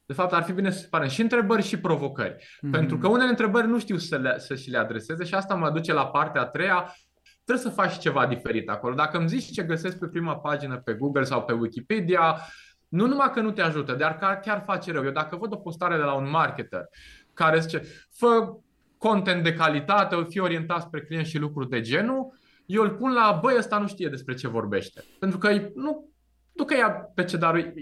de 0.07 0.13
fapt, 0.13 0.33
ar 0.33 0.43
fi 0.43 0.51
bine 0.51 0.71
să 0.71 0.79
separăm 0.79 1.07
și 1.07 1.21
întrebări 1.21 1.63
și 1.63 1.79
provocări. 1.79 2.35
Mm-hmm. 2.35 2.71
Pentru 2.71 2.97
că 2.97 3.07
unele 3.07 3.29
întrebări 3.29 3.67
nu 3.67 3.79
știu 3.79 3.97
să, 3.97 4.17
le, 4.17 4.35
să 4.37 4.55
și 4.55 4.69
le 4.69 4.77
adreseze 4.77 5.23
și 5.23 5.33
asta 5.33 5.55
mă 5.55 5.69
duce 5.69 5.93
la 5.93 6.07
partea 6.07 6.41
a 6.41 6.45
treia, 6.45 6.95
trebuie 7.47 7.71
să 7.71 7.81
faci 7.81 7.97
ceva 7.97 8.25
diferit 8.25 8.69
acolo. 8.69 8.95
Dacă 8.95 9.17
îmi 9.17 9.27
zici 9.27 9.51
ce 9.51 9.63
găsesc 9.63 9.97
pe 9.97 10.07
prima 10.07 10.37
pagină 10.37 10.77
pe 10.77 10.93
Google 10.93 11.23
sau 11.23 11.43
pe 11.43 11.53
Wikipedia, 11.53 12.37
nu 12.87 13.07
numai 13.07 13.31
că 13.31 13.41
nu 13.41 13.51
te 13.51 13.61
ajută, 13.61 13.93
dar 13.93 14.17
chiar, 14.17 14.39
chiar 14.39 14.63
face 14.65 14.91
rău. 14.91 15.03
Eu 15.03 15.11
dacă 15.11 15.35
văd 15.35 15.53
o 15.53 15.55
postare 15.55 15.95
de 15.95 16.01
la 16.01 16.13
un 16.13 16.29
marketer 16.29 16.89
care 17.33 17.59
zice, 17.59 17.81
fă 18.11 18.57
content 18.97 19.43
de 19.43 19.53
calitate, 19.53 20.25
fie 20.29 20.41
orientat 20.41 20.81
spre 20.81 21.01
client 21.01 21.25
și 21.25 21.37
lucruri 21.37 21.69
de 21.69 21.81
genul, 21.81 22.33
eu 22.65 22.83
îl 22.83 22.89
pun 22.89 23.13
la, 23.13 23.39
băi, 23.41 23.55
ăsta 23.57 23.77
nu 23.77 23.87
știe 23.87 24.09
despre 24.09 24.33
ce 24.33 24.47
vorbește. 24.47 25.03
Pentru 25.19 25.37
că 25.37 25.51
nu, 25.75 26.11
nu 26.53 26.65
că 26.65 26.75
ia 26.75 26.89
pe 26.89 27.23
ce 27.23 27.37
dar 27.37 27.73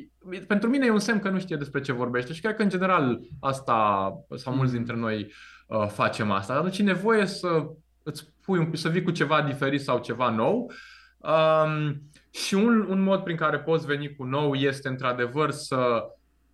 pentru 0.48 0.70
mine 0.70 0.86
e 0.86 0.92
un 0.92 1.00
semn 1.00 1.20
că 1.20 1.30
nu 1.30 1.40
știe 1.40 1.56
despre 1.56 1.82
ce 1.82 1.92
vorbește 1.92 2.34
și 2.34 2.42
cred 2.42 2.56
că 2.56 2.62
în 2.62 2.70
general 2.70 3.20
asta, 3.40 4.10
sau 4.36 4.54
mulți 4.54 4.72
mm. 4.72 4.78
dintre 4.78 4.96
noi 4.96 5.34
uh, 5.68 5.88
facem 5.88 6.32
asta. 6.32 6.54
Atunci 6.54 6.78
e 6.78 6.84
nevoie 6.84 7.26
să 7.26 7.66
îți 8.06 8.34
pui 8.42 8.60
un, 8.60 8.76
să 8.76 8.90
vii 8.90 9.04
cu 9.04 9.12
ceva 9.12 9.42
diferit 9.42 9.82
sau 9.82 10.00
ceva 10.00 10.30
nou. 10.30 10.72
Um, 11.18 12.02
și 12.32 12.54
un, 12.54 12.86
un 12.90 13.02
mod 13.02 13.24
prin 13.24 13.36
care 13.36 13.60
poți 13.60 13.86
veni 13.86 14.16
cu 14.16 14.24
nou 14.24 14.54
este 14.54 14.88
într-adevăr 14.88 15.52
să 15.52 16.04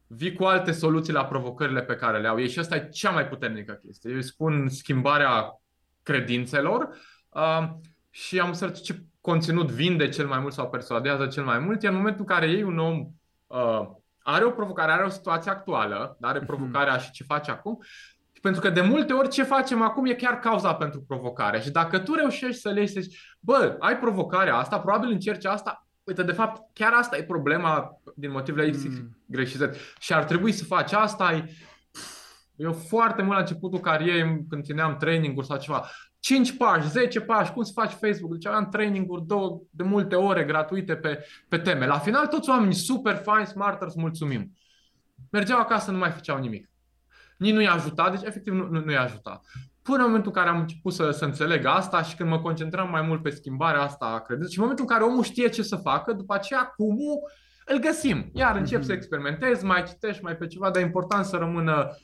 vii 0.07 0.33
cu 0.33 0.43
alte 0.43 0.71
soluții 0.71 1.13
la 1.13 1.25
provocările 1.25 1.81
pe 1.81 1.95
care 1.95 2.19
le 2.19 2.27
au 2.27 2.39
ei 2.39 2.49
și 2.49 2.59
asta 2.59 2.75
e 2.75 2.89
cea 2.91 3.11
mai 3.11 3.27
puternică 3.27 3.79
chestie. 3.85 4.09
Eu 4.09 4.15
îi 4.15 4.23
spun 4.23 4.69
schimbarea 4.69 5.61
credințelor 6.03 6.89
uh, 7.29 7.69
și 8.09 8.39
am 8.39 8.53
să 8.53 8.69
ce 8.69 9.03
conținut 9.21 9.71
vinde 9.71 10.09
cel 10.09 10.27
mai 10.27 10.39
mult 10.39 10.53
sau 10.53 10.69
persuadează 10.69 11.27
cel 11.27 11.43
mai 11.43 11.59
mult, 11.59 11.83
e 11.83 11.87
în 11.87 11.95
momentul 11.95 12.19
în 12.19 12.35
care 12.35 12.49
ei 12.49 12.63
un 12.63 12.77
om 12.77 13.07
uh, 13.47 13.87
are 14.23 14.45
o 14.45 14.51
provocare, 14.51 14.91
are 14.91 15.03
o 15.03 15.09
situație 15.09 15.51
actuală, 15.51 16.17
are 16.21 16.37
mhm. 16.37 16.47
provocarea 16.47 16.97
și 16.97 17.11
ce 17.11 17.23
face 17.23 17.51
acum 17.51 17.79
pentru 18.41 18.61
că 18.61 18.69
de 18.69 18.81
multe 18.81 19.13
ori 19.13 19.29
ce 19.29 19.43
facem 19.43 19.81
acum 19.81 20.05
e 20.05 20.13
chiar 20.13 20.39
cauza 20.39 20.75
pentru 20.75 21.01
provocare. 21.01 21.59
Și 21.59 21.69
dacă 21.69 21.99
tu 21.99 22.13
reușești 22.13 22.61
să 22.61 22.69
le 22.69 22.79
iei 22.79 22.87
să 22.87 22.99
zici, 22.99 23.35
bă, 23.39 23.75
ai 23.79 23.97
provocarea 23.97 24.55
asta, 24.55 24.79
probabil 24.79 25.09
încerci 25.09 25.45
asta, 25.45 25.87
uite, 26.03 26.23
de 26.23 26.31
fapt, 26.31 26.61
chiar 26.73 26.93
asta 26.93 27.17
e 27.17 27.23
problema 27.23 28.01
din 28.15 28.31
motivele 28.31 28.69
X, 28.69 28.83
mm. 28.83 29.17
greșit. 29.25 29.69
Și 29.99 30.13
ar 30.13 30.23
trebui 30.23 30.51
să 30.51 30.63
faci 30.63 30.93
asta. 30.93 31.33
E... 31.33 31.49
Eu 32.55 32.73
foarte 32.73 33.21
mult 33.21 33.33
la 33.33 33.39
începutul 33.39 33.79
carierei, 33.79 34.45
când 34.49 34.63
țineam 34.63 34.97
training-uri 34.97 35.47
sau 35.47 35.57
ceva, 35.57 35.89
5 36.19 36.57
pași, 36.57 36.89
10 36.89 37.21
pași, 37.21 37.51
cum 37.51 37.63
să 37.63 37.71
faci 37.75 37.91
Facebook. 37.91 38.31
Deci 38.31 38.45
aveam 38.45 38.69
training-uri 38.69 39.25
două, 39.25 39.61
de 39.69 39.83
multe 39.83 40.15
ore 40.15 40.43
gratuite 40.43 40.95
pe, 40.95 41.25
pe 41.47 41.57
teme. 41.57 41.85
La 41.85 41.97
final 41.97 42.27
toți 42.27 42.49
oamenii 42.49 42.73
super 42.73 43.15
fine, 43.15 43.45
smarters, 43.45 43.95
mulțumim. 43.95 44.51
Mergeau 45.29 45.59
acasă, 45.59 45.91
nu 45.91 45.97
mai 45.97 46.09
făceau 46.09 46.39
nimic 46.39 46.70
nici 47.41 47.53
nu 47.53 47.61
i-a 47.61 47.73
ajutat, 47.73 48.11
deci 48.11 48.27
efectiv 48.27 48.53
nu, 48.53 48.67
nu, 48.67 48.83
nu 48.83 48.91
i-a 48.91 49.01
ajutat. 49.01 49.45
Până 49.81 49.97
în 49.97 50.05
momentul 50.05 50.31
în 50.35 50.41
care 50.41 50.49
am 50.55 50.59
început 50.59 50.93
să, 50.93 51.11
să 51.11 51.25
înțeleg 51.25 51.65
asta 51.65 52.01
și 52.01 52.15
când 52.15 52.29
mă 52.29 52.39
concentram 52.39 52.89
mai 52.89 53.01
mult 53.01 53.21
pe 53.21 53.29
schimbarea 53.29 53.81
asta 53.81 54.05
a 54.05 54.19
credinței 54.19 54.53
și 54.53 54.59
în 54.59 54.63
momentul 54.63 54.85
în 54.89 54.95
care 54.95 55.09
omul 55.09 55.23
știe 55.23 55.49
ce 55.49 55.61
să 55.61 55.75
facă, 55.75 56.13
după 56.13 56.33
aceea 56.33 56.73
cum 56.75 56.97
îl 57.65 57.79
găsim. 57.79 58.29
Iar 58.33 58.55
încep 58.55 58.79
mm-hmm. 58.79 58.85
să 58.85 58.93
experimentez, 58.93 59.63
mai 59.63 59.83
citești, 59.83 60.23
mai 60.23 60.35
pe 60.35 60.47
ceva, 60.47 60.69
dar 60.69 60.81
e 60.81 60.85
important 60.85 61.25
să 61.25 61.37
rămână 61.37 61.97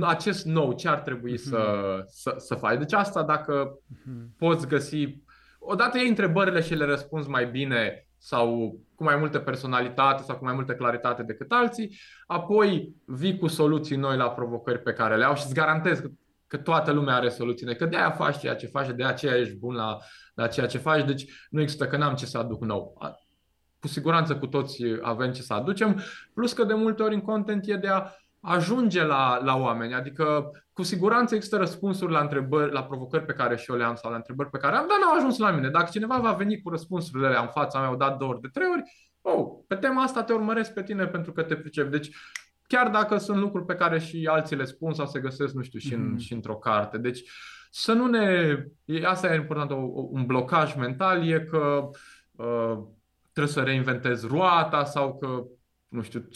acest 0.00 0.44
nou, 0.44 0.72
ce 0.72 0.88
ar 0.88 0.98
trebui 1.00 1.32
mm-hmm. 1.32 1.48
să, 1.48 1.64
să, 2.06 2.34
să 2.38 2.54
faci. 2.54 2.78
Deci 2.78 2.92
asta 2.92 3.22
dacă 3.22 3.78
mm-hmm. 3.78 4.38
poți 4.38 4.66
găsi, 4.66 5.22
odată 5.58 5.98
iei 5.98 6.08
întrebările 6.08 6.60
și 6.60 6.74
le 6.74 6.84
răspunzi 6.84 7.28
mai 7.28 7.46
bine 7.46 8.06
sau 8.24 8.78
cu 8.94 9.04
mai 9.04 9.16
multă 9.16 9.38
personalitate 9.38 10.22
sau 10.22 10.36
cu 10.36 10.44
mai 10.44 10.54
multă 10.54 10.74
claritate 10.74 11.22
decât 11.22 11.52
alții, 11.52 11.98
apoi 12.26 12.94
vii 13.04 13.38
cu 13.38 13.46
soluții 13.46 13.96
noi 13.96 14.16
la 14.16 14.30
provocări 14.30 14.82
pe 14.82 14.92
care 14.92 15.16
le 15.16 15.24
au 15.24 15.34
și 15.34 15.42
îți 15.44 15.54
garantez 15.54 15.98
că, 15.98 16.08
că 16.46 16.56
toată 16.56 16.90
lumea 16.90 17.14
are 17.14 17.28
soluții, 17.28 17.76
că 17.76 17.84
de 17.84 17.96
aia 17.96 18.10
faci 18.10 18.38
ceea 18.38 18.54
ce 18.54 18.66
faci, 18.66 18.90
de 18.96 19.04
aceea 19.04 19.36
ești 19.36 19.56
bun 19.56 19.74
la, 19.74 19.96
la 20.34 20.46
ceea 20.46 20.66
ce 20.66 20.78
faci, 20.78 21.04
deci 21.04 21.32
nu 21.50 21.60
există 21.60 21.86
că 21.86 21.96
n-am 21.96 22.14
ce 22.14 22.26
să 22.26 22.38
aduc 22.38 22.64
nou. 22.64 22.98
Cu 23.80 23.88
siguranță 23.88 24.36
cu 24.36 24.46
toți 24.46 24.82
avem 25.00 25.32
ce 25.32 25.42
să 25.42 25.52
aducem, 25.52 26.00
plus 26.34 26.52
că 26.52 26.64
de 26.64 26.74
multe 26.74 27.02
ori 27.02 27.14
în 27.14 27.20
content 27.20 27.66
e 27.66 27.76
de 27.76 27.88
a 27.88 28.02
ajunge 28.42 29.04
la, 29.04 29.40
la 29.42 29.56
oameni. 29.56 29.94
Adică, 29.94 30.50
cu 30.72 30.82
siguranță 30.82 31.34
există 31.34 31.56
răspunsuri 31.56 32.12
la 32.12 32.20
întrebări, 32.20 32.72
la 32.72 32.84
provocări 32.84 33.24
pe 33.24 33.32
care 33.32 33.56
și 33.56 33.70
eu 33.70 33.76
le 33.76 33.84
am 33.84 33.94
sau 33.94 34.10
la 34.10 34.16
întrebări 34.16 34.50
pe 34.50 34.58
care 34.58 34.76
am, 34.76 34.86
dar 34.88 34.98
n-au 35.00 35.16
ajuns 35.16 35.38
la 35.38 35.50
mine. 35.50 35.68
Dacă 35.68 35.88
cineva 35.92 36.18
va 36.18 36.32
veni 36.32 36.62
cu 36.62 36.70
răspunsurile 36.70 37.26
alea 37.26 37.40
în 37.40 37.48
fața 37.48 37.78
mea, 37.78 37.88
au 37.88 37.96
dat 37.96 38.18
două 38.18 38.30
ori, 38.30 38.40
de 38.40 38.48
trei 38.52 38.68
ori, 38.72 38.82
oh, 39.20 39.46
pe 39.66 39.74
tema 39.74 40.02
asta 40.02 40.22
te 40.22 40.32
urmăresc 40.32 40.72
pe 40.72 40.82
tine 40.82 41.06
pentru 41.06 41.32
că 41.32 41.42
te 41.42 41.56
pricep. 41.56 41.90
Deci, 41.90 42.16
chiar 42.66 42.88
dacă 42.88 43.16
sunt 43.16 43.38
lucruri 43.38 43.64
pe 43.64 43.74
care 43.74 43.98
și 43.98 44.28
alții 44.30 44.56
le 44.56 44.64
spun 44.64 44.94
sau 44.94 45.06
se 45.06 45.20
găsesc, 45.20 45.54
nu 45.54 45.62
știu, 45.62 45.78
și, 45.78 45.94
în, 45.94 46.10
mm. 46.10 46.16
și 46.16 46.32
într-o 46.32 46.56
carte. 46.56 46.98
Deci, 46.98 47.22
să 47.70 47.92
nu 47.92 48.06
ne... 48.06 48.56
Asta 49.04 49.32
e 49.32 49.36
important, 49.36 49.70
un 50.10 50.26
blocaj 50.26 50.74
mental 50.74 51.28
e 51.28 51.40
că 51.40 51.90
uh, 52.30 52.78
trebuie 53.32 53.54
să 53.54 53.60
reinventezi 53.60 54.26
roata 54.26 54.84
sau 54.84 55.18
că, 55.18 55.44
nu 55.88 56.02
știu, 56.02 56.28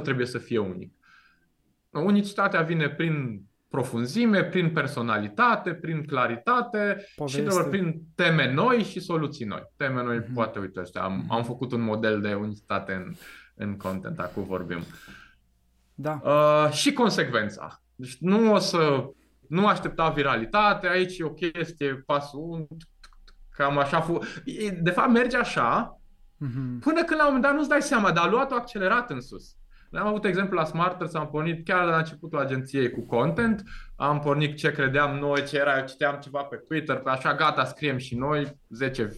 100% 0.00 0.02
trebuie 0.02 0.26
să 0.26 0.38
fie 0.38 0.58
unic. 0.58 0.94
Unicitatea 2.00 2.62
vine 2.62 2.88
prin 2.88 3.42
profunzime, 3.74 4.44
prin 4.44 4.72
personalitate, 4.72 5.74
prin 5.74 6.04
claritate 6.06 7.06
Poveste. 7.16 7.40
și 7.40 7.46
doar 7.46 7.64
prin 7.64 8.02
teme 8.14 8.52
noi 8.52 8.82
și 8.82 9.00
soluții 9.00 9.44
noi. 9.44 9.62
Teme 9.76 10.02
noi, 10.02 10.20
mm-hmm. 10.20 10.34
poate, 10.34 10.58
uite, 10.58 10.80
ăștia, 10.80 11.02
am, 11.02 11.22
mm-hmm. 11.22 11.28
am 11.28 11.44
făcut 11.44 11.72
un 11.72 11.80
model 11.80 12.20
de 12.20 12.34
unitate 12.34 12.92
în, 12.92 13.14
în 13.54 13.76
content, 13.76 14.18
acum 14.18 14.44
vorbim. 14.44 14.78
Da. 15.94 16.20
Uh, 16.24 16.70
și 16.70 16.92
consecvența. 16.92 17.82
Deci 17.94 18.16
nu 18.20 18.52
o 18.52 18.58
să 18.58 19.10
nu 19.48 19.66
aștepta 19.66 20.08
viralitate, 20.08 20.88
aici 20.88 21.18
e 21.18 21.24
o 21.24 21.30
chestie, 21.30 22.02
pasul 22.06 22.40
1, 22.40 22.66
cam 23.50 23.78
așa. 23.78 24.00
Fu- 24.00 24.18
de 24.82 24.90
fapt 24.90 25.10
merge 25.10 25.36
așa, 25.36 26.00
mm-hmm. 26.00 26.80
până 26.80 27.04
când 27.04 27.20
la 27.20 27.26
un 27.26 27.34
moment 27.34 27.42
dat 27.42 27.54
nu-ți 27.54 27.68
dai 27.68 27.82
seama, 27.82 28.12
dar 28.12 28.26
a 28.26 28.30
luat-o 28.30 28.54
accelerat 28.54 29.10
în 29.10 29.20
sus. 29.20 29.56
Noi 29.94 30.02
am 30.02 30.08
avut 30.08 30.24
exemplu 30.24 30.56
la 30.56 30.64
Smarters, 30.64 31.14
am 31.14 31.28
pornit 31.28 31.64
chiar 31.64 31.84
de 31.84 31.90
la 31.90 31.96
începutul 31.96 32.38
agenției 32.38 32.90
cu 32.90 33.06
content, 33.06 33.62
am 33.96 34.18
pornit 34.18 34.56
ce 34.56 34.72
credeam 34.72 35.18
noi, 35.18 35.44
ce 35.44 35.56
era, 35.56 35.80
citeam 35.80 36.18
ceva 36.20 36.42
pe 36.42 36.56
Twitter, 36.56 36.96
pe 36.96 37.10
așa, 37.10 37.34
gata, 37.34 37.64
scriem 37.64 37.96
și 37.96 38.16
noi 38.16 38.60
10 38.68 39.10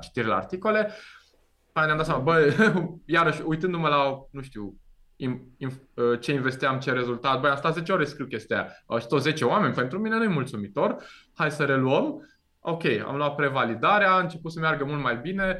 citiri 0.00 0.26
la 0.26 0.36
articole. 0.36 0.90
Păi 1.72 1.84
ne-am 1.84 1.96
dat 1.96 2.06
seama, 2.06 2.22
bă, 2.22 2.54
iarăși, 3.04 3.42
uitându-mă 3.44 3.88
la, 3.88 4.26
nu 4.30 4.42
știu, 4.42 4.74
ce 6.20 6.32
investeam, 6.32 6.78
ce 6.78 6.92
rezultat. 6.92 7.40
Băi, 7.40 7.50
am 7.50 7.56
stat 7.56 7.74
10 7.74 7.92
ore 7.92 8.04
scriu 8.04 8.26
chestia 8.26 8.56
aia. 8.56 8.68
Au 8.86 8.98
și 8.98 9.06
tot 9.06 9.22
10 9.22 9.44
oameni, 9.44 9.74
pentru 9.74 9.98
mine 9.98 10.16
nu 10.16 10.22
e 10.22 10.26
mulțumitor. 10.26 10.96
Hai 11.34 11.50
să 11.50 11.64
reluăm. 11.64 12.28
Ok, 12.60 12.84
am 13.06 13.16
luat 13.16 13.34
prevalidarea, 13.34 14.12
a 14.12 14.20
început 14.20 14.52
să 14.52 14.60
meargă 14.60 14.84
mult 14.84 15.02
mai 15.02 15.16
bine. 15.16 15.58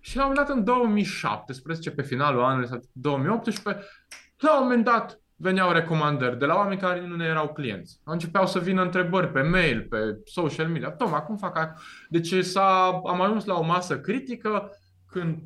Și 0.00 0.16
la 0.16 0.26
un 0.26 0.28
moment 0.28 0.48
dat, 0.48 0.56
în 0.56 0.64
2017, 0.64 1.90
pe 1.90 2.02
finalul 2.02 2.42
anului 2.42 2.68
sau 2.68 2.80
2018, 2.92 3.86
la 4.38 4.56
un 4.56 4.62
moment 4.62 4.84
dat 4.84 5.20
veneau 5.36 5.72
recomandări 5.72 6.38
de 6.38 6.44
la 6.44 6.54
oameni 6.54 6.80
care 6.80 7.06
nu 7.06 7.16
ne 7.16 7.24
erau 7.24 7.52
clienți. 7.52 8.00
Începeau 8.04 8.46
să 8.46 8.58
vină 8.58 8.82
întrebări 8.82 9.32
pe 9.32 9.40
mail, 9.40 9.86
pe 9.90 10.20
social 10.24 10.68
media. 10.68 10.90
Toma, 10.90 11.20
cum 11.20 11.36
fac? 11.36 11.80
Deci 12.08 12.44
s-a, 12.44 13.00
am 13.06 13.20
ajuns 13.20 13.44
la 13.44 13.54
o 13.54 13.62
masă 13.62 14.00
critică 14.00 14.70
când 15.06 15.38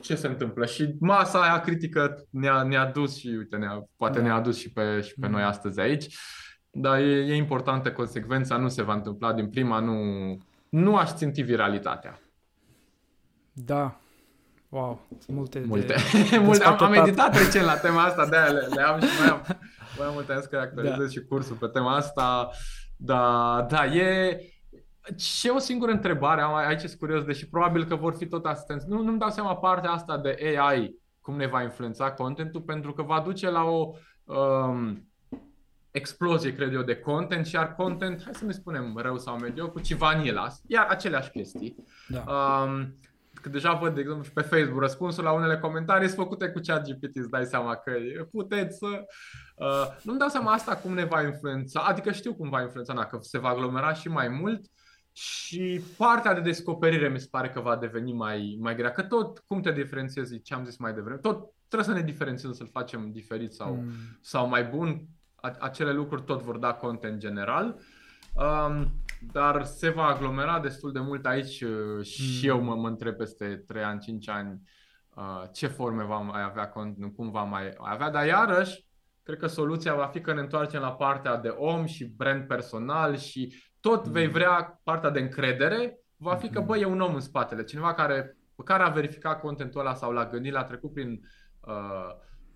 ce 0.00 0.14
se 0.14 0.26
întâmplă. 0.26 0.66
Și 0.66 0.94
masa 1.00 1.42
aia 1.42 1.60
critică 1.60 2.26
ne-a, 2.30 2.62
ne-a 2.62 2.86
dus 2.86 3.18
și, 3.18 3.26
uite, 3.26 3.56
ne-a, 3.56 3.84
poate 3.96 4.18
da. 4.18 4.24
ne-a 4.24 4.34
adus 4.34 4.58
și 4.58 4.72
pe, 4.72 5.00
și 5.00 5.14
pe 5.20 5.26
mm. 5.26 5.32
noi 5.32 5.42
astăzi 5.42 5.80
aici. 5.80 6.16
Dar 6.70 6.98
e, 6.98 7.24
e 7.26 7.34
importantă 7.34 7.92
consecvența, 7.92 8.56
nu 8.56 8.68
se 8.68 8.82
va 8.82 8.94
întâmpla 8.94 9.32
din 9.32 9.48
prima, 9.48 9.78
nu, 9.78 9.94
nu 10.68 10.96
aș 10.96 11.14
ținti 11.14 11.42
viralitatea. 11.42 12.19
Da. 13.64 14.00
Wow, 14.68 15.00
sunt 15.24 15.36
multe. 15.36 15.64
Multe. 15.66 15.94
De, 16.30 16.38
multe. 16.38 16.64
Am, 16.68 16.76
am 16.80 16.90
meditat 16.90 17.36
recent 17.36 17.64
la 17.64 17.76
tema 17.76 18.02
asta, 18.02 18.26
de 18.26 18.36
le, 18.36 18.66
le 18.74 18.82
am 18.82 19.00
și 19.00 19.18
mai 19.18 19.28
am, 19.28 19.42
mai 19.98 20.06
am 20.06 20.12
multe 20.12 20.40
că 20.50 20.56
actualizez 20.56 21.04
da. 21.04 21.08
și 21.08 21.24
cursul 21.24 21.56
pe 21.56 21.66
tema 21.66 21.96
asta. 21.96 22.50
Da, 22.96 23.66
da, 23.68 23.86
e, 23.86 24.40
și 25.16 25.48
o 25.48 25.58
singură 25.58 25.90
întrebare, 25.90 26.40
am 26.40 26.54
aici 26.54 26.80
sunt 26.80 26.98
curios, 26.98 27.24
deși 27.24 27.48
probabil 27.48 27.84
că 27.84 27.94
vor 27.94 28.14
fi 28.14 28.26
tot 28.26 28.46
asistenți. 28.46 28.88
Nu, 28.88 29.02
nu-mi 29.02 29.18
dau 29.18 29.30
seama 29.30 29.56
partea 29.56 29.90
asta 29.90 30.18
de 30.18 30.56
AI, 30.58 30.94
cum 31.20 31.36
ne 31.36 31.46
va 31.46 31.62
influența 31.62 32.12
contentul, 32.12 32.60
pentru 32.60 32.92
că 32.92 33.02
va 33.02 33.20
duce 33.20 33.50
la 33.50 33.62
o 33.62 33.94
um, 34.24 35.08
explozie, 35.90 36.54
cred 36.54 36.72
eu, 36.72 36.82
de 36.82 36.96
content 36.96 37.46
și 37.46 37.56
ar 37.56 37.74
content, 37.74 38.22
hai 38.22 38.34
să 38.34 38.44
ne 38.44 38.52
spunem 38.52 38.96
rău 38.96 39.18
sau 39.18 39.38
mediocru, 39.38 39.82
ci 39.82 39.92
vanila, 39.92 40.48
iar 40.66 40.86
aceleași 40.88 41.30
chestii. 41.30 41.84
Da. 42.08 42.20
Um, 42.20 42.94
că 43.40 43.48
deja 43.48 43.72
văd, 43.72 43.94
de 43.94 44.00
exemplu, 44.00 44.24
și 44.24 44.32
pe 44.32 44.40
Facebook 44.40 44.80
răspunsul 44.80 45.24
la 45.24 45.32
unele 45.32 45.58
comentarii 45.58 46.08
sunt 46.08 46.20
făcute 46.20 46.48
cu 46.48 46.60
chat 46.66 46.88
GPT, 46.88 47.16
îți 47.16 47.30
dai 47.30 47.44
seama 47.44 47.76
că 47.76 47.92
puteți 48.30 48.78
să... 48.78 48.86
Uh, 49.54 49.86
nu-mi 50.02 50.18
dau 50.18 50.28
seama 50.28 50.52
asta 50.52 50.76
cum 50.76 50.94
ne 50.94 51.04
va 51.04 51.22
influența, 51.22 51.80
adică 51.80 52.12
știu 52.12 52.34
cum 52.34 52.48
va 52.48 52.62
influența, 52.62 53.06
că 53.06 53.18
se 53.20 53.38
va 53.38 53.48
aglomera 53.48 53.92
și 53.92 54.08
mai 54.08 54.28
mult, 54.28 54.60
și 55.12 55.80
partea 55.96 56.34
de 56.34 56.40
descoperire 56.40 57.08
mi 57.08 57.20
se 57.20 57.28
pare 57.30 57.48
că 57.48 57.60
va 57.60 57.76
deveni 57.76 58.12
mai, 58.12 58.58
mai 58.60 58.76
grea. 58.76 58.90
Că 58.90 59.02
tot, 59.02 59.38
cum 59.38 59.60
te 59.60 59.72
diferențiezi, 59.72 60.42
ce 60.42 60.54
am 60.54 60.64
zis 60.64 60.76
mai 60.76 60.92
devreme, 60.92 61.18
tot 61.18 61.52
trebuie 61.68 61.94
să 61.94 62.00
ne 62.00 62.06
diferențiem, 62.06 62.52
să-l 62.52 62.68
facem 62.72 63.10
diferit 63.12 63.52
sau, 63.52 63.74
mm. 63.74 63.90
sau 64.20 64.48
mai 64.48 64.64
bun. 64.64 65.06
Acele 65.58 65.92
lucruri 65.92 66.22
tot 66.22 66.42
vor 66.42 66.58
da 66.58 66.72
content 66.72 67.18
general. 67.18 67.80
Um, 68.34 68.92
dar 69.32 69.64
se 69.64 69.88
va 69.88 70.04
aglomera 70.04 70.60
destul 70.60 70.92
de 70.92 71.00
mult 71.00 71.26
aici 71.26 71.60
uh, 71.60 72.04
și 72.04 72.40
mm. 72.42 72.48
eu 72.48 72.62
mă, 72.62 72.74
mă 72.74 72.88
întreb 72.88 73.16
peste 73.16 73.62
3 73.66 73.82
ani, 73.82 74.00
5 74.00 74.28
ani 74.28 74.60
uh, 75.14 75.42
ce 75.52 75.66
forme 75.66 76.04
va 76.04 76.18
mai 76.18 76.42
avea 76.42 76.68
content, 76.68 77.14
cum 77.14 77.30
va 77.30 77.42
mai 77.42 77.72
avea, 77.78 78.10
dar 78.10 78.26
iarăși 78.26 78.88
cred 79.22 79.38
că 79.38 79.46
soluția 79.46 79.94
va 79.94 80.06
fi 80.06 80.20
că 80.20 80.32
ne 80.32 80.40
întoarcem 80.40 80.80
la 80.80 80.92
partea 80.92 81.36
de 81.36 81.48
om 81.48 81.86
și 81.86 82.04
brand 82.04 82.46
personal 82.46 83.16
și 83.16 83.54
tot 83.80 84.06
vei 84.06 84.26
mm. 84.26 84.32
vrea 84.32 84.80
partea 84.82 85.10
de 85.10 85.20
încredere, 85.20 85.98
va 86.16 86.34
fi 86.34 86.48
că, 86.48 86.62
mm-hmm. 86.62 86.66
bă, 86.66 86.76
e 86.76 86.84
un 86.84 87.00
om 87.00 87.14
în 87.14 87.20
spatele, 87.20 87.64
cineva 87.64 87.94
care, 87.94 88.36
care 88.64 88.82
a 88.82 88.88
verificat 88.88 89.40
contentul 89.40 89.80
ăla 89.80 89.94
sau 89.94 90.12
l-a 90.12 90.26
gândit, 90.26 90.52
l-a 90.52 90.64
trecut 90.64 90.92
prin 90.92 91.20
uh, 91.60 92.08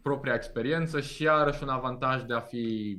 propria 0.03 0.35
experiență 0.35 1.01
și 1.01 1.23
iarăși 1.23 1.63
un 1.63 1.69
avantaj 1.69 2.23
de 2.23 2.35
a 2.35 2.41
fi, 2.41 2.99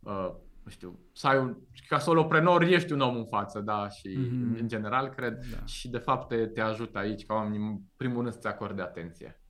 uh, 0.00 0.30
nu 0.64 0.70
știu, 0.70 0.98
să 1.12 1.26
ai 1.26 1.38
un, 1.38 1.56
ca 1.88 1.98
soloprenor 1.98 2.62
ești 2.62 2.92
un 2.92 3.00
om 3.00 3.16
în 3.16 3.24
față, 3.24 3.60
da, 3.60 3.88
și 3.88 4.08
mm-hmm. 4.08 4.60
în 4.60 4.68
general 4.68 5.08
cred 5.08 5.46
da. 5.50 5.64
și 5.64 5.88
de 5.88 5.98
fapt 5.98 6.28
te, 6.28 6.46
te 6.46 6.60
ajută 6.60 6.98
aici 6.98 7.26
ca 7.26 7.34
oamenii, 7.34 7.66
în 7.66 7.80
primul 7.96 8.20
rând, 8.20 8.32
să-ți 8.32 8.46
acorde 8.46 8.82
atenție. 8.82 9.40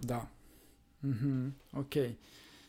Da. 0.00 0.30
Mm-hmm. 1.08 1.50
Ok. 1.72 1.94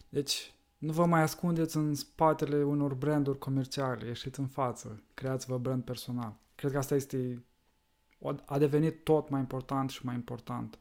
Deci, 0.10 0.54
nu 0.78 0.92
vă 0.92 1.06
mai 1.06 1.22
ascundeți 1.22 1.78
în 1.78 1.96
spatele 1.96 2.64
unor 2.64 2.94
branduri 2.94 3.38
comerciale, 3.38 4.06
ieșiți 4.06 4.40
în 4.40 4.48
față, 4.48 5.04
creați-vă 5.14 5.58
brand 5.58 5.84
personal. 5.84 6.40
Cred 6.56 6.72
că 6.72 6.78
asta 6.78 6.96
este, 6.96 7.46
a 8.46 8.58
devenit 8.58 9.04
tot 9.04 9.30
mai 9.30 9.40
important 9.40 9.90
și 9.90 10.06
mai 10.06 10.16
important 10.16 10.80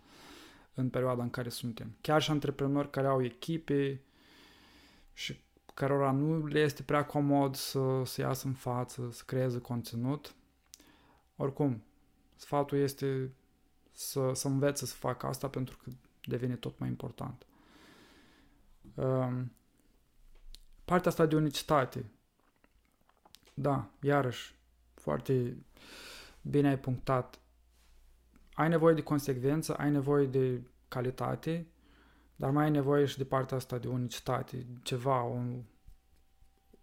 în 0.75 0.89
perioada 0.89 1.23
în 1.23 1.31
care 1.31 1.49
suntem. 1.49 1.97
Chiar 2.01 2.23
și 2.23 2.31
antreprenori 2.31 2.91
care 2.91 3.07
au 3.07 3.25
echipe 3.25 4.03
și 5.13 5.41
cărora 5.81 6.11
nu 6.11 6.47
le 6.47 6.61
este 6.61 6.83
prea 6.83 7.05
comod 7.05 7.55
să, 7.55 8.03
să 8.05 8.21
iasă 8.21 8.47
în 8.47 8.53
față, 8.53 9.09
să 9.13 9.23
creeze 9.27 9.59
conținut. 9.59 10.35
Oricum, 11.37 11.83
sfatul 12.37 12.79
este 12.79 13.33
să, 13.93 14.31
să 14.35 14.49
învețe 14.49 14.87
să 14.87 14.95
facă 14.95 15.27
asta 15.27 15.49
pentru 15.49 15.77
că 15.77 15.91
devine 16.23 16.57
tot 16.57 16.79
mai 16.79 16.89
important. 16.89 17.47
Um, 18.95 19.53
partea 20.85 21.11
asta 21.11 21.27
de 21.27 21.37
unicitate. 21.37 22.11
Da, 23.55 23.91
iarăși, 24.03 24.55
foarte 24.95 25.57
bine 26.43 26.69
ai 26.69 26.79
punctat. 26.79 27.39
Ai 28.53 28.69
nevoie 28.69 28.95
de 28.95 29.03
consecvență, 29.03 29.75
ai 29.75 29.91
nevoie 29.91 30.27
de 30.27 30.63
calitate, 30.89 31.67
dar 32.41 32.51
mai 32.51 32.65
ai 32.65 32.71
nevoie 32.71 33.05
și 33.05 33.17
de 33.17 33.25
partea 33.25 33.57
asta 33.57 33.79
de 33.79 33.89
unicitate, 33.89 34.67
ceva, 34.83 35.23
un, 35.23 35.63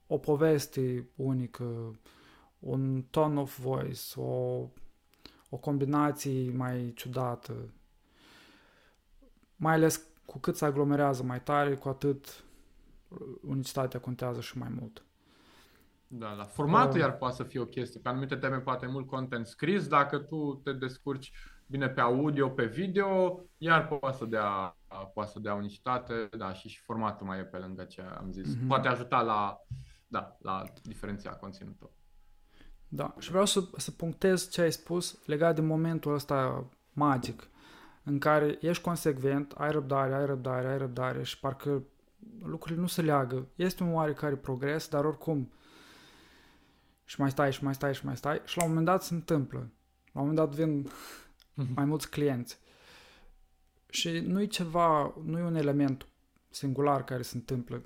o 0.07 0.17
poveste 0.17 1.09
unică, 1.15 1.99
un 2.59 3.01
tone 3.01 3.39
of 3.39 3.59
voice, 3.59 4.19
o, 4.19 4.67
o 5.49 5.57
combinație 5.59 6.51
mai 6.51 6.91
ciudată. 6.95 7.73
Mai 9.55 9.73
ales 9.73 10.07
cu 10.25 10.39
cât 10.39 10.55
se 10.55 10.65
aglomerează 10.65 11.23
mai 11.23 11.41
tare, 11.41 11.75
cu 11.75 11.89
atât 11.89 12.43
unicitatea 13.41 13.99
contează 13.99 14.41
și 14.41 14.57
mai 14.57 14.69
mult. 14.79 15.05
Da, 16.07 16.31
la 16.31 16.43
formatul 16.43 16.95
uh, 16.95 17.01
iar 17.01 17.17
poate 17.17 17.35
să 17.35 17.43
fie 17.43 17.59
o 17.59 17.65
chestie. 17.65 17.99
Pe 17.99 18.09
anumite 18.09 18.35
teme 18.35 18.59
poate 18.59 18.85
mult 18.85 19.07
content 19.07 19.47
scris, 19.47 19.87
dacă 19.87 20.17
tu 20.17 20.61
te 20.63 20.73
descurci 20.73 21.31
bine 21.67 21.89
pe 21.89 22.01
audio, 22.01 22.49
pe 22.49 22.65
video, 22.65 23.41
iar 23.57 23.87
poate 23.87 24.17
să 24.17 24.25
dea, 24.25 24.76
poate 25.13 25.31
să 25.31 25.39
dea 25.39 25.53
unicitate, 25.53 26.29
da, 26.37 26.53
și, 26.53 26.67
și 26.67 26.81
formatul 26.81 27.27
mai 27.27 27.39
e 27.39 27.43
pe 27.43 27.57
lângă 27.57 27.83
ce 27.83 28.01
am 28.01 28.31
zis. 28.31 28.55
Uh-huh. 28.55 28.67
Poate 28.67 28.87
ajuta 28.87 29.21
la, 29.21 29.61
da, 30.07 30.37
la 30.41 30.63
diferenția 30.83 31.31
conținutul. 31.31 31.91
Da, 32.87 33.15
și 33.19 33.29
vreau 33.29 33.45
să, 33.45 33.63
să 33.77 33.91
punctez 33.91 34.49
ce 34.49 34.61
ai 34.61 34.71
spus 34.71 35.19
legat 35.25 35.55
de 35.55 35.61
momentul 35.61 36.13
ăsta 36.13 36.69
magic 36.93 37.49
în 38.03 38.19
care 38.19 38.57
ești 38.61 38.83
consecvent, 38.83 39.51
ai 39.51 39.71
răbdare, 39.71 40.15
ai 40.15 40.25
răbdare, 40.25 40.67
ai 40.67 40.77
răbdare 40.77 41.23
și 41.23 41.39
parcă 41.39 41.83
lucrurile 42.43 42.81
nu 42.81 42.87
se 42.87 43.01
leagă. 43.01 43.47
Este 43.55 43.83
un 43.83 43.93
oarecare 43.93 44.35
progres, 44.35 44.87
dar 44.87 45.05
oricum 45.05 45.51
și 47.03 47.19
mai 47.19 47.29
stai 47.29 47.53
și 47.53 47.63
mai 47.63 47.73
stai 47.73 47.93
și 47.93 48.05
mai 48.05 48.17
stai 48.17 48.41
și 48.45 48.57
la 48.57 48.63
un 48.63 48.69
moment 48.69 48.87
dat 48.87 49.03
se 49.03 49.13
întâmplă. 49.13 49.59
La 50.11 50.21
un 50.21 50.27
moment 50.27 50.35
dat 50.35 50.55
vin 50.55 50.89
mhm. 51.53 51.73
mai 51.75 51.85
mulți 51.85 52.09
clienți. 52.09 52.59
Și 53.89 54.19
nu 54.19 54.41
e 54.41 54.45
ceva, 54.45 55.13
nu 55.23 55.37
e 55.39 55.43
un 55.43 55.55
element 55.55 56.07
singular 56.49 57.03
care 57.03 57.21
se 57.21 57.37
întâmplă. 57.37 57.81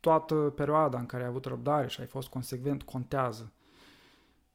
Toată 0.00 0.34
perioada 0.34 0.98
în 0.98 1.06
care 1.06 1.22
ai 1.22 1.28
avut 1.28 1.44
răbdare 1.44 1.88
și 1.88 2.00
ai 2.00 2.06
fost 2.06 2.28
consecvent 2.28 2.82
contează. 2.82 3.52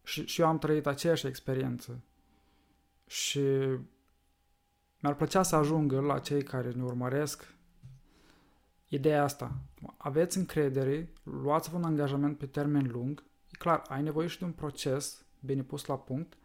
Și, 0.04 0.26
și 0.26 0.42
eu 0.42 0.48
am 0.48 0.58
trăit 0.58 0.86
aceeași 0.86 1.28
experiență. 1.28 2.04
Și 3.08 3.40
mi-ar 5.00 5.16
plăcea 5.16 5.44
să 5.44 5.56
ajungă 5.56 6.00
la 6.00 6.20
cei 6.20 6.44
care 6.44 6.72
ne 6.72 6.84
urmăresc 6.84 7.54
ideea 8.88 9.24
asta. 9.24 9.62
Aveți 9.98 10.38
încredere, 10.38 11.14
luați-vă 11.24 11.78
un 11.78 11.84
angajament 11.84 12.38
pe 12.38 12.46
termen 12.46 12.90
lung. 12.92 13.24
E 13.52 13.58
clar, 13.58 13.82
ai 13.88 14.02
nevoie 14.02 14.28
și 14.28 14.40
de 14.40 14.46
un 14.46 14.52
proces 14.52 15.26
bine 15.40 15.64
pus 15.64 15.86
la 15.86 15.98
punct, 15.98 16.38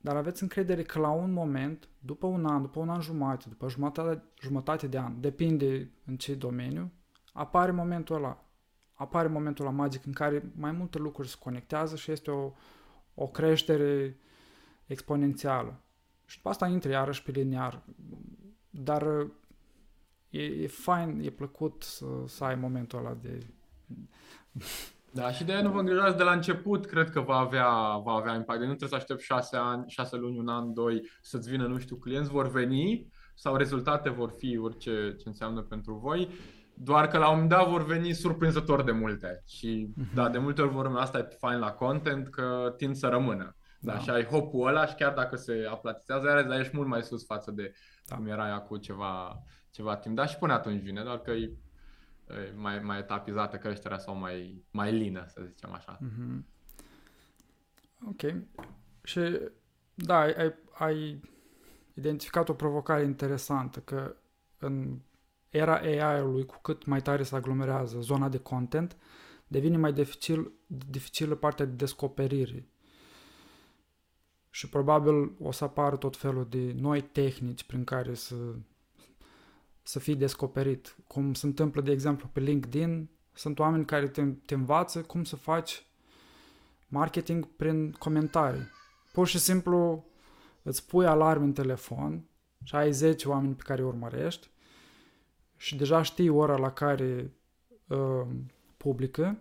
dar 0.00 0.16
aveți 0.16 0.42
încredere 0.42 0.82
că 0.82 0.98
la 0.98 1.10
un 1.10 1.32
moment, 1.32 1.88
după 1.98 2.26
un 2.26 2.46
an, 2.46 2.62
după 2.62 2.80
un 2.80 2.88
an 2.88 3.00
jumate, 3.00 3.48
după 3.48 3.68
jumătate, 3.68 4.22
jumătate 4.40 4.86
de 4.86 4.98
an, 4.98 5.20
depinde 5.20 5.90
în 6.04 6.16
ce 6.16 6.34
domeniu, 6.34 6.92
apare 7.32 7.70
momentul 7.70 8.16
ăla. 8.16 8.42
Apare 8.92 9.28
momentul 9.28 9.66
ăla 9.66 9.74
magic 9.74 10.06
în 10.06 10.12
care 10.12 10.52
mai 10.56 10.72
multe 10.72 10.98
lucruri 10.98 11.28
se 11.28 11.36
conectează 11.38 11.96
și 11.96 12.10
este 12.10 12.30
o, 12.30 12.52
o 13.14 13.26
creștere 13.26 14.16
exponențială. 14.86 15.80
Și 16.24 16.36
după 16.36 16.48
asta 16.48 16.66
intră 16.66 16.90
iarăși 16.90 17.22
pe 17.22 17.30
liniar 17.30 17.82
dar 18.82 19.26
e, 20.30 20.42
e 20.42 20.66
fain, 20.66 21.20
e 21.22 21.30
plăcut 21.30 21.82
să, 21.82 22.06
să 22.26 22.44
ai 22.44 22.54
momentul 22.54 22.98
ăla 22.98 23.14
de... 23.14 23.46
Da, 25.12 25.30
și 25.32 25.44
de 25.44 25.52
aia 25.52 25.62
nu 25.62 25.70
vă 25.70 25.78
îngrijorați 25.78 26.16
de 26.16 26.22
la 26.22 26.32
început, 26.32 26.86
cred 26.86 27.10
că 27.10 27.20
va 27.20 27.36
avea, 27.36 27.96
va 28.04 28.12
avea 28.12 28.34
impact. 28.34 28.58
Deci 28.58 28.68
nu 28.68 28.74
trebuie 28.74 28.88
să 28.88 28.94
aștept 28.94 29.20
șase, 29.20 29.56
ani, 29.56 29.84
șase 29.86 30.16
luni, 30.16 30.38
un 30.38 30.48
an, 30.48 30.72
doi, 30.72 31.10
să-ți 31.22 31.50
vină, 31.50 31.66
nu 31.66 31.78
știu, 31.78 31.96
clienți 31.96 32.30
vor 32.30 32.50
veni 32.50 33.12
sau 33.34 33.56
rezultate 33.56 34.08
vor 34.08 34.34
fi 34.36 34.58
orice 34.58 35.14
ce 35.18 35.28
înseamnă 35.28 35.62
pentru 35.62 35.94
voi, 35.94 36.28
doar 36.74 37.08
că 37.08 37.18
la 37.18 37.28
un 37.28 37.32
moment 37.32 37.50
dat 37.50 37.68
vor 37.68 37.84
veni 37.84 38.12
surprinzător 38.12 38.82
de 38.82 38.92
multe. 38.92 39.42
Și 39.46 39.88
uh-huh. 39.92 40.14
da, 40.14 40.28
de 40.28 40.38
multe 40.38 40.62
ori 40.62 40.70
vor 40.70 40.96
asta 40.96 41.18
e 41.18 41.36
fain 41.38 41.58
la 41.58 41.72
content, 41.72 42.28
că 42.28 42.74
tind 42.76 42.94
să 42.94 43.06
rămână. 43.06 43.56
Da. 43.80 43.92
da. 43.92 43.98
Și 43.98 44.10
ai 44.10 44.24
hopul 44.24 44.68
ăla 44.68 44.86
și 44.86 44.94
chiar 44.94 45.12
dacă 45.12 45.36
se 45.36 45.66
aplatizează, 45.70 46.44
dar 46.48 46.60
ești 46.60 46.76
mult 46.76 46.88
mai 46.88 47.02
sus 47.02 47.24
față 47.24 47.50
de 47.50 47.72
da. 48.06 48.16
cum 48.16 48.26
era 48.26 48.54
acum 48.54 48.76
ceva, 48.76 49.42
ceva 49.70 49.96
timp. 49.96 50.16
Da, 50.16 50.26
și 50.26 50.36
până 50.38 50.52
atunci 50.52 50.82
vine, 50.82 51.02
doar 51.02 51.18
că 51.18 51.30
e 51.30 51.52
mai, 52.54 52.80
mai 52.80 52.98
etapizată 52.98 53.56
creșterea 53.56 53.98
sau 53.98 54.16
mai, 54.16 54.64
mai 54.70 54.92
lină, 54.92 55.24
să 55.28 55.42
zicem 55.46 55.72
așa. 55.72 55.98
Mm-hmm. 55.98 56.42
Ok. 58.08 58.34
Și 59.02 59.40
da, 59.94 60.18
ai, 60.18 60.54
ai 60.72 61.20
identificat 61.94 62.48
o 62.48 62.54
provocare 62.54 63.04
interesantă, 63.04 63.80
că 63.80 64.16
în 64.58 64.98
era 65.50 65.74
AI-ului, 65.74 66.44
cu 66.44 66.58
cât 66.62 66.84
mai 66.84 67.02
tare 67.02 67.22
se 67.22 67.36
aglomerează 67.36 68.00
zona 68.00 68.28
de 68.28 68.38
content, 68.38 68.96
devine 69.46 69.76
mai 69.76 69.92
dificil, 69.92 70.52
dificilă 70.66 71.34
partea 71.34 71.64
de 71.64 71.72
descoperire. 71.72 72.68
Și 74.50 74.68
probabil 74.68 75.32
o 75.38 75.50
să 75.50 75.64
apară 75.64 75.96
tot 75.96 76.16
felul 76.16 76.46
de 76.48 76.72
noi 76.72 77.00
tehnici 77.02 77.64
prin 77.64 77.84
care 77.84 78.14
să 78.14 78.34
să 79.88 79.98
fii 79.98 80.16
descoperit. 80.16 80.96
Cum 81.06 81.34
se 81.34 81.46
întâmplă, 81.46 81.80
de 81.80 81.90
exemplu, 81.90 82.28
pe 82.32 82.40
LinkedIn, 82.40 83.10
sunt 83.32 83.58
oameni 83.58 83.84
care 83.84 84.08
te, 84.08 84.24
te 84.24 84.54
învață 84.54 85.02
cum 85.02 85.24
să 85.24 85.36
faci 85.36 85.86
marketing 86.88 87.48
prin 87.56 87.92
comentarii. 87.92 88.68
Pur 89.12 89.26
și 89.26 89.38
simplu 89.38 90.04
îți 90.62 90.86
pui 90.86 91.06
alarme 91.06 91.44
în 91.44 91.52
telefon 91.52 92.28
și 92.62 92.74
ai 92.74 92.92
10 92.92 93.28
oameni 93.28 93.54
pe 93.54 93.62
care 93.62 93.80
îi 93.80 93.86
urmărești 93.86 94.50
și 95.56 95.76
deja 95.76 96.02
știi 96.02 96.28
ora 96.28 96.56
la 96.56 96.72
care 96.72 97.32
uh, 97.86 98.26
publică 98.76 99.38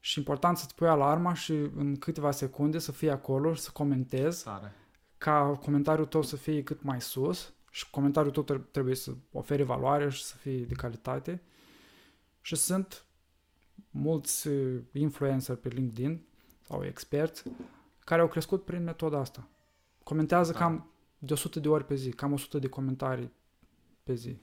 și 0.00 0.18
important 0.18 0.56
să-ți 0.56 0.74
pui 0.74 0.88
alarma 0.88 1.34
și 1.34 1.52
în 1.52 1.96
câteva 1.96 2.30
secunde 2.30 2.78
să 2.78 2.92
fii 2.92 3.10
acolo 3.10 3.54
și 3.54 3.60
să 3.60 3.70
comentezi 3.72 4.44
Tare. 4.44 4.72
ca 5.18 5.58
comentariul 5.62 6.06
tău 6.06 6.22
să 6.22 6.36
fie 6.36 6.62
cât 6.62 6.82
mai 6.82 7.00
sus 7.00 7.53
și 7.74 7.90
comentariul 7.90 8.32
tot 8.32 8.70
trebuie 8.70 8.94
să 8.94 9.12
ofere 9.32 9.62
valoare 9.62 10.10
și 10.10 10.22
să 10.24 10.36
fie 10.36 10.64
de 10.64 10.74
calitate. 10.74 11.42
Și 12.40 12.56
sunt 12.56 13.04
mulți 13.90 14.48
uh, 14.48 14.80
influencer 14.92 15.56
pe 15.56 15.68
LinkedIn 15.68 16.26
sau 16.62 16.84
experți 16.84 17.42
care 17.98 18.20
au 18.20 18.28
crescut 18.28 18.64
prin 18.64 18.82
metoda 18.82 19.18
asta. 19.18 19.48
Comentează 20.02 20.52
da. 20.52 20.58
cam 20.58 20.90
de 21.18 21.32
100 21.32 21.60
de 21.60 21.68
ori 21.68 21.84
pe 21.84 21.94
zi, 21.94 22.10
cam 22.10 22.32
100 22.32 22.58
de 22.58 22.68
comentarii 22.68 23.32
pe 24.02 24.14
zi. 24.14 24.36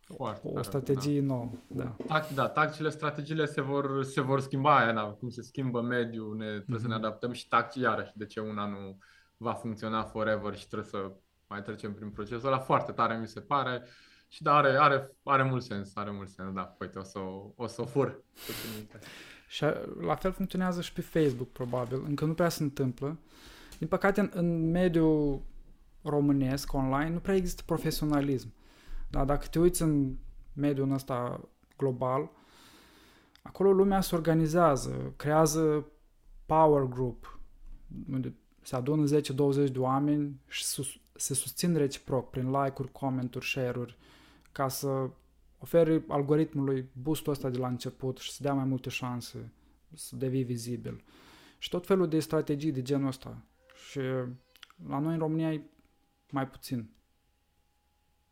Foarte 0.00 0.48
o 0.48 0.62
strategie 0.62 1.20
da. 1.20 1.26
nouă, 1.26 1.50
da. 1.66 1.96
Tac, 2.06 2.28
da, 2.28 2.48
tacticile, 2.48 2.90
strategiile 2.90 3.46
se 3.46 3.60
vor, 3.60 4.04
se 4.04 4.20
vor 4.20 4.40
schimba, 4.40 4.78
aia, 4.78 4.92
na, 4.92 5.10
cum 5.10 5.28
se 5.28 5.42
schimbă 5.42 5.80
mediul, 5.80 6.36
ne, 6.36 6.44
trebuie 6.46 6.78
mm-hmm. 6.78 6.80
să 6.80 6.88
ne 6.88 6.94
mhm. 6.94 7.04
adaptăm 7.04 7.32
și 7.32 7.48
tacticii 7.48 7.82
iarăși, 7.82 8.12
de 8.14 8.26
ce 8.26 8.40
una 8.40 8.66
nu 8.66 8.98
va 9.36 9.52
funcționa 9.52 10.02
forever 10.02 10.56
și 10.56 10.68
trebuie 10.68 10.88
să 10.88 11.12
mai 11.48 11.62
trecem 11.62 11.94
prin 11.94 12.10
procesul 12.10 12.46
ăla. 12.46 12.58
Foarte 12.58 12.92
tare 12.92 13.18
mi 13.18 13.26
se 13.26 13.40
pare. 13.40 13.82
Și 14.28 14.42
da, 14.42 14.56
are, 14.56 14.76
are, 14.78 15.16
are 15.22 15.42
mult 15.42 15.62
sens, 15.62 15.96
are 15.96 16.10
mult 16.10 16.28
sens, 16.28 16.52
da. 16.52 16.76
Uite, 16.80 16.98
o 16.98 17.02
să 17.02 17.18
o, 17.56 17.66
să 17.66 17.80
o 17.80 17.84
fur. 17.84 18.22
Și 19.48 19.64
la 20.00 20.14
fel 20.14 20.32
funcționează 20.32 20.80
și 20.80 20.92
pe 20.92 21.00
Facebook, 21.00 21.52
probabil. 21.52 22.02
Încă 22.06 22.24
nu 22.24 22.34
prea 22.34 22.48
se 22.48 22.62
întâmplă. 22.62 23.18
Din 23.78 23.88
păcate, 23.88 24.20
în, 24.20 24.30
în 24.34 24.70
mediul 24.70 25.42
românesc, 26.02 26.72
online, 26.72 27.10
nu 27.10 27.18
prea 27.18 27.34
există 27.34 27.62
profesionalism. 27.66 28.52
Dar 29.10 29.24
dacă 29.24 29.46
te 29.46 29.58
uiți 29.58 29.82
în 29.82 30.16
mediul 30.52 30.92
ăsta 30.92 31.48
global, 31.76 32.30
acolo 33.42 33.72
lumea 33.72 34.00
se 34.00 34.14
organizează, 34.14 35.12
creează 35.16 35.86
power 36.46 36.82
group, 36.82 37.40
unde 38.12 38.34
se 38.62 38.76
adună 38.76 39.20
10-20 39.20 39.72
de 39.72 39.78
oameni 39.78 40.40
și 40.48 40.64
se 41.18 41.34
susțin 41.34 41.76
reciproc 41.76 42.30
prin 42.30 42.50
like-uri, 42.50 42.92
comenturi, 42.92 43.46
share-uri, 43.46 43.96
ca 44.52 44.68
să 44.68 45.10
oferi 45.58 46.02
algoritmului 46.08 46.90
boostul 46.92 47.32
ăsta 47.32 47.48
de 47.48 47.58
la 47.58 47.68
început 47.68 48.18
și 48.18 48.32
să 48.32 48.42
dea 48.42 48.52
mai 48.52 48.64
multe 48.64 48.88
șanse 48.88 49.52
să 49.94 50.16
devii 50.16 50.42
vizibil. 50.42 51.04
Și 51.58 51.68
tot 51.68 51.86
felul 51.86 52.08
de 52.08 52.20
strategii 52.20 52.72
de 52.72 52.82
genul 52.82 53.06
ăsta. 53.06 53.44
Și 53.88 54.00
la 54.88 54.98
noi 54.98 55.12
în 55.12 55.18
România 55.18 55.52
e 55.52 55.62
mai 56.30 56.48
puțin. 56.48 56.90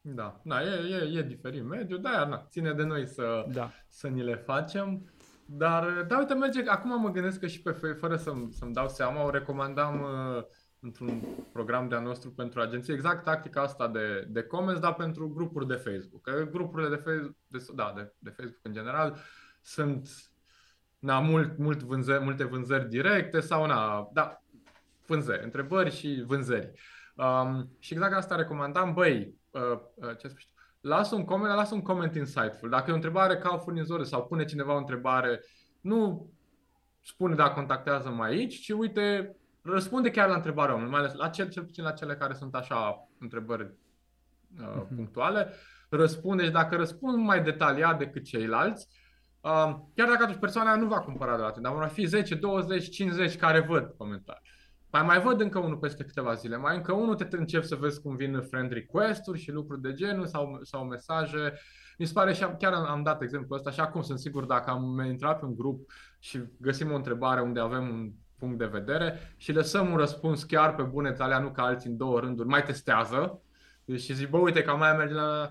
Da, 0.00 0.40
da 0.44 0.62
e, 0.62 0.88
e, 0.88 1.18
e 1.18 1.22
diferit 1.22 1.64
mediul, 1.64 2.00
da, 2.00 2.26
na, 2.26 2.46
ține 2.48 2.72
de 2.72 2.82
noi 2.82 3.06
să, 3.06 3.46
da. 3.52 3.70
să 3.88 4.08
ni 4.08 4.22
le 4.22 4.34
facem. 4.34 5.10
Dar, 5.46 6.02
da, 6.02 6.18
uite, 6.18 6.34
merge, 6.34 6.68
acum 6.68 7.00
mă 7.00 7.10
gândesc 7.10 7.40
că 7.40 7.46
și 7.46 7.62
pe, 7.62 7.70
fără 7.72 8.16
să-mi, 8.16 8.52
să-mi 8.52 8.72
dau 8.72 8.88
seama, 8.88 9.24
o 9.24 9.30
recomandam 9.30 10.00
uh, 10.00 10.44
într-un 10.86 11.22
program 11.52 11.88
de-a 11.88 12.00
nostru 12.00 12.30
pentru 12.30 12.60
agenție, 12.60 12.94
exact 12.94 13.24
tactica 13.24 13.62
asta 13.62 13.88
de, 13.88 14.26
de 14.28 14.42
comments, 14.42 14.80
dar 14.80 14.94
pentru 14.94 15.28
grupuri 15.28 15.66
de 15.66 15.74
Facebook. 15.74 16.22
Că 16.22 16.48
grupurile 16.50 16.88
de, 16.88 17.02
Facebook, 17.02 17.36
de, 17.46 17.66
da, 17.74 17.92
de, 17.96 18.12
de 18.18 18.30
Facebook 18.30 18.60
în 18.62 18.72
general 18.72 19.18
sunt 19.62 20.08
na, 20.98 21.20
mult, 21.20 21.58
mult 21.58 21.82
vânzări, 21.82 22.24
multe 22.24 22.44
vânzări 22.44 22.88
directe 22.88 23.40
sau 23.40 23.66
na, 23.66 24.08
da, 24.12 24.42
vânzări, 25.06 25.44
întrebări 25.44 25.90
și 25.90 26.22
vânzări. 26.26 26.72
Um, 27.14 27.76
și 27.78 27.92
exact 27.92 28.14
asta 28.14 28.36
recomandam, 28.36 28.94
băi, 28.94 29.34
uh, 29.50 29.78
uh, 29.94 30.16
ce 30.18 30.28
spui, 30.28 30.48
lasă 30.80 31.14
un 31.14 31.24
coment, 31.24 31.54
lasă 31.54 31.74
un 31.74 31.82
coment 31.82 32.14
insightful. 32.14 32.68
Dacă 32.68 32.84
e 32.88 32.92
o 32.92 32.94
întrebare 32.94 33.36
ca 33.36 33.54
o 33.54 33.58
furnizoră 33.58 34.02
sau 34.02 34.26
pune 34.26 34.44
cineva 34.44 34.74
o 34.74 34.78
întrebare, 34.78 35.40
nu 35.80 36.30
spune 37.02 37.34
da, 37.34 37.50
contactează 37.50 38.08
mai 38.08 38.30
aici, 38.30 38.60
ci 38.60 38.70
uite, 38.70 39.36
răspunde 39.66 40.10
chiar 40.10 40.28
la 40.28 40.34
întrebarea 40.34 40.74
omului, 40.74 40.92
mai 40.92 41.00
ales 41.00 41.14
la 41.14 41.28
cel, 41.28 41.48
cel 41.48 41.64
puțin 41.64 41.84
la 41.84 41.90
cele 41.90 42.14
care 42.14 42.34
sunt 42.34 42.54
așa 42.54 43.08
întrebări 43.18 43.62
uh, 44.60 44.66
uh-huh. 44.66 44.94
punctuale. 44.94 45.52
Răspunde 45.88 46.44
și 46.44 46.50
dacă 46.50 46.76
răspund 46.76 47.18
mai 47.18 47.42
detaliat 47.42 47.98
decât 47.98 48.24
ceilalți, 48.24 48.88
uh, 49.40 49.74
chiar 49.94 50.08
dacă 50.08 50.22
atunci 50.22 50.38
persoana 50.38 50.76
nu 50.76 50.86
va 50.86 51.00
cumpăra 51.00 51.36
de 51.36 51.42
la 51.42 51.50
tine, 51.50 51.68
dar 51.68 51.72
vor 51.72 51.86
fi 51.86 52.04
10, 52.04 52.34
20, 52.34 52.90
50 52.90 53.36
care 53.36 53.60
văd 53.60 53.94
comentarii. 53.96 54.50
Mai 54.90 55.02
mai 55.02 55.20
văd 55.20 55.40
încă 55.40 55.58
unul 55.58 55.76
peste 55.76 56.04
câteva 56.04 56.34
zile, 56.34 56.56
mai 56.56 56.76
încă 56.76 56.92
unul 56.92 57.14
te 57.14 57.36
încep 57.36 57.62
să 57.62 57.74
vezi 57.74 58.00
cum 58.00 58.16
vin 58.16 58.40
friend 58.40 58.72
request-uri 58.72 59.38
și 59.38 59.50
lucruri 59.50 59.80
de 59.80 59.92
genul 59.92 60.26
sau, 60.26 60.58
sau 60.62 60.84
mesaje. 60.84 61.52
Mi 61.98 62.06
se 62.06 62.12
pare 62.12 62.32
și 62.32 62.46
chiar 62.58 62.72
am 62.72 63.02
dat 63.02 63.22
exemplu 63.22 63.54
ăsta 63.54 63.70
și 63.70 63.80
acum 63.80 64.02
sunt 64.02 64.18
sigur 64.18 64.44
dacă 64.44 64.70
am 64.70 65.00
intrat 65.00 65.38
pe 65.38 65.44
un 65.44 65.56
grup 65.56 65.90
și 66.18 66.42
găsim 66.60 66.92
o 66.92 66.94
întrebare 66.94 67.40
unde 67.40 67.60
avem 67.60 67.88
un 67.88 68.12
punct 68.38 68.58
de 68.58 68.66
vedere 68.66 69.34
și 69.36 69.52
lăsăm 69.52 69.90
un 69.90 69.96
răspuns 69.96 70.44
chiar 70.44 70.74
pe 70.74 70.82
bune 70.82 71.14
alea, 71.18 71.38
nu 71.38 71.50
ca 71.50 71.62
alții 71.62 71.90
în 71.90 71.96
două 71.96 72.20
rânduri, 72.20 72.48
mai 72.48 72.62
testează 72.62 73.40
deci 73.86 74.00
și 74.00 74.14
zic, 74.14 74.28
bă, 74.28 74.38
uite 74.38 74.62
că 74.62 74.76
mai 74.76 74.96
merge 74.96 75.14
la 75.14 75.50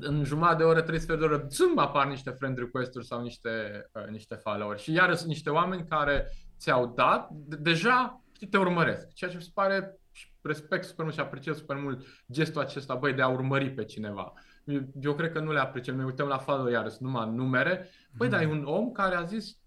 în 0.00 0.24
jumătate 0.24 0.56
de 0.56 0.62
oră, 0.62 0.82
trei 0.82 0.98
sferturi 0.98 1.28
de 1.28 1.34
oră, 1.34 1.46
zâm, 1.50 1.78
apar 1.78 2.06
niște 2.06 2.30
friend 2.30 2.58
request-uri 2.58 3.06
sau 3.06 3.22
niște, 3.22 3.50
uh, 3.92 4.06
niște 4.06 4.34
follow-uri. 4.34 4.82
Și 4.82 4.92
iarăși 4.92 5.16
sunt 5.16 5.28
niște 5.28 5.50
oameni 5.50 5.86
care 5.88 6.30
ți-au 6.58 6.86
dat, 6.86 7.28
de- 7.30 7.56
deja 7.56 8.22
te 8.50 8.58
urmăresc. 8.58 9.12
Ceea 9.12 9.30
ce 9.30 9.36
mi 9.36 9.42
se 9.42 9.50
pare 9.54 9.98
și 10.12 10.32
respect 10.42 10.84
super 10.84 11.04
mult 11.04 11.16
și 11.16 11.20
apreciez 11.20 11.56
super 11.56 11.76
mult 11.76 12.06
gestul 12.32 12.60
acesta, 12.60 12.94
băi, 12.94 13.12
de 13.12 13.22
a 13.22 13.28
urmări 13.28 13.70
pe 13.70 13.84
cineva. 13.84 14.32
Eu, 14.64 14.80
eu 15.00 15.14
cred 15.14 15.32
că 15.32 15.40
nu 15.40 15.52
le 15.52 15.60
apreciem. 15.60 15.96
Ne 15.96 16.04
uităm 16.04 16.26
la 16.26 16.38
follow 16.38 16.68
iarăși, 16.68 16.96
numai 17.00 17.30
numere. 17.30 17.88
Băi, 18.16 18.26
mm. 18.26 18.32
dar 18.32 18.42
e 18.42 18.46
un 18.46 18.64
om 18.64 18.92
care 18.92 19.14
a 19.14 19.24
zis, 19.24 19.58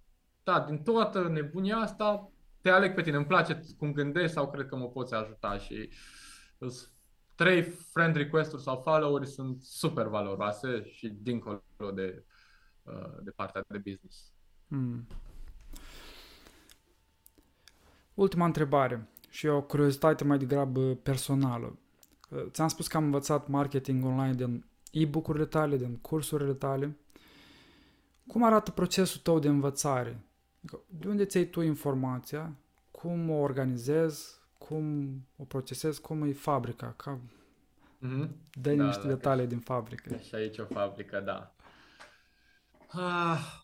da, 0.44 0.60
din 0.60 0.84
toată 0.84 1.28
nebunia 1.28 1.78
asta, 1.78 2.32
te 2.62 2.70
aleg 2.70 2.94
pe 2.94 3.02
tine, 3.02 3.16
îmi 3.16 3.26
place 3.26 3.62
cum 3.78 3.92
gândești 3.92 4.36
sau 4.36 4.52
cred 4.52 4.66
că 4.66 4.76
mă 4.76 4.88
poți 4.88 5.14
ajuta 5.14 5.58
și 5.58 5.90
trei 7.36 7.62
friend 7.62 8.16
request-uri 8.16 8.62
sau 8.62 8.82
follow-uri 8.84 9.28
sunt 9.28 9.62
super 9.62 10.06
valoroase 10.06 10.84
și 10.86 11.08
dincolo 11.08 11.62
de, 11.94 12.26
uh, 12.84 13.18
de 13.24 13.32
partea 13.32 13.64
de 13.68 13.78
business. 13.78 14.34
Mm. 14.68 15.08
Ultima 18.14 18.46
întrebare 18.46 19.08
și 19.30 19.48
o 19.48 19.62
curiozitate 19.62 20.24
mai 20.24 20.38
degrabă 20.38 20.96
personală. 20.96 21.78
Uh, 22.30 22.46
ți-am 22.50 22.68
spus 22.68 22.88
că 22.88 22.98
am 22.98 23.04
învățat 23.04 23.48
marketing 23.48 24.06
online 24.06 24.34
din 24.34 24.66
e-book-urile 24.92 25.46
tale, 25.46 25.78
din 25.78 25.98
cursurile 25.98 26.54
tale. 26.54 26.98
Cum 28.28 28.44
arată 28.44 28.72
procesul 28.72 29.22
tău 29.22 29.40
de 29.40 29.48
învățare? 29.48 30.26
Adică, 30.64 30.82
de 30.88 31.08
unde 31.08 31.26
ți-ai 31.26 31.46
tu 31.46 31.62
informația? 31.62 32.56
Cum 32.92 33.30
o 33.30 33.40
organizezi? 33.40 34.40
Cum 34.58 35.16
o 35.38 35.44
procesezi? 35.44 36.02
Cum 36.02 36.24
e 36.24 36.34
fabrica? 36.34 36.94
Ca... 36.98 37.20
Mm-hmm. 37.98 38.30
Dă 38.54 38.74
da, 38.74 38.86
niște 38.86 39.02
da, 39.02 39.08
detalii 39.08 39.48
din 39.48 39.60
fabrică. 39.60 40.16
Și 40.18 40.36
aici 40.36 40.58
o 40.58 40.66
fabrică, 40.66 41.20
da. 41.20 41.56
Ah, 42.88 43.62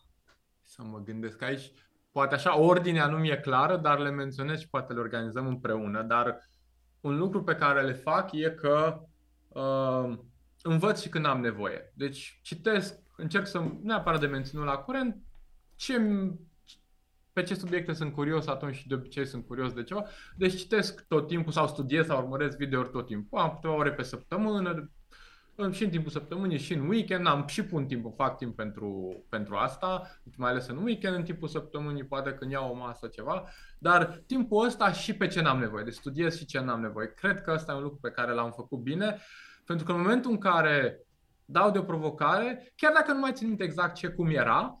să 0.62 0.82
mă 0.82 0.98
gândesc 0.98 1.42
aici. 1.42 1.72
Poate 2.12 2.34
așa, 2.34 2.58
ordinea 2.58 3.06
nu 3.06 3.18
mi-e 3.18 3.40
clară, 3.40 3.76
dar 3.76 3.98
le 3.98 4.10
menționez 4.10 4.60
și 4.60 4.68
poate 4.68 4.92
le 4.92 5.00
organizăm 5.00 5.46
împreună. 5.46 6.02
Dar 6.02 6.40
un 7.00 7.18
lucru 7.18 7.42
pe 7.42 7.54
care 7.54 7.82
le 7.82 7.92
fac 7.92 8.32
e 8.32 8.50
că 8.50 9.00
uh, 9.48 10.18
învăț 10.62 11.00
și 11.00 11.08
când 11.08 11.26
am 11.26 11.40
nevoie. 11.40 11.92
Deci 11.94 12.40
citesc, 12.42 12.98
încerc 13.16 13.46
să 13.46 13.64
neapărat 13.82 14.20
de 14.20 14.26
menținut 14.26 14.64
la 14.64 14.76
curent 14.76 15.16
ce 15.76 15.98
pe 17.38 17.44
ce 17.44 17.54
subiecte 17.54 17.92
sunt 17.92 18.12
curios 18.12 18.46
atunci 18.46 18.74
și 18.74 18.88
de 18.88 18.94
obicei 18.94 19.26
sunt 19.26 19.46
curios 19.46 19.72
de 19.72 19.82
ceva. 19.82 20.04
Deci 20.36 20.56
citesc 20.56 21.04
tot 21.08 21.26
timpul 21.26 21.52
sau 21.52 21.66
studiez 21.66 22.06
sau 22.06 22.22
urmăresc 22.22 22.56
videouri 22.56 22.90
tot 22.90 23.06
timpul. 23.06 23.38
Am 23.38 23.52
câteva 23.54 23.74
ore 23.74 23.92
pe 23.92 24.02
săptămână, 24.02 24.90
și 25.70 25.84
în 25.84 25.90
timpul 25.90 26.10
săptămânii 26.10 26.58
și 26.58 26.72
în 26.72 26.88
weekend, 26.88 27.26
am 27.26 27.46
și 27.46 27.64
pun 27.64 27.86
timp, 27.86 28.14
fac 28.16 28.36
timp 28.36 28.56
pentru, 28.56 29.16
pentru 29.28 29.54
asta, 29.54 30.20
mai 30.36 30.50
ales 30.50 30.66
în 30.66 30.76
weekend, 30.76 31.14
în 31.16 31.22
timpul 31.22 31.48
săptămânii, 31.48 32.04
poate 32.04 32.32
când 32.32 32.50
iau 32.50 32.70
o 32.70 32.76
masă 32.76 33.06
ceva, 33.06 33.48
dar 33.78 34.22
timpul 34.26 34.66
ăsta 34.66 34.92
și 34.92 35.14
pe 35.14 35.26
ce 35.26 35.40
n-am 35.40 35.58
nevoie, 35.58 35.84
de 35.84 35.90
studiez 35.90 36.36
și 36.36 36.46
ce 36.46 36.60
n-am 36.60 36.80
nevoie. 36.80 37.12
Cred 37.16 37.40
că 37.40 37.52
ăsta 37.52 37.72
e 37.72 37.76
un 37.76 37.82
lucru 37.82 37.98
pe 38.02 38.10
care 38.10 38.32
l-am 38.32 38.52
făcut 38.52 38.78
bine, 38.78 39.18
pentru 39.64 39.84
că 39.84 39.92
în 39.92 40.00
momentul 40.00 40.30
în 40.30 40.38
care 40.38 41.00
dau 41.44 41.70
de 41.70 41.78
o 41.78 41.82
provocare, 41.82 42.72
chiar 42.76 42.92
dacă 42.92 43.12
nu 43.12 43.18
mai 43.18 43.32
țin 43.32 43.46
minte 43.46 43.64
exact 43.64 43.94
ce 43.94 44.08
cum 44.08 44.30
era, 44.30 44.78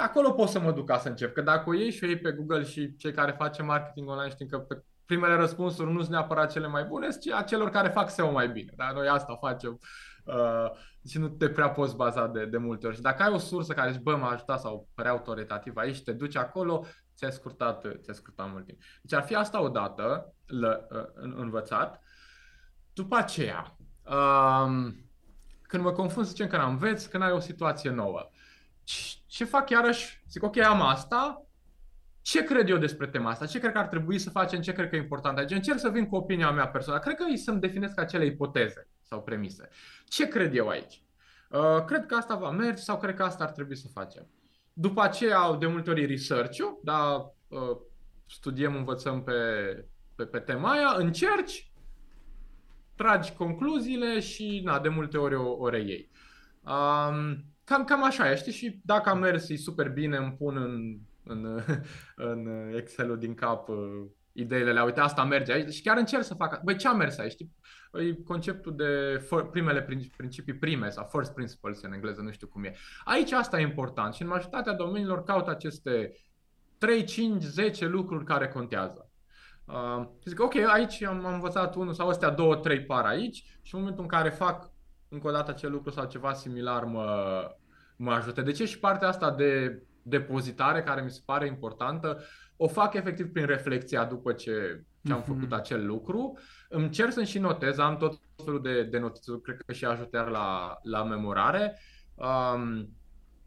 acolo 0.00 0.32
pot 0.32 0.48
să 0.48 0.60
mă 0.60 0.72
duc 0.72 0.86
ca 0.86 0.98
să 0.98 1.08
încep. 1.08 1.34
Că 1.34 1.40
dacă 1.40 1.68
o 1.68 1.74
iei 1.74 1.90
și 1.90 2.04
o 2.04 2.06
iei 2.06 2.18
pe 2.18 2.32
Google 2.32 2.62
și 2.62 2.96
cei 2.96 3.12
care 3.12 3.32
face 3.32 3.62
marketing 3.62 4.08
online 4.08 4.30
știm 4.30 4.46
că 4.46 4.58
pe 4.58 4.82
primele 5.04 5.34
răspunsuri 5.34 5.92
nu 5.92 5.98
sunt 5.98 6.10
neapărat 6.10 6.52
cele 6.52 6.66
mai 6.66 6.84
bune, 6.84 7.08
ci 7.20 7.32
a 7.32 7.42
celor 7.42 7.70
care 7.70 7.88
fac 7.88 8.10
SEO 8.10 8.30
mai 8.30 8.48
bine. 8.48 8.72
Dar 8.76 8.92
noi 8.92 9.08
asta 9.08 9.36
facem 9.40 9.78
uh, 10.24 10.70
și 11.08 11.18
nu 11.18 11.28
te 11.28 11.48
prea 11.48 11.70
poți 11.70 11.96
baza 11.96 12.26
de, 12.26 12.44
de 12.44 12.56
multe 12.56 12.86
ori. 12.86 12.96
Și 12.96 13.02
dacă 13.02 13.22
ai 13.22 13.32
o 13.32 13.38
sursă 13.38 13.72
care 13.72 13.90
zici, 13.90 14.02
bă, 14.02 14.16
m-a 14.16 14.30
ajutat 14.30 14.60
sau 14.60 14.88
prea 14.94 15.10
autoritativ 15.10 15.76
aici, 15.76 16.02
te 16.02 16.12
duci 16.12 16.36
acolo, 16.36 16.84
ți-a 17.16 17.30
scurtat, 17.30 17.86
ți-a 18.02 18.12
scurtat 18.12 18.50
mult 18.50 18.66
timp. 18.66 18.78
Deci 19.02 19.18
ar 19.18 19.24
fi 19.24 19.34
asta 19.34 19.62
odată 19.62 20.34
lă, 20.46 20.86
uh, 20.90 21.32
învățat. 21.36 22.02
După 22.92 23.16
aceea, 23.16 23.76
um, 24.04 24.94
când 25.62 25.82
mă 25.82 25.92
confund, 25.92 26.26
să 26.26 26.30
zicem 26.30 26.46
că 26.46 26.56
înveți, 26.56 27.10
când 27.10 27.22
ai 27.22 27.32
o 27.32 27.38
situație 27.38 27.90
nouă. 27.90 28.30
Ce 29.26 29.44
fac 29.44 29.70
iarăși? 29.70 30.22
Zic, 30.28 30.42
ok, 30.42 30.56
am 30.56 30.80
asta, 30.80 31.46
ce 32.24 32.44
cred 32.44 32.68
eu 32.68 32.76
despre 32.76 33.06
tema 33.06 33.30
asta? 33.30 33.46
Ce 33.46 33.58
cred 33.58 33.72
că 33.72 33.78
ar 33.78 33.86
trebui 33.86 34.18
să 34.18 34.30
facem? 34.30 34.60
Ce 34.60 34.72
cred 34.72 34.88
că 34.88 34.96
e 34.96 34.98
important? 34.98 35.38
Adică 35.38 35.54
încerc 35.54 35.78
să 35.78 35.88
vin 35.88 36.06
cu 36.06 36.16
opinia 36.16 36.50
mea 36.50 36.68
personală. 36.68 37.02
Cred 37.02 37.16
că 37.16 37.24
e 37.28 37.36
să-mi 37.36 37.60
definesc 37.60 37.98
acele 37.98 38.24
ipoteze 38.24 38.88
sau 39.02 39.22
premise. 39.22 39.68
Ce 40.08 40.28
cred 40.28 40.54
eu 40.54 40.68
aici? 40.68 41.02
Uh, 41.50 41.84
cred 41.84 42.06
că 42.06 42.14
asta 42.14 42.34
va 42.34 42.50
merge 42.50 42.82
sau 42.82 42.98
cred 42.98 43.14
că 43.14 43.22
asta 43.22 43.44
ar 43.44 43.50
trebui 43.50 43.76
să 43.76 43.88
facem. 43.88 44.26
După 44.72 45.02
aceea, 45.02 45.56
de 45.58 45.66
multe 45.66 45.90
ori, 45.90 46.06
research-ul, 46.06 46.80
da, 46.82 47.30
uh, 47.48 47.76
studiem, 48.26 48.76
învățăm 48.76 49.22
pe, 49.22 49.32
pe, 50.14 50.26
pe 50.26 50.38
tema 50.38 50.70
aia, 50.70 50.94
încerci, 50.96 51.72
tragi 52.94 53.32
concluziile 53.32 54.20
și, 54.20 54.60
na, 54.64 54.78
de 54.78 54.88
multe 54.88 55.18
ori 55.18 55.34
o, 55.34 55.50
o 55.52 55.68
reiei. 55.68 56.10
Um, 56.60 57.44
cam, 57.64 57.84
cam 57.84 58.04
așa 58.04 58.30
e, 58.30 58.36
știi? 58.36 58.52
Și 58.52 58.80
dacă 58.84 59.08
am 59.08 59.18
mers 59.18 59.48
e 59.48 59.56
super 59.56 59.88
bine, 59.88 60.16
îmi 60.16 60.36
pun 60.38 60.56
în 60.56 60.98
în, 61.24 61.60
în 62.30 62.72
Excel-ul 62.76 63.18
din 63.18 63.34
cap 63.34 63.68
uh, 63.68 63.76
ideile 64.32 64.70
alea, 64.70 64.84
uite, 64.84 65.00
asta 65.00 65.24
merge 65.24 65.52
aici 65.52 65.72
și 65.72 65.82
chiar 65.82 65.96
încerc 65.96 66.22
să 66.22 66.34
fac. 66.34 66.62
Băi, 66.62 66.76
ce 66.76 66.88
a 66.88 66.92
mers 66.92 67.18
aici? 67.18 67.32
Știi? 67.32 67.52
E 67.92 68.22
conceptul 68.24 68.76
de 68.76 69.18
for, 69.26 69.50
primele 69.50 69.82
principii 70.16 70.54
prime 70.54 70.88
sau 70.88 71.08
first 71.12 71.34
principles 71.34 71.82
în 71.82 71.92
engleză, 71.92 72.20
nu 72.20 72.30
știu 72.30 72.46
cum 72.46 72.64
e. 72.64 72.74
Aici 73.04 73.32
asta 73.32 73.58
e 73.58 73.62
important 73.62 74.14
și 74.14 74.22
în 74.22 74.28
majoritatea 74.28 74.72
domeniilor 74.72 75.22
caut 75.22 75.48
aceste 75.48 76.12
3, 76.78 77.04
5, 77.04 77.42
10 77.42 77.86
lucruri 77.86 78.24
care 78.24 78.48
contează. 78.48 79.08
Uh, 79.64 80.06
zic, 80.24 80.40
ok, 80.40 80.54
aici 80.54 81.02
am, 81.02 81.24
am 81.24 81.34
învățat 81.34 81.74
unul 81.74 81.92
sau 81.92 82.08
astea 82.08 82.30
două, 82.30 82.56
trei 82.56 82.84
par 82.84 83.04
aici 83.04 83.36
și 83.62 83.74
în 83.74 83.80
momentul 83.80 84.02
în 84.02 84.08
care 84.08 84.30
fac 84.30 84.70
încă 85.14 85.28
o 85.28 85.30
dată 85.30 85.50
acel 85.50 85.70
lucru 85.70 85.90
sau 85.90 86.06
ceva 86.06 86.32
similar 86.32 86.84
mă, 86.84 87.06
mă 87.96 88.12
ajută. 88.12 88.42
De 88.42 88.52
ce 88.52 88.64
și 88.64 88.78
partea 88.78 89.08
asta 89.08 89.30
de 89.30 89.82
depozitare 90.02 90.82
care 90.82 91.02
mi 91.02 91.10
se 91.10 91.20
pare 91.24 91.46
importantă, 91.46 92.20
o 92.56 92.68
fac 92.68 92.94
efectiv 92.94 93.32
prin 93.32 93.46
reflexia 93.46 94.04
după 94.04 94.32
ce, 94.32 94.84
ce 95.02 95.12
am 95.12 95.22
făcut 95.22 95.42
mhm. 95.42 95.52
acel 95.54 95.86
lucru. 95.86 96.38
Îmi 96.68 96.90
cer 96.90 97.10
să 97.10 97.22
și 97.22 97.38
notez, 97.38 97.78
am 97.78 97.96
tot 97.96 98.20
felul 98.44 98.62
de, 98.62 98.82
de 98.82 98.98
notițe, 98.98 99.40
cred 99.42 99.62
că 99.66 99.72
și 99.72 99.84
ajută 99.84 100.28
la, 100.30 100.78
la 100.82 101.04
memorare. 101.04 101.78
Um, 102.14 102.88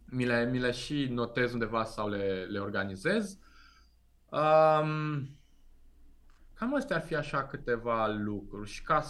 mi, 0.05 0.25
le, 0.25 0.49
mi 0.51 0.59
le 0.59 0.71
și 0.71 1.07
notez 1.11 1.53
undeva 1.53 1.83
sau 1.83 2.09
le, 2.09 2.47
le 2.49 2.59
organizez. 2.59 3.39
Um, 4.29 5.29
cam 6.53 6.75
astea 6.75 6.95
ar 6.95 7.01
fi 7.01 7.15
așa 7.15 7.43
câteva 7.43 8.07
lucruri 8.07 8.69
și 8.69 8.81
ca 8.81 9.01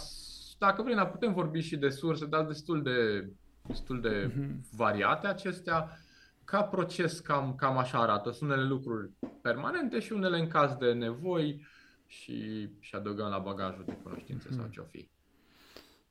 dacă 0.58 0.82
vrei, 0.82 1.06
putem 1.06 1.32
vorbi 1.32 1.60
și 1.60 1.76
de 1.76 1.88
surse, 1.88 2.26
dar 2.26 2.46
destul 2.46 2.82
de, 2.82 3.30
destul 3.66 4.00
de 4.00 4.30
uh-huh. 4.30 4.76
variate 4.76 5.26
acestea 5.26 5.98
ca 6.44 6.62
proces 6.62 7.20
cam, 7.20 7.54
cam 7.54 7.78
așa 7.78 7.98
arată. 7.98 8.30
Sunt 8.30 8.50
unele 8.50 8.66
lucruri 8.66 9.10
permanente 9.42 10.00
și 10.00 10.12
unele 10.12 10.38
în 10.38 10.48
caz 10.48 10.74
de 10.74 10.92
nevoi 10.92 11.66
și, 12.06 12.68
și 12.78 12.94
adăugăm 12.94 13.28
la 13.28 13.38
bagajul 13.38 13.84
de 13.86 13.92
cunoștințe 14.02 14.48
mm. 14.50 14.56
sau 14.56 14.68
ce 14.68 14.80
o 14.80 14.84
fi. 14.84 15.08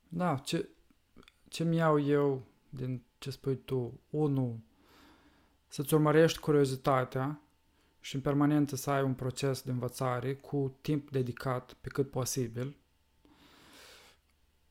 Da, 0.07 0.35
ce, 0.35 0.69
ce 1.47 1.63
mi 1.63 1.75
iau 1.75 1.99
eu 1.99 2.47
din 2.69 3.03
ce 3.17 3.31
spui 3.31 3.55
tu? 3.55 3.99
Unu, 4.09 4.63
să-ți 5.67 5.93
urmărești 5.93 6.39
curiozitatea 6.39 7.41
și 7.99 8.15
în 8.15 8.21
permanență 8.21 8.75
să 8.75 8.89
ai 8.89 9.03
un 9.03 9.13
proces 9.13 9.61
de 9.61 9.71
învățare 9.71 10.35
cu 10.35 10.77
timp 10.81 11.11
dedicat 11.11 11.73
pe 11.73 11.89
cât 11.89 12.09
posibil. 12.09 12.75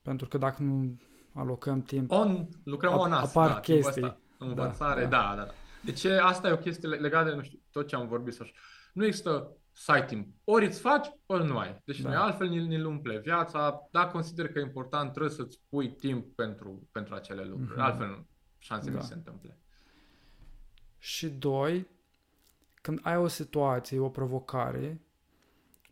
Pentru 0.07 0.27
că 0.27 0.37
dacă 0.37 0.63
nu 0.63 0.97
alocăm 1.33 1.81
timp... 1.81 2.11
On, 2.11 2.47
lucrăm 2.63 2.93
ap- 2.93 2.97
on 2.97 3.11
asta, 3.11 3.39
apar 3.39 3.59
chestii. 3.59 4.17
Învățare, 4.37 5.05
da, 5.05 5.09
da, 5.09 5.35
da. 5.35 5.43
da. 5.43 5.51
Deci 5.83 6.05
asta 6.05 6.47
e 6.47 6.51
o 6.51 6.57
chestie 6.57 6.89
legată 6.89 7.29
de, 7.29 7.35
nu 7.35 7.41
știu, 7.41 7.59
tot 7.71 7.87
ce 7.87 7.95
am 7.95 8.07
vorbit 8.07 8.33
să 8.33 8.45
Nu 8.93 9.05
există 9.05 9.57
site 9.71 10.05
timp. 10.07 10.27
Ori 10.43 10.65
îți 10.65 10.79
faci, 10.79 11.07
ori 11.25 11.45
nu 11.45 11.57
ai. 11.57 11.81
Deci 11.85 12.01
da. 12.01 12.23
altfel 12.23 12.47
ni 12.47 12.77
l 12.77 12.85
umple 12.85 13.19
viața. 13.19 13.87
Dacă 13.91 14.11
consider 14.11 14.47
că 14.47 14.59
e 14.59 14.61
important, 14.61 15.11
trebuie 15.11 15.31
să-ți 15.31 15.61
pui 15.69 15.91
timp 15.91 16.35
pentru, 16.35 16.87
pentru 16.91 17.15
acele 17.15 17.43
lucruri. 17.43 17.73
Mm-hmm. 17.73 17.83
Altfel 17.83 18.07
nu. 18.07 18.27
Șanse 18.57 18.91
da. 18.91 18.99
se 18.99 19.13
întâmple. 19.13 19.57
Și 20.97 21.29
doi, 21.29 21.87
când 22.81 22.99
ai 23.03 23.17
o 23.17 23.27
situație, 23.27 23.99
o 23.99 24.09
provocare, 24.09 25.01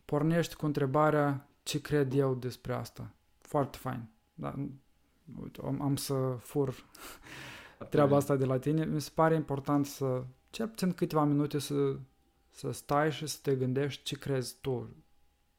pornești 0.06 0.56
cu 0.56 0.66
întrebarea 0.66 1.50
ce 1.64 1.82
cred 1.82 2.14
eu 2.14 2.36
despre 2.36 2.74
asta. 2.74 3.16
Foarte 3.56 3.78
fain. 3.78 4.10
Da, 4.34 4.56
uite, 5.42 5.62
am, 5.64 5.82
am 5.82 5.96
să 5.96 6.38
fur 6.40 6.86
treaba 7.90 8.16
asta 8.16 8.36
de 8.36 8.46
la 8.46 8.60
tine, 8.60 8.86
mi 8.86 9.02
se 9.02 9.12
pare 9.14 9.36
important 9.36 9.86
să, 9.86 10.24
cel 10.50 10.68
puțin 10.68 10.94
câteva 10.94 11.24
minute 11.24 11.60
să, 11.60 12.00
să 12.50 12.72
stai 12.72 13.12
și 13.12 13.28
să 13.28 13.38
te 13.42 13.56
gândești 13.56 14.04
ce 14.04 14.16
crezi 14.16 14.56
tu. 14.62 14.96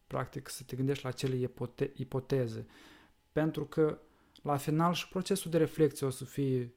Practic 0.06 0.48
să 0.48 0.62
te 0.66 0.77
gândești 0.77 1.05
la 1.05 1.09
acele 1.09 1.36
ipote- 1.36 1.93
ipoteze. 1.94 2.66
Pentru 3.32 3.64
că 3.64 3.98
la 4.43 4.56
final 4.56 4.93
și 4.93 5.09
procesul 5.09 5.51
de 5.51 5.59
reflexie 5.59 6.06
o 6.06 6.10
să 6.10 6.24
fie 6.24 6.74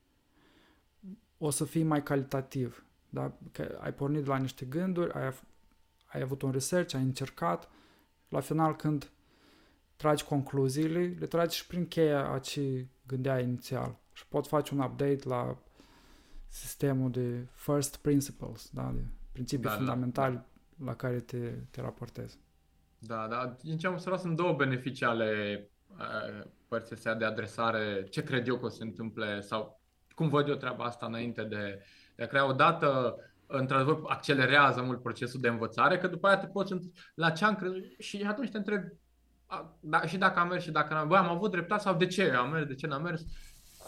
o 1.37 1.49
să 1.49 1.65
fie 1.65 1.83
mai 1.83 2.03
calitativ. 2.03 2.85
Da? 3.09 3.37
Că 3.51 3.77
ai 3.81 3.93
pornit 3.93 4.23
de 4.23 4.29
la 4.29 4.37
niște 4.37 4.65
gânduri, 4.65 5.13
ai, 5.13 5.33
ai 6.05 6.21
avut 6.21 6.41
un 6.41 6.51
research, 6.51 6.93
ai 6.93 7.01
încercat, 7.01 7.69
la 8.29 8.39
final 8.39 8.75
când 8.75 9.11
tragi 10.01 10.23
concluziile, 10.23 11.15
le 11.19 11.25
tragi 11.25 11.57
și 11.57 11.67
prin 11.67 11.87
cheia 11.87 12.31
a 12.31 12.39
ce 12.39 12.87
gândeai 13.07 13.43
inițial 13.43 13.99
și 14.13 14.27
pot 14.27 14.47
face 14.47 14.73
un 14.73 14.79
update 14.79 15.19
la 15.23 15.57
sistemul 16.47 17.11
de 17.11 17.47
first 17.53 17.97
principles, 17.97 18.69
da, 18.73 18.91
de 18.95 19.01
principii 19.31 19.63
da, 19.63 19.69
da 19.69 19.75
fundamentali 19.75 20.35
da, 20.35 20.45
da. 20.75 20.85
la 20.85 20.95
care 20.95 21.19
te, 21.19 21.53
te 21.71 21.81
raportezi. 21.81 22.39
Da, 22.97 23.27
da. 23.29 23.55
Din 23.61 23.77
ce 23.77 23.87
am 23.87 23.93
observat 23.93 24.19
sunt 24.19 24.35
două 24.35 24.53
beneficii 24.53 25.05
ale 25.05 25.69
uh, 25.87 26.45
părții 26.67 26.95
astea 26.95 27.15
de 27.15 27.25
adresare, 27.25 28.07
ce 28.09 28.23
cred 28.23 28.47
eu 28.47 28.57
că 28.57 28.65
o 28.65 28.69
să 28.69 28.75
se 28.75 28.83
întâmple 28.83 29.41
sau 29.41 29.81
cum 30.15 30.29
văd 30.29 30.47
eu 30.47 30.55
treaba 30.55 30.83
asta 30.83 31.05
înainte 31.05 31.43
de, 31.43 31.83
de 32.15 32.23
a 32.23 32.27
crea 32.27 32.47
o 32.47 32.53
dată 32.53 33.15
într-adevăr 33.47 33.99
accelerează 34.07 34.81
mult 34.81 35.01
procesul 35.01 35.41
de 35.41 35.47
învățare, 35.47 35.97
că 35.97 36.07
după 36.07 36.27
aia 36.27 36.37
te 36.37 36.47
poți 36.47 36.73
la 37.15 37.29
ce 37.29 37.45
am 37.45 37.55
crezut 37.55 37.83
și 37.97 38.25
atunci 38.27 38.49
te 38.49 38.57
întrebi 38.57 38.93
da, 39.79 40.01
și 40.01 40.17
dacă 40.17 40.39
am 40.39 40.47
mers 40.47 40.63
și 40.63 40.71
dacă 40.71 40.93
n-am 40.93 41.07
Băi, 41.07 41.17
am 41.17 41.29
avut 41.29 41.51
dreptate 41.51 41.81
sau 41.81 41.95
de 41.95 42.05
ce 42.05 42.31
am 42.31 42.49
mers, 42.51 42.65
de 42.65 42.75
ce 42.75 42.87
n-am 42.87 43.01
mers? 43.01 43.21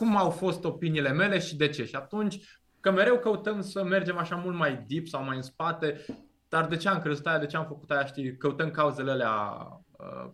cum 0.01 0.17
au 0.17 0.29
fost 0.29 0.63
opiniile 0.63 1.11
mele 1.11 1.39
și 1.39 1.55
de 1.55 1.69
ce. 1.69 1.85
Și 1.85 1.95
atunci, 1.95 2.39
că 2.79 2.91
mereu 2.91 3.19
căutăm 3.19 3.61
să 3.61 3.83
mergem 3.83 4.17
așa 4.17 4.35
mult 4.35 4.55
mai 4.55 4.85
deep 4.87 5.07
sau 5.07 5.23
mai 5.23 5.35
în 5.35 5.41
spate, 5.41 6.05
dar 6.49 6.67
de 6.67 6.77
ce 6.77 6.89
am 6.89 6.99
crezut 6.99 7.27
aia, 7.27 7.39
de 7.39 7.45
ce 7.45 7.57
am 7.57 7.65
făcut 7.65 7.91
aia, 7.91 8.05
știi, 8.05 8.37
căutăm 8.37 8.71
cauzele 8.71 9.11
alea 9.11 9.67
uh, 9.91 10.31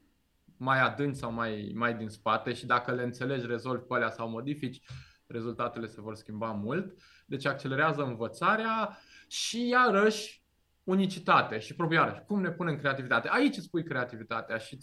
mai 0.57 0.79
adânci 0.79 1.15
sau 1.15 1.31
mai, 1.31 1.71
mai 1.75 1.93
din 1.95 2.09
spate 2.09 2.53
și 2.53 2.65
dacă 2.65 2.91
le 2.91 3.03
înțelegi, 3.03 3.45
rezolvi 3.45 3.83
pe 3.83 3.93
alea 3.93 4.09
sau 4.09 4.29
modifici, 4.29 4.81
rezultatele 5.27 5.87
se 5.87 6.01
vor 6.01 6.15
schimba 6.15 6.51
mult. 6.51 6.93
Deci 7.25 7.45
accelerează 7.45 8.03
învățarea 8.03 8.97
și 9.27 9.67
iarăși 9.67 10.43
unicitate 10.88 11.59
și 11.59 11.76
prob 11.76 11.91
iarăși, 11.91 12.22
cum 12.27 12.41
ne 12.41 12.51
punem 12.51 12.77
creativitate? 12.77 13.27
Aici 13.31 13.57
îți 13.57 13.69
pui 13.69 13.84
creativitatea 13.84 14.57
și 14.57 14.77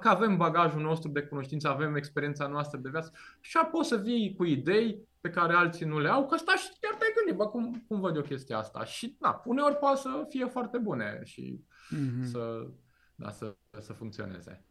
că 0.00 0.08
avem 0.08 0.36
bagajul 0.36 0.80
nostru 0.80 1.10
de 1.10 1.22
cunoștință, 1.22 1.68
avem 1.68 1.94
experiența 1.96 2.46
noastră 2.46 2.78
de 2.78 2.88
viață 2.88 3.12
și 3.40 3.58
poți 3.70 3.88
să 3.88 3.96
vii 3.96 4.34
cu 4.36 4.44
idei 4.44 5.08
pe 5.20 5.30
care 5.30 5.54
alții 5.54 5.86
nu 5.86 5.98
le 5.98 6.08
au, 6.08 6.26
că 6.26 6.36
stai 6.36 6.54
și 6.54 6.68
chiar 6.80 6.94
te-ai 6.94 7.12
gândit, 7.16 7.36
bă, 7.36 7.46
cum, 7.46 7.84
cum 7.88 8.00
văd 8.00 8.16
eu 8.16 8.22
chestia 8.22 8.58
asta? 8.58 8.84
Și, 8.84 9.16
na, 9.20 9.42
uneori 9.44 9.76
poate 9.76 10.00
să 10.00 10.26
fie 10.28 10.44
foarte 10.46 10.78
bune 10.78 11.20
și 11.24 11.64
mm-hmm. 11.94 12.24
să, 12.30 12.66
da, 13.14 13.30
să, 13.30 13.56
să 13.80 13.92
funcționeze. 13.92 14.64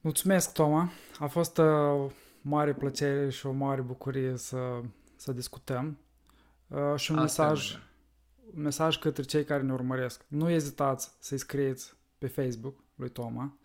Mulțumesc, 0.00 0.52
Toma. 0.52 0.90
A 1.18 1.26
fost 1.26 1.58
o 1.58 1.62
uh, 1.62 2.10
mare 2.40 2.74
plăcere 2.74 3.30
și 3.30 3.46
o 3.46 3.52
mare 3.52 3.80
bucurie 3.80 4.36
să, 4.36 4.80
să 5.16 5.32
discutăm. 5.32 5.98
Uh, 6.68 6.94
și 6.96 7.12
un 7.12 7.18
Asta 7.18 7.42
mesaj, 7.42 7.74
un 7.74 7.80
mesaj 8.56 8.98
către 8.98 9.22
cei 9.22 9.44
care 9.44 9.62
ne 9.62 9.72
urmăresc. 9.72 10.24
Nu 10.28 10.50
ezitați 10.50 11.10
să-i 11.18 11.38
scrieți 11.38 11.94
pe 12.18 12.26
Facebook 12.26 12.78
lui 12.94 13.08
Toma. 13.08 13.56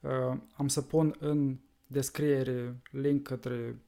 Uh, 0.00 0.38
am 0.52 0.68
să 0.68 0.82
pun 0.82 1.16
în 1.18 1.58
descriere 1.86 2.80
link 2.90 3.26
către 3.26 3.78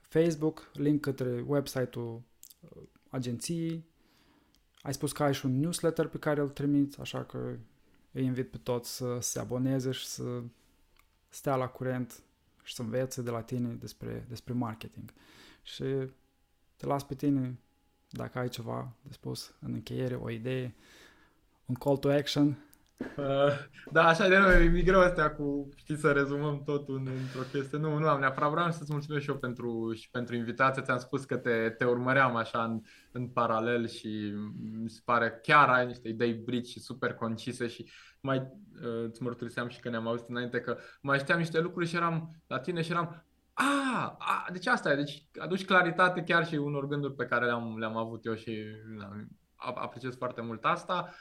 Facebook, 0.00 0.70
link 0.72 1.00
către 1.00 1.44
website-ul 1.46 2.22
uh, 2.60 2.82
agenției. 3.08 3.84
Ai 4.82 4.94
spus 4.94 5.12
că 5.12 5.22
ai 5.22 5.34
și 5.34 5.46
un 5.46 5.60
newsletter 5.60 6.06
pe 6.06 6.18
care 6.18 6.40
îl 6.40 6.48
trimiți, 6.48 7.00
așa 7.00 7.24
că 7.24 7.56
îi 8.12 8.24
invit 8.24 8.50
pe 8.50 8.58
toți 8.58 8.96
să 8.96 9.18
se 9.20 9.38
aboneze 9.38 9.90
și 9.90 10.06
să 10.06 10.42
stea 11.28 11.56
la 11.56 11.68
curent 11.68 12.22
și 12.62 12.74
să 12.74 12.82
învețe 12.82 13.22
de 13.22 13.30
la 13.30 13.42
tine 13.42 13.68
despre, 13.68 14.26
despre 14.28 14.52
marketing. 14.52 15.12
Și 15.62 15.84
te 16.76 16.86
las 16.86 17.04
pe 17.04 17.14
tine 17.14 17.58
dacă 18.16 18.38
ai 18.38 18.48
ceva 18.48 18.96
de 19.02 19.12
spus 19.12 19.54
în 19.60 19.72
încheiere, 19.72 20.14
o 20.14 20.30
idee, 20.30 20.74
un 21.66 21.74
call 21.74 21.96
to 21.96 22.10
action. 22.10 22.58
Uh, 23.16 23.52
da, 23.90 24.06
așa 24.06 24.28
de 24.28 24.38
noi, 24.38 24.78
e 24.78 24.82
greu 24.82 25.00
astea 25.00 25.30
cu, 25.30 25.68
știi, 25.76 25.96
să 25.96 26.12
rezumăm 26.12 26.62
totul 26.62 26.96
într-o 26.96 27.48
chestie. 27.52 27.78
Nu, 27.78 27.98
nu 27.98 28.08
am 28.08 28.20
neapărat, 28.20 28.50
vreau 28.50 28.70
să-ți 28.70 28.92
mulțumesc 28.92 29.22
și 29.22 29.30
eu 29.30 29.36
pentru, 29.36 29.92
și 29.94 30.10
pentru 30.10 30.34
invitație. 30.34 30.82
Ți-am 30.82 30.98
spus 30.98 31.24
că 31.24 31.36
te, 31.36 31.74
te 31.78 31.84
urmăream 31.84 32.36
așa 32.36 32.64
în, 32.64 32.80
în 33.12 33.28
paralel 33.28 33.88
și 33.88 34.34
mi 34.82 34.90
se 34.90 35.00
pare 35.04 35.38
chiar 35.42 35.68
ai 35.68 35.86
niște 35.86 36.08
idei 36.08 36.34
brici 36.34 36.68
și 36.68 36.80
super 36.80 37.14
concise 37.14 37.66
și 37.66 37.90
mai 38.20 38.38
uh, 38.38 39.04
îți 39.08 39.22
mărturiseam 39.22 39.68
și 39.68 39.80
că 39.80 39.88
ne-am 39.88 40.06
auzit 40.06 40.28
înainte 40.28 40.60
că 40.60 40.76
mai 41.00 41.18
știam 41.18 41.38
niște 41.38 41.60
lucruri 41.60 41.88
și 41.88 41.96
eram 41.96 42.42
la 42.46 42.58
tine 42.58 42.82
și 42.82 42.90
eram 42.90 43.24
a, 43.54 44.16
a, 44.18 44.46
deci 44.52 44.66
asta 44.66 44.92
e, 44.92 44.94
deci 44.94 45.26
aduci 45.38 45.64
claritate 45.64 46.22
chiar 46.22 46.46
și 46.46 46.54
unor 46.54 46.86
gânduri 46.86 47.14
pe 47.14 47.26
care 47.26 47.44
le-am, 47.44 47.78
le-am 47.78 47.96
avut 47.96 48.24
eu 48.24 48.34
și 48.34 48.64
na, 48.96 49.10
apreciez 49.56 50.16
foarte 50.16 50.40
mult 50.40 50.64
asta. 50.64 51.14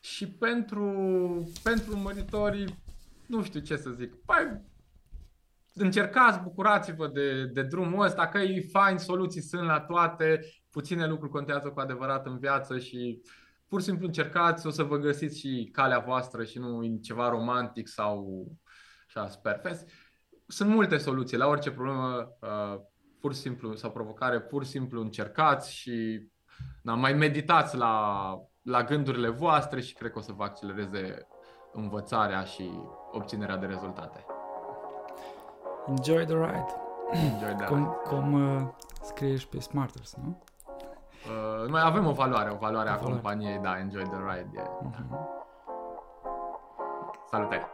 Și 0.00 0.28
pentru, 0.28 0.86
pentru 1.62 1.92
urmăritorii, 1.92 2.82
nu 3.26 3.42
știu 3.42 3.60
ce 3.60 3.76
să 3.76 3.90
zic, 3.90 4.14
păi, 4.24 4.60
încercați, 5.74 6.40
bucurați-vă 6.40 7.06
de, 7.06 7.44
de 7.44 7.62
drumul 7.62 8.04
ăsta, 8.04 8.28
că 8.28 8.38
e 8.38 8.68
fain, 8.72 8.98
soluții 8.98 9.40
sunt 9.40 9.66
la 9.66 9.80
toate, 9.80 10.40
puține 10.70 11.06
lucruri 11.06 11.32
contează 11.32 11.68
cu 11.68 11.80
adevărat 11.80 12.26
în 12.26 12.38
viață 12.38 12.78
și 12.78 13.22
pur 13.68 13.80
și 13.80 13.86
simplu 13.86 14.06
încercați, 14.06 14.66
o 14.66 14.70
să 14.70 14.82
vă 14.82 14.96
găsiți 14.96 15.38
și 15.38 15.68
calea 15.72 15.98
voastră 15.98 16.44
și 16.44 16.58
nu 16.58 16.98
ceva 17.02 17.28
romantic 17.28 17.88
sau 17.88 18.46
așa, 19.06 19.28
sperfest 19.28 19.90
sunt 20.52 20.70
multe 20.70 20.96
soluții 20.96 21.36
la 21.36 21.46
orice 21.46 21.70
problemă, 21.70 22.36
uh, 22.40 22.80
pur 23.20 23.34
și 23.34 23.40
simplu, 23.40 23.74
sau 23.74 23.90
provocare, 23.90 24.40
pur 24.40 24.64
și 24.64 24.70
simplu 24.70 25.00
încercați 25.00 25.74
și 25.74 26.26
na, 26.82 26.94
mai 26.94 27.12
meditați 27.12 27.76
la, 27.76 28.34
la 28.62 28.82
gândurile 28.84 29.28
voastre 29.28 29.80
și 29.80 29.94
cred 29.94 30.10
că 30.10 30.18
o 30.18 30.22
să 30.22 30.32
vă 30.32 30.44
accelereze 30.44 31.26
învățarea 31.72 32.42
și 32.42 32.70
obținerea 33.12 33.56
de 33.56 33.66
rezultate. 33.66 34.26
Enjoy 35.86 36.24
the 36.24 36.34
ride. 36.34 36.74
Enjoy 37.12 37.54
the 37.54 37.66
cum, 37.66 37.78
ride. 37.78 38.16
Cum 38.16 38.32
uh, 38.32 38.68
scrie 39.02 39.36
și 39.36 39.48
pe 39.48 39.60
Smarters, 39.60 40.14
nu? 40.14 40.42
Uh, 41.26 41.68
noi 41.68 41.80
avem 41.84 42.06
o 42.06 42.12
valoare, 42.12 42.50
o 42.50 42.56
valoare 42.56 42.88
o 42.88 42.92
a 42.92 42.96
valoare. 42.96 43.12
companiei, 43.12 43.58
da, 43.58 43.78
Enjoy 43.78 44.02
the 44.02 44.18
ride. 44.18 44.50
Yeah. 44.54 44.68
Uh-huh. 44.90 45.40
Salutare! 47.30 47.71